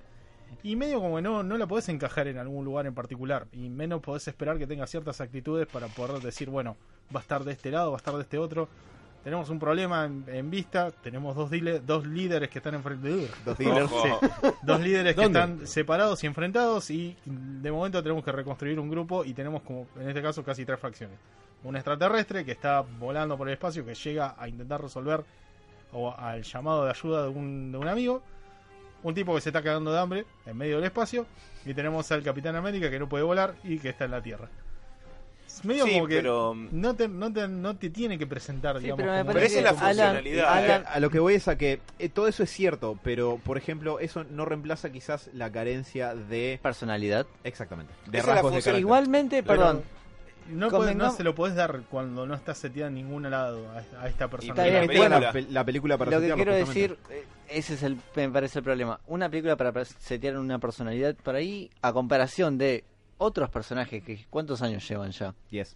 Y 0.63 0.75
medio 0.75 0.99
como 0.99 1.17
que 1.17 1.21
no, 1.21 1.43
no 1.43 1.57
la 1.57 1.67
podés 1.67 1.87
encajar 1.89 2.27
en 2.27 2.37
algún 2.37 2.65
lugar 2.65 2.85
en 2.87 2.93
particular. 2.93 3.47
Y 3.53 3.69
menos 3.69 4.01
podés 4.01 4.27
esperar 4.27 4.57
que 4.57 4.67
tenga 4.67 4.87
ciertas 4.87 5.21
actitudes 5.21 5.67
para 5.67 5.87
poder 5.87 6.21
decir, 6.21 6.49
bueno, 6.49 6.75
va 7.15 7.19
a 7.19 7.23
estar 7.23 7.43
de 7.43 7.53
este 7.53 7.71
lado, 7.71 7.91
va 7.91 7.97
a 7.97 7.99
estar 7.99 8.15
de 8.15 8.21
este 8.23 8.37
otro. 8.37 8.67
Tenemos 9.23 9.49
un 9.49 9.59
problema 9.59 10.05
en, 10.05 10.23
en 10.27 10.49
vista. 10.49 10.89
Tenemos 10.91 11.35
dos, 11.35 11.51
dile- 11.51 11.81
dos 11.81 12.05
líderes 12.05 12.49
que 12.49 12.59
están 12.59 12.75
enfrente. 12.75 13.27
Dos 13.45 13.57
dealers. 13.57 13.91
Dos 14.63 14.79
líderes 14.79 15.15
que 15.15 15.21
¿Dónde? 15.21 15.39
están 15.39 15.67
separados 15.67 16.23
y 16.23 16.27
enfrentados. 16.27 16.89
Y 16.91 17.17
de 17.25 17.71
momento 17.71 18.01
tenemos 18.01 18.23
que 18.23 18.31
reconstruir 18.31 18.79
un 18.79 18.89
grupo. 18.89 19.25
Y 19.25 19.33
tenemos 19.33 19.61
como, 19.63 19.87
en 19.99 20.07
este 20.09 20.21
caso, 20.21 20.43
casi 20.43 20.65
tres 20.65 20.79
facciones. 20.79 21.17
Un 21.63 21.75
extraterrestre 21.75 22.45
que 22.45 22.53
está 22.53 22.81
volando 22.81 23.37
por 23.37 23.47
el 23.49 23.53
espacio, 23.55 23.85
que 23.85 23.95
llega 23.95 24.35
a 24.37 24.47
intentar 24.47 24.81
resolver 24.81 25.23
o 25.91 26.13
al 26.13 26.43
llamado 26.43 26.85
de 26.85 26.91
ayuda 26.91 27.23
de 27.23 27.29
un, 27.29 27.71
de 27.71 27.77
un 27.77 27.87
amigo. 27.87 28.21
Un 29.03 29.13
tipo 29.13 29.33
que 29.35 29.41
se 29.41 29.49
está 29.49 29.61
cagando 29.61 29.91
de 29.91 29.99
hambre 29.99 30.25
en 30.45 30.57
medio 30.57 30.77
del 30.77 30.85
espacio. 30.85 31.25
Y 31.65 31.73
tenemos 31.73 32.11
al 32.11 32.23
Capitán 32.23 32.55
América 32.55 32.89
que 32.89 32.99
no 32.99 33.07
puede 33.09 33.23
volar 33.23 33.55
y 33.63 33.77
que 33.79 33.89
está 33.89 34.05
en 34.05 34.11
la 34.11 34.21
Tierra. 34.21 34.47
Es 35.45 35.63
medio 35.65 35.85
Sí, 35.85 35.93
como 35.93 36.07
que 36.07 36.17
pero- 36.17 36.53
no, 36.55 36.95
te, 36.95 37.07
no, 37.07 37.31
te, 37.33 37.47
no 37.47 37.75
te 37.77 37.89
tiene 37.89 38.17
que 38.17 38.27
presentar, 38.27 38.77
Sí, 38.77 38.83
digamos. 38.83 39.03
pero 39.05 39.23
me 39.23 39.25
Pero 39.33 39.39
esa 39.45 39.57
es 39.59 39.63
la 39.63 39.73
funcionalidad. 39.73 40.53
Alan- 40.53 40.83
a 40.87 40.99
lo 40.99 41.09
que 41.09 41.19
voy 41.19 41.33
es 41.35 41.47
a 41.47 41.57
que 41.57 41.79
eh, 41.99 42.09
todo 42.09 42.27
eso 42.27 42.43
es 42.43 42.49
cierto, 42.51 42.99
pero 43.03 43.39
por 43.43 43.57
ejemplo, 43.57 43.99
eso 43.99 44.23
no 44.25 44.45
reemplaza 44.45 44.91
quizás 44.91 45.29
la 45.33 45.51
carencia 45.51 46.13
de. 46.15 46.59
Personalidad. 46.61 47.25
Exactamente. 47.43 47.93
De 48.07 48.21
rasgos 48.21 48.63
de. 48.63 48.79
Igualmente, 48.79 49.41
Pero 49.41 49.47
perdón. 49.57 49.83
No, 50.49 50.69
puede- 50.69 50.95
no 50.95 51.03
Convengamos- 51.03 51.17
se 51.17 51.23
lo 51.23 51.35
podés 51.35 51.55
dar 51.55 51.81
cuando 51.89 52.25
no 52.25 52.33
está 52.35 52.53
seteada 52.55 52.87
en 52.89 52.95
ningún 52.95 53.29
lado 53.29 53.67
a, 53.71 54.01
a 54.03 54.07
esta 54.07 54.27
persona. 54.29 54.53
Está 54.53 54.63
bien, 54.63 54.87
la 54.87 54.99
bueno, 54.99 55.19
la, 55.19 55.31
película. 55.31 55.47
pe- 55.47 55.53
la 55.53 55.63
película 55.65 55.97
para 55.97 56.11
Lo 56.11 56.21
que 56.21 56.33
quiero 56.33 56.53
decir, 56.55 56.97
eh, 57.09 57.23
ese 57.49 57.73
es 57.75 57.83
el, 57.83 57.97
me 58.15 58.29
parece 58.29 58.59
el 58.59 58.63
problema. 58.63 58.99
Una 59.07 59.29
película 59.29 59.55
para 59.55 59.83
setear 59.85 60.37
una 60.37 60.59
personalidad 60.59 61.15
por 61.15 61.35
ahí, 61.35 61.69
a 61.81 61.91
comparación 61.93 62.57
de 62.57 62.83
otros 63.17 63.49
personajes 63.49 64.03
que 64.03 64.25
cuántos 64.29 64.61
años 64.61 64.87
llevan 64.87 65.11
ya. 65.11 65.33
10. 65.51 65.75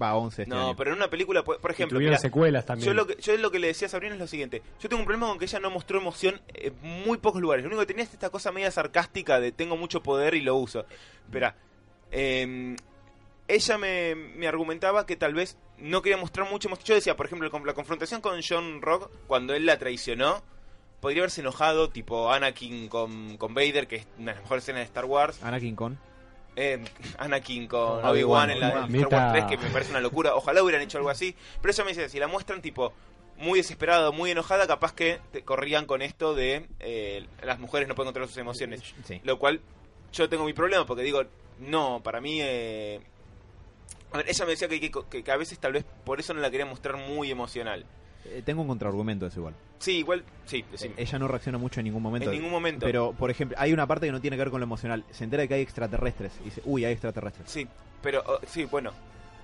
Va, 0.00 0.14
11 0.16 0.42
este 0.42 0.54
No, 0.54 0.68
año. 0.68 0.76
pero 0.76 0.90
en 0.92 0.96
una 0.96 1.08
película, 1.10 1.44
por 1.44 1.60
por 1.60 1.70
ejemplo, 1.70 2.00
secuelas 2.18 2.64
también. 2.64 2.86
yo 2.86 2.94
lo, 2.94 3.06
que, 3.06 3.14
yo 3.20 3.36
lo 3.36 3.50
que 3.50 3.58
le 3.58 3.66
decía 3.68 3.86
a 3.86 3.90
Sabrina 3.90 4.14
es 4.14 4.20
lo 4.20 4.26
siguiente. 4.26 4.62
Yo 4.80 4.88
tengo 4.88 5.00
un 5.00 5.06
problema 5.06 5.28
con 5.28 5.38
que 5.38 5.44
ella 5.44 5.60
no 5.60 5.70
mostró 5.70 5.98
emoción 6.00 6.40
en 6.54 6.74
muy 7.06 7.18
pocos 7.18 7.40
lugares. 7.42 7.62
Lo 7.62 7.68
único 7.68 7.80
que 7.82 7.86
tenía 7.86 8.04
es 8.04 8.12
esta 8.12 8.30
cosa 8.30 8.50
media 8.52 8.70
sarcástica 8.70 9.38
de 9.38 9.52
tengo 9.52 9.76
mucho 9.76 10.02
poder 10.02 10.34
y 10.34 10.40
lo 10.40 10.56
uso. 10.56 10.86
Espera, 11.26 11.54
eh, 12.10 12.74
ella 13.48 13.78
me, 13.78 14.14
me 14.14 14.46
argumentaba 14.48 15.06
que 15.06 15.16
tal 15.16 15.34
vez 15.34 15.56
no 15.78 16.00
quería 16.02 16.16
mostrar 16.16 16.48
mucho. 16.48 16.68
Yo 16.84 16.94
decía, 16.94 17.16
por 17.16 17.26
ejemplo, 17.26 17.50
la 17.64 17.74
confrontación 17.74 18.20
con 18.20 18.40
John 18.46 18.80
Rock, 18.82 19.10
cuando 19.26 19.54
él 19.54 19.66
la 19.66 19.78
traicionó, 19.78 20.42
podría 21.00 21.22
haberse 21.22 21.40
enojado, 21.40 21.90
tipo 21.90 22.30
Anakin 22.30 22.88
con, 22.88 23.36
con 23.36 23.54
Vader, 23.54 23.88
que 23.88 23.96
es 23.96 24.06
una 24.18 24.32
de 24.32 24.34
las 24.36 24.42
mejores 24.44 24.64
escenas 24.64 24.80
de 24.80 24.84
Star 24.84 25.04
Wars. 25.04 25.42
Anakin 25.42 25.74
con. 25.76 25.98
Eh, 26.54 26.84
Anakin 27.18 27.66
con 27.66 28.04
Obi-Wan, 28.04 28.50
en 28.50 28.60
la 28.60 28.66
en 28.68 28.72
Star 28.72 28.80
Wars 28.80 28.90
Neta. 28.92 29.32
3, 29.32 29.44
que 29.46 29.56
me 29.58 29.70
parece 29.70 29.90
una 29.90 30.00
locura. 30.00 30.34
Ojalá 30.34 30.62
hubieran 30.62 30.82
hecho 30.82 30.98
algo 30.98 31.10
así. 31.10 31.34
Pero 31.60 31.72
ella 31.72 31.84
me 31.84 31.90
dice, 31.90 32.08
si 32.08 32.18
la 32.18 32.28
muestran 32.28 32.62
tipo 32.62 32.92
muy 33.38 33.58
desesperada, 33.58 34.12
muy 34.12 34.30
enojada, 34.30 34.66
capaz 34.68 34.92
que 34.94 35.18
te 35.32 35.42
corrían 35.42 35.86
con 35.86 36.00
esto 36.02 36.34
de 36.34 36.68
eh, 36.78 37.26
las 37.42 37.58
mujeres 37.58 37.88
no 37.88 37.94
pueden 37.96 38.08
controlar 38.08 38.28
sus 38.28 38.38
emociones. 38.38 38.82
Sí. 39.04 39.20
Lo 39.24 39.38
cual 39.38 39.60
yo 40.12 40.28
tengo 40.28 40.44
mi 40.44 40.52
problema 40.52 40.86
porque 40.86 41.02
digo, 41.02 41.24
no, 41.58 42.00
para 42.02 42.20
mí... 42.20 42.38
eh, 42.40 43.00
a 44.12 44.16
ver, 44.18 44.28
ella 44.28 44.44
me 44.44 44.50
decía 44.52 44.68
que, 44.68 44.80
que- 44.80 44.90
que- 45.10 45.22
que 45.24 45.30
a 45.32 45.36
veces 45.36 45.58
tal 45.58 45.72
vez 45.72 45.84
por 46.04 46.20
eso 46.20 46.34
no 46.34 46.40
la 46.40 46.50
quería 46.50 46.66
mostrar 46.66 46.96
muy 46.96 47.30
emocional. 47.30 47.84
Eh, 48.24 48.42
tengo 48.44 48.62
un 48.62 48.68
contraargumento 48.68 49.26
eso 49.26 49.40
igual. 49.40 49.54
Sí, 49.80 49.98
igual, 49.98 50.22
sí, 50.46 50.64
decime. 50.70 50.94
Ella 50.96 51.18
no 51.18 51.26
reacciona 51.26 51.58
mucho 51.58 51.80
en 51.80 51.84
ningún 51.84 52.02
momento. 52.02 52.30
en 52.30 52.36
ningún 52.36 52.52
momento. 52.52 52.86
Pero, 52.86 53.12
por 53.12 53.30
ejemplo, 53.30 53.56
hay 53.60 53.72
una 53.72 53.86
parte 53.86 54.06
que 54.06 54.12
no 54.12 54.20
tiene 54.20 54.36
que 54.36 54.42
ver 54.42 54.50
con 54.50 54.60
lo 54.60 54.64
emocional. 54.64 55.04
Se 55.10 55.24
entera 55.24 55.40
de 55.42 55.48
que 55.48 55.54
hay 55.54 55.60
extraterrestres. 55.62 56.32
Y 56.42 56.44
dice, 56.44 56.62
uy, 56.64 56.84
hay 56.84 56.92
extraterrestres. 56.92 57.50
Sí, 57.50 57.66
pero 58.00 58.22
oh, 58.26 58.38
sí, 58.46 58.64
bueno, 58.66 58.92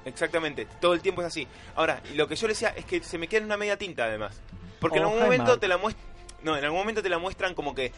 exactamente, 0.04 0.66
todo 0.80 0.94
el 0.94 1.00
tiempo 1.00 1.22
es 1.22 1.26
así. 1.26 1.46
Ahora, 1.74 2.00
lo 2.14 2.28
que 2.28 2.36
yo 2.36 2.46
le 2.46 2.52
decía 2.52 2.68
es 2.76 2.84
que 2.84 3.02
se 3.02 3.18
me 3.18 3.26
queda 3.26 3.38
en 3.40 3.46
una 3.46 3.56
media 3.56 3.76
tinta 3.76 4.04
además. 4.04 4.40
Porque 4.80 4.98
en 4.98 5.04
Oh, 5.04 5.08
algún 5.08 5.22
momento 5.24 5.44
Mark. 5.46 5.60
te 5.60 5.66
la 5.68 5.76
muestran, 5.78 6.06
no, 6.44 6.56
en 6.56 6.64
algún 6.64 6.78
momento 6.78 7.02
te 7.02 7.08
la 7.08 7.18
muestran 7.18 7.54
como 7.54 7.74
que 7.74 7.90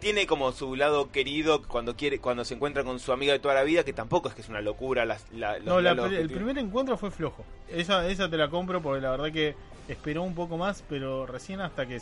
tiene 0.00 0.26
como 0.26 0.52
su 0.52 0.76
lado 0.76 1.10
querido 1.10 1.62
cuando 1.62 1.96
quiere 1.96 2.18
cuando 2.18 2.44
se 2.44 2.54
encuentra 2.54 2.84
con 2.84 2.98
su 2.98 3.12
amiga 3.12 3.32
de 3.32 3.38
toda 3.38 3.54
la 3.54 3.62
vida, 3.62 3.84
que 3.84 3.92
tampoco 3.92 4.28
es 4.28 4.34
que 4.34 4.42
es 4.42 4.48
una 4.48 4.60
locura 4.60 5.04
la, 5.04 5.18
los 5.32 5.64
No, 5.64 5.80
la 5.80 5.92
el 5.92 6.30
primer 6.30 6.58
encuentro 6.58 6.96
fue 6.96 7.10
flojo. 7.10 7.44
Esa, 7.68 8.08
esa 8.08 8.28
te 8.28 8.36
la 8.36 8.48
compro 8.50 8.82
porque 8.82 9.00
la 9.00 9.10
verdad 9.10 9.32
que 9.32 9.54
esperó 9.88 10.22
un 10.22 10.34
poco 10.34 10.56
más, 10.56 10.84
pero 10.88 11.26
recién 11.26 11.60
hasta 11.60 11.86
que 11.86 12.00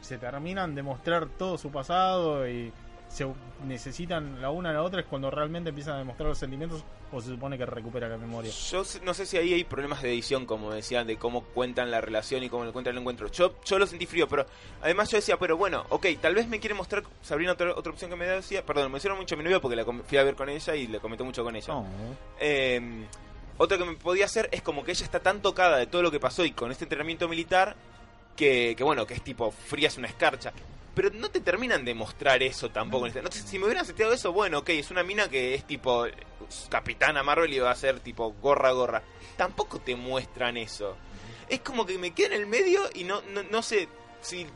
se 0.00 0.18
terminan 0.18 0.74
de 0.74 0.82
mostrar 0.82 1.26
todo 1.26 1.58
su 1.58 1.70
pasado 1.70 2.48
y 2.48 2.72
se 3.10 3.26
necesitan 3.66 4.40
la 4.40 4.50
una 4.50 4.70
a 4.70 4.72
la 4.72 4.82
otra 4.82 5.00
es 5.00 5.06
cuando 5.06 5.30
realmente 5.30 5.70
empiezan 5.70 5.94
a 5.94 5.98
demostrar 5.98 6.28
los 6.28 6.38
sentimientos 6.38 6.84
o 7.12 7.20
se 7.20 7.28
supone 7.28 7.58
que 7.58 7.66
recupera 7.66 8.08
la 8.08 8.16
memoria. 8.16 8.52
Yo 8.70 8.84
no 9.02 9.14
sé 9.14 9.26
si 9.26 9.36
ahí 9.36 9.52
hay 9.52 9.64
problemas 9.64 10.00
de 10.00 10.10
edición, 10.10 10.46
como 10.46 10.72
decían, 10.72 11.08
de 11.08 11.16
cómo 11.16 11.42
cuentan 11.42 11.90
la 11.90 12.00
relación 12.00 12.44
y 12.44 12.48
cómo 12.48 12.64
le 12.64 12.70
cuentan 12.70 12.94
el 12.94 13.00
encuentro. 13.00 13.28
Yo, 13.28 13.56
yo 13.64 13.78
lo 13.80 13.86
sentí 13.86 14.06
frío, 14.06 14.28
pero 14.28 14.46
además 14.80 15.10
yo 15.10 15.18
decía, 15.18 15.36
pero 15.38 15.56
bueno, 15.56 15.84
ok, 15.88 16.06
tal 16.20 16.36
vez 16.36 16.46
me 16.46 16.60
quiere 16.60 16.74
mostrar, 16.74 17.02
Sabrina, 17.20 17.52
otra, 17.52 17.74
otra 17.74 17.92
opción 17.92 18.10
que 18.10 18.16
me 18.16 18.26
decía, 18.26 18.64
perdón, 18.64 18.84
me 18.84 18.90
mencionó 18.90 19.16
mucho 19.16 19.34
a 19.34 19.38
mi 19.38 19.44
novia 19.44 19.60
porque 19.60 19.76
la 19.76 19.84
fui 19.84 20.16
a 20.16 20.22
ver 20.22 20.36
con 20.36 20.48
ella 20.48 20.76
y 20.76 20.86
le 20.86 21.00
comenté 21.00 21.24
mucho 21.24 21.42
con 21.42 21.56
ella. 21.56 21.74
No. 21.74 21.84
Eh, 22.38 23.06
otra 23.58 23.76
que 23.76 23.84
me 23.84 23.96
podía 23.96 24.24
hacer 24.24 24.48
es 24.52 24.62
como 24.62 24.84
que 24.84 24.92
ella 24.92 25.04
está 25.04 25.18
tan 25.18 25.42
tocada 25.42 25.78
de 25.78 25.86
todo 25.88 26.02
lo 26.02 26.12
que 26.12 26.20
pasó 26.20 26.44
y 26.44 26.52
con 26.52 26.70
este 26.70 26.84
entrenamiento 26.84 27.28
militar 27.28 27.74
que, 28.36 28.74
que 28.76 28.84
bueno, 28.84 29.04
que 29.04 29.14
es 29.14 29.22
tipo 29.22 29.50
fría 29.50 29.88
es 29.88 29.98
una 29.98 30.06
escarcha. 30.06 30.52
Pero 30.94 31.10
no 31.14 31.30
te 31.30 31.40
terminan 31.40 31.84
de 31.84 31.94
mostrar 31.94 32.42
eso 32.42 32.70
tampoco. 32.70 33.08
No 33.08 33.30
si 33.30 33.58
me 33.58 33.66
hubieran 33.66 33.86
seteado 33.86 34.12
eso, 34.12 34.32
bueno, 34.32 34.58
ok, 34.58 34.70
es 34.70 34.90
una 34.90 35.02
mina 35.02 35.28
que 35.28 35.54
es 35.54 35.64
tipo 35.64 36.04
Capitana 36.68 37.22
Marvel 37.22 37.52
y 37.52 37.58
va 37.58 37.70
a 37.70 37.76
ser 37.76 38.00
tipo 38.00 38.32
gorra 38.40 38.72
gorra. 38.72 39.02
Tampoco 39.36 39.78
te 39.80 39.94
muestran 39.94 40.56
eso. 40.56 40.96
Es 41.48 41.60
como 41.60 41.86
que 41.86 41.98
me 41.98 42.12
queda 42.12 42.34
en 42.34 42.40
el 42.40 42.46
medio 42.46 42.82
y 42.94 43.04
no, 43.04 43.22
no, 43.32 43.42
no 43.44 43.62
sé 43.62 43.88
si 44.20 44.46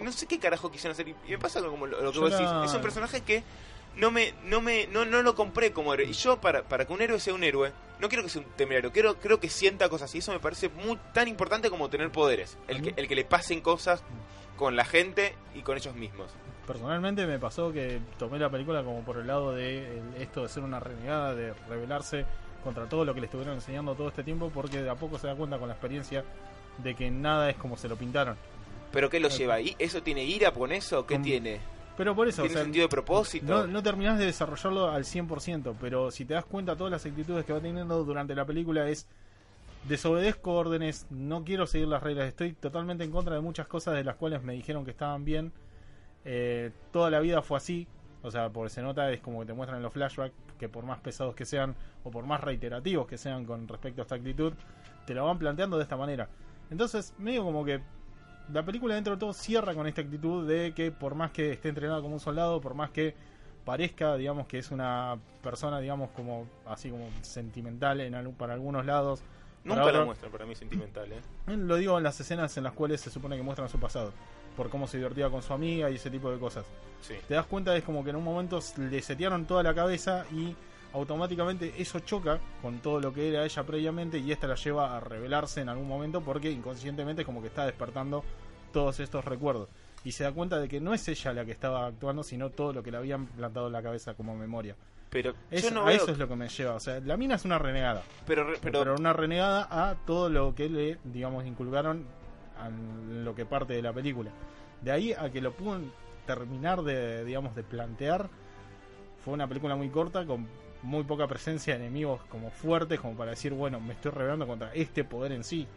no 0.00 0.12
sé 0.12 0.26
qué 0.26 0.38
carajo 0.38 0.70
quisieron 0.70 0.92
hacer. 0.92 1.08
Y 1.08 1.14
me 1.28 1.38
pasa 1.38 1.60
como 1.62 1.86
lo, 1.86 2.00
lo 2.00 2.12
que 2.12 2.18
vos 2.18 2.30
decís. 2.30 2.48
Es 2.64 2.74
un 2.74 2.82
personaje 2.82 3.22
que 3.22 3.42
no 3.96 4.10
me, 4.10 4.34
no 4.44 4.60
me, 4.60 4.86
no, 4.86 5.04
no 5.04 5.22
lo 5.22 5.34
compré 5.34 5.72
como 5.72 5.94
héroe. 5.94 6.06
Y 6.06 6.12
yo 6.12 6.40
para, 6.40 6.62
para 6.62 6.86
que 6.86 6.92
un 6.92 7.02
héroe 7.02 7.20
sea 7.20 7.34
un 7.34 7.44
héroe, 7.44 7.72
no 8.00 8.08
quiero 8.08 8.24
que 8.24 8.30
sea 8.30 8.42
un 8.42 8.48
temerario, 8.52 8.92
quiero, 8.92 9.18
creo 9.18 9.40
que 9.40 9.48
sienta 9.48 9.88
cosas. 9.88 10.14
Y 10.14 10.18
eso 10.18 10.32
me 10.32 10.40
parece 10.40 10.68
muy 10.68 10.98
tan 11.12 11.28
importante 11.28 11.70
como 11.70 11.88
tener 11.90 12.10
poderes. 12.10 12.56
El 12.68 12.82
que, 12.82 12.94
el 12.96 13.08
que 13.08 13.14
le 13.14 13.24
pasen 13.24 13.60
cosas 13.60 14.02
con 14.62 14.76
la 14.76 14.84
gente 14.84 15.34
y 15.54 15.60
con 15.62 15.76
ellos 15.76 15.94
mismos. 15.96 16.30
Personalmente 16.66 17.26
me 17.26 17.38
pasó 17.40 17.72
que 17.72 17.98
tomé 18.18 18.38
la 18.38 18.48
película 18.48 18.84
como 18.84 19.00
por 19.02 19.16
el 19.18 19.26
lado 19.26 19.52
de 19.52 20.00
esto 20.18 20.42
de 20.42 20.48
ser 20.48 20.62
una 20.62 20.78
renegada, 20.78 21.34
de 21.34 21.52
rebelarse 21.68 22.24
contra 22.62 22.88
todo 22.88 23.04
lo 23.04 23.12
que 23.12 23.18
le 23.20 23.26
estuvieron 23.26 23.54
enseñando 23.54 23.94
todo 23.96 24.08
este 24.08 24.22
tiempo, 24.22 24.50
porque 24.54 24.80
de 24.80 24.88
a 24.88 24.94
poco 24.94 25.18
se 25.18 25.26
da 25.26 25.34
cuenta 25.34 25.58
con 25.58 25.66
la 25.66 25.74
experiencia 25.74 26.22
de 26.78 26.94
que 26.94 27.10
nada 27.10 27.50
es 27.50 27.56
como 27.56 27.76
se 27.76 27.88
lo 27.88 27.96
pintaron. 27.96 28.36
Pero 28.92 29.10
¿qué 29.10 29.18
lo 29.18 29.26
Ok. 29.26 29.34
lleva 29.34 29.54
ahí? 29.54 29.74
¿Eso 29.80 30.00
tiene 30.02 30.22
ira 30.24 30.52
con 30.52 30.70
eso? 30.70 31.04
¿Qué 31.04 31.14
Con- 31.16 31.24
tiene? 31.24 31.58
Pero 31.96 32.14
por 32.14 32.28
eso, 32.28 32.42
o 32.42 32.44
¿Tiene 32.44 32.54
sea, 32.54 32.62
sentido 32.62 32.84
de 32.84 32.88
propósito? 32.88 33.44
no, 33.46 33.66
no 33.66 33.82
terminás 33.82 34.18
de 34.18 34.26
desarrollarlo 34.26 34.88
al 34.90 35.04
100%, 35.04 35.74
pero 35.80 36.10
si 36.12 36.24
te 36.24 36.34
das 36.34 36.44
cuenta 36.44 36.76
todas 36.76 36.90
las 36.92 37.04
actitudes 37.04 37.44
que 37.44 37.52
va 37.52 37.60
teniendo 37.60 38.04
durante 38.04 38.34
la 38.34 38.44
película 38.46 38.88
es 38.88 39.06
desobedezco 39.88 40.54
órdenes, 40.54 41.06
no 41.10 41.44
quiero 41.44 41.66
seguir 41.66 41.88
las 41.88 42.02
reglas, 42.02 42.28
estoy 42.28 42.52
totalmente 42.52 43.04
en 43.04 43.10
contra 43.10 43.34
de 43.34 43.40
muchas 43.40 43.66
cosas 43.66 43.94
de 43.94 44.04
las 44.04 44.16
cuales 44.16 44.42
me 44.42 44.52
dijeron 44.52 44.84
que 44.84 44.92
estaban 44.92 45.24
bien. 45.24 45.52
Eh, 46.24 46.70
toda 46.92 47.10
la 47.10 47.20
vida 47.20 47.42
fue 47.42 47.56
así, 47.56 47.88
o 48.22 48.30
sea, 48.30 48.50
porque 48.50 48.70
se 48.70 48.82
nota 48.82 49.10
es 49.10 49.20
como 49.20 49.40
que 49.40 49.46
te 49.46 49.54
muestran 49.54 49.78
en 49.78 49.82
los 49.82 49.92
flashbacks 49.92 50.34
que 50.58 50.68
por 50.68 50.84
más 50.84 51.00
pesados 51.00 51.34
que 51.34 51.44
sean 51.44 51.74
o 52.04 52.10
por 52.10 52.24
más 52.24 52.40
reiterativos 52.40 53.06
que 53.06 53.18
sean 53.18 53.44
con 53.44 53.66
respecto 53.66 54.00
a 54.00 54.04
esta 54.04 54.14
actitud, 54.14 54.52
te 55.06 55.14
lo 55.14 55.24
van 55.24 55.38
planteando 55.38 55.76
de 55.76 55.82
esta 55.82 55.96
manera. 55.96 56.28
Entonces, 56.70 57.14
medio 57.18 57.42
como 57.42 57.64
que 57.64 57.80
la 58.52 58.64
película 58.64 58.94
dentro 58.94 59.14
de 59.14 59.18
todo 59.18 59.32
cierra 59.32 59.74
con 59.74 59.86
esta 59.86 60.02
actitud 60.02 60.46
de 60.46 60.72
que 60.72 60.92
por 60.92 61.14
más 61.14 61.32
que 61.32 61.52
esté 61.52 61.68
entrenado 61.68 62.02
como 62.02 62.14
un 62.14 62.20
soldado, 62.20 62.60
por 62.60 62.74
más 62.74 62.90
que 62.90 63.14
parezca, 63.64 64.16
digamos, 64.16 64.46
que 64.46 64.58
es 64.58 64.70
una 64.70 65.18
persona, 65.42 65.80
digamos, 65.80 66.10
como 66.10 66.46
así 66.66 66.90
como 66.90 67.08
sentimental 67.22 68.00
en 68.00 68.32
para 68.34 68.54
algunos 68.54 68.86
lados. 68.86 69.22
Nunca 69.64 69.80
lo 69.82 69.86
otros- 69.88 70.06
muestran, 70.06 70.32
para 70.32 70.46
mí 70.46 70.54
sentimental, 70.54 71.12
¿eh? 71.12 71.20
Lo 71.56 71.76
digo 71.76 71.96
en 71.98 72.04
las 72.04 72.18
escenas 72.20 72.56
en 72.56 72.64
las 72.64 72.72
cuales 72.72 73.00
se 73.00 73.10
supone 73.10 73.36
que 73.36 73.42
muestran 73.42 73.68
su 73.68 73.78
pasado, 73.78 74.12
por 74.56 74.68
cómo 74.70 74.86
se 74.88 74.96
divertía 74.98 75.30
con 75.30 75.42
su 75.42 75.52
amiga 75.52 75.90
y 75.90 75.94
ese 75.96 76.10
tipo 76.10 76.30
de 76.30 76.38
cosas. 76.38 76.64
Sí. 77.00 77.14
Te 77.28 77.34
das 77.34 77.46
cuenta 77.46 77.76
es 77.76 77.84
como 77.84 78.02
que 78.04 78.10
en 78.10 78.16
un 78.16 78.24
momento 78.24 78.60
le 78.76 79.00
setearon 79.02 79.44
toda 79.46 79.62
la 79.62 79.74
cabeza 79.74 80.24
y 80.32 80.54
automáticamente 80.92 81.72
eso 81.78 82.00
choca 82.00 82.38
con 82.60 82.80
todo 82.80 83.00
lo 83.00 83.12
que 83.14 83.28
era 83.30 83.44
ella 83.44 83.62
previamente 83.64 84.18
y 84.18 84.30
esta 84.30 84.46
la 84.46 84.56
lleva 84.56 84.96
a 84.96 85.00
revelarse 85.00 85.60
en 85.62 85.68
algún 85.70 85.88
momento 85.88 86.20
porque 86.20 86.50
inconscientemente 86.50 87.22
es 87.22 87.26
como 87.26 87.40
que 87.40 87.48
está 87.48 87.64
despertando 87.64 88.22
todos 88.72 89.00
estos 89.00 89.24
recuerdos 89.24 89.68
y 90.04 90.12
se 90.12 90.24
da 90.24 90.32
cuenta 90.32 90.58
de 90.58 90.68
que 90.68 90.80
no 90.80 90.92
es 90.92 91.08
ella 91.08 91.32
la 91.32 91.44
que 91.46 91.52
estaba 91.52 91.86
actuando 91.86 92.22
sino 92.22 92.50
todo 92.50 92.72
lo 92.74 92.82
que 92.82 92.90
le 92.90 92.98
habían 92.98 93.26
plantado 93.26 93.68
en 93.68 93.72
la 93.72 93.82
cabeza 93.82 94.14
como 94.14 94.36
memoria. 94.36 94.76
Pero 95.12 95.34
Eso, 95.50 95.68
yo 95.68 95.74
no 95.74 95.82
a 95.82 95.90
veo... 95.90 95.96
eso 95.96 96.10
es 96.10 96.16
lo 96.18 96.26
que 96.26 96.36
me 96.36 96.48
lleva, 96.48 96.74
o 96.74 96.80
sea, 96.80 96.98
la 97.00 97.18
mina 97.18 97.34
es 97.34 97.44
una 97.44 97.58
renegada, 97.58 98.02
pero, 98.26 98.46
pero, 98.62 98.78
pero, 98.80 98.94
una 98.96 99.12
renegada 99.12 99.68
a 99.70 99.94
todo 100.06 100.30
lo 100.30 100.54
que 100.54 100.70
le, 100.70 100.98
digamos, 101.04 101.44
inculcaron 101.44 102.06
en 102.66 103.22
lo 103.24 103.34
que 103.34 103.44
parte 103.44 103.74
de 103.74 103.82
la 103.82 103.92
película. 103.92 104.30
De 104.80 104.90
ahí 104.90 105.12
a 105.12 105.30
que 105.30 105.42
lo 105.42 105.52
pudo 105.52 105.80
terminar 106.26 106.82
de, 106.82 107.24
digamos, 107.26 107.54
de 107.54 107.62
plantear, 107.62 108.30
fue 109.22 109.34
una 109.34 109.46
película 109.46 109.76
muy 109.76 109.90
corta, 109.90 110.24
con 110.24 110.48
muy 110.82 111.04
poca 111.04 111.26
presencia 111.28 111.74
de 111.74 111.80
enemigos 111.84 112.22
como 112.30 112.50
fuertes, 112.50 112.98
como 112.98 113.14
para 113.14 113.32
decir, 113.32 113.52
bueno, 113.52 113.80
me 113.80 113.92
estoy 113.92 114.12
rebelando 114.12 114.46
contra 114.46 114.72
este 114.72 115.04
poder 115.04 115.32
en 115.32 115.44
sí. 115.44 115.68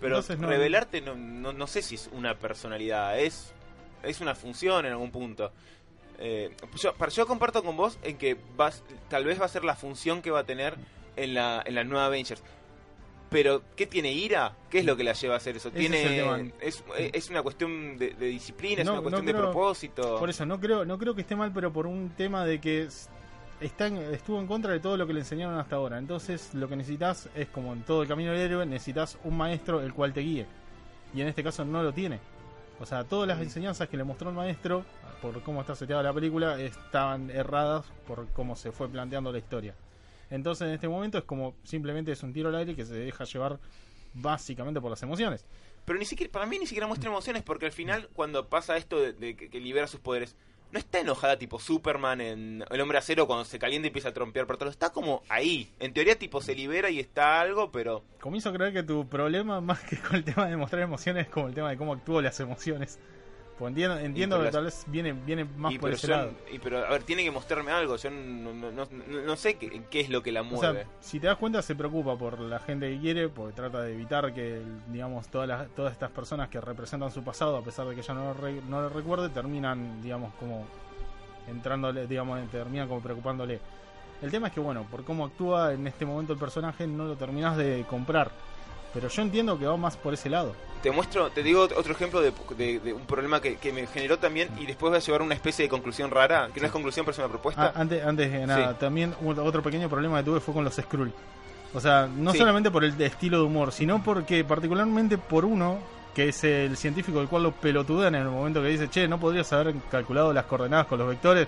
pero 0.00 0.14
Entonces, 0.14 0.38
no- 0.38 0.48
revelarte 0.48 1.00
no, 1.00 1.16
no, 1.16 1.52
no 1.52 1.66
sé 1.66 1.82
si 1.82 1.96
es 1.96 2.08
una 2.12 2.34
personalidad, 2.36 3.18
es, 3.18 3.52
es 4.04 4.20
una 4.20 4.36
función 4.36 4.86
en 4.86 4.92
algún 4.92 5.10
punto. 5.10 5.50
Eh, 6.18 6.50
yo, 6.76 6.94
yo 7.14 7.26
comparto 7.26 7.62
con 7.62 7.76
vos 7.76 7.98
en 8.02 8.16
que 8.18 8.36
vas, 8.56 8.82
tal 9.08 9.24
vez 9.24 9.40
va 9.40 9.44
a 9.44 9.48
ser 9.48 9.64
la 9.64 9.76
función 9.76 10.20
que 10.22 10.30
va 10.30 10.40
a 10.40 10.44
tener 10.44 10.74
en 11.16 11.34
la, 11.34 11.62
en 11.64 11.74
la 11.74 11.84
nueva 11.84 12.06
Avengers. 12.06 12.42
Pero, 13.30 13.62
¿qué 13.76 13.86
tiene 13.86 14.12
ira? 14.12 14.56
¿Qué 14.70 14.78
es 14.78 14.86
lo 14.86 14.96
que 14.96 15.04
la 15.04 15.12
lleva 15.12 15.34
a 15.34 15.36
hacer 15.36 15.56
eso? 15.56 15.70
Tiene, 15.70 15.98
es 16.60 16.82
es, 16.96 17.10
es 17.12 17.30
una 17.30 17.42
cuestión 17.42 17.98
de, 17.98 18.14
de 18.14 18.26
disciplina, 18.26 18.80
es 18.80 18.88
una 18.88 19.02
cuestión 19.02 19.26
no 19.26 19.32
de 19.32 19.38
propósito. 19.52 20.18
Por 20.18 20.30
eso, 20.30 20.46
no 20.46 20.58
creo, 20.58 20.84
no 20.86 20.96
creo 20.98 21.14
que 21.14 21.20
esté 21.20 21.36
mal, 21.36 21.52
pero 21.52 21.70
por 21.70 21.86
un 21.86 22.08
tema 22.16 22.46
de 22.46 22.58
que 22.58 22.88
está 23.60 23.86
en- 23.88 23.98
estuvo 24.14 24.40
en 24.40 24.46
contra 24.46 24.72
de 24.72 24.80
todo 24.80 24.96
lo 24.96 25.06
que 25.06 25.12
le 25.12 25.20
enseñaron 25.20 25.58
hasta 25.58 25.76
ahora. 25.76 25.98
Entonces, 25.98 26.54
lo 26.54 26.68
que 26.70 26.76
necesitas 26.76 27.28
es, 27.34 27.48
como 27.48 27.74
en 27.74 27.82
todo 27.82 28.00
el 28.00 28.08
camino 28.08 28.32
del 28.32 28.40
héroe, 28.40 28.64
necesitas 28.64 29.18
un 29.24 29.36
maestro 29.36 29.82
el 29.82 29.92
cual 29.92 30.14
te 30.14 30.20
guíe. 30.20 30.46
Y 31.14 31.20
en 31.20 31.28
este 31.28 31.42
caso 31.44 31.66
no 31.66 31.82
lo 31.82 31.92
tiene. 31.92 32.20
O 32.80 32.86
sea, 32.86 33.04
todas 33.04 33.26
las 33.26 33.40
enseñanzas 33.40 33.88
que 33.88 33.96
le 33.96 34.04
mostró 34.04 34.30
el 34.30 34.36
maestro, 34.36 34.84
por 35.20 35.42
cómo 35.42 35.60
está 35.60 35.74
seteada 35.74 36.02
la 36.02 36.12
película, 36.12 36.60
estaban 36.60 37.30
erradas 37.30 37.86
por 38.06 38.28
cómo 38.28 38.54
se 38.56 38.70
fue 38.70 38.88
planteando 38.88 39.32
la 39.32 39.38
historia. 39.38 39.74
Entonces, 40.30 40.68
en 40.68 40.74
este 40.74 40.88
momento 40.88 41.18
es 41.18 41.24
como 41.24 41.54
simplemente 41.64 42.12
es 42.12 42.22
un 42.22 42.32
tiro 42.32 42.50
al 42.50 42.54
aire 42.54 42.76
que 42.76 42.84
se 42.84 42.94
deja 42.94 43.24
llevar 43.24 43.58
básicamente 44.14 44.80
por 44.80 44.90
las 44.90 45.02
emociones. 45.02 45.44
Pero 45.84 45.98
ni 45.98 46.04
siquiera, 46.04 46.30
para 46.30 46.46
mí 46.46 46.58
ni 46.58 46.66
siquiera 46.66 46.86
muestra 46.86 47.08
emociones 47.08 47.42
porque 47.42 47.66
al 47.66 47.72
final 47.72 48.08
cuando 48.12 48.48
pasa 48.48 48.76
esto 48.76 49.00
de, 49.00 49.36
que 49.36 49.60
libera 49.60 49.86
sus 49.86 50.00
poderes, 50.00 50.36
no 50.70 50.78
está 50.78 51.00
enojada 51.00 51.38
tipo 51.38 51.58
Superman 51.58 52.20
en 52.20 52.64
El 52.70 52.80
Hombre 52.80 52.98
Acero 52.98 53.26
cuando 53.26 53.44
se 53.44 53.58
calienta 53.58 53.86
y 53.86 53.88
empieza 53.88 54.10
a 54.10 54.14
trompear 54.14 54.46
por 54.46 54.58
todos. 54.58 54.72
Está 54.72 54.90
como 54.90 55.22
ahí. 55.28 55.72
En 55.78 55.92
teoría 55.92 56.18
tipo 56.18 56.40
se 56.40 56.54
libera 56.54 56.90
y 56.90 57.00
está 57.00 57.40
algo, 57.40 57.72
pero 57.72 58.04
Comienzo 58.20 58.50
a 58.50 58.52
creer 58.52 58.72
que 58.72 58.82
tu 58.82 59.08
problema 59.08 59.60
más 59.62 59.80
que 59.80 59.96
con 59.96 60.16
el 60.16 60.24
tema 60.24 60.46
de 60.46 60.56
mostrar 60.56 60.82
emociones 60.82 61.26
es 61.26 61.32
como 61.32 61.48
el 61.48 61.54
tema 61.54 61.70
de 61.70 61.76
cómo 61.76 61.92
actúo 61.92 62.20
las 62.20 62.38
emociones. 62.40 62.98
Pues 63.58 63.70
entiendo, 63.70 63.98
entiendo 63.98 64.40
que 64.42 64.50
tal 64.50 64.64
vez 64.66 64.84
viene, 64.86 65.12
viene 65.12 65.44
más 65.44 65.72
y, 65.72 65.78
por 65.80 65.90
ese 65.90 66.06
lado. 66.06 66.30
y 66.52 66.60
pero 66.60 66.78
a 66.86 66.90
ver, 66.90 67.02
tiene 67.02 67.24
que 67.24 67.30
mostrarme 67.32 67.72
algo. 67.72 67.96
Yo 67.96 68.08
no, 68.08 68.52
no, 68.54 68.70
no, 68.70 68.86
no- 69.26 69.36
sé 69.36 69.54
qué, 69.56 69.82
qué 69.90 70.00
es 70.00 70.10
lo 70.10 70.22
que 70.22 70.30
la 70.30 70.42
O 70.42 70.44
mueve. 70.44 70.82
sea, 70.84 70.90
si 71.00 71.18
te 71.18 71.26
das 71.26 71.36
cuenta 71.38 71.60
se 71.60 71.74
preocupa 71.74 72.16
por 72.16 72.38
la 72.38 72.60
gente 72.60 72.88
que 72.88 73.00
quiere, 73.00 73.28
porque 73.28 73.54
trata 73.54 73.82
de 73.82 73.94
evitar 73.94 74.32
que, 74.32 74.62
digamos, 74.92 75.26
todas 75.28 75.48
las, 75.48 75.68
todas 75.70 75.92
estas 75.92 76.10
personas 76.12 76.48
que 76.50 76.60
representan 76.60 77.10
su 77.10 77.24
pasado, 77.24 77.56
a 77.56 77.62
pesar 77.64 77.86
de 77.88 77.96
que 77.96 78.00
ella 78.02 78.14
no 78.14 78.26
lo, 78.26 78.34
re- 78.34 78.62
no 78.68 78.80
lo 78.82 78.90
recuerde, 78.90 79.28
terminan, 79.28 80.00
digamos, 80.02 80.32
como 80.34 80.64
entrándole, 81.48 82.06
digamos, 82.06 82.38
terminan 82.50 82.86
como 82.88 83.00
preocupándole. 83.00 83.58
El 84.22 84.30
tema 84.30 84.48
es 84.48 84.52
que, 84.52 84.60
bueno, 84.60 84.84
por 84.90 85.04
cómo 85.04 85.24
actúa 85.26 85.72
en 85.72 85.86
este 85.86 86.04
momento 86.04 86.32
el 86.32 86.38
personaje, 86.38 86.86
no 86.86 87.06
lo 87.06 87.16
terminas 87.16 87.56
de 87.56 87.84
comprar. 87.88 88.30
Pero 89.00 89.08
yo 89.12 89.22
entiendo 89.22 89.58
que 89.58 89.66
va 89.66 89.76
más 89.76 89.96
por 89.96 90.12
ese 90.14 90.28
lado. 90.28 90.54
Te 90.82 90.90
muestro, 90.90 91.30
te 91.30 91.42
digo 91.42 91.62
otro 91.62 91.92
ejemplo 91.92 92.20
de, 92.20 92.32
de- 92.56 92.80
de 92.80 92.92
un 92.92 93.02
problema 93.06 93.40
que, 93.40 93.56
que 93.56 93.72
me 93.72 93.86
generó 93.86 94.18
también 94.18 94.48
y 94.58 94.66
después 94.66 94.90
voy 94.90 94.96
a 94.98 95.00
llevar 95.00 95.22
una 95.22 95.34
especie 95.34 95.64
de 95.64 95.68
conclusión 95.68 96.10
rara, 96.10 96.48
que 96.52 96.60
no 96.60 96.66
es 96.66 96.72
conclusión 96.72 97.04
pero 97.06 97.12
es 97.12 97.18
una 97.18 97.28
propuesta. 97.28 97.72
Ah, 97.74 97.80
antes, 97.80 98.04
antes 98.04 98.30
de 98.32 98.46
nada, 98.46 98.70
Sí. 98.72 98.76
también 98.80 99.14
otro 99.24 99.62
pequeño 99.62 99.88
problema 99.88 100.18
que 100.18 100.24
tuve 100.24 100.40
fue 100.40 100.54
con 100.54 100.64
los 100.64 100.74
Skrull. 100.74 101.12
O 101.74 101.80
sea, 101.80 102.08
no 102.12 102.32
Sí. 102.32 102.38
solamente 102.38 102.70
por 102.70 102.82
el 102.84 103.00
estilo 103.00 103.38
de 103.38 103.44
humor, 103.44 103.72
sino 103.72 104.02
porque 104.02 104.42
particularmente 104.44 105.18
por 105.18 105.44
uno, 105.44 105.78
que 106.14 106.30
es 106.30 106.42
el 106.44 106.76
científico 106.76 107.18
del 107.18 107.28
cual 107.28 107.44
lo 107.44 107.52
pelotudean 107.52 108.14
en 108.14 108.22
el 108.22 108.28
momento 108.28 108.60
que 108.62 108.68
dice, 108.68 108.88
che, 108.88 109.06
no 109.06 109.18
podrías 109.20 109.52
haber 109.52 109.74
calculado 109.90 110.32
las 110.32 110.46
coordenadas 110.46 110.86
con 110.86 110.98
los 110.98 111.08
vectores. 111.08 111.46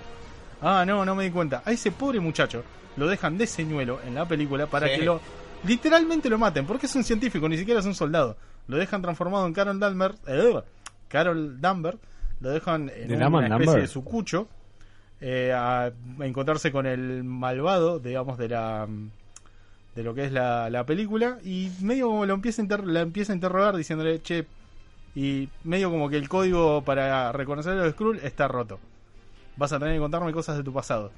Ah, 0.63 0.85
no, 0.87 1.05
no 1.05 1.15
me 1.15 1.25
di 1.25 1.31
cuenta. 1.31 1.63
A 1.65 1.71
ese 1.73 1.91
pobre 1.91 2.21
muchacho 2.21 2.63
lo 2.97 3.07
dejan 3.07 3.39
de 3.39 3.47
señuelo 3.47 4.01
en 4.07 4.15
la 4.15 4.27
película 4.27 4.67
para 4.67 4.89
Sí. 4.89 4.97
que 4.99 5.05
lo 5.07 5.21
literalmente 5.65 6.29
lo 6.29 6.39
maten, 6.39 6.67
porque 6.67 6.87
es 6.87 6.95
un 6.95 7.05
científico, 7.05 7.49
ni 7.49 7.57
siquiera 7.59 7.81
es 7.81 7.87
un 7.87 7.95
soldado. 7.95 8.37
Lo 8.69 8.77
dejan 8.77 9.03
transformado 9.03 9.47
en 9.47 9.53
Carol 9.53 9.79
Danvers, 9.81 10.17
eh, 10.27 10.61
Carol 11.09 11.61
Danvers, 11.61 11.99
lo 12.41 12.51
dejan 12.51 12.91
en 12.95 13.09
¿De 13.09 13.17
una 13.17 13.27
especie 13.27 13.49
Danvers? 13.49 13.73
de 13.75 13.87
sucucho 13.89 14.49
eh, 15.21 15.53
a, 15.55 15.91
encontrarse 16.21 16.71
con 16.73 16.87
el 16.87 17.25
malvado, 17.25 17.99
digamos, 17.99 18.39
de 18.39 18.49
la 18.49 18.87
de 19.95 20.05
lo 20.05 20.15
que 20.15 20.25
es 20.25 20.33
la, 20.33 20.71
la 20.71 20.87
película 20.87 21.39
y 21.45 21.69
medio 21.81 22.07
como 22.07 22.25
lo 22.25 22.35
empieza 22.35 22.63
a 22.63 22.65
inter- 22.65 22.87
la 22.87 23.01
empieza 23.01 23.33
a 23.33 23.35
interrogar 23.35 23.77
diciéndole, 23.77 24.23
che, 24.23 24.47
y 25.17 25.49
medio 25.65 25.91
como 25.91 26.09
que 26.09 26.17
el 26.17 26.29
código 26.29 26.83
para 26.85 27.33
reconocer 27.33 27.73
a 27.73 27.83
los 27.85 27.93
Skrull 27.93 28.21
está 28.23 28.47
roto. 28.47 28.79
vas 29.57 29.73
a 29.73 29.81
tener 29.81 29.95
que 29.95 30.01
contarme 30.01 30.33
cosas 30.33 30.57
de 30.57 30.63
tu 30.63 30.73
pasado. 30.73 31.11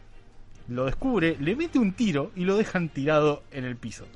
Lo 0.69 0.87
descubre, 0.87 1.37
le 1.39 1.55
mete 1.55 1.79
un 1.79 1.93
tiro 1.93 2.31
y 2.35 2.45
lo 2.47 2.57
dejan 2.57 2.89
tirado 2.89 3.43
en 3.53 3.65
el 3.67 3.77
piso. 3.77 4.07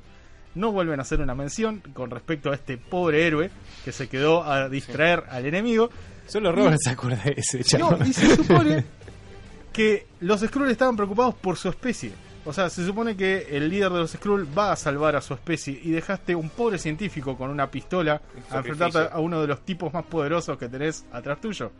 No 0.57 0.71
vuelven 0.71 0.99
a 0.99 1.03
hacer 1.03 1.21
una 1.21 1.35
mención 1.35 1.81
con 1.93 2.09
respecto 2.11 2.51
a 2.51 2.55
este 2.55 2.77
pobre 2.77 3.25
héroe 3.25 3.49
que 3.85 3.91
se 3.91 4.09
quedó 4.09 4.43
a 4.43 4.67
distraer 4.69 5.23
al 5.29 5.45
enemigo. 5.45 5.89
Solo 6.27 6.51
Robert 6.51 6.77
se 6.81 6.89
acuerda 6.89 7.21
de 7.23 7.35
ese 7.37 7.59
No, 7.59 7.63
chaval. 7.91 8.07
y 8.07 8.13
se 8.13 8.35
supone 8.35 8.83
que 9.71 10.07
los 10.21 10.41
Skrull 10.41 10.69
estaban 10.71 10.95
preocupados 10.95 11.35
por 11.35 11.55
su 11.57 11.69
especie. 11.69 12.11
O 12.45 12.53
sea, 12.53 12.69
se 12.69 12.85
supone 12.85 13.15
que 13.17 13.47
el 13.51 13.69
líder 13.69 13.91
de 13.91 13.99
los 13.99 14.11
Skrull 14.11 14.47
va 14.57 14.71
a 14.71 14.75
salvar 14.75 15.15
a 15.15 15.21
su 15.21 15.33
especie 15.33 15.79
y 15.83 15.91
dejaste 15.91 16.33
un 16.33 16.49
pobre 16.49 16.77
científico 16.77 17.37
con 17.37 17.49
una 17.49 17.69
pistola 17.69 18.21
a 18.49 18.57
enfrentarte 18.57 19.09
a 19.11 19.19
uno 19.19 19.41
de 19.41 19.47
los 19.47 19.61
tipos 19.65 19.93
más 19.93 20.05
poderosos 20.05 20.57
que 20.57 20.69
tenés 20.69 21.05
atrás 21.11 21.39
tuyo. 21.41 21.71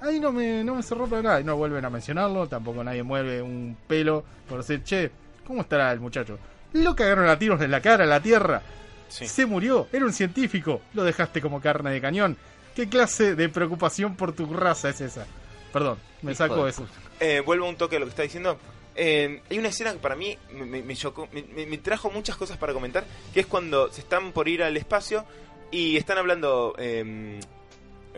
Ahí 0.00 0.18
no 0.18 0.32
me, 0.32 0.64
no 0.64 0.74
me 0.74 0.82
cerró 0.82 1.06
para 1.06 1.22
nada 1.22 1.40
y 1.40 1.44
no 1.44 1.56
vuelven 1.56 1.84
a 1.84 1.90
mencionarlo, 1.90 2.48
tampoco 2.48 2.82
nadie 2.82 3.02
mueve 3.02 3.40
un 3.40 3.76
pelo 3.86 4.24
por 4.48 4.58
decir, 4.58 4.82
che, 4.82 5.10
¿cómo 5.46 5.60
estará 5.60 5.92
el 5.92 6.00
muchacho? 6.00 6.38
Lo 6.72 6.94
cagaron 6.96 7.28
a 7.28 7.38
tiros 7.38 7.60
en 7.60 7.70
la 7.70 7.80
cara, 7.80 8.04
a 8.04 8.06
la 8.06 8.20
tierra. 8.22 8.62
Sí. 9.08 9.26
Se 9.28 9.44
murió, 9.46 9.88
era 9.92 10.04
un 10.06 10.12
científico, 10.12 10.80
lo 10.94 11.04
dejaste 11.04 11.40
como 11.42 11.60
carne 11.60 11.90
de 11.90 12.00
cañón. 12.00 12.36
¿Qué 12.74 12.88
clase 12.88 13.34
de 13.34 13.48
preocupación 13.50 14.16
por 14.16 14.32
tu 14.32 14.52
raza 14.54 14.88
es 14.88 15.00
esa? 15.02 15.26
Perdón, 15.72 15.98
me 16.22 16.32
Hijo 16.32 16.38
saco 16.38 16.66
eso. 16.66 16.86
Eh, 17.20 17.40
vuelvo 17.44 17.68
un 17.68 17.76
toque 17.76 17.96
a 17.96 17.98
lo 17.98 18.06
que 18.06 18.10
está 18.10 18.22
diciendo. 18.22 18.58
Eh, 18.94 19.42
hay 19.50 19.58
una 19.58 19.68
escena 19.68 19.92
que 19.92 19.98
para 19.98 20.16
mí 20.16 20.36
me, 20.52 20.64
me- 20.64 20.82
me 20.82 20.96
chocó, 20.96 21.28
me 21.32 21.78
trajo 21.78 22.10
muchas 22.10 22.36
cosas 22.36 22.56
para 22.58 22.72
comentar, 22.72 23.04
que 23.32 23.40
es 23.40 23.46
cuando 23.46 23.90
se 23.92 24.00
están 24.02 24.32
por 24.32 24.48
ir 24.48 24.62
al 24.62 24.76
espacio 24.76 25.24
y 25.70 25.96
están 25.96 26.18
hablando 26.18 26.74
eh, 26.78 27.40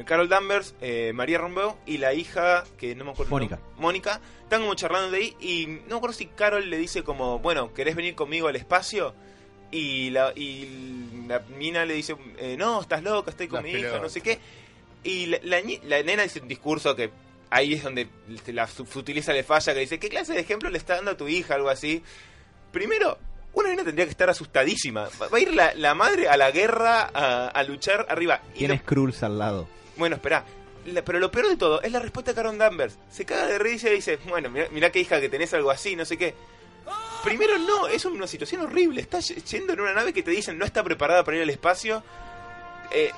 Carol 0.05 0.29
Danvers, 0.29 0.75
eh, 0.81 1.13
María 1.15 1.39
Rombo 1.39 1.79
y 1.87 1.99
la 1.99 2.15
hija, 2.15 2.65
que 2.77 2.95
no 2.95 3.05
me 3.05 3.13
acuerdo. 3.13 3.31
Mónica. 3.31 3.57
¿no? 3.77 3.83
Mónica, 3.83 4.21
están 4.43 4.63
como 4.63 4.75
charlando 4.75 5.11
de 5.11 5.19
ahí 5.19 5.37
y 5.41 5.67
no 5.67 5.91
me 5.91 5.97
acuerdo 5.97 6.15
si 6.15 6.27
Carol 6.27 6.69
le 6.69 6.79
dice 6.79 7.05
como, 7.05 7.39
bueno, 7.39 7.73
¿querés 7.73 7.95
venir 7.95 8.15
conmigo 8.15 8.49
al 8.49 8.57
espacio? 8.57 9.15
Y 9.71 10.11
la, 10.11 10.33
y 10.37 11.25
la 11.27 11.41
mina 11.59 11.85
le 11.85 11.95
dice, 11.95 12.17
eh, 12.39 12.57
no, 12.59 12.81
estás 12.81 13.03
loca, 13.03 13.31
estoy 13.31 13.49
con 13.49 13.63
mi 13.63 13.71
hija, 13.73 13.99
no 14.01 14.09
sé 14.09 14.21
qué. 14.21 14.39
Y 15.03 15.27
la, 15.27 15.39
la, 15.43 15.61
la 15.85 16.03
nena 16.03 16.23
dice 16.23 16.41
un 16.41 16.49
discurso 16.49 16.95
que 16.97 17.11
ahí 17.51 17.75
es 17.75 17.83
donde 17.83 18.09
la 18.49 18.67
futiliza 18.67 19.33
le 19.33 19.43
falla, 19.45 19.75
que 19.75 19.81
dice, 19.81 19.99
¿qué 19.99 20.09
clase 20.09 20.33
de 20.33 20.41
ejemplo 20.41 20.71
le 20.71 20.79
está 20.79 20.97
dando 20.97 21.13
a 21.13 21.17
tu 21.17 21.29
hija? 21.29 21.55
Algo 21.55 21.69
así. 21.71 22.03
Primero, 22.73 23.19
una 23.53 23.69
nena 23.71 23.85
tendría 23.85 24.05
que 24.07 24.11
estar 24.13 24.31
asustadísima. 24.31 25.09
Va 25.21 25.37
a 25.37 25.41
ir 25.41 25.53
la, 25.55 25.75
la 25.75 25.95
madre 25.95 26.29
a 26.29 26.37
la 26.37 26.51
guerra 26.51 27.11
a, 27.13 27.49
a 27.49 27.63
luchar 27.65 28.07
arriba. 28.09 28.41
Y 28.55 28.59
Tiene 28.59 28.79
Skrulls 28.79 29.23
al 29.23 29.39
lado. 29.39 29.69
Bueno, 29.97 30.17
espera. 30.17 30.45
Pero 31.05 31.19
lo 31.19 31.31
peor 31.31 31.49
de 31.49 31.57
todo 31.57 31.81
es 31.83 31.91
la 31.91 31.99
respuesta 31.99 32.33
de 32.33 32.35
Karen 32.37 32.59
Danvers. 32.59 32.99
Se 33.11 33.25
caga 33.25 33.47
de 33.47 33.59
risa 33.59 33.89
y 33.89 33.95
dice, 33.95 34.19
bueno, 34.29 34.51
mira, 34.51 34.69
mirá 34.71 34.91
qué 34.91 35.01
hija 35.01 35.21
que 35.21 35.31
tenés 35.31 35.55
algo 35.55 35.71
así, 35.71 35.97
no 35.97 36.05
sé 36.05 36.19
qué. 36.19 36.35
Primero 37.23 37.57
no, 37.59 37.87
es 37.89 38.05
una 38.05 38.27
situación 38.27 38.61
horrible. 38.61 39.01
Estás 39.01 39.29
yendo 39.29 39.73
en 39.73 39.81
una 39.81 39.95
nave 39.95 40.13
que 40.13 40.23
te 40.23 40.31
dicen 40.31 40.59
no 40.59 40.67
está 40.67 40.85
preparada 40.85 41.25
para 41.25 41.39
ir 41.39 41.43
al 41.43 41.49
espacio. 41.51 42.03
Eh, 42.91 43.11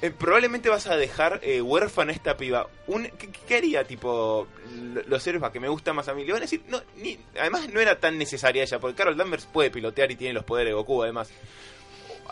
eh, 0.00 0.10
probablemente 0.10 0.70
vas 0.70 0.86
a 0.86 0.96
dejar 0.96 1.38
eh, 1.42 1.60
huérfana 1.60 2.12
esta 2.12 2.36
piba. 2.38 2.66
Un, 2.86 3.04
¿qué, 3.18 3.28
qué 3.46 3.56
haría, 3.56 3.84
tipo, 3.84 4.48
lo- 4.74 5.02
los 5.02 5.26
héroes 5.26 5.52
que 5.52 5.60
me 5.60 5.68
gustan 5.68 5.94
más 5.94 6.08
a 6.08 6.14
mí? 6.14 6.24
Le 6.24 6.32
van 6.32 6.40
a 6.40 6.46
decir, 6.46 6.62
no, 6.68 6.80
ni, 6.96 7.18
además 7.38 7.68
no 7.70 7.78
era 7.78 8.00
tan 8.00 8.16
necesaria 8.16 8.62
ella, 8.62 8.80
porque 8.80 8.96
Carol 8.96 9.16
Danvers 9.18 9.44
puede 9.44 9.70
pilotear 9.70 10.10
y 10.10 10.16
tiene 10.16 10.32
los 10.32 10.44
poderes 10.44 10.70
de 10.70 10.74
Goku, 10.74 11.02
además. 11.02 11.28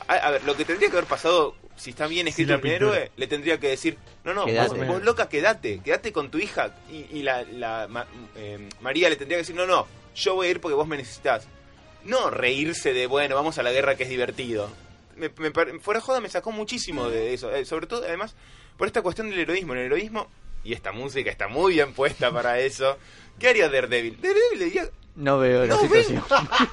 A, 0.09 0.14
a 0.14 0.30
ver, 0.30 0.45
lo 0.45 0.57
que 0.57 0.64
tendría 0.64 0.88
que 0.91 0.97
haber 0.97 1.09
pasado, 1.09 1.55
si 1.76 1.91
está 1.91 2.07
bien 2.07 2.26
escrito 2.28 2.55
un 2.55 2.61
pintura. 2.61 2.97
héroe, 2.97 3.11
le 3.16 3.26
tendría 3.26 3.59
que 3.61 3.68
decir, 3.68 3.97
no, 4.24 4.34
no, 4.34 4.47
vos, 4.68 4.78
vos, 4.88 5.03
loca, 5.03 5.28
quédate, 5.28 5.80
quédate 5.84 6.12
con 6.12 6.30
tu 6.30 6.38
hija. 6.38 6.74
Y, 6.91 7.07
y 7.18 7.22
la, 7.22 7.43
la 7.43 7.86
Ma- 7.88 8.07
eh, 8.36 8.68
María 8.80 9.09
le 9.09 9.16
tendría 9.16 9.36
que 9.38 9.43
decir, 9.43 9.57
no, 9.57 9.66
no, 9.66 9.86
yo 10.14 10.34
voy 10.34 10.47
a 10.49 10.51
ir 10.51 10.61
porque 10.61 10.74
vos 10.74 10.86
me 10.88 10.97
necesitas. 10.97 11.47
No 12.05 12.30
reírse 12.30 12.93
de, 12.95 13.07
bueno, 13.07 13.34
vamos 13.34 13.59
a 13.59 13.62
la 13.62 13.72
guerra 13.72 13.95
que 13.97 14.05
es 14.05 14.09
divertido. 14.09 14.70
Me, 15.16 15.28
fuera 15.80 16.01
joda 16.01 16.20
me 16.20 16.30
sacó 16.30 16.51
muchísimo 16.51 17.11
de 17.11 17.34
eso. 17.34 17.55
eh, 17.55 17.64
sobre 17.66 17.86
todo, 17.86 18.05
además, 18.05 18.34
por 18.78 18.86
esta 18.86 19.03
cuestión 19.03 19.28
del 19.28 19.38
heroísmo. 19.41 19.74
El 19.74 19.80
heroísmo, 19.80 20.28
y 20.64 20.72
esta 20.72 20.93
música 20.93 21.30
está 21.30 21.47
muy 21.49 21.74
bien 21.74 21.93
puesta 21.93 22.32
para 22.32 22.59
eso. 22.61 22.97
¿Qué 23.38 23.49
haría 23.49 23.68
Daredevil? 23.68 24.16
Daredevil 24.20 24.59
le 24.59 24.64
diría, 24.66 24.91
No 25.16 25.38
veo 25.38 25.66
la 25.66 25.74
No, 25.74 25.80
situación. 25.80 26.22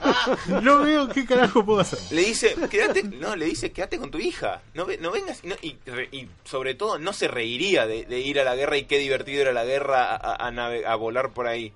No 0.64 0.82
veo 0.84 1.10
qué 1.10 1.26
carajo 1.26 1.66
puedo 1.66 1.80
hacer. 1.80 2.00
le 2.12 2.22
dice, 2.22 2.56
quédate, 2.70 3.04
no, 3.04 3.36
le 3.36 3.46
dice, 3.46 3.72
quédate 3.72 3.98
con 3.98 4.12
tu 4.12 4.20
hija, 4.20 4.62
no, 4.74 4.86
ve- 4.86 4.98
no 5.00 5.12
vengas, 5.12 5.44
y, 5.44 5.48
no- 5.48 5.56
y 5.62 5.78
re- 5.86 6.10
y 6.12 6.30
sobre 6.46 6.76
todo 6.76 7.00
no 7.00 7.14
se 7.14 7.28
reiría 7.28 7.88
de, 7.88 8.06
de 8.06 8.20
ir 8.20 8.40
a 8.40 8.44
la 8.44 8.56
guerra 8.56 8.78
y 8.78 8.84
qué 8.86 9.00
divertido 9.00 9.42
era 9.42 9.54
la 9.54 9.66
guerra 9.66 10.04
a, 10.06 10.16
a- 10.16 10.48
a 10.48 10.52
nave- 10.52 10.86
a 10.86 10.96
volar 10.96 11.34
por 11.34 11.48
ahí. 11.48 11.74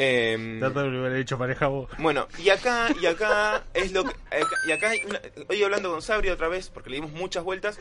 Em, 0.00 0.60
Trata 0.60 0.82
de 0.84 0.88
hubiera 0.90 1.14
dicho 1.16 1.36
pareja 1.38 1.66
vos. 1.66 1.90
bueno, 1.98 2.28
y 2.38 2.50
acá, 2.50 2.88
y 3.00 3.06
acá 3.06 3.64
es 3.74 3.92
lo 3.92 4.04
que. 4.04 4.10
acá- 4.10 4.56
y 4.66 4.72
acá 4.72 4.90
hay 4.90 5.00
una- 5.04 5.20
hoy 5.48 5.62
hablando 5.62 5.90
con 5.90 6.02
Sabri 6.02 6.30
otra 6.30 6.46
vez, 6.48 6.70
porque 6.70 6.90
le 6.90 6.96
dimos 6.96 7.10
muchas 7.12 7.42
vueltas, 7.42 7.78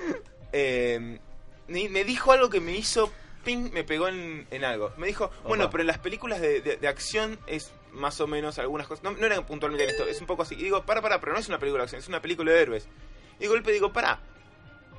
eh, 0.52 1.20
me 1.68 2.04
dijo 2.04 2.32
algo 2.32 2.50
que 2.50 2.60
me 2.60 2.76
hizo. 2.76 3.12
Ping, 3.48 3.72
me 3.72 3.84
pegó 3.84 4.08
en, 4.10 4.46
en 4.52 4.64
algo. 4.66 4.92
Me 4.98 5.08
dijo, 5.08 5.32
bueno, 5.48 5.70
pero 5.70 5.82
en 5.82 5.88
las 5.88 5.98
películas 6.00 6.42
de, 6.42 6.60
de- 6.62 6.76
de 6.78 6.88
acción 6.88 7.40
es 7.48 7.72
más 7.94 8.20
o 8.22 8.28
menos 8.28 8.60
algunas 8.60 8.86
cosas. 8.88 9.04
No, 9.04 9.12
no 9.12 9.26
era 9.26 9.44
puntualmente 9.46 9.86
en 9.86 9.90
esto, 9.90 10.06
es 10.06 10.20
un 10.22 10.28
poco 10.28 10.44
así. 10.44 10.56
Y 10.56 10.64
digo, 10.64 10.86
para, 10.86 11.02
para, 11.02 11.20
pero 11.20 11.32
no 11.34 11.40
es 11.40 11.48
una 11.48 11.58
película 11.58 11.82
de 11.82 11.86
acción, 11.86 12.02
es 12.02 12.08
una 12.10 12.22
película 12.22 12.52
de 12.52 12.62
héroes. 12.62 12.88
Y 13.40 13.44
de 13.44 13.48
golpe 13.48 13.72
digo, 13.72 13.94
para, 13.94 14.20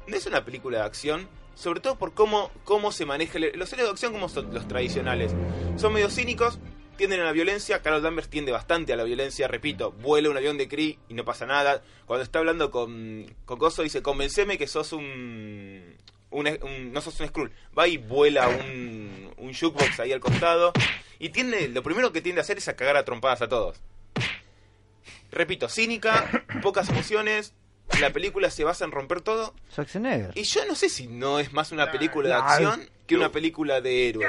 no 0.07 0.17
es 0.17 0.27
una 0.27 0.45
película 0.45 0.79
de 0.79 0.85
acción, 0.85 1.29
sobre 1.55 1.81
todo 1.81 1.97
por 1.99 2.15
cómo, 2.15 2.51
cómo 2.65 2.91
se 2.91 3.05
maneja. 3.05 3.37
el- 3.39 3.53
los 3.59 3.73
héroes 3.73 3.89
de 3.89 3.93
acción, 3.93 4.13
como 4.13 4.29
son 4.29 4.53
los 4.55 4.67
tradicionales, 4.67 5.33
son 5.77 5.93
medio 5.93 6.09
cínicos, 6.11 6.59
tienden 6.97 7.21
a 7.21 7.25
la 7.25 7.33
violencia. 7.33 7.81
Carol 7.83 8.03
Danvers 8.03 8.29
tiende 8.29 8.51
bastante 8.51 8.93
a 8.93 8.97
la 8.97 9.05
violencia. 9.05 9.47
Repito, 9.47 9.93
vuela 9.93 10.31
un 10.31 10.37
avión 10.37 10.57
de 10.59 10.67
Kree 10.69 10.99
y 11.09 11.15
no 11.15 11.25
pasa 11.25 11.47
nada. 11.47 11.83
Cuando 12.07 12.25
está 12.25 12.41
hablando 12.41 12.71
con, 12.73 13.27
con 13.45 13.59
Coso, 13.59 13.83
dice: 13.83 14.03
Convenceme 14.03 14.59
que 14.59 14.67
sos 14.67 14.93
un. 14.93 15.95
Un- 16.31 16.47
un- 16.63 16.93
no 16.93 17.01
sos 17.01 17.19
un 17.21 17.29
Skrull. 17.29 17.53
Va 17.79 17.87
y 17.89 17.97
vuela 17.97 18.49
un, 18.49 19.33
un 19.37 19.55
jukebox 19.55 20.01
ahí 20.01 20.13
al 20.13 20.21
costado. 20.21 20.73
Y 21.19 21.31
tiende, 21.31 21.69
lo 21.69 21.83
primero 21.83 22.13
que 22.13 22.21
tiende 22.21 22.41
a 22.41 22.43
hacer 22.43 22.59
es 22.59 22.69
a 22.69 22.77
cagar 22.77 22.97
a 22.97 23.05
trompadas 23.05 23.43
a 23.43 23.49
todos. 23.49 23.81
Repito, 25.31 25.69
cínica, 25.69 26.45
pocas 26.63 26.89
emociones. 26.89 27.55
La 28.01 28.11
película 28.11 28.51
se 28.51 28.65
basa 28.65 28.85
en 28.85 28.93
romper 28.93 29.21
todo. 29.23 29.55
Schwarzenegger. 29.73 30.33
Y 30.37 30.43
yo 30.45 30.65
no 30.67 30.75
sé 30.75 30.89
si 30.89 31.07
no 31.09 31.39
es 31.39 31.53
más 31.53 31.73
una 31.73 31.91
película 31.91 32.29
de 32.29 32.35
acción 32.35 32.89
que 33.07 33.17
una 33.17 33.31
película 33.33 33.81
de 33.81 34.09
héroes. 34.11 34.29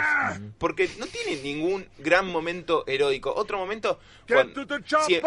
Porque 0.57 0.89
no 0.97 1.05
tiene 1.05 1.41
ningún 1.43 1.86
gran 1.97 2.26
momento 2.28 2.84
heroico. 2.88 3.34
Otro 3.36 3.57
momento. 3.57 3.99
si- 5.05 5.16
eh, 5.16 5.22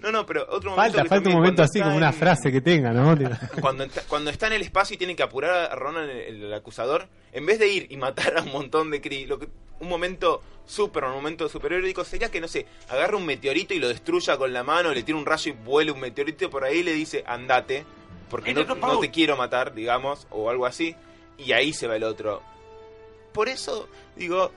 no, 0.00 0.12
no, 0.12 0.26
pero 0.26 0.42
otro 0.50 0.70
momento. 0.70 0.76
Falta, 0.98 1.02
que 1.02 1.08
falta 1.08 1.28
un 1.30 1.34
momento 1.36 1.62
así 1.62 1.80
como 1.80 1.96
una 1.96 2.08
en- 2.08 2.14
frase 2.14 2.52
que 2.52 2.60
tenga, 2.60 2.92
¿no? 2.92 3.16
Cuando, 3.60 3.84
está- 3.84 4.02
cuando 4.06 4.30
está 4.30 4.46
en 4.48 4.52
el 4.54 4.62
espacio 4.62 4.94
y 4.94 4.98
tiene 4.98 5.16
que 5.16 5.22
apurar 5.22 5.70
a 5.72 5.74
Ronan, 5.74 6.08
el, 6.10 6.44
el 6.44 6.54
acusador, 6.54 7.08
en 7.32 7.46
vez 7.46 7.58
de 7.58 7.68
ir 7.68 7.86
y 7.90 7.96
matar 7.96 8.38
a 8.38 8.42
un 8.42 8.52
montón 8.52 8.90
de 8.90 9.00
Kree, 9.00 9.26
lo 9.26 9.38
que, 9.38 9.48
un 9.80 9.88
momento 9.88 10.42
súper, 10.66 11.04
un 11.04 11.12
momento 11.12 11.48
superhéroico 11.48 12.04
sería 12.04 12.30
que, 12.30 12.40
no 12.40 12.48
sé, 12.48 12.66
agarre 12.88 13.16
un 13.16 13.26
meteorito 13.26 13.74
y 13.74 13.78
lo 13.78 13.88
destruya 13.88 14.36
con 14.36 14.52
la 14.52 14.62
mano, 14.62 14.92
le 14.92 15.02
tira 15.02 15.18
un 15.18 15.26
rayo 15.26 15.52
y 15.52 15.56
vuele 15.64 15.90
un 15.90 16.00
meteorito 16.00 16.48
por 16.50 16.64
ahí 16.64 16.78
y 16.78 16.82
le 16.82 16.92
dice, 16.92 17.24
andate, 17.26 17.84
porque 18.28 18.54
no, 18.54 18.64
no 18.64 19.00
te 19.00 19.10
quiero 19.10 19.36
matar, 19.36 19.74
digamos, 19.74 20.26
o 20.30 20.50
algo 20.50 20.66
así, 20.66 20.94
y 21.38 21.52
ahí 21.52 21.72
se 21.72 21.86
va 21.86 21.96
el 21.96 22.04
otro. 22.04 22.42
Por 23.32 23.48
eso, 23.48 23.88
digo, 24.16 24.52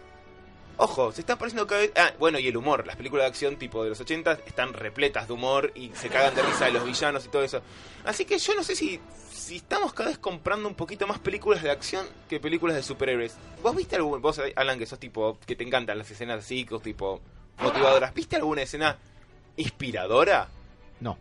Ojo, 0.77 1.11
se 1.11 1.21
está 1.21 1.37
pareciendo 1.37 1.67
cada 1.67 1.81
vez... 1.81 1.91
Ah, 1.95 2.13
bueno, 2.17 2.39
y 2.39 2.47
el 2.47 2.57
humor. 2.57 2.87
Las 2.87 2.95
películas 2.95 3.25
de 3.25 3.27
acción 3.29 3.57
tipo 3.57 3.83
de 3.83 3.89
los 3.89 3.99
80 3.99 4.39
están 4.45 4.73
repletas 4.73 5.27
de 5.27 5.33
humor 5.33 5.71
y 5.75 5.91
se 5.93 6.09
cagan 6.09 6.33
de 6.33 6.41
risa 6.41 6.65
de 6.65 6.71
los 6.71 6.83
villanos 6.83 7.25
y 7.25 7.29
todo 7.29 7.43
eso. 7.43 7.61
Así 8.03 8.25
que 8.25 8.39
yo 8.39 8.55
no 8.55 8.63
sé 8.63 8.75
si, 8.75 8.99
si 9.31 9.57
estamos 9.57 9.93
cada 9.93 10.09
vez 10.09 10.17
comprando 10.17 10.67
un 10.67 10.75
poquito 10.75 11.05
más 11.05 11.19
películas 11.19 11.61
de 11.61 11.69
acción 11.69 12.07
que 12.27 12.39
películas 12.39 12.75
de 12.75 12.83
superhéroes. 12.83 13.35
¿Vos 13.61 13.75
viste 13.75 13.95
algún... 13.95 14.21
Vos, 14.21 14.41
Alan, 14.55 14.79
que 14.79 14.85
sos 14.85 14.99
tipo... 14.99 15.37
Que 15.45 15.55
te 15.55 15.63
encantan 15.63 15.97
las 15.97 16.09
escenas 16.09 16.39
así, 16.39 16.65
tipo... 16.81 17.21
Motivadoras. 17.59 18.13
¿Viste 18.15 18.35
alguna 18.35 18.63
escena 18.63 18.97
inspiradora? 19.57 20.49
No. 20.99 21.19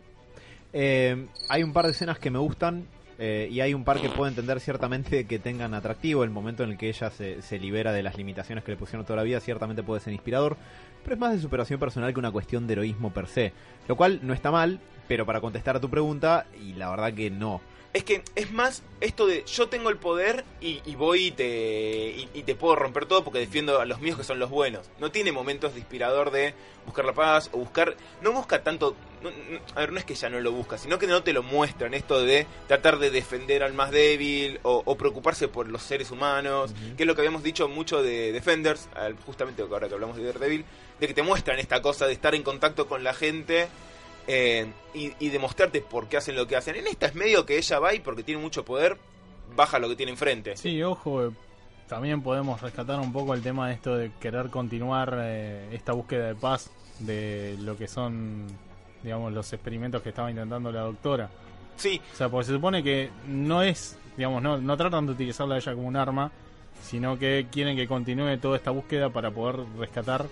Eh, 0.73 1.27
hay 1.47 1.61
un 1.61 1.73
par 1.73 1.85
de 1.85 1.91
escenas 1.91 2.17
que 2.17 2.31
me 2.31 2.39
gustan 2.39 2.87
eh, 3.25 3.47
y 3.49 3.61
hay 3.61 3.73
un 3.73 3.85
par 3.85 4.01
que 4.01 4.09
puedo 4.09 4.27
entender 4.27 4.59
ciertamente 4.59 5.25
que 5.25 5.39
tengan 5.39 5.73
atractivo. 5.73 6.25
El 6.25 6.29
momento 6.29 6.65
en 6.65 6.71
el 6.71 6.77
que 6.77 6.89
ella 6.89 7.09
se, 7.09 7.41
se 7.41 7.57
libera 7.57 7.93
de 7.93 8.03
las 8.03 8.17
limitaciones 8.17 8.65
que 8.65 8.71
le 8.71 8.77
pusieron 8.77 9.05
toda 9.05 9.15
la 9.15 9.23
vida 9.23 9.39
ciertamente 9.39 9.81
puede 9.81 10.01
ser 10.01 10.11
inspirador, 10.11 10.57
pero 11.03 11.13
es 11.13 11.19
más 11.21 11.31
de 11.31 11.39
superación 11.39 11.79
personal 11.79 12.13
que 12.13 12.19
una 12.19 12.31
cuestión 12.31 12.67
de 12.67 12.73
heroísmo 12.73 13.13
per 13.13 13.27
se. 13.27 13.53
Lo 13.87 13.95
cual 13.95 14.19
no 14.23 14.33
está 14.33 14.51
mal, 14.51 14.81
pero 15.07 15.25
para 15.25 15.39
contestar 15.39 15.77
a 15.77 15.79
tu 15.79 15.89
pregunta, 15.89 16.47
y 16.61 16.73
la 16.73 16.89
verdad 16.89 17.13
que 17.13 17.31
no. 17.31 17.61
Es 17.93 18.03
que 18.03 18.23
es 18.35 18.51
más 18.51 18.81
esto 19.01 19.27
de 19.27 19.43
yo 19.45 19.69
tengo 19.69 19.91
el 19.91 19.97
poder 19.97 20.43
y, 20.59 20.81
y 20.83 20.95
voy 20.95 21.27
y 21.27 21.31
te, 21.31 21.45
y, 22.09 22.27
y 22.33 22.41
te 22.41 22.55
puedo 22.55 22.75
romper 22.75 23.05
todo 23.05 23.23
porque 23.23 23.37
defiendo 23.37 23.79
a 23.79 23.85
los 23.85 23.99
míos 24.01 24.17
que 24.17 24.23
son 24.23 24.39
los 24.39 24.49
buenos. 24.49 24.89
No 24.99 25.11
tiene 25.11 25.31
momentos 25.31 25.73
de 25.73 25.79
inspirador 25.79 26.31
de 26.31 26.55
buscar 26.87 27.05
la 27.05 27.13
paz 27.13 27.49
o 27.53 27.59
buscar... 27.59 27.95
No 28.21 28.31
busca 28.31 28.63
tanto... 28.63 28.95
no- 29.21 29.29
no- 29.29 29.59
a 29.75 29.79
ver, 29.81 29.91
no 29.91 29.99
es 29.99 30.05
que 30.05 30.15
ya 30.15 30.27
no 30.31 30.39
lo 30.39 30.51
busca, 30.51 30.79
sino 30.79 30.97
que 30.97 31.05
no 31.05 31.21
te 31.21 31.33
lo 31.33 31.43
muestran 31.43 31.93
esto 31.93 32.19
de 32.23 32.47
tratar 32.67 32.97
de 32.97 33.11
defender 33.11 33.61
al 33.61 33.73
más 33.73 33.91
débil 33.91 34.59
o, 34.63 34.81
o 34.83 34.95
preocuparse 34.97 35.47
por 35.47 35.67
los 35.69 35.83
seres 35.83 36.09
humanos, 36.09 36.73
que 36.97 37.03
es 37.03 37.07
lo 37.07 37.13
que 37.13 37.21
habíamos 37.21 37.43
dicho 37.43 37.67
mucho 37.67 38.01
de 38.01 38.31
Defenders, 38.31 38.89
al- 38.95 39.17
justamente 39.17 39.61
ahora 39.61 39.87
que 39.87 39.93
hablamos 39.93 40.17
de 40.17 40.23
Daredevil, 40.23 40.65
de 40.99 41.07
que 41.07 41.13
te 41.13 41.21
muestran 41.21 41.59
esta 41.59 41.79
cosa 41.83 42.07
de 42.07 42.13
estar 42.13 42.33
en 42.33 42.41
contacto 42.41 42.87
con 42.87 43.03
la 43.03 43.13
gente 43.13 43.67
eh, 44.27 44.67
y, 44.93 45.13
y 45.19 45.29
demostrarte 45.29 45.81
por 45.81 46.07
qué 46.07 46.17
hacen 46.17 46.35
lo 46.35 46.47
que 46.47 46.55
hacen. 46.55 46.75
En 46.75 46.87
esta 46.87 47.07
es 47.07 47.15
medio 47.15 47.45
que 47.45 47.57
ella 47.57 47.79
va 47.79 47.93
y 47.93 47.99
porque 47.99 48.23
tiene 48.23 48.41
mucho 48.41 48.63
poder, 48.65 48.97
baja 49.55 49.79
lo 49.79 49.89
que 49.89 49.95
tiene 49.95 50.11
enfrente. 50.11 50.55
Sí, 50.57 50.81
ojo, 50.83 51.25
eh, 51.25 51.31
también 51.87 52.21
podemos 52.21 52.61
rescatar 52.61 52.99
un 52.99 53.11
poco 53.11 53.33
el 53.33 53.41
tema 53.41 53.67
de 53.67 53.73
esto 53.75 53.95
de 53.95 54.11
querer 54.19 54.49
continuar 54.49 55.17
eh, 55.21 55.69
esta 55.73 55.93
búsqueda 55.93 56.27
de 56.27 56.35
paz 56.35 56.71
de 56.99 57.57
lo 57.59 57.77
que 57.77 57.87
son, 57.87 58.47
digamos, 59.03 59.33
los 59.33 59.51
experimentos 59.53 60.01
que 60.01 60.09
estaba 60.09 60.29
intentando 60.29 60.71
la 60.71 60.81
doctora. 60.81 61.29
Sí, 61.75 61.99
O 62.13 62.15
sea, 62.15 62.29
porque 62.29 62.45
se 62.45 62.53
supone 62.53 62.83
que 62.83 63.09
no 63.27 63.63
es, 63.63 63.97
digamos, 64.15 64.41
no, 64.41 64.59
no 64.59 64.77
tratan 64.77 65.07
de 65.07 65.13
utilizarla 65.13 65.55
a 65.55 65.57
ella 65.57 65.73
como 65.73 65.87
un 65.87 65.95
arma, 65.95 66.31
sino 66.83 67.17
que 67.17 67.47
quieren 67.51 67.75
que 67.75 67.87
continúe 67.87 68.37
toda 68.37 68.57
esta 68.57 68.71
búsqueda 68.71 69.09
para 69.09 69.31
poder 69.31 69.65
rescatar, 69.77 70.25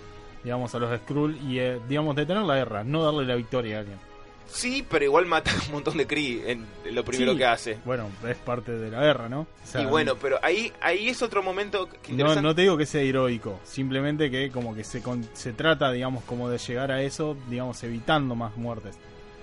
digamos, 0.44 0.74
a 0.74 0.78
los 0.78 1.00
Skrull 1.00 1.36
y, 1.48 1.58
eh, 1.58 1.78
digamos, 1.88 2.16
detener 2.16 2.42
la 2.42 2.56
guerra, 2.56 2.84
no 2.84 3.02
darle 3.04 3.24
la 3.26 3.34
victoria 3.36 3.76
a 3.76 3.80
alguien. 3.80 3.98
sí, 4.46 4.84
pero 4.90 5.04
igual 5.06 5.24
mata 5.24 5.50
un 5.66 5.72
montón 5.72 5.96
de 5.96 6.06
Kree 6.06 6.50
en 6.50 6.66
lo 6.94 7.02
primero 7.04 7.32
Sí. 7.32 7.38
que 7.38 7.46
hace. 7.46 7.78
Bueno, 7.86 8.10
es 8.28 8.36
parte 8.36 8.72
de 8.72 8.90
la 8.90 9.00
guerra, 9.00 9.28
¿no? 9.28 9.40
O 9.40 9.46
sea, 9.66 9.80
y 9.80 9.86
bueno, 9.86 10.16
pero 10.20 10.38
ahí 10.42 10.70
ahí 10.80 11.08
es 11.08 11.22
otro 11.22 11.42
momento 11.42 11.88
que 12.02 12.12
No, 12.12 12.34
no 12.42 12.54
te 12.54 12.62
digo 12.62 12.76
que 12.76 12.84
sea 12.84 13.00
heroico, 13.00 13.60
simplemente 13.64 14.30
que 14.30 14.50
como 14.50 14.74
que 14.74 14.84
se, 14.84 15.00
con- 15.02 15.26
se 15.32 15.52
trata, 15.54 15.90
digamos, 15.90 16.24
como 16.24 16.50
de 16.50 16.58
llegar 16.58 16.90
a 16.92 17.00
eso, 17.02 17.34
digamos, 17.48 17.82
evitando 17.84 18.34
más 18.34 18.54
muertes. 18.56 18.96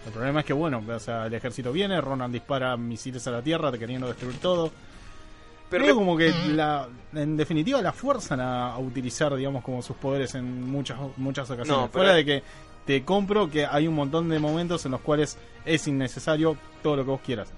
El 0.06 0.12
problema 0.14 0.42
es 0.42 0.46
que, 0.46 0.54
bueno, 0.54 0.82
o 0.88 1.00
sea, 1.00 1.26
el 1.26 1.34
ejército 1.34 1.72
viene, 1.72 2.00
Ronan 2.02 2.32
dispara 2.32 2.78
misiles 2.78 3.26
a 3.28 3.32
la 3.32 3.42
Tierra 3.42 3.72
queriendo 3.72 4.08
destruir 4.08 4.38
todo. 4.40 4.72
Pero 5.70 5.86
me- 5.86 5.94
como 5.94 6.18
que, 6.18 6.32
la, 6.50 6.88
en 7.14 7.38
definitiva, 7.38 7.82
la 7.82 7.92
fuerzan 7.94 8.40
a, 8.40 8.74
a 8.74 8.78
utilizar, 8.80 9.36
digamos, 9.36 9.64
como 9.64 9.82
sus 9.82 9.96
poderes 9.98 10.36
en 10.36 10.70
muchas 10.70 10.98
muchas 11.18 11.50
ocasiones. 11.50 11.70
No, 11.84 11.90
pero- 11.92 12.04
Fuera 12.04 12.14
de 12.14 12.26
que 12.26 12.44
te 12.86 13.04
compro 13.04 13.50
que 13.50 13.66
hay 13.66 13.88
un 13.88 13.96
montón 13.96 14.30
de 14.30 14.40
momentos 14.40 14.86
en 14.86 14.92
los 14.92 15.02
cuales 15.02 15.38
es 15.66 15.88
innecesario 15.88 16.58
todo 16.82 16.96
lo 16.98 17.04
que 17.06 17.10
vos 17.12 17.22
quieras. 17.26 17.50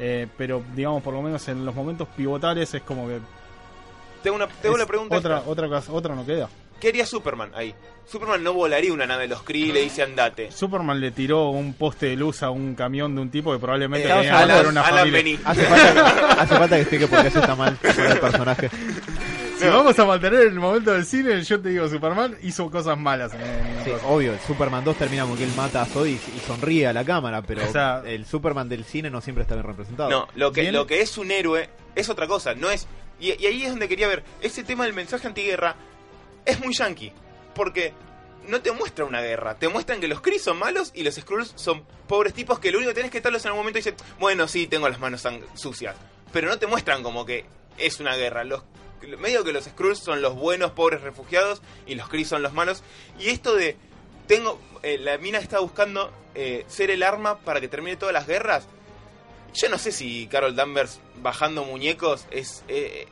Eh, 0.00 0.26
pero, 0.36 0.62
digamos, 0.74 1.02
por 1.02 1.14
lo 1.14 1.22
menos 1.22 1.46
en 1.48 1.64
los 1.64 1.74
momentos 1.74 2.06
pivotales 2.16 2.72
es 2.74 2.82
como 2.82 3.06
que 3.08 3.18
tengo 4.22 4.36
una, 4.36 4.46
tengo 4.48 4.76
la 4.76 4.86
pregunta 4.86 5.16
Otra, 5.16 5.38
esta. 5.38 5.50
otra, 5.50 5.82
otra 5.90 6.14
no 6.14 6.24
queda. 6.26 6.48
¿Qué 6.80 6.88
haría 6.88 7.06
Superman 7.06 7.50
ahí? 7.54 7.74
Superman 8.06 8.42
no 8.42 8.54
volaría 8.54 8.92
una 8.92 9.06
nave 9.06 9.24
de 9.24 9.28
los 9.28 9.42
Kree 9.42 9.66
y 9.66 9.72
le 9.72 9.82
dice 9.82 10.02
andate. 10.02 10.50
Superman 10.50 10.98
le 11.00 11.10
tiró 11.10 11.50
un 11.50 11.74
poste 11.74 12.06
de 12.06 12.16
luz 12.16 12.42
a 12.42 12.50
un 12.50 12.74
camión 12.74 13.14
de 13.14 13.20
un 13.20 13.30
tipo 13.30 13.52
que 13.52 13.58
probablemente 13.58 14.08
Eh, 14.08 14.12
tenía 14.14 14.38
Alan, 14.38 14.66
una 14.66 14.80
Alan 14.80 14.98
familia. 15.00 15.18
Benny. 15.18 15.38
Hace 15.44 15.64
falta, 15.66 15.92
que, 15.92 16.40
hace 16.40 16.54
falta 16.56 16.76
que 16.76 16.80
explique 16.82 17.06
por 17.06 17.20
qué 17.22 17.28
eso 17.28 17.40
está 17.40 17.54
mal 17.54 17.76
con 17.76 18.04
el 18.06 18.18
personaje. 18.20 18.70
Si 19.58 19.66
vamos 19.66 19.98
a 19.98 20.04
mantener 20.06 20.42
el 20.42 20.54
momento 20.54 20.92
del 20.92 21.04
cine, 21.04 21.42
yo 21.42 21.60
te 21.60 21.68
digo, 21.70 21.88
Superman 21.88 22.36
hizo 22.42 22.70
cosas 22.70 22.96
malas. 22.96 23.32
en- 23.34 23.84
Sí, 23.84 23.90
obvio, 24.06 24.32
el 24.32 24.38
Superman 24.40 24.84
2 24.84 24.96
termina 24.96 25.24
con 25.24 25.36
que 25.36 25.44
él 25.44 25.52
mata 25.56 25.82
a 25.82 25.84
Zod 25.84 26.06
y, 26.06 26.12
y 26.12 26.40
sonríe 26.46 26.86
a 26.86 26.92
la 26.92 27.04
cámara, 27.04 27.42
pero 27.42 27.64
O 27.64 27.72
sea- 27.72 28.02
el 28.06 28.24
Superman 28.24 28.68
del 28.68 28.84
cine 28.84 29.10
no 29.10 29.20
siempre 29.20 29.42
está 29.42 29.54
bien 29.54 29.66
representado. 29.66 30.08
No, 30.08 30.28
lo 30.36 30.52
que, 30.52 30.70
lo 30.72 30.86
que 30.86 31.00
es 31.02 31.18
un 31.18 31.30
héroe 31.32 31.68
es 31.94 32.08
otra 32.08 32.26
cosa, 32.28 32.54
no 32.54 32.70
es... 32.70 32.86
Y, 33.20 33.32
y 33.32 33.46
ahí 33.46 33.64
es 33.64 33.70
donde 33.70 33.88
quería 33.88 34.06
ver, 34.06 34.22
ese 34.40 34.62
tema 34.62 34.84
del 34.84 34.94
mensaje 34.94 35.26
antiguerra 35.26 35.74
es 36.48 36.60
muy 36.60 36.74
yankee, 36.74 37.12
porque 37.54 37.92
no 38.46 38.62
te 38.62 38.72
muestra 38.72 39.04
una 39.04 39.20
guerra, 39.20 39.58
te 39.58 39.68
muestran 39.68 40.00
que 40.00 40.08
los 40.08 40.20
Kree 40.20 40.38
son 40.38 40.58
malos 40.58 40.90
y 40.94 41.02
los 41.02 41.14
Skrulls 41.14 41.52
son 41.56 41.84
pobres 42.06 42.32
tipos 42.32 42.58
que 42.58 42.72
lo 42.72 42.78
único 42.78 42.90
que 42.90 42.94
tenés 42.94 43.10
que 43.10 43.18
estarlos 43.18 43.44
en 43.44 43.48
algún 43.48 43.60
momento 43.60 43.78
y 43.78 43.82
dicen, 43.82 43.96
bueno, 44.18 44.48
sí, 44.48 44.66
tengo 44.66 44.88
las 44.88 44.98
manos 44.98 45.22
sucias, 45.54 45.94
pero 46.32 46.48
no 46.48 46.58
te 46.58 46.66
muestran 46.66 47.02
como 47.02 47.26
que 47.26 47.44
es 47.76 48.00
una 48.00 48.16
guerra, 48.16 48.44
los 48.44 48.62
medio 49.18 49.44
que 49.44 49.52
los 49.52 49.64
Skrulls 49.64 49.98
son 49.98 50.22
los 50.22 50.34
buenos 50.34 50.72
pobres 50.72 51.02
refugiados 51.02 51.62
y 51.86 51.94
los 51.94 52.08
Kree 52.08 52.24
son 52.24 52.42
los 52.42 52.54
malos, 52.54 52.82
y 53.18 53.28
esto 53.28 53.54
de 53.54 53.76
tengo 54.26 54.58
eh, 54.82 54.98
la 54.98 55.18
mina 55.18 55.38
está 55.38 55.60
buscando 55.60 56.10
eh, 56.34 56.64
ser 56.68 56.90
el 56.90 57.02
arma 57.02 57.38
para 57.40 57.60
que 57.60 57.68
termine 57.68 57.96
todas 57.96 58.12
las 58.12 58.26
guerras. 58.26 58.66
Yo 59.54 59.68
no 59.70 59.78
sé 59.78 59.92
si 59.92 60.26
Carol 60.26 60.54
Danvers 60.54 61.00
bajando 61.16 61.64
muñecos 61.64 62.26
es. 62.30 62.62
eh, 62.68 63.06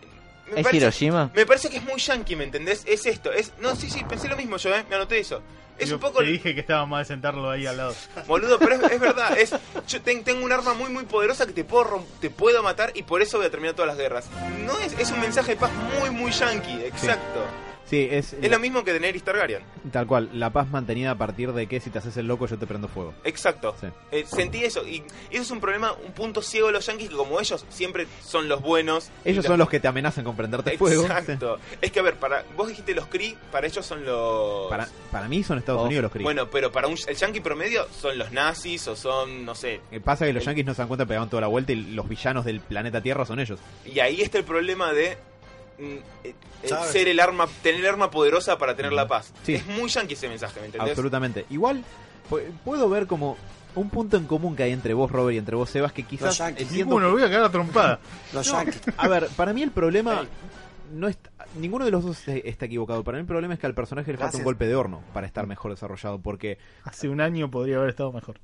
me, 0.53 0.61
¿Es 0.61 0.64
parece, 0.64 0.76
Hiroshima? 0.76 1.30
me 1.34 1.47
parece 1.47 1.68
que 1.70 1.76
es 1.78 1.82
muy 1.84 2.01
yankee, 2.01 2.36
¿me 2.36 2.44
entendés? 2.44 2.82
Es 2.86 3.07
esto. 3.07 3.32
es 3.32 3.53
No, 3.61 3.74
sí, 3.76 3.90
sí, 3.90 4.05
pensé 4.09 4.28
lo 4.28 4.36
mismo 4.36 4.57
yo, 4.57 4.74
¿eh? 4.74 4.84
Me 4.88 4.97
anoté 4.97 5.18
eso. 5.18 5.42
Es 5.78 5.90
Yo 5.90 5.97
un 5.97 6.01
poco. 6.01 6.20
Te 6.20 6.24
dije 6.24 6.55
que 6.55 6.61
estaba 6.61 6.86
mal 6.86 7.05
sentarlo 7.05 7.51
ahí 7.51 7.66
al 7.66 7.76
lado. 7.76 7.94
Boludo, 8.26 8.59
pero 8.59 8.76
es, 8.76 8.92
es 8.92 8.99
verdad. 9.01 9.36
Es, 9.38 9.55
yo 9.86 10.01
ten- 10.01 10.24
tengo 10.24 10.42
un 10.44 10.51
arma 10.51 10.72
muy, 10.72 10.88
muy 10.90 11.05
poderosa 11.05 11.44
que 11.47 11.53
te 11.53 11.64
puedo, 11.64 11.84
rom- 11.84 12.07
te 12.20 12.30
puedo 12.30 12.62
matar 12.62 12.92
y 12.94 13.03
por 13.03 13.20
eso 13.20 13.36
voy 13.36 13.47
a 13.47 13.51
terminar 13.51 13.74
todas 13.74 13.88
las 13.88 13.99
guerras. 13.99 14.26
No 14.64 14.78
es, 14.78 14.94
es 14.99 15.11
un 15.11 15.20
mensaje 15.20 15.53
de 15.53 15.57
paz 15.61 15.70
muy, 16.01 16.09
muy 16.11 16.30
yankee, 16.32 16.82
exacto. 16.86 17.40
Sí, 17.44 17.66
es, 17.93 18.32
Es 18.34 18.51
lo 18.51 18.59
mismo 18.59 18.82
que 18.84 18.91
Daenerys 18.93 19.22
Targaryen. 19.22 19.62
tal 19.93 20.07
cual, 20.07 20.28
la 20.32 20.51
paz 20.51 20.68
mantenida 20.68 21.12
a 21.12 21.14
partir 21.14 21.53
de 21.53 21.66
que 21.66 21.80
si 21.80 21.91
te 21.91 21.99
haces 21.99 22.16
el 22.16 22.26
loco 22.26 22.47
yo 22.47 22.59
te 22.59 22.66
prendo 22.66 22.89
fuego. 22.89 23.14
Exacto. 23.24 23.74
Sí. 23.80 23.87
Eh, 24.11 24.24
sentí 24.26 24.64
eso. 24.64 24.87
Y 24.87 25.03
eso 25.30 25.43
es 25.43 25.51
un 25.51 25.61
problema, 25.61 25.93
un 26.05 26.12
punto 26.12 26.43
ciego 26.43 26.66
de 26.68 26.72
los 26.74 26.87
yankees 26.87 27.11
que 27.11 27.16
como 27.16 27.39
ellos 27.41 27.64
siempre 27.68 28.07
son 28.22 28.49
los 28.49 28.61
buenos. 28.62 29.11
Ellos 29.24 29.45
son 29.45 29.59
los 29.59 29.68
que 29.68 29.78
te 29.80 29.89
amenazan 29.89 30.24
con 30.24 30.37
prenderte 30.37 30.76
fuego. 30.78 31.03
Exacto. 31.05 31.59
Es 31.80 31.93
que 31.93 32.01
a 32.01 32.03
ver, 32.03 32.14
para 32.16 32.45
vos 32.57 32.68
dijiste 32.68 32.95
los 32.95 33.07
Kree, 33.07 33.37
para 33.53 33.66
ellos 33.66 33.84
son 33.87 34.05
los... 34.05 34.68
Para, 34.68 34.89
para 35.12 35.28
mí 35.28 35.43
son 35.43 35.59
Estados 35.59 35.82
Oh. 35.82 35.84
Unidos 35.87 36.03
los 36.05 36.12
Kree. 36.12 36.24
Bueno, 36.24 36.49
pero 36.51 36.72
para 36.72 36.89
un, 36.89 36.97
el 37.07 37.16
yankee 37.16 37.41
promedio 37.41 37.87
son 37.93 38.18
los 38.18 38.32
nazis 38.32 38.89
o 38.89 38.97
son, 38.97 39.45
no 39.45 39.55
sé. 39.55 39.80
Eh, 39.93 40.01
Pasa 40.01 40.26
que 40.26 40.32
los 40.32 40.45
yankees 40.45 40.64
no 40.66 40.74
se 40.74 40.78
dan 40.78 40.89
cuenta, 40.89 41.07
pegaban 41.07 41.28
toda 41.30 41.43
la 41.43 41.47
vuelta 41.47 41.72
y 41.72 41.76
los 41.76 42.09
villanos 42.09 42.45
del 42.45 42.61
planeta 42.61 43.01
Tierra 43.01 43.24
son 43.26 43.39
ellos. 43.39 43.61
Y 43.84 44.01
ahí 44.01 44.20
está 44.22 44.39
el 44.39 44.45
problema 44.45 44.93
de 44.93 45.16
eh, 45.79 46.03
eh, 46.24 46.35
¿Sabes? 46.64 46.91
ser 46.91 47.09
el 47.09 47.20
arma, 47.20 47.47
tener 47.62 47.81
el 47.81 47.87
arma 47.87 48.11
poderosa 48.11 48.59
para 48.59 48.74
tener 48.77 48.93
la 48.93 49.07
paz. 49.07 49.33
Sí. 49.43 49.55
Es 49.55 49.66
muy 49.66 49.89
yankee 49.89 50.14
ese 50.14 50.29
mensaje, 50.29 50.61
¿me 50.61 50.66
entendés? 50.66 50.91
Absolutamente. 50.91 51.47
Igual, 51.51 51.83
pu- 52.31 52.43
puedo 52.64 52.89
ver 52.89 53.07
como 53.07 53.37
un 53.74 53.91
punto 53.91 54.16
en 54.16 54.24
común 54.27 54.57
que 54.57 54.62
hay 54.62 54.72
entre 54.72 54.95
vos, 54.95 55.11
Robert, 55.11 55.35
y 55.35 55.39
entre 55.39 55.55
vos, 55.57 55.68
Sebas, 55.68 55.93
que 55.93 56.03
quizás 56.05 56.41
Ninguno, 56.72 57.07
lo 57.09 57.12
voy 57.12 57.22
a 57.22 57.27
cagar 57.31 57.45
a 57.45 57.51
trompada. 57.51 58.01
Los 58.33 58.51
No. 58.51 58.62
A 58.97 59.09
ver, 59.09 59.29
para 59.37 59.53
mí 59.53 59.62
el 59.62 59.70
problema 59.70 60.24
no 60.95 61.09
está, 61.09 61.31
ninguno 61.59 61.85
de 61.85 61.91
los 61.91 62.05
dos 62.05 62.27
está 62.29 62.64
equivocado. 62.66 63.05
Para 63.05 63.18
mí 63.18 63.22
el 63.22 63.27
problema 63.27 63.53
es 63.55 63.61
que 63.61 63.66
al 63.66 63.74
personaje 63.74 64.12
le 64.12 64.18
falta 64.18 64.39
un 64.39 64.45
golpe 64.45 64.66
de 64.66 64.74
horno 64.77 65.03
para 65.12 65.27
estar 65.27 65.46
mejor 65.46 65.72
desarrollado. 65.72 66.18
Porque, 66.21 66.59
Hace 66.84 67.09
un 67.09 67.21
año 67.21 67.50
podría 67.50 67.76
haber 67.76 67.91
estado 67.91 68.13
mejor. 68.13 68.37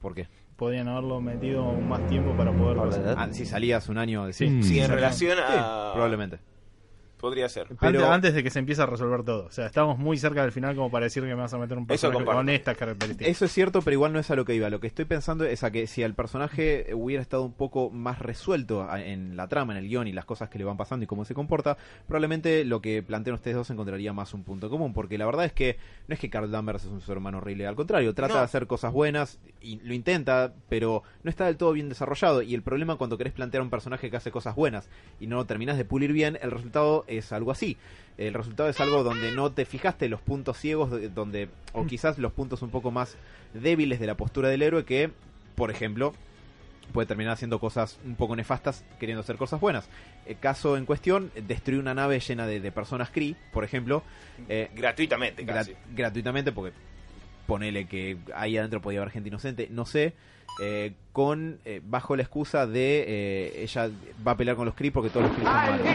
¿por 0.00 0.14
qué? 0.14 0.28
Podrían 0.56 0.88
haberlo 0.88 1.20
metido 1.20 1.64
más 1.72 2.06
tiempo 2.08 2.32
para 2.36 2.52
poder... 2.52 2.78
Ah, 3.16 3.28
si 3.32 3.44
salías 3.46 3.88
un 3.88 3.98
año, 3.98 4.26
sí, 4.32 4.46
Sí. 4.46 4.62
Sí, 4.62 4.80
en 4.80 4.90
relación 4.90 5.36
Sí, 5.38 5.42
a... 5.56 5.90
probablemente. 5.94 6.38
Podría 7.26 7.48
ser. 7.48 7.62
Antes, 7.64 7.78
Pero- 7.80 8.10
antes 8.12 8.34
de 8.34 8.42
que 8.44 8.50
se 8.50 8.60
empiece 8.60 8.82
a 8.82 8.86
resolver 8.86 9.24
todo. 9.24 9.46
O 9.46 9.50
sea, 9.50 9.66
estamos 9.66 9.98
muy 9.98 10.16
cerca 10.16 10.42
del 10.42 10.52
final 10.52 10.76
como 10.76 10.90
para 10.92 11.06
decir 11.06 11.24
que 11.24 11.28
me 11.30 11.34
vas 11.34 11.52
a 11.52 11.58
meter 11.58 11.76
un 11.76 11.84
Eso 11.90 12.08
personaje 12.10 12.24
con 12.24 12.48
estas 12.50 12.76
características. 12.76 13.28
Eso 13.28 13.44
es 13.46 13.52
cierto, 13.52 13.82
pero 13.82 13.94
igual 13.94 14.12
no 14.12 14.20
es 14.20 14.30
a 14.30 14.36
lo 14.36 14.44
que 14.44 14.54
iba. 14.54 14.70
Lo 14.70 14.78
que 14.78 14.86
estoy 14.86 15.06
pensando 15.06 15.44
es 15.44 15.64
a 15.64 15.72
que 15.72 15.88
si 15.88 16.02
el 16.02 16.14
personaje 16.14 16.86
hubiera 16.94 17.20
estado 17.20 17.42
un 17.42 17.52
poco 17.52 17.90
más 17.90 18.20
resuelto 18.20 18.86
en 18.96 19.36
la 19.36 19.48
trama, 19.48 19.72
en 19.72 19.78
el 19.80 19.88
guion 19.88 20.06
y 20.06 20.12
las 20.12 20.24
cosas 20.24 20.48
que 20.50 20.58
le 20.58 20.64
van 20.64 20.76
pasando 20.76 21.02
y 21.02 21.06
cómo 21.08 21.24
se 21.24 21.34
comporta, 21.34 21.76
probablemente 22.06 22.64
lo 22.64 22.80
que 22.80 23.02
plantean 23.02 23.34
ustedes 23.34 23.56
dos 23.56 23.70
encontraría 23.70 24.12
más 24.12 24.32
un 24.34 24.44
punto 24.44 24.70
común. 24.70 24.92
Porque 24.94 25.18
la 25.18 25.26
verdad 25.26 25.44
es 25.46 25.52
que 25.52 25.78
no 26.06 26.14
es 26.14 26.20
que 26.20 26.30
Carl 26.30 26.50
Danvers 26.50 26.84
es 26.84 26.90
un 26.90 27.00
ser 27.00 27.18
humano 27.18 27.38
horrible, 27.38 27.66
al 27.66 27.74
contrario, 27.74 28.14
trata 28.14 28.34
No. 28.34 28.38
de 28.40 28.44
hacer 28.44 28.66
cosas 28.66 28.92
buenas 28.92 29.40
y 29.60 29.80
lo 29.80 29.94
intenta, 29.94 30.52
pero 30.68 31.02
no 31.24 31.30
está 31.30 31.46
del 31.46 31.56
todo 31.56 31.72
bien 31.72 31.88
desarrollado. 31.88 32.42
Y 32.42 32.54
el 32.54 32.62
problema 32.62 32.96
cuando 32.96 33.18
querés 33.18 33.32
plantear 33.32 33.60
a 33.60 33.64
un 33.64 33.70
personaje 33.70 34.10
que 34.10 34.16
hace 34.16 34.30
cosas 34.30 34.54
buenas 34.54 34.88
y 35.18 35.26
no 35.26 35.36
lo 35.36 35.44
terminas 35.46 35.76
de 35.78 35.84
pulir 35.84 36.12
bien, 36.12 36.38
el 36.42 36.50
resultado 36.50 37.04
es 37.08 37.15
algo 37.32 37.50
así. 37.50 37.76
El 38.18 38.32
resultado 38.34 38.68
es 38.68 38.80
algo 38.80 39.02
donde 39.02 39.32
no 39.32 39.52
te 39.52 39.64
fijaste 39.66 40.08
los 40.08 40.20
puntos 40.20 40.56
ciegos, 40.58 40.90
de- 40.90 41.08
donde 41.10 41.48
o 41.72 41.86
quizás 41.86 42.18
los 42.18 42.32
puntos 42.32 42.62
un 42.62 42.70
poco 42.70 42.90
más 42.90 43.16
débiles 43.54 44.00
de 44.00 44.06
la 44.06 44.14
postura 44.16 44.48
del 44.48 44.62
héroe 44.62 44.84
que, 44.84 45.10
por 45.54 45.70
ejemplo, 45.70 46.14
puede 46.92 47.06
terminar 47.06 47.32
haciendo 47.34 47.58
cosas 47.58 47.98
un 48.04 48.14
poco 48.14 48.36
nefastas 48.36 48.84
queriendo 49.00 49.20
hacer 49.20 49.36
cosas 49.36 49.60
buenas. 49.60 49.88
El 50.24 50.38
caso 50.38 50.76
en 50.76 50.86
cuestión, 50.86 51.30
destruir 51.46 51.80
una 51.80 51.94
nave 51.94 52.20
llena 52.20 52.46
de, 52.46 52.60
de 52.60 52.72
personas 52.72 53.10
Kree, 53.10 53.34
por 53.52 53.64
ejemplo, 53.64 54.02
eh, 54.48 54.70
Gratuitamente, 55.44 55.44
gratuitamente 55.94 56.52
porque 56.52 56.74
ponele 57.46 57.86
que 57.86 58.18
ahí 58.34 58.56
adentro 58.58 58.80
podía 58.80 59.00
haber 59.00 59.12
gente 59.12 59.28
inocente, 59.28 59.68
no 59.70 59.86
sé. 59.86 60.14
eh, 60.58 60.94
con 61.12 61.58
eh, 61.64 61.80
bajo 61.84 62.16
la 62.16 62.22
excusa 62.22 62.66
de 62.66 63.04
eh, 63.06 63.62
ella 63.62 63.90
va 64.26 64.32
a 64.32 64.36
pelear 64.36 64.56
con 64.56 64.64
los 64.64 64.74
Kree 64.74 64.90
porque 64.90 65.10
todos 65.10 65.26
los 65.26 65.32
Kree 65.34 65.44
son 65.44 65.54
malos. 65.54 65.86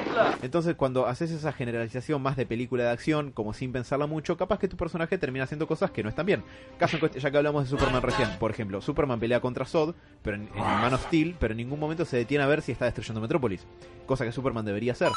Entonces, 0.43 0.75
cuando 0.75 1.07
haces 1.07 1.31
esa 1.31 1.51
generalización 1.51 2.21
más 2.21 2.35
de 2.35 2.45
película 2.45 2.83
de 2.83 2.89
acción, 2.89 3.31
como 3.31 3.53
sin 3.53 3.71
pensarla 3.71 4.07
mucho, 4.07 4.37
capaz 4.37 4.59
que 4.59 4.67
tu 4.67 4.77
personaje 4.77 5.17
termina 5.17 5.45
haciendo 5.45 5.67
cosas 5.67 5.91
que 5.91 6.03
no 6.03 6.09
están 6.09 6.25
bien. 6.25 6.43
Caso 6.77 6.95
en 6.97 6.99
cuestión, 6.99 7.23
ya 7.23 7.31
que 7.31 7.37
hablamos 7.37 7.63
de 7.63 7.69
Superman 7.69 8.01
recién, 8.01 8.29
por 8.39 8.51
ejemplo, 8.51 8.81
Superman 8.81 9.19
pelea 9.19 9.39
contra 9.41 9.65
Zod, 9.65 9.95
pero 10.21 10.37
en, 10.37 10.43
en 10.55 10.63
Man 10.63 10.93
of 10.93 11.05
Steel, 11.07 11.35
pero 11.39 11.53
en 11.53 11.57
ningún 11.57 11.79
momento 11.79 12.05
se 12.05 12.17
detiene 12.17 12.43
a 12.43 12.47
ver 12.47 12.61
si 12.61 12.71
está 12.71 12.85
destruyendo 12.85 13.21
Metrópolis. 13.21 13.65
Cosa 14.05 14.25
que 14.25 14.31
Superman 14.31 14.65
debería 14.65 14.91
hacer. 14.91 15.09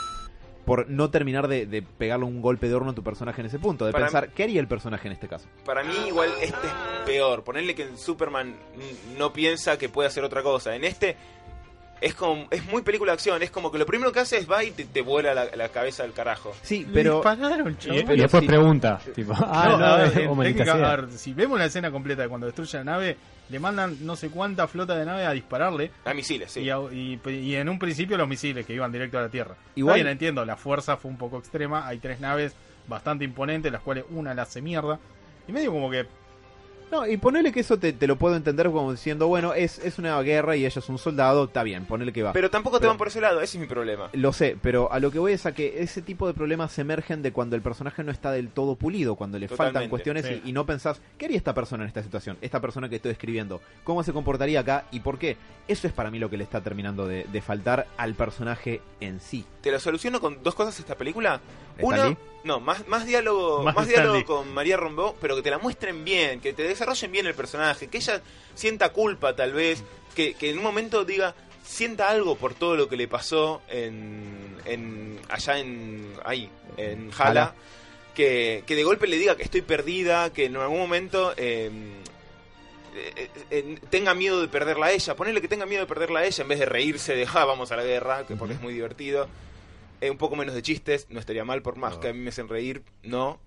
Por 0.65 0.89
no 0.89 1.11
terminar 1.11 1.49
de, 1.49 1.67
de 1.67 1.83
pegarle 1.83 2.25
un 2.25 2.41
golpe 2.41 2.69
de 2.69 2.75
horno 2.75 2.93
a 2.93 2.95
tu 2.95 3.03
personaje 3.03 3.41
en 3.41 3.47
ese 3.49 3.59
punto. 3.59 3.85
De 3.85 3.93
Para 3.93 4.07
pensar, 4.07 4.31
¿qué 4.31 4.45
haría 4.45 4.61
el 4.61 4.69
personaje 4.69 5.09
en 5.09 5.13
este 5.13 5.29
caso? 5.29 5.47
Para 5.65 5.85
mí 5.85 5.95
igual 6.07 6.31
este 6.41 6.67
es 6.67 6.73
peor. 7.05 7.45
Ponerle 7.45 7.75
que 7.75 7.83
en 7.83 7.99
Superman 7.99 8.55
no 9.19 9.33
piensa 9.33 9.77
que 9.77 9.89
puede 9.89 10.09
hacer 10.09 10.25
otra 10.25 10.43
cosa. 10.43 10.75
En 10.75 10.85
este 10.85 11.17
es 12.01 12.15
como 12.15 12.47
es 12.51 12.65
muy 12.67 12.83
película 12.83 13.13
de 13.13 13.15
acción. 13.15 13.43
Es 13.43 13.51
como 13.51 13.71
que 13.71 13.79
lo 13.79 13.87
primero 13.87 14.13
que 14.13 14.21
hace 14.21 14.39
es 14.39 14.51
va 14.51 14.63
y 14.65 14.71
te, 14.71 14.85
te 14.85 15.01
vuela 15.03 15.35
la, 15.35 15.47
la 15.57 15.69
cabeza 15.69 16.03
del 16.03 16.13
carajo. 16.13 16.53
Sí, 16.63 16.87
pero... 16.93 17.15
dispararon, 17.15 17.77
Y, 17.85 18.03
pero 18.03 18.23
después 18.23 18.41
sí. 18.43 18.47
pregunta, 18.47 19.01
tipo, 19.15 19.35
ah, 19.39 19.69
No, 19.71 19.79
no, 19.79 20.43
en 20.43 20.55
técnica, 20.55 20.73
a 20.73 20.97
ver, 20.97 21.11
si 21.13 21.33
vemos 21.33 21.59
la 21.59 21.67
escena 21.67 21.91
completa 21.91 22.23
de 22.23 22.29
cuando 22.29 22.47
destruye 22.47 22.79
la 22.79 22.85
nave, 22.85 23.17
le 23.51 23.59
mandan 23.59 23.97
no 24.07 24.17
sé 24.17 24.31
cuánta 24.31 24.67
flota 24.67 24.97
de 24.97 25.05
nave 25.05 25.27
a 25.27 25.33
dispararle. 25.33 25.91
A 26.05 26.15
misiles, 26.15 26.51
sí. 26.53 26.61
Y, 26.61 26.71
a- 26.71 26.79
y- 26.93 27.21
y 27.29 27.55
en 27.57 27.69
un 27.69 27.79
principio 27.79 28.17
los 28.17 28.29
misiles 28.29 28.65
que 28.67 28.73
iban 28.75 28.91
directo 28.93 29.19
a 29.19 29.23
la 29.23 29.29
Tierra. 29.29 29.55
Igual- 29.75 29.99
Igual 29.99 30.13
entiendo, 30.13 30.45
la 30.45 30.57
fuerza 30.57 30.97
fue 30.97 31.11
un 31.11 31.19
poco 31.19 31.39
extrema. 31.39 31.87
Hay 31.87 31.99
tres 31.99 32.21
naves 32.21 32.55
bastante 32.87 33.25
imponentes, 33.25 33.71
las 33.73 33.83
cuales 33.83 34.05
una 34.11 34.35
la 34.35 34.43
hace 34.43 34.61
mierda. 34.63 34.99
Y 35.47 35.53
medio 35.53 35.73
como 35.73 35.91
que 35.91 36.07
No, 36.95 37.09
y 37.09 37.17
ponele 37.17 37.51
que 37.51 37.59
eso 37.59 37.77
te, 37.77 37.93
te 37.93 38.07
lo 38.07 38.15
puedo 38.17 38.37
entender 38.37 38.71
como 38.71 38.93
diciendo, 38.93 39.27
bueno, 39.27 39.53
es, 39.53 39.81
es 39.81 39.99
una 39.99 40.21
guerra 40.23 40.55
y 40.55 40.65
ella 40.65 40.79
es 40.79 40.89
un 40.89 40.97
soldado, 40.99 41.47
está 41.47 41.65
bien, 41.65 41.87
ponele 41.87 42.13
que 42.13 42.23
va. 42.23 42.33
Pero 42.33 42.51
tampoco 42.51 42.77
te 42.77 42.83
Pero- 42.83 42.91
van 42.91 42.99
por 42.99 43.09
ese 43.09 43.21
lado, 43.21 43.41
ese 43.41 43.57
es 43.57 43.61
mi 43.61 43.67
problema. 43.67 44.11
Lo 44.13 44.33
sé, 44.33 44.57
pero 44.63 44.93
a 44.93 45.01
lo 45.01 45.11
que 45.11 45.19
voy 45.19 45.33
es 45.33 45.45
a 45.45 45.53
que 45.53 45.83
ese 45.83 46.03
tipo 46.03 46.29
de 46.29 46.35
problemas 46.35 46.79
emergen 46.79 47.21
de 47.21 47.33
cuando 47.33 47.57
el 47.57 47.63
personaje 47.63 48.05
no 48.05 48.13
está 48.13 48.31
del 48.31 48.51
todo 48.51 48.77
pulido, 48.77 49.17
cuando 49.17 49.41
le 49.41 49.49
faltan 49.49 49.67
Totalmente, 49.67 49.91
cuestiones 49.91 50.27
sí. 50.27 50.41
y, 50.45 50.51
y 50.51 50.53
no 50.53 50.67
pensás, 50.67 51.01
¿qué 51.19 51.25
haría 51.25 51.37
esta 51.37 51.53
persona 51.53 51.83
en 51.83 51.89
esta 51.89 52.05
situación? 52.05 52.39
Esta 52.41 52.61
persona 52.61 52.89
que 52.89 52.95
estoy 52.97 53.11
escribiendo, 53.11 53.61
¿cómo 53.83 54.05
se 54.05 54.13
comportaría 54.13 54.61
acá 54.61 54.85
y 54.93 55.01
por 55.01 55.19
qué? 55.19 55.37
Eso 55.67 55.89
es 55.89 55.93
para 55.93 56.13
mí 56.13 56.21
lo 56.21 56.31
que 56.31 56.37
le 56.37 56.45
está 56.45 56.61
terminando 56.61 57.09
de, 57.09 57.25
de 57.25 57.43
faltar 57.43 57.89
al 57.97 58.15
personaje 58.15 58.83
en 59.01 59.19
sí. 59.19 59.45
Te 59.63 59.73
lo 59.73 59.81
soluciono 59.81 60.21
con 60.21 60.45
dos 60.45 60.55
cosas 60.55 60.79
esta 60.79 60.95
película. 60.95 61.41
¿Stan 61.79 62.11
Uno, 62.11 62.17
no, 62.45 62.61
más, 62.61 62.87
más 62.87 63.05
diálogo, 63.07 63.65
Más 63.65 63.89
diálogo 63.89 64.25
con 64.27 64.53
María 64.55 64.77
Rombó, 64.77 65.17
pero 65.21 65.35
que 65.35 65.43
te 65.43 65.51
la 65.51 65.59
muestren 65.59 66.05
bien, 66.05 66.39
que 66.41 66.53
te 66.53 66.63
desarrollen 66.85 67.13
bien 67.13 67.27
el 67.27 67.35
personaje, 67.35 67.89
que 67.89 67.99
ella 67.99 68.21
sienta 68.55 68.91
culpa 68.91 69.35
tal 69.35 69.53
vez, 69.53 69.83
que, 70.15 70.35
que 70.35 70.51
en 70.51 70.59
un 70.59 70.65
momento 70.65 71.05
diga, 71.05 71.35
sienta 71.65 72.09
algo 72.11 72.37
por 72.37 72.55
todo 72.55 72.77
lo 72.77 72.89
que 72.89 72.97
le 72.97 73.09
pasó 73.09 73.63
en, 73.69 74.57
en 74.65 75.19
allá 75.29 75.59
en 75.59 76.13
ahí, 76.25 76.51
en 76.77 77.11
Hala, 77.17 77.29
Hala. 77.43 77.55
que, 78.15 78.63
que 78.67 78.75
de 78.77 78.85
golpe 78.85 79.07
le 79.07 79.17
diga 79.17 79.37
que 79.37 79.43
estoy 79.43 79.63
perdida, 79.63 80.33
que 80.33 80.45
en 80.47 80.57
algún 80.57 80.79
momento 80.79 81.33
eh, 81.37 81.71
eh, 82.97 83.29
eh, 83.51 83.79
tenga 83.91 84.15
miedo 84.15 84.41
de 84.41 84.49
perderla 84.49 84.87
a 84.87 84.93
ella, 84.93 85.17
ponerle 85.17 85.41
que 85.41 85.49
tenga 85.49 85.67
miedo 85.67 85.81
de 85.83 85.87
perderla 85.89 86.21
a 86.21 86.25
ella 86.27 86.43
en 86.43 86.49
vez 86.49 86.59
de 86.59 86.67
reírse 86.67 87.15
de, 87.17 87.27
ja, 87.27 87.45
vamos 87.45 87.73
a 87.73 87.77
la 87.77 87.85
guerra, 87.85 88.27
que 88.27 88.37
porque 88.37 88.55
es 88.55 88.61
muy 88.61 88.75
divertido. 88.75 89.29
Un 90.03 90.19
poco 90.19 90.37
menos 90.37 90.55
de 90.55 90.61
chistes, 90.61 91.07
no 91.09 91.19
estaría 91.19 91.47
mal, 91.47 91.63
por 91.63 91.77
más 91.77 91.95
No. 91.95 92.01
que 92.01 92.09
a 92.09 92.13
mí 92.13 92.19
me 92.19 92.29
hacen 92.29 92.47
reír, 92.47 92.83
no. 93.03 93.41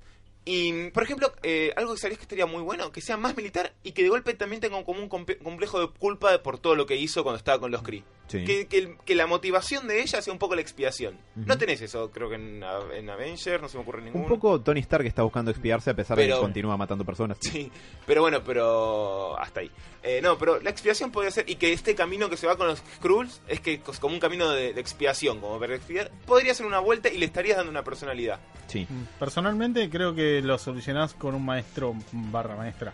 Y, 0.50 0.92
por 0.92 1.04
ejemplo, 1.04 1.34
eh, 1.44 1.74
algo 1.76 1.94
que 1.94 2.00
sabéis 2.00 2.20
que 2.20 2.24
estaría 2.24 2.46
muy 2.46 2.62
bueno, 2.62 2.94
que 2.94 3.02
sea 3.02 3.18
más 3.18 3.36
militar 3.36 3.74
y 3.84 3.92
que 3.92 4.02
de 4.02 4.08
golpe 4.08 4.34
también 4.34 4.62
tenga 4.62 4.82
como 4.86 5.02
un 5.02 5.10
complejo 5.10 5.82
de 5.82 5.90
culpa 5.90 6.42
por 6.42 6.58
todo 6.58 6.74
lo 6.74 6.86
que 6.86 6.96
hizo 6.96 7.24
cuando 7.24 7.38
estaba 7.38 7.60
con 7.60 7.70
los 7.70 7.84
Kree. 7.84 8.06
Sí. 8.28 8.44
Que, 8.44 8.68
que 9.06 9.16
la 9.16 9.26
motivación 9.26 9.88
de 9.88 10.02
ella 10.02 10.22
sea 10.22 10.34
un 10.34 10.40
poco 10.40 10.54
la 10.54 10.60
expiación. 10.62 11.18
No 11.36 11.58
tenés 11.58 11.82
eso, 11.82 12.12
creo 12.12 12.28
que 12.30 12.36
en, 12.36 12.62
A- 12.64 12.94
en 12.94 13.10
Avenger, 13.10 13.62
no 13.62 13.70
se 13.70 13.78
me 13.78 13.84
ocurre 13.84 14.02
ninguno. 14.02 14.26
Un 14.26 14.30
poco 14.30 14.60
Tony 14.60 14.82
Stark 14.82 15.06
está 15.06 15.24
buscando 15.24 15.50
expiarse 15.50 15.92
a 15.92 15.94
pesar 15.96 16.18
de 16.18 16.28
que 16.28 16.34
continúa 16.38 16.76
matando 16.76 17.06
personas. 17.06 17.38
Sí, 17.40 17.72
pero 18.06 18.22
bueno, 18.22 18.42
pero 18.44 19.40
hasta 19.40 19.62
ahí. 19.62 19.72
Eh, 20.04 20.20
no, 20.22 20.38
pero 20.38 20.60
la 20.60 20.70
expiación 20.70 21.12
podría 21.12 21.32
ser, 21.32 21.50
y 21.50 21.56
que 21.56 21.72
este 21.72 21.96
camino 21.96 22.30
que 22.30 22.36
se 22.38 22.48
va 22.48 22.58
con 22.58 22.68
los 22.68 22.80
Skrulls 22.96 23.42
es 23.48 23.60
que 23.62 23.82
es 23.90 24.00
como 24.00 24.14
un 24.14 24.20
camino 24.20 24.50
de, 24.52 24.74
de 24.74 24.82
expiación, 24.82 25.40
como 25.40 25.58
para 25.60 25.76
expiar, 25.76 26.12
podría 26.26 26.54
ser 26.54 26.66
una 26.66 26.80
vuelta 26.80 27.10
y 27.10 27.18
le 27.18 27.26
estarías 27.26 27.58
dando 27.58 27.72
una 27.72 27.84
personalidad. 27.84 28.40
Sí. 28.68 28.86
personalmente 29.18 29.90
creo 29.90 30.14
que 30.14 30.42
lo 30.42 30.58
solucionás 30.58 31.14
con 31.14 31.34
un 31.34 31.46
maestro 31.46 31.94
barra 32.12 32.56
maestra. 32.58 32.94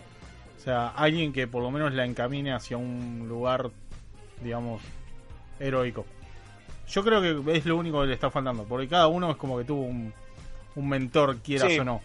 O 0.57 0.61
sea, 0.63 0.89
alguien 0.89 1.33
que 1.33 1.47
por 1.47 1.63
lo 1.63 1.71
menos 1.71 1.93
la 1.93 2.05
encamine 2.05 2.53
hacia 2.53 2.77
un 2.77 3.25
lugar, 3.27 3.71
digamos, 4.41 4.81
heroico. 5.59 6.05
Yo 6.89 7.03
creo 7.03 7.21
que 7.21 7.57
es 7.57 7.65
lo 7.65 7.77
único 7.77 8.01
que 8.01 8.07
le 8.07 8.13
está 8.13 8.29
faltando, 8.29 8.63
porque 8.63 8.87
cada 8.87 9.07
uno 9.07 9.31
es 9.31 9.37
como 9.37 9.57
que 9.57 9.63
tuvo 9.63 9.81
un, 9.83 10.13
un 10.75 10.89
mentor, 10.89 11.37
quieras 11.37 11.71
Sí. 11.71 11.79
o 11.79 11.83
no. 11.83 12.01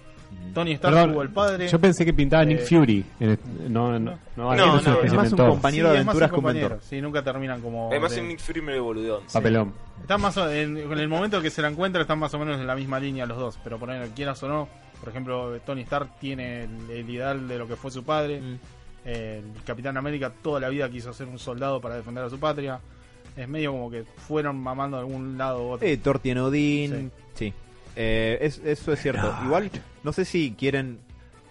Tony 0.53 0.73
Stark 0.73 0.93
Perdón, 0.95 1.13
tuvo 1.13 1.23
el 1.23 1.31
padre. 1.31 1.69
Yo 1.69 1.81
pensé 1.81 2.05
que 2.05 2.13
pintaba 2.13 2.45
Nick 2.45 2.61
Eh, 2.61 2.65
Fury. 2.67 3.05
en 3.19 3.31
el- 3.31 3.39
no, 3.73 3.93
no, 3.93 3.99
no, 3.99 4.19
No, 4.37 4.55
no, 4.55 4.77
es 4.77 4.85
de 4.85 4.91
más 4.91 5.11
un 5.11 5.17
mentor. 5.23 5.49
compañero 5.49 5.91
de 5.91 5.99
es 6.01 6.05
más 6.05 6.17
aventuras 6.17 6.55
mentor. 6.55 6.79
Sí, 6.83 7.01
nunca 7.01 7.25
terminan 7.25 7.63
como. 7.63 7.89
Además, 7.91 8.13
de- 8.13 8.21
en 8.21 8.29
Nick 8.29 8.41
Fury 8.41 8.61
me 8.61 8.77
lo 8.77 8.85
boludón. 8.85 9.23
sí. 9.27 9.33
Papelón. 9.33 9.73
Están 10.03 10.21
más 10.21 10.37
o- 10.37 10.51
en, 10.51 10.77
en 10.77 10.99
el 10.99 11.09
momento 11.09 11.41
que 11.41 11.49
se 11.49 11.63
la 11.63 11.69
encuentra 11.69 12.03
están 12.03 12.19
más 12.19 12.33
o 12.35 12.39
menos 12.39 12.61
en 12.61 12.67
la 12.67 12.75
misma 12.77 13.01
línea 13.01 13.25
los 13.25 13.39
dos, 13.39 13.59
pero 13.65 13.79
por 13.79 13.89
ejemplo, 13.91 14.13
quieras 14.15 14.43
o 14.43 14.49
no, 14.49 14.69
por 15.01 15.09
ejemplo, 15.09 15.59
Tony 15.65 15.81
Stark 15.81 16.19
tiene 16.21 16.65
el, 16.65 16.91
el 16.91 17.09
ideal 17.11 17.49
de 17.49 17.57
lo 17.59 17.67
que 17.67 17.77
fue 17.77 17.91
su 17.91 18.05
padre, 18.05 18.41
Mm. 18.43 18.59
el 19.07 19.45
Capitán 19.65 19.97
América 19.97 20.31
toda 20.43 20.61
la 20.61 20.69
vida 20.69 20.91
quiso 20.91 21.13
ser 21.15 21.27
un 21.27 21.39
soldado 21.39 21.81
para 21.81 21.97
defender 21.97 22.23
a 22.25 22.29
su 22.29 22.39
patria, 22.39 22.81
es 23.39 23.49
medio 23.49 23.73
como 23.73 23.91
que 23.91 24.05
fueron 24.27 24.59
mamando 24.61 24.97
de 24.97 25.03
algún 25.05 25.39
lado 25.39 25.63
u 25.67 25.71
otro. 25.73 25.87
Eh, 25.87 25.97
Thor 25.97 26.19
tiene 26.19 26.41
Odín. 26.41 27.13
Sí. 27.35 27.53
Eh, 27.97 28.39
es- 28.41 28.61
eso 28.65 28.93
es 28.93 29.01
cierto. 29.01 29.35
Igual, 29.45 29.71
no 30.03 30.13
sé 30.13 30.25
si 30.25 30.55
quieren, 30.59 30.99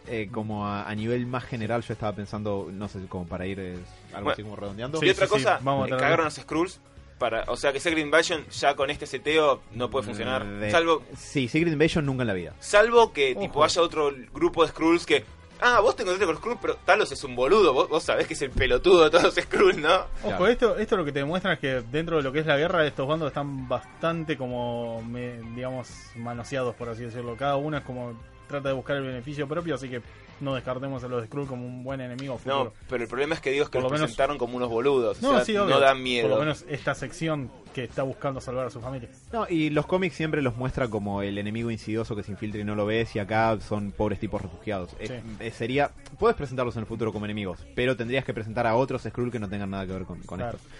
eh, 0.07 0.29
como 0.31 0.67
a, 0.67 0.87
a 0.87 0.95
nivel 0.95 1.25
más 1.25 1.43
general, 1.43 1.81
yo 1.83 1.93
estaba 1.93 2.13
pensando, 2.15 2.69
no 2.71 2.87
sé, 2.87 2.99
como 3.09 3.25
para 3.27 3.45
ir 3.45 3.59
eh, 3.59 3.73
algo 4.13 4.23
Bueno, 4.25 4.29
así 4.31 4.43
como 4.43 4.55
redondeando. 4.55 4.99
y 5.03 5.09
otra 5.09 5.27
sí, 5.27 5.33
sí, 5.33 5.43
cosa, 5.43 5.59
vamos 5.61 5.91
a 5.91 5.97
cagaron 5.97 6.21
a 6.21 6.23
los 6.25 6.35
Skrulls. 6.35 6.79
Para, 7.17 7.45
o 7.47 7.57
sea 7.57 7.73
que 7.73 7.79
Secret 7.79 8.05
Invasion 8.05 8.45
ya 8.51 8.75
con 8.75 8.91
este 8.91 9.07
seteo 9.07 9.61
no 9.73 9.89
puede 9.89 10.05
funcionar. 10.05 10.45
De- 10.45 10.69
Salvo 10.69 11.01
Sí, 11.17 11.47
Secret 11.47 11.73
Invasion 11.73 12.05
nunca 12.05 12.21
en 12.21 12.27
la 12.27 12.33
vida. 12.35 12.53
salvo 12.59 13.11
que 13.11 13.31
Ojo. 13.31 13.41
tipo 13.41 13.63
haya 13.63 13.81
otro 13.81 14.11
grupo 14.33 14.61
de 14.63 14.69
Skrulls 14.69 15.03
que. 15.07 15.25
Ah, 15.61 15.79
vos 15.79 15.95
te 15.95 16.03
encontraste 16.03 16.25
con 16.25 16.35
los 16.35 16.41
Skrulls, 16.41 16.59
pero 16.61 16.75
Talos 16.85 17.11
es 17.11 17.23
un 17.23 17.35
boludo. 17.35 17.73
Vos, 17.73 17.89
vos 17.89 18.03
sabés 18.03 18.27
que 18.27 18.33
es 18.35 18.41
el 18.43 18.51
pelotudo 18.51 19.03
de 19.05 19.09
todos 19.09 19.23
los 19.23 19.35
Skrulls, 19.35 19.77
¿no? 19.77 19.95
Ojo, 19.95 20.07
Claro. 20.29 20.47
esto, 20.47 20.77
esto 20.77 20.97
lo 20.97 21.05
que 21.05 21.11
te 21.11 21.19
demuestra 21.19 21.53
es 21.53 21.59
que 21.59 21.81
dentro 21.91 22.17
de 22.17 22.23
lo 22.23 22.31
que 22.31 22.39
es 22.39 22.45
la 22.45 22.57
guerra, 22.57 22.85
estos 22.85 23.07
bandos 23.07 23.27
están 23.29 23.67
bastante 23.67 24.37
como, 24.37 25.01
me- 25.03 25.39
digamos, 25.55 25.89
manoseados, 26.15 26.75
por 26.75 26.89
así 26.89 27.03
decirlo. 27.03 27.35
Cada 27.35 27.55
uno 27.55 27.77
es 27.77 27.83
como 27.83 28.13
trata 28.47 28.69
de 28.69 28.75
buscar 28.75 28.97
el 28.97 29.03
beneficio 29.03 29.47
propio, 29.47 29.75
así 29.75 29.89
que 29.89 30.01
no 30.39 30.53
descartemos 30.53 31.03
a 31.03 31.07
los 31.07 31.25
Skrull 31.25 31.47
como 31.47 31.65
un 31.65 31.83
buen 31.83 31.99
enemigo 31.99 32.37
futuro. 32.37 32.65
No, 32.65 32.73
pero 32.89 33.03
el 33.03 33.09
problema 33.09 33.33
es 33.35 33.41
que 33.41 33.51
digo 33.51 33.63
es 33.63 33.69
que 33.69 33.73
Por 33.79 33.83
los 33.83 33.91
lo 33.91 33.95
menos- 33.97 34.07
presentaron 34.09 34.37
como 34.37 34.55
unos 34.57 34.69
boludos. 34.69 35.21
No, 35.21 35.31
o 35.31 35.35
sea, 35.35 35.45
sí, 35.45 35.57
obvio. 35.57 35.75
no 35.75 35.79
dan 35.79 35.97
Por 35.97 36.03
miedo. 36.03 36.27
lo 36.29 36.37
menos 36.39 36.63
esta 36.69 36.93
sección 36.95 37.49
que 37.73 37.83
está 37.83 38.03
buscando 38.03 38.39
salvar 38.41 38.67
a 38.67 38.69
su 38.69 38.79
familia. 38.79 39.09
No, 39.33 39.47
y 39.49 39.69
los 39.71 39.85
cómics 39.85 40.15
siempre 40.15 40.41
los 40.41 40.55
muestra 40.57 40.87
como 40.87 41.21
el 41.21 41.37
enemigo 41.37 41.69
insidioso 41.71 42.15
que 42.15 42.23
se 42.23 42.31
infiltra 42.31 42.61
y 42.61 42.63
no 42.63 42.75
lo 42.75 42.85
ves, 42.85 43.15
y 43.15 43.19
acá 43.19 43.57
son 43.59 43.91
pobres 43.91 44.19
tipos 44.19 44.41
refugiados. 44.41 44.91
Eh, 44.99 45.07
Sí. 45.07 45.35
eh, 45.39 45.51
sería, 45.51 45.91
puedes 46.19 46.35
presentarlos 46.37 46.75
en 46.75 46.81
el 46.81 46.85
futuro 46.87 47.11
como 47.13 47.25
enemigos, 47.25 47.59
pero 47.75 47.95
tendrías 47.95 48.23
que 48.25 48.33
presentar 48.33 48.65
a 48.67 48.75
otros 48.75 49.03
Skrull 49.03 49.31
que 49.31 49.39
no 49.39 49.49
tengan 49.49 49.71
nada 49.71 49.85
que 49.87 49.93
ver 49.93 50.03
con, 50.05 50.19
con 50.21 50.37
Claro. 50.39 50.57
estos. 50.57 50.71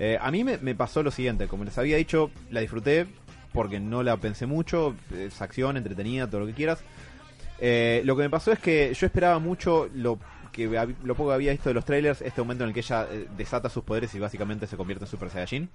Eh, 0.00 0.18
a 0.20 0.30
mí 0.32 0.42
me, 0.42 0.58
me 0.58 0.74
pasó 0.74 1.04
lo 1.04 1.12
siguiente, 1.12 1.46
como 1.46 1.64
les 1.64 1.78
había 1.78 1.96
dicho, 1.96 2.30
la 2.50 2.60
disfruté 2.60 3.06
porque 3.52 3.78
no 3.78 4.02
la 4.02 4.16
pensé 4.16 4.46
mucho, 4.46 4.96
es 5.16 5.40
acción, 5.40 5.76
entretenida, 5.76 6.26
todo 6.28 6.40
lo 6.40 6.46
que 6.46 6.52
quieras. 6.54 6.82
Eh, 7.58 8.02
lo 8.04 8.16
que 8.16 8.22
me 8.22 8.30
pasó 8.30 8.52
es 8.52 8.58
que 8.58 8.92
yo 8.94 9.06
esperaba 9.06 9.38
mucho 9.38 9.88
lo 9.94 10.18
que 10.52 10.66
lo 11.02 11.14
poco 11.16 11.30
que 11.30 11.34
había 11.34 11.50
visto 11.50 11.68
de 11.68 11.74
los 11.74 11.84
trailers, 11.84 12.22
este 12.22 12.40
momento 12.40 12.62
en 12.62 12.68
el 12.68 12.74
que 12.74 12.80
ella 12.80 13.08
eh, 13.10 13.26
desata 13.36 13.68
sus 13.68 13.82
poderes 13.82 14.14
y 14.14 14.20
básicamente 14.20 14.68
se 14.68 14.76
convierte 14.76 15.04
en 15.04 15.10
Super 15.10 15.28
Saiyajin. 15.28 15.68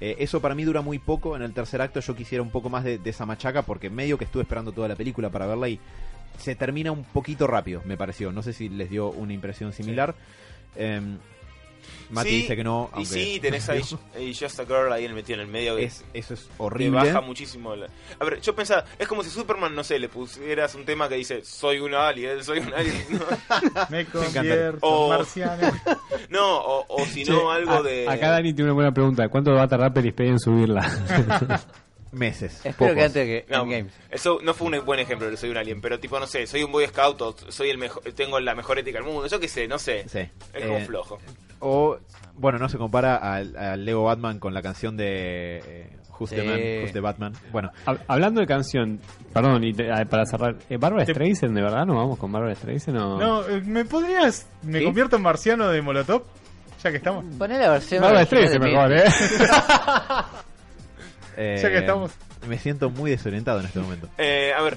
Eh, 0.00 0.16
eso 0.20 0.40
para 0.40 0.54
mí 0.54 0.62
dura 0.62 0.80
muy 0.80 1.00
poco. 1.00 1.34
En 1.34 1.42
el 1.42 1.52
tercer 1.52 1.82
acto 1.82 1.98
yo 2.00 2.14
quisiera 2.14 2.42
un 2.42 2.50
poco 2.50 2.70
más 2.70 2.84
de, 2.84 2.98
de 2.98 3.10
esa 3.10 3.26
machaca 3.26 3.62
porque 3.62 3.90
medio 3.90 4.18
que 4.18 4.24
estuve 4.24 4.42
esperando 4.42 4.70
toda 4.70 4.86
la 4.86 4.94
película 4.94 5.28
para 5.30 5.46
verla 5.46 5.68
y 5.68 5.80
se 6.38 6.54
termina 6.54 6.92
un 6.92 7.04
poquito 7.04 7.46
rápido, 7.46 7.82
me 7.84 7.96
pareció. 7.96 8.32
No 8.32 8.42
sé 8.42 8.52
si 8.52 8.68
les 8.68 8.90
dio 8.90 9.10
una 9.10 9.32
impresión 9.32 9.72
similar. 9.72 10.14
Em, 10.76 11.18
Mati 12.10 12.28
Sí, 12.30 12.36
dice 12.42 12.56
que 12.56 12.64
no. 12.64 12.90
Y 12.96 13.04
sí, 13.06 13.38
tenés 13.42 13.68
ahí 13.68 13.82
y 14.18 14.34
Just 14.34 14.60
a 14.60 14.64
Girl 14.66 14.92
ahí 14.92 15.08
metido 15.12 15.40
en 15.40 15.46
el 15.46 15.52
medio. 15.52 15.76
que 15.76 15.84
Es, 15.84 16.04
eso 16.14 16.34
es 16.34 16.48
horrible. 16.58 16.96
baja 16.98 17.20
muchísimo. 17.20 17.74
la- 17.76 17.88
A 18.18 18.24
ver, 18.24 18.40
yo 18.40 18.54
pensaba, 18.54 18.84
es 18.98 19.06
como 19.08 19.22
si 19.22 19.30
Superman, 19.30 19.74
no 19.74 19.84
sé, 19.84 19.98
le 19.98 20.08
pusieras 20.08 20.74
un 20.74 20.84
tema 20.84 21.08
que 21.08 21.16
dice, 21.16 21.44
soy 21.44 21.78
un 21.80 21.94
alien, 21.94 22.42
soy 22.44 22.58
un 22.60 22.72
alien. 22.74 23.04
No, 23.10 23.20
Me 23.90 24.00
encanta. 24.00 24.32
convierto 24.34 25.04
en 25.04 25.08
marciano. 25.18 25.72
No, 26.28 26.56
o, 26.58 27.02
o 27.02 27.06
si 27.06 27.24
no, 27.24 27.50
algo 27.50 27.72
A- 27.72 27.82
de... 27.82 28.08
Acá 28.08 28.30
Dani 28.30 28.52
tiene 28.54 28.70
una 28.70 28.74
buena 28.74 28.92
pregunta. 28.94 29.28
¿Cuánto 29.28 29.52
va 29.52 29.62
a 29.64 29.68
tardar 29.68 29.92
Perispedia 29.92 30.30
en 30.32 30.38
subirla? 30.38 30.80
meses. 32.12 32.56
Espero 32.56 32.76
pocos. 32.76 32.94
que 32.94 33.02
antes 33.04 33.26
que 33.26 33.46
No, 33.50 33.66
eso 34.10 34.38
no 34.42 34.52
fue 34.54 34.68
un 34.68 34.84
buen 34.84 35.00
ejemplo 35.00 35.30
de 35.30 35.36
soy 35.36 35.50
un 35.50 35.56
alien, 35.56 35.80
pero 35.80 35.98
tipo, 35.98 36.18
no 36.20 36.26
sé, 36.26 36.46
soy 36.46 36.62
un 36.62 36.70
boy 36.72 36.86
scout 36.86 37.20
o 37.22 37.34
soy 37.48 37.70
el 37.70 37.78
mejor, 37.78 38.02
tengo 38.14 38.38
la 38.40 38.54
mejor 38.54 38.78
ética 38.78 38.98
del 38.98 39.06
mundo, 39.06 39.26
yo 39.26 39.40
qué 39.40 39.48
sé, 39.48 39.66
no 39.66 39.78
sé. 39.78 40.04
Sí. 40.08 40.18
Es 40.52 40.64
como 40.66 40.78
Eh, 40.78 40.84
flojo. 40.84 41.18
O, 41.64 41.96
bueno, 42.34 42.58
no 42.58 42.68
se 42.68 42.76
compara 42.76 43.16
al, 43.16 43.56
al 43.56 43.84
Lego 43.84 44.02
Batman 44.04 44.38
con 44.40 44.52
la 44.52 44.62
canción 44.62 44.96
de 44.96 45.58
eh, 45.64 45.96
Who's, 46.18 46.30
the. 46.30 46.42
Man, 46.42 46.58
Who's 46.82 46.92
the 46.92 47.00
Batman. 47.00 47.32
Bueno, 47.52 47.70
Hab- 47.86 48.00
Hablando 48.08 48.40
de 48.40 48.46
canción, 48.48 49.00
perdón, 49.32 49.62
y 49.64 49.72
te- 49.72 49.90
ah, 49.92 50.04
para 50.10 50.26
cerrar, 50.26 50.56
eh, 50.68 50.76
¿Bárbara 50.76 51.04
Te- 51.04 51.12
Streisand, 51.12 51.54
de 51.54 51.62
verdad? 51.62 51.86
¿No 51.86 51.94
vamos 51.96 52.18
con 52.18 52.32
Bárbara 52.32 52.54
Streisand 52.54 52.98
o...? 52.98 53.18
No, 53.18 53.48
eh, 53.48 53.60
¿me 53.64 53.84
podrías. 53.84 54.46
¿Me 54.62 54.80
¿Sí? 54.80 54.84
convierto 54.84 55.16
en 55.16 55.22
marciano 55.22 55.68
de 55.68 55.80
Molotov? 55.82 56.24
Ya 56.82 56.90
que 56.90 56.96
estamos. 56.96 57.24
Poné 57.38 57.58
la 57.58 57.70
versión 57.70 58.02
Bárbara 58.02 58.22
original 58.22 58.48
Streisand 58.48 58.72
mejor. 58.72 58.92
¿eh? 58.92 59.04
eh, 61.36 61.56
Ya 61.62 61.68
que 61.70 61.78
estamos. 61.78 62.10
Me 62.48 62.58
siento 62.58 62.90
muy 62.90 63.10
desorientado 63.12 63.60
en 63.60 63.66
este 63.66 63.78
momento. 63.78 64.08
Eh, 64.18 64.52
a 64.56 64.62
ver, 64.62 64.76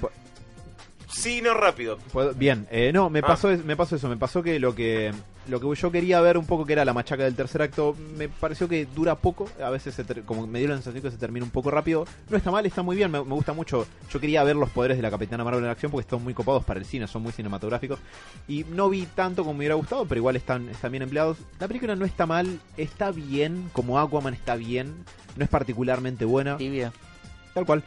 sí, 1.15 1.41
no 1.41 1.53
rápido. 1.53 1.97
Puedo- 2.11 2.33
Bien, 2.33 2.67
eh, 2.71 2.91
no, 2.93 3.09
me 3.09 3.19
Ah. 3.19 3.23
pasó, 3.27 3.49
es- 3.49 3.63
me 3.63 3.75
pasó 3.75 3.95
eso, 3.95 4.07
me 4.09 4.17
pasó 4.17 4.43
que 4.43 4.59
lo 4.59 4.75
que 4.75 5.11
lo 5.47 5.59
que 5.59 5.75
yo 5.79 5.91
quería 5.91 6.19
ver 6.21 6.39
un 6.39 6.47
poco 6.47 6.65
que 6.65 6.73
era 6.73 6.83
la 6.85 6.91
machaca 6.93 7.23
del 7.23 7.35
tercer 7.35 7.61
acto, 7.61 7.95
me 8.17 8.27
pareció 8.29 8.67
que 8.67 8.87
dura 8.87 9.13
poco, 9.13 9.47
a 9.63 9.69
veces 9.69 9.93
se 9.93 10.03
ter- 10.03 10.23
como 10.23 10.47
me 10.47 10.57
dio 10.57 10.69
la 10.69 10.73
sensación 10.73 11.03
que 11.03 11.11
se 11.11 11.17
termina 11.17 11.45
un 11.45 11.51
poco 11.51 11.69
rápido. 11.69 12.07
No 12.31 12.37
está 12.37 12.49
mal, 12.49 12.65
está 12.65 12.81
muy 12.81 12.95
bien, 12.95 13.11
me, 13.11 13.19
me 13.23 13.35
gusta 13.35 13.53
mucho. 13.53 13.85
Yo 14.11 14.19
quería 14.19 14.43
ver 14.43 14.55
los 14.55 14.71
poderes 14.71 14.97
de 14.97 15.03
la 15.03 15.11
Capitana 15.11 15.43
Marvel 15.43 15.63
en 15.63 15.69
acción 15.69 15.91
porque 15.91 16.01
están 16.01 16.23
muy 16.23 16.33
copados 16.33 16.63
para 16.65 16.79
el 16.79 16.85
cine, 16.87 17.05
son 17.07 17.21
muy 17.21 17.31
cinematográficos 17.31 17.99
y 18.47 18.63
no 18.63 18.89
vi 18.89 19.05
tanto 19.05 19.43
como 19.43 19.53
me 19.53 19.59
hubiera 19.59 19.75
gustado, 19.75 20.05
pero 20.07 20.17
igual 20.17 20.35
están 20.35 20.67
están 20.69 20.91
bien 20.91 21.03
empleados. 21.03 21.37
La 21.59 21.67
película 21.67 21.95
no 21.95 22.05
está 22.05 22.25
mal, 22.25 22.59
está 22.75 23.11
bien, 23.11 23.69
como 23.71 23.99
Aquaman 23.99 24.33
está 24.33 24.55
bien, 24.55 24.95
no 25.35 25.43
es 25.43 25.49
particularmente 25.49 26.25
buena. 26.25 26.57
Tibia. 26.57 26.91
Tal 27.53 27.67
cual. 27.67 27.83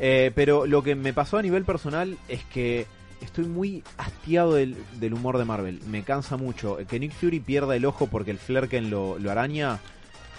Eh, 0.00 0.30
pero 0.34 0.66
lo 0.66 0.82
que 0.82 0.94
me 0.94 1.12
pasó 1.12 1.38
a 1.38 1.42
nivel 1.42 1.64
personal 1.64 2.16
es 2.28 2.44
que 2.44 2.86
estoy 3.20 3.46
muy 3.46 3.82
hastiado 3.96 4.54
del, 4.54 4.76
del 5.00 5.14
humor 5.14 5.38
de 5.38 5.44
Marvel. 5.44 5.80
Me 5.88 6.02
cansa 6.02 6.36
mucho. 6.36 6.78
Que 6.88 7.00
Nick 7.00 7.12
Fury 7.12 7.40
pierda 7.40 7.74
el 7.74 7.84
ojo 7.84 8.06
porque 8.06 8.30
el 8.30 8.38
Flerken 8.38 8.90
lo, 8.90 9.18
lo 9.18 9.30
araña 9.30 9.78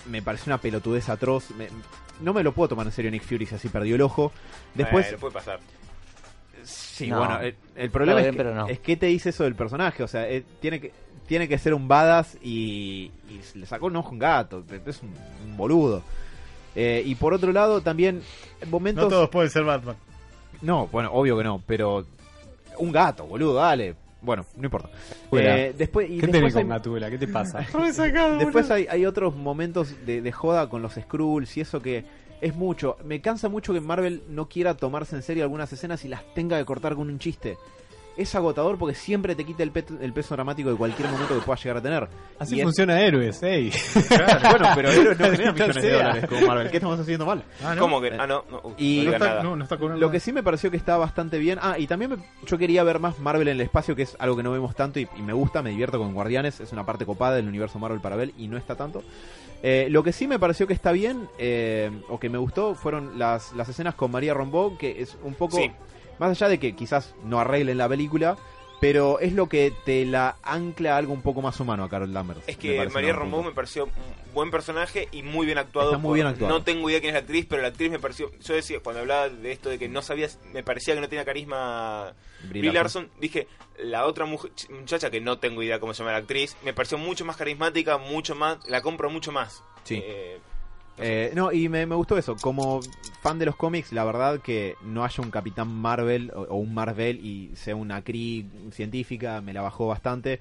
me 0.09 0.21
parece 0.21 0.49
una 0.49 0.59
pelotudez 0.59 1.09
atroz. 1.09 1.51
Me- 1.51 1.67
no 2.21 2.33
me 2.33 2.43
lo 2.43 2.53
puedo 2.53 2.69
tomar 2.69 2.85
en 2.85 2.91
serio 2.93 3.11
Nick 3.11 3.23
Fury 3.23 3.45
si 3.45 3.55
así 3.55 3.67
perdió 3.69 3.95
el 3.95 4.01
ojo. 4.01 4.31
Después, 4.75 5.05
Bueno, 5.07 5.19
puede 5.19 5.33
pasar. 5.33 5.59
sí, 6.63 7.07
No. 7.07 7.19
bueno, 7.19 7.39
el, 7.41 7.55
el 7.75 7.89
problema 7.91 8.21
es, 8.21 8.27
que, 8.27 8.33
pero 8.33 8.53
no. 8.55 8.67
es 8.67 8.79
que 8.79 8.95
te 8.97 9.05
dice 9.07 9.29
eso 9.29 9.43
del 9.43 9.55
personaje. 9.55 10.03
O 10.03 10.07
sea, 10.07 10.29
eh, 10.29 10.43
tiene 10.61 10.79
que 10.79 10.91
tiene 11.27 11.47
que 11.47 11.59
ser 11.59 11.75
un 11.75 11.87
badass 11.87 12.37
y, 12.41 13.11
y 13.29 13.41
le 13.57 13.65
sacó 13.67 13.85
un 13.85 13.95
ojo 13.97 14.09
a 14.09 14.11
un 14.13 14.19
gato. 14.19 14.65
Es 14.85 15.01
un, 15.03 15.13
un 15.45 15.57
boludo. 15.57 16.01
Eh, 16.75 17.03
y 17.05 17.15
por 17.15 17.33
otro 17.33 17.51
lado, 17.51 17.81
también 17.81 18.21
momentos... 18.69 19.05
No 19.05 19.09
todos 19.09 19.29
pueden 19.29 19.49
ser 19.49 19.63
Batman. 19.63 19.95
No, 20.61 20.87
bueno, 20.87 21.11
obvio 21.13 21.37
que 21.37 21.43
no, 21.43 21.61
pero 21.65 22.05
un 22.77 22.91
gato, 22.91 23.25
boludo, 23.25 23.55
dale. 23.55 23.95
Bueno, 24.21 24.45
no 24.57 24.65
importa. 24.65 24.89
Eh, 25.31 25.73
después 25.77 26.09
y 26.09 26.15
¿Qué 26.19 26.27
después, 26.27 26.31
tenés 26.31 26.55
hay, 26.55 26.65
Gatula? 26.65 27.09
¿Qué 27.09 27.17
te 27.17 27.27
pasa? 27.27 27.59
Después 28.39 28.69
hay 28.69 29.05
otros 29.05 29.35
momentos 29.35 29.95
de, 30.05 30.21
de 30.21 30.31
joda 30.31 30.67
con 30.67 30.81
los 30.81 30.95
Skrulls 30.95 31.55
y 31.55 31.61
eso 31.61 31.81
que 31.81 32.03
es 32.41 32.55
mucho. 32.55 32.97
Me 33.03 33.21
cansa 33.21 33.49
mucho 33.49 33.73
que 33.73 33.81
Marvel 33.81 34.23
no 34.29 34.49
quiera 34.49 34.75
tomarse 34.75 35.15
en 35.15 35.23
serio 35.23 35.43
algunas 35.43 35.71
escenas 35.71 36.03
y 36.05 36.07
las 36.07 36.21
tenga 36.33 36.57
que 36.57 36.65
cortar 36.65 36.95
con 36.95 37.09
un 37.09 37.19
chiste. 37.19 37.57
Es 38.19 38.35
agotador 38.35 38.77
porque 38.77 38.95
siempre 38.95 39.33
te 39.35 39.45
quita 39.45 39.63
el, 39.63 39.71
pe- 39.71 39.85
el 40.01 40.11
peso 40.13 40.35
dramático 40.35 40.69
de 40.69 40.75
cualquier 40.75 41.09
momento 41.09 41.35
que 41.35 41.41
puedas 41.41 41.63
llegar 41.63 41.77
a 41.77 41.81
tener. 41.81 42.07
Así 42.37 42.55
Y 42.55 42.59
es- 42.59 42.63
funciona 42.65 42.99
Héroes, 43.01 43.41
ey. 43.43 43.71
Claro, 44.07 44.49
bueno, 44.51 44.67
pero 44.75 44.89
Héroes 44.91 45.19
no 45.19 45.25
genera 45.31 45.51
millones 45.53 45.75
de 45.75 45.81
sea. 45.81 45.97
dólares 45.97 46.25
como 46.27 46.47
Marvel. 46.47 46.69
¿Qué 46.69 46.77
estamos 46.77 46.99
haciendo 46.99 47.25
mal? 47.25 47.43
Ah, 47.63 47.75
¿no? 47.75 47.81
¿Cómo 47.81 48.01
que? 48.01 48.11
Ah, 48.19 48.27
no, 48.27 48.43
no, 48.51 48.57
uh, 48.63 48.73
Y- 48.77 49.03
no 49.05 49.13
está, 49.13 49.41
no, 49.43 49.55
no 49.55 49.63
está 49.63 49.75
Lo 49.77 50.11
que 50.11 50.19
sí 50.19 50.33
me 50.33 50.43
pareció 50.43 50.69
que 50.69 50.77
está 50.77 50.97
bastante 50.97 51.37
bien. 51.37 51.59
Ah, 51.61 51.79
y 51.79 51.87
también 51.87 52.11
me- 52.11 52.17
yo 52.45 52.57
quería 52.57 52.83
ver 52.83 52.99
más 52.99 53.17
Marvel 53.19 53.47
en 53.47 53.55
el 53.55 53.61
espacio, 53.61 53.95
que 53.95 54.03
es 54.03 54.15
algo 54.19 54.35
que 54.35 54.43
no 54.43 54.51
vemos 54.51 54.75
tanto 54.75 54.99
y, 54.99 55.07
y 55.17 55.21
me 55.21 55.33
gusta, 55.33 55.61
me 55.61 55.69
divierto 55.71 55.97
con 55.97 56.13
Guardianes. 56.13 56.59
Es 56.59 56.71
una 56.73 56.85
parte 56.85 57.05
copada 57.05 57.35
del 57.35 57.47
universo 57.47 57.79
Marvel 57.79 58.01
para 58.01 58.15
ver 58.15 58.31
y 58.37 58.47
no 58.47 58.57
está 58.57 58.75
tanto. 58.75 59.01
Eh, 59.63 59.87
lo 59.89 60.03
que 60.03 60.11
sí 60.13 60.27
me 60.27 60.39
pareció 60.39 60.67
que 60.67 60.73
está 60.73 60.91
bien, 60.91 61.27
eh, 61.37 61.91
o 62.09 62.19
que 62.19 62.29
me 62.29 62.37
gustó, 62.37 62.75
fueron 62.75 63.17
las, 63.19 63.51
las 63.53 63.67
escenas 63.69 63.95
con 63.95 64.11
María 64.11 64.33
Rombó, 64.33 64.77
que 64.77 65.01
es 65.01 65.17
un 65.23 65.33
poco. 65.35 65.57
Sí. 65.57 65.71
Más 66.19 66.31
allá 66.31 66.49
de 66.49 66.59
que 66.59 66.75
quizás 66.75 67.15
no 67.23 67.39
arreglen 67.39 67.77
la 67.77 67.89
película. 67.89 68.37
Pero 68.81 69.19
es 69.19 69.33
lo 69.33 69.49
que 69.49 69.73
te 69.83 70.05
la 70.05 70.37
ancla 70.41 70.95
algo 70.95 71.11
un 71.11 71.21
poco 71.21 71.41
más 71.41 71.59
humano 71.59 71.83
a 71.83 71.89
Carol 71.89 72.13
Danvers. 72.13 72.39
Es 72.47 72.55
que 72.55 72.77
María 72.93 73.13
punto. 73.13 73.43
me 73.43 73.51
pareció 73.51 73.83
un 73.87 74.33
buen 74.33 74.51
personaje 74.51 75.09
y 75.11 75.21
muy 75.21 75.45
bien 75.45 75.57
actuado. 75.57 75.89
Está 75.89 75.97
muy 75.97 76.07
por- 76.07 76.15
bien 76.15 76.27
actuado. 76.27 76.53
No 76.57 76.63
tengo 76.63 76.89
idea 76.89 77.01
quién 77.01 77.09
es 77.09 77.15
la 77.15 77.19
actriz, 77.19 77.45
pero 77.49 77.61
la 77.61 77.67
actriz 77.67 77.91
me 77.91 77.99
pareció. 77.99 78.31
Yo 78.39 78.53
decía, 78.53 78.79
cuando 78.81 79.01
hablaba 79.01 79.27
de 79.27 79.51
esto 79.51 79.67
de 79.67 79.77
que 79.77 79.89
no 79.89 80.01
sabías, 80.01 80.39
me 80.53 80.63
parecía 80.63 80.95
que 80.95 81.01
no 81.01 81.09
tenía 81.09 81.25
carisma 81.25 82.13
Brie 82.47 82.71
Larson. 82.71 83.09
Dije, 83.19 83.47
la 83.79 84.05
otra 84.05 84.23
mujer- 84.23 84.51
muchacha 84.69 85.11
que 85.11 85.19
no 85.19 85.39
tengo 85.39 85.61
idea 85.61 85.81
cómo 85.81 85.93
se 85.93 85.99
llama 85.99 86.13
la 86.13 86.19
actriz, 86.19 86.55
me 86.63 86.73
pareció 86.73 86.97
mucho 86.97 87.25
más 87.25 87.35
carismática, 87.35 87.97
mucho 87.97 88.33
más. 88.33 88.59
La 88.69 88.81
compro 88.81 89.09
mucho 89.09 89.33
más. 89.33 89.61
Sí. 89.83 90.01
Eh, 90.01 90.39
Eh, 91.01 91.31
no, 91.33 91.51
y 91.51 91.69
me, 91.69 91.85
me 91.85 91.95
gustó 91.95 92.17
eso. 92.17 92.35
Como 92.35 92.81
fan 93.21 93.39
de 93.39 93.45
los 93.45 93.55
cómics, 93.55 93.91
la 93.93 94.03
verdad 94.03 94.39
que 94.39 94.75
no 94.81 95.03
haya 95.03 95.23
un 95.23 95.31
Capitán 95.31 95.67
Marvel 95.67 96.31
o, 96.35 96.55
un 96.55 96.73
Marvel 96.73 97.25
y 97.25 97.51
sea 97.55 97.75
una 97.75 98.01
Kree 98.03 98.45
científica, 98.71 99.41
me 99.41 99.53
la 99.53 99.61
bajó 99.61 99.87
bastante. 99.87 100.39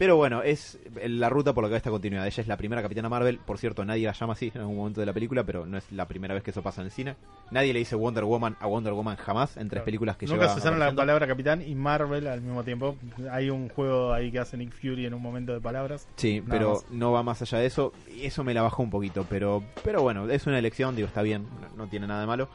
Pero 0.00 0.16
bueno, 0.16 0.42
es 0.42 0.78
la 1.06 1.28
ruta 1.28 1.52
por 1.52 1.62
la 1.62 1.68
que 1.68 1.72
va 1.72 1.76
esta 1.76 1.90
continuidad. 1.90 2.26
Ella 2.26 2.40
es 2.40 2.48
la 2.48 2.56
primera 2.56 2.80
Capitana 2.80 3.10
Marvel. 3.10 3.38
Por 3.38 3.58
cierto, 3.58 3.84
nadie 3.84 4.06
la 4.06 4.12
llama 4.14 4.32
así 4.32 4.50
en 4.54 4.62
algún 4.62 4.76
momento 4.78 4.98
de 5.00 5.04
la 5.04 5.12
película, 5.12 5.44
pero 5.44 5.66
no 5.66 5.76
es 5.76 5.92
la 5.92 6.08
primera 6.08 6.32
vez 6.32 6.42
que 6.42 6.52
eso 6.52 6.62
pasa 6.62 6.80
en 6.80 6.86
el 6.86 6.90
cine. 6.90 7.16
Nadie 7.50 7.74
le 7.74 7.80
dice 7.80 7.96
Wonder 7.96 8.24
Woman 8.24 8.56
a 8.60 8.66
Wonder 8.66 8.94
Woman 8.94 9.16
jamás 9.16 9.58
en 9.58 9.68
tres 9.68 9.82
películas 9.82 10.16
que 10.16 10.24
Nunca 10.24 10.40
lleva 10.40 10.54
se 10.54 10.60
usaron 10.60 10.78
la 10.78 10.94
palabra 10.94 11.26
capitán 11.26 11.60
y 11.60 11.74
Marvel 11.74 12.28
al 12.28 12.40
mismo 12.40 12.64
tiempo. 12.64 12.96
Hay 13.30 13.50
un 13.50 13.68
juego 13.68 14.14
ahí 14.14 14.32
que 14.32 14.38
hace 14.38 14.56
Nick 14.56 14.72
Fury 14.72 15.04
en 15.04 15.12
un 15.12 15.20
momento 15.20 15.52
de 15.52 15.60
palabras. 15.60 16.08
Sí, 16.16 16.40
Nada 16.40 16.50
pero 16.50 16.70
más. 16.70 16.90
no 16.90 17.12
va 17.12 17.22
más 17.22 17.42
allá 17.42 17.58
de 17.58 17.66
eso. 17.66 17.92
Y 18.16 18.24
eso 18.24 18.42
me 18.42 18.54
la 18.54 18.62
bajó 18.62 18.82
un 18.82 18.88
poquito. 18.88 19.26
Pero, 19.28 19.62
pero 19.84 20.00
bueno, 20.00 20.30
es 20.30 20.46
una 20.46 20.58
elección, 20.58 20.96
digo, 20.96 21.08
está 21.08 21.20
bien. 21.20 21.46
No, 21.60 21.84
no 21.84 21.90
tiene 21.90 22.06
nada 22.06 22.22
de 22.22 22.26
malo. 22.26 22.48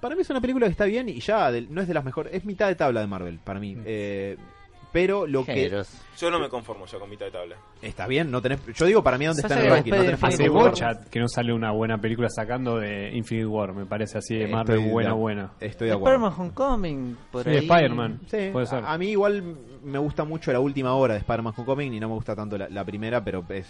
Para 0.00 0.16
mí 0.16 0.22
es 0.22 0.30
una 0.30 0.40
película 0.40 0.66
que 0.66 0.72
está 0.72 0.86
bien 0.86 1.08
y 1.08 1.20
ya 1.20 1.52
no 1.70 1.80
es 1.80 1.86
de 1.86 1.94
las 1.94 2.04
mejores. 2.04 2.34
Es 2.34 2.44
mitad 2.44 2.66
de 2.66 2.74
tabla 2.74 3.00
de 3.00 3.06
Marvel, 3.06 3.38
para 3.38 3.60
mí. 3.60 3.76
Mm. 3.76 3.82
Eh, 3.86 4.36
pero 4.92 5.26
lo 5.26 5.44
que 5.44 5.70
yo 6.18 6.30
no 6.30 6.40
me 6.40 6.48
conformo 6.48 6.86
ya 6.86 6.98
con 6.98 7.08
mitad 7.10 7.26
de 7.26 7.32
tabla. 7.32 7.56
está 7.82 8.06
bien, 8.06 8.30
no 8.30 8.40
tenés. 8.42 8.60
Yo 8.74 8.86
digo, 8.86 9.02
para 9.02 9.18
mí, 9.18 9.26
¿dónde 9.26 9.42
está 9.42 9.54
en 9.54 9.60
el 9.60 9.66
que 9.66 9.74
ranking? 9.74 9.90
No 9.92 10.02
tenés 10.04 10.24
Hace 10.24 10.48
bocha 10.48 11.00
que 11.10 11.20
no 11.20 11.28
sale 11.28 11.52
una 11.52 11.70
buena 11.72 11.98
película 12.00 12.28
sacando 12.30 12.78
de 12.78 13.10
Infinite 13.14 13.46
War, 13.46 13.72
me 13.74 13.86
parece 13.86 14.18
así 14.18 14.36
de 14.36 14.48
Marvel 14.48 14.76
Estoy 14.76 14.86
de- 14.86 14.92
buena, 14.92 15.12
buena. 15.12 15.50
Estoy 15.60 15.88
de 15.88 15.94
acuerdo. 15.94 16.16
Spider-Man 16.26 16.40
Homecoming, 16.40 17.16
por 17.30 17.44
Sí, 17.44 17.50
ahí. 17.50 17.56
Spider-Man. 17.58 18.20
Sí, 18.30 18.48
Puede 18.52 18.66
ser. 18.66 18.84
A, 18.84 18.92
a 18.92 18.98
mí 18.98 19.08
igual 19.10 19.42
me 19.84 19.98
gusta 19.98 20.24
mucho 20.24 20.52
la 20.52 20.60
última 20.60 20.94
hora 20.94 21.14
de 21.14 21.20
Spider-Man 21.20 21.54
Homecoming 21.56 21.94
y 21.94 22.00
no 22.00 22.08
me 22.08 22.14
gusta 22.14 22.34
tanto 22.34 22.58
la, 22.58 22.68
la 22.68 22.84
primera, 22.84 23.22
pero 23.22 23.44
es 23.50 23.66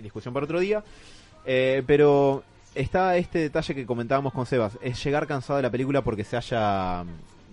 discusión 0.00 0.34
para 0.34 0.44
otro 0.44 0.58
día. 0.58 0.82
Eh, 1.44 1.82
pero 1.86 2.42
está 2.74 3.16
este 3.16 3.38
detalle 3.40 3.74
que 3.74 3.84
comentábamos 3.86 4.32
con 4.32 4.46
Sebas, 4.46 4.78
es 4.82 5.02
llegar 5.04 5.26
cansado 5.26 5.58
de 5.58 5.62
la 5.62 5.70
película 5.70 6.02
porque 6.02 6.24
se 6.24 6.36
haya 6.36 7.04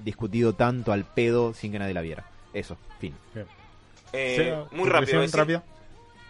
discutido 0.03 0.53
tanto 0.53 0.91
al 0.93 1.03
pedo 1.05 1.53
sin 1.53 1.71
que 1.71 1.79
nadie 1.79 1.93
la 1.93 2.01
viera. 2.01 2.23
Eso, 2.53 2.77
fin. 2.99 3.15
Eh, 4.13 4.63
muy 4.71 4.89
rápido. 4.89 5.21
decir-. 5.21 5.31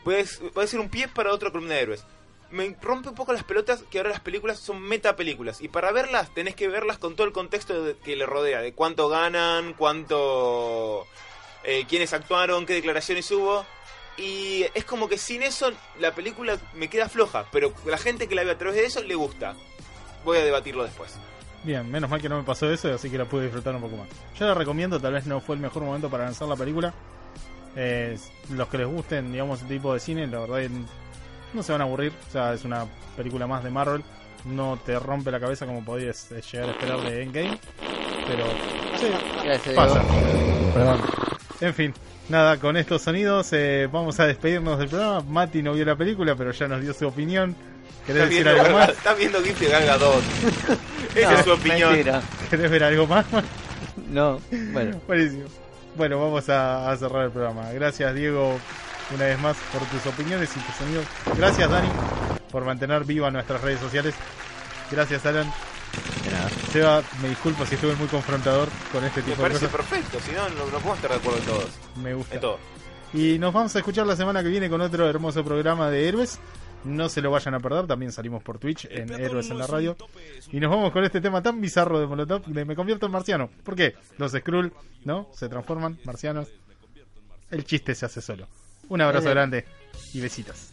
Puedes, 0.04 0.42
puede 0.54 0.68
ser 0.68 0.80
un 0.80 0.90
pie 0.90 1.08
para 1.08 1.34
otra 1.34 1.52
columna 1.52 1.76
de 1.76 1.82
héroes. 1.82 2.06
Me 2.52 2.76
rompe 2.82 3.10
un 3.10 3.16
poco 3.16 3.32
las 3.32 3.44
pelotas 3.44 3.84
que 3.92 4.00
ahora 4.00 4.10
las 4.10 4.22
películas 4.22 4.60
son 4.60 4.82
metapelículas. 4.82 5.62
Y 5.62 5.68
para 5.68 5.92
verlas 5.92 6.34
tenés 6.34 6.56
que 6.56 6.68
verlas 6.68 6.98
con 6.98 7.16
todo 7.16 7.28
el 7.28 7.34
contexto 7.34 7.84
de- 7.84 7.96
que 7.98 8.16
le 8.16 8.26
rodea. 8.26 8.62
De 8.62 8.74
cuánto 8.74 9.08
ganan, 9.08 9.74
cuánto... 9.74 11.06
eh, 11.64 11.86
quiénes 11.88 12.12
actuaron, 12.14 12.66
qué 12.66 12.74
declaraciones 12.74 13.30
hubo. 13.32 13.66
Y 14.18 14.66
es 14.74 14.84
como 14.84 15.08
que 15.08 15.18
sin 15.18 15.44
eso 15.44 15.72
la 16.00 16.14
película 16.16 16.58
me 16.74 16.90
queda 16.90 17.08
floja. 17.08 17.46
Pero 17.52 17.74
la 17.86 17.98
gente 17.98 18.28
que 18.28 18.36
la 18.36 18.44
ve 18.44 18.52
a 18.52 18.58
través 18.58 18.78
de 18.78 18.86
eso 18.86 19.02
le 19.04 19.16
gusta. 19.16 19.56
Voy 20.26 20.38
a 20.40 20.44
debatirlo 20.44 20.84
después. 20.84 21.14
Bien, 21.64 21.90
menos 21.92 22.10
mal 22.10 22.22
que 22.22 22.30
no 22.30 22.38
me 22.38 22.44
pasó 22.44 22.72
eso, 22.72 22.94
así 22.94 23.10
que 23.10 23.18
la 23.18 23.26
pude 23.26 23.44
disfrutar 23.44 23.76
un 23.76 23.82
poco 23.82 23.98
más. 23.98 24.08
Yo 24.40 24.48
la 24.48 24.54
recomiendo, 24.54 25.00
tal 25.00 25.14
vez 25.14 25.26
no 25.26 25.42
fue 25.42 25.56
el 25.56 25.62
mejor 25.62 25.84
momento 25.84 26.10
para 26.10 26.24
lanzar 26.26 26.48
la 26.48 26.56
película. 26.56 26.94
Eh, 27.76 28.18
los 28.54 28.68
que 28.70 28.78
les 28.78 28.88
gusten, 28.88 29.32
digamos, 29.32 29.62
este 29.62 29.74
tipo 29.76 29.94
de 29.94 30.00
cine, 30.00 30.26
la 30.28 30.40
verdad 30.40 30.70
no 31.54 31.64
se 31.64 31.72
van 31.72 31.82
a 31.82 31.84
aburrir. 31.84 32.14
O 32.28 32.32
sea, 32.32 32.54
es 32.54 32.64
una 32.64 32.86
película 33.18 33.46
más 33.46 33.64
de 33.64 33.70
Marvel. 33.70 34.04
No 34.46 34.80
te 34.86 34.98
rompe 34.98 35.32
la 35.32 35.40
cabeza 35.40 35.66
como 35.66 35.84
podías 35.84 36.32
eh, 36.32 36.42
llegar 36.52 36.70
a 36.70 36.72
esperar 36.72 37.02
de 37.02 37.24
Endgame. 37.24 37.60
Pero, 38.28 38.46
sí, 38.98 39.08
Gracias, 39.44 39.76
pasa. 39.76 40.02
Perdón. 40.74 41.02
En 41.62 41.74
fin, 41.74 41.94
nada, 42.30 42.58
con 42.58 42.78
estos 42.78 43.02
sonidos 43.02 43.52
eh, 43.52 43.90
vamos 43.92 44.18
a 44.22 44.26
despedirnos 44.28 44.80
del 44.80 44.88
programa. 44.88 45.22
Mati 45.28 45.62
no 45.62 45.74
vio 45.74 45.84
la 45.84 45.96
película, 45.98 46.36
pero 46.36 46.52
ya 46.52 46.68
nos 46.70 46.82
dio 46.82 46.94
su 46.94 47.06
opinión. 47.08 47.54
¿Querés 48.06 48.24
Está 48.24 48.30
decir 48.30 48.44
viendo, 48.46 48.62
algo 48.64 48.78
más? 48.80 48.90
está 48.90 49.14
viendo 49.14 49.44
GIF 49.44 49.60
de 49.60 49.68
Ganga 49.68 49.98
2. 49.98 50.24
Esa 51.22 51.32
No, 51.34 51.38
es 51.40 51.46
su 51.46 51.52
opinión. 51.52 51.92
mentira. 51.92 52.22
¿Querés 52.50 52.72
ver 52.72 52.84
algo 52.84 53.08
más? 53.08 53.26
No, 54.10 54.40
bueno. 54.72 55.00
Buenísimo. 55.08 55.46
Bueno, 55.96 56.20
vamos 56.20 56.48
a, 56.50 56.90
a 56.92 56.98
cerrar 56.98 57.26
el 57.26 57.32
programa. 57.32 57.70
Gracias, 57.72 58.14
Diego, 58.16 58.58
una 59.14 59.26
vez 59.26 59.40
más 59.40 59.58
por 59.74 59.82
tus 59.88 60.06
opiniones 60.12 60.50
y 60.56 60.60
tus 60.60 60.76
sonidos. 60.76 61.06
Gracias, 61.36 61.70
Dani, 61.70 61.90
por 62.52 62.64
mantener 62.64 63.04
viva 63.04 63.30
nuestras 63.32 63.62
redes 63.62 63.80
sociales. 63.80 64.14
Gracias, 64.92 65.26
Alan. 65.26 65.52
De 66.24 66.32
nada. 66.32 66.44
nada. 66.44 66.50
Seba, 66.72 67.02
me 67.22 67.30
disculpo 67.30 67.66
si 67.66 67.76
estuve 67.76 67.96
muy 67.96 68.08
confrontador 68.08 68.70
con 68.92 69.04
este 69.04 69.22
Me 69.22 69.26
tipo 69.28 69.42
de 69.44 69.50
parece 69.50 69.66
cosas. 69.68 69.86
perfecto, 69.88 70.20
si 70.26 70.32
no, 70.32 70.48
no, 70.50 70.66
no 70.66 70.72
podemos 70.72 70.96
estar 70.98 71.12
de 71.12 71.18
acuerdo 71.18 71.40
en 71.40 71.46
todos. 71.46 71.70
Me 72.02 72.14
gusta. 72.14 72.36
En 72.36 72.42
todo. 72.42 72.60
Y 73.14 73.40
nos 73.40 73.52
vamos 73.52 73.76
a 73.76 73.80
escuchar 73.80 74.06
la 74.06 74.16
semana 74.16 74.44
que 74.44 74.50
viene 74.50 74.70
con 74.70 74.80
otro 74.82 75.10
hermoso 75.10 75.44
programa 75.44 75.90
de 75.90 76.08
héroes. 76.08 76.40
No 76.86 77.10
se 77.10 77.22
lo 77.22 77.30
vayan 77.32 77.56
a 77.56 77.60
perder, 77.60 77.88
también 77.88 78.12
salimos 78.12 78.42
por 78.42 78.58
Twitch 78.58 78.88
en 78.90 79.12
Héroes 79.12 79.50
en 79.50 79.58
la 79.58 79.68
Radio. 79.68 79.98
Y 80.52 80.60
nos 80.60 80.70
vamos 80.70 80.92
con 80.92 81.04
este 81.04 81.20
tema 81.20 81.42
tan 81.42 81.60
bizarro 81.60 82.00
de 82.00 82.08
Molotov 82.08 82.46
de 82.46 82.66
Me 82.66 82.76
convierto 82.76 83.06
en 83.06 83.12
marciano. 83.12 83.50
¿Por 83.64 83.76
qué? 83.76 83.96
Los 84.18 84.32
Skrull, 84.32 84.72
¿no? 85.04 85.28
Se 85.34 85.50
transforman, 85.50 86.00
marcianos. 86.06 86.48
El 87.52 87.66
chiste 87.66 87.96
se 87.96 88.06
hace 88.06 88.22
solo. 88.22 88.48
Un 88.88 89.02
abrazo 89.02 89.30
grande 89.30 89.66
y 90.14 90.22
besitos. 90.22 90.72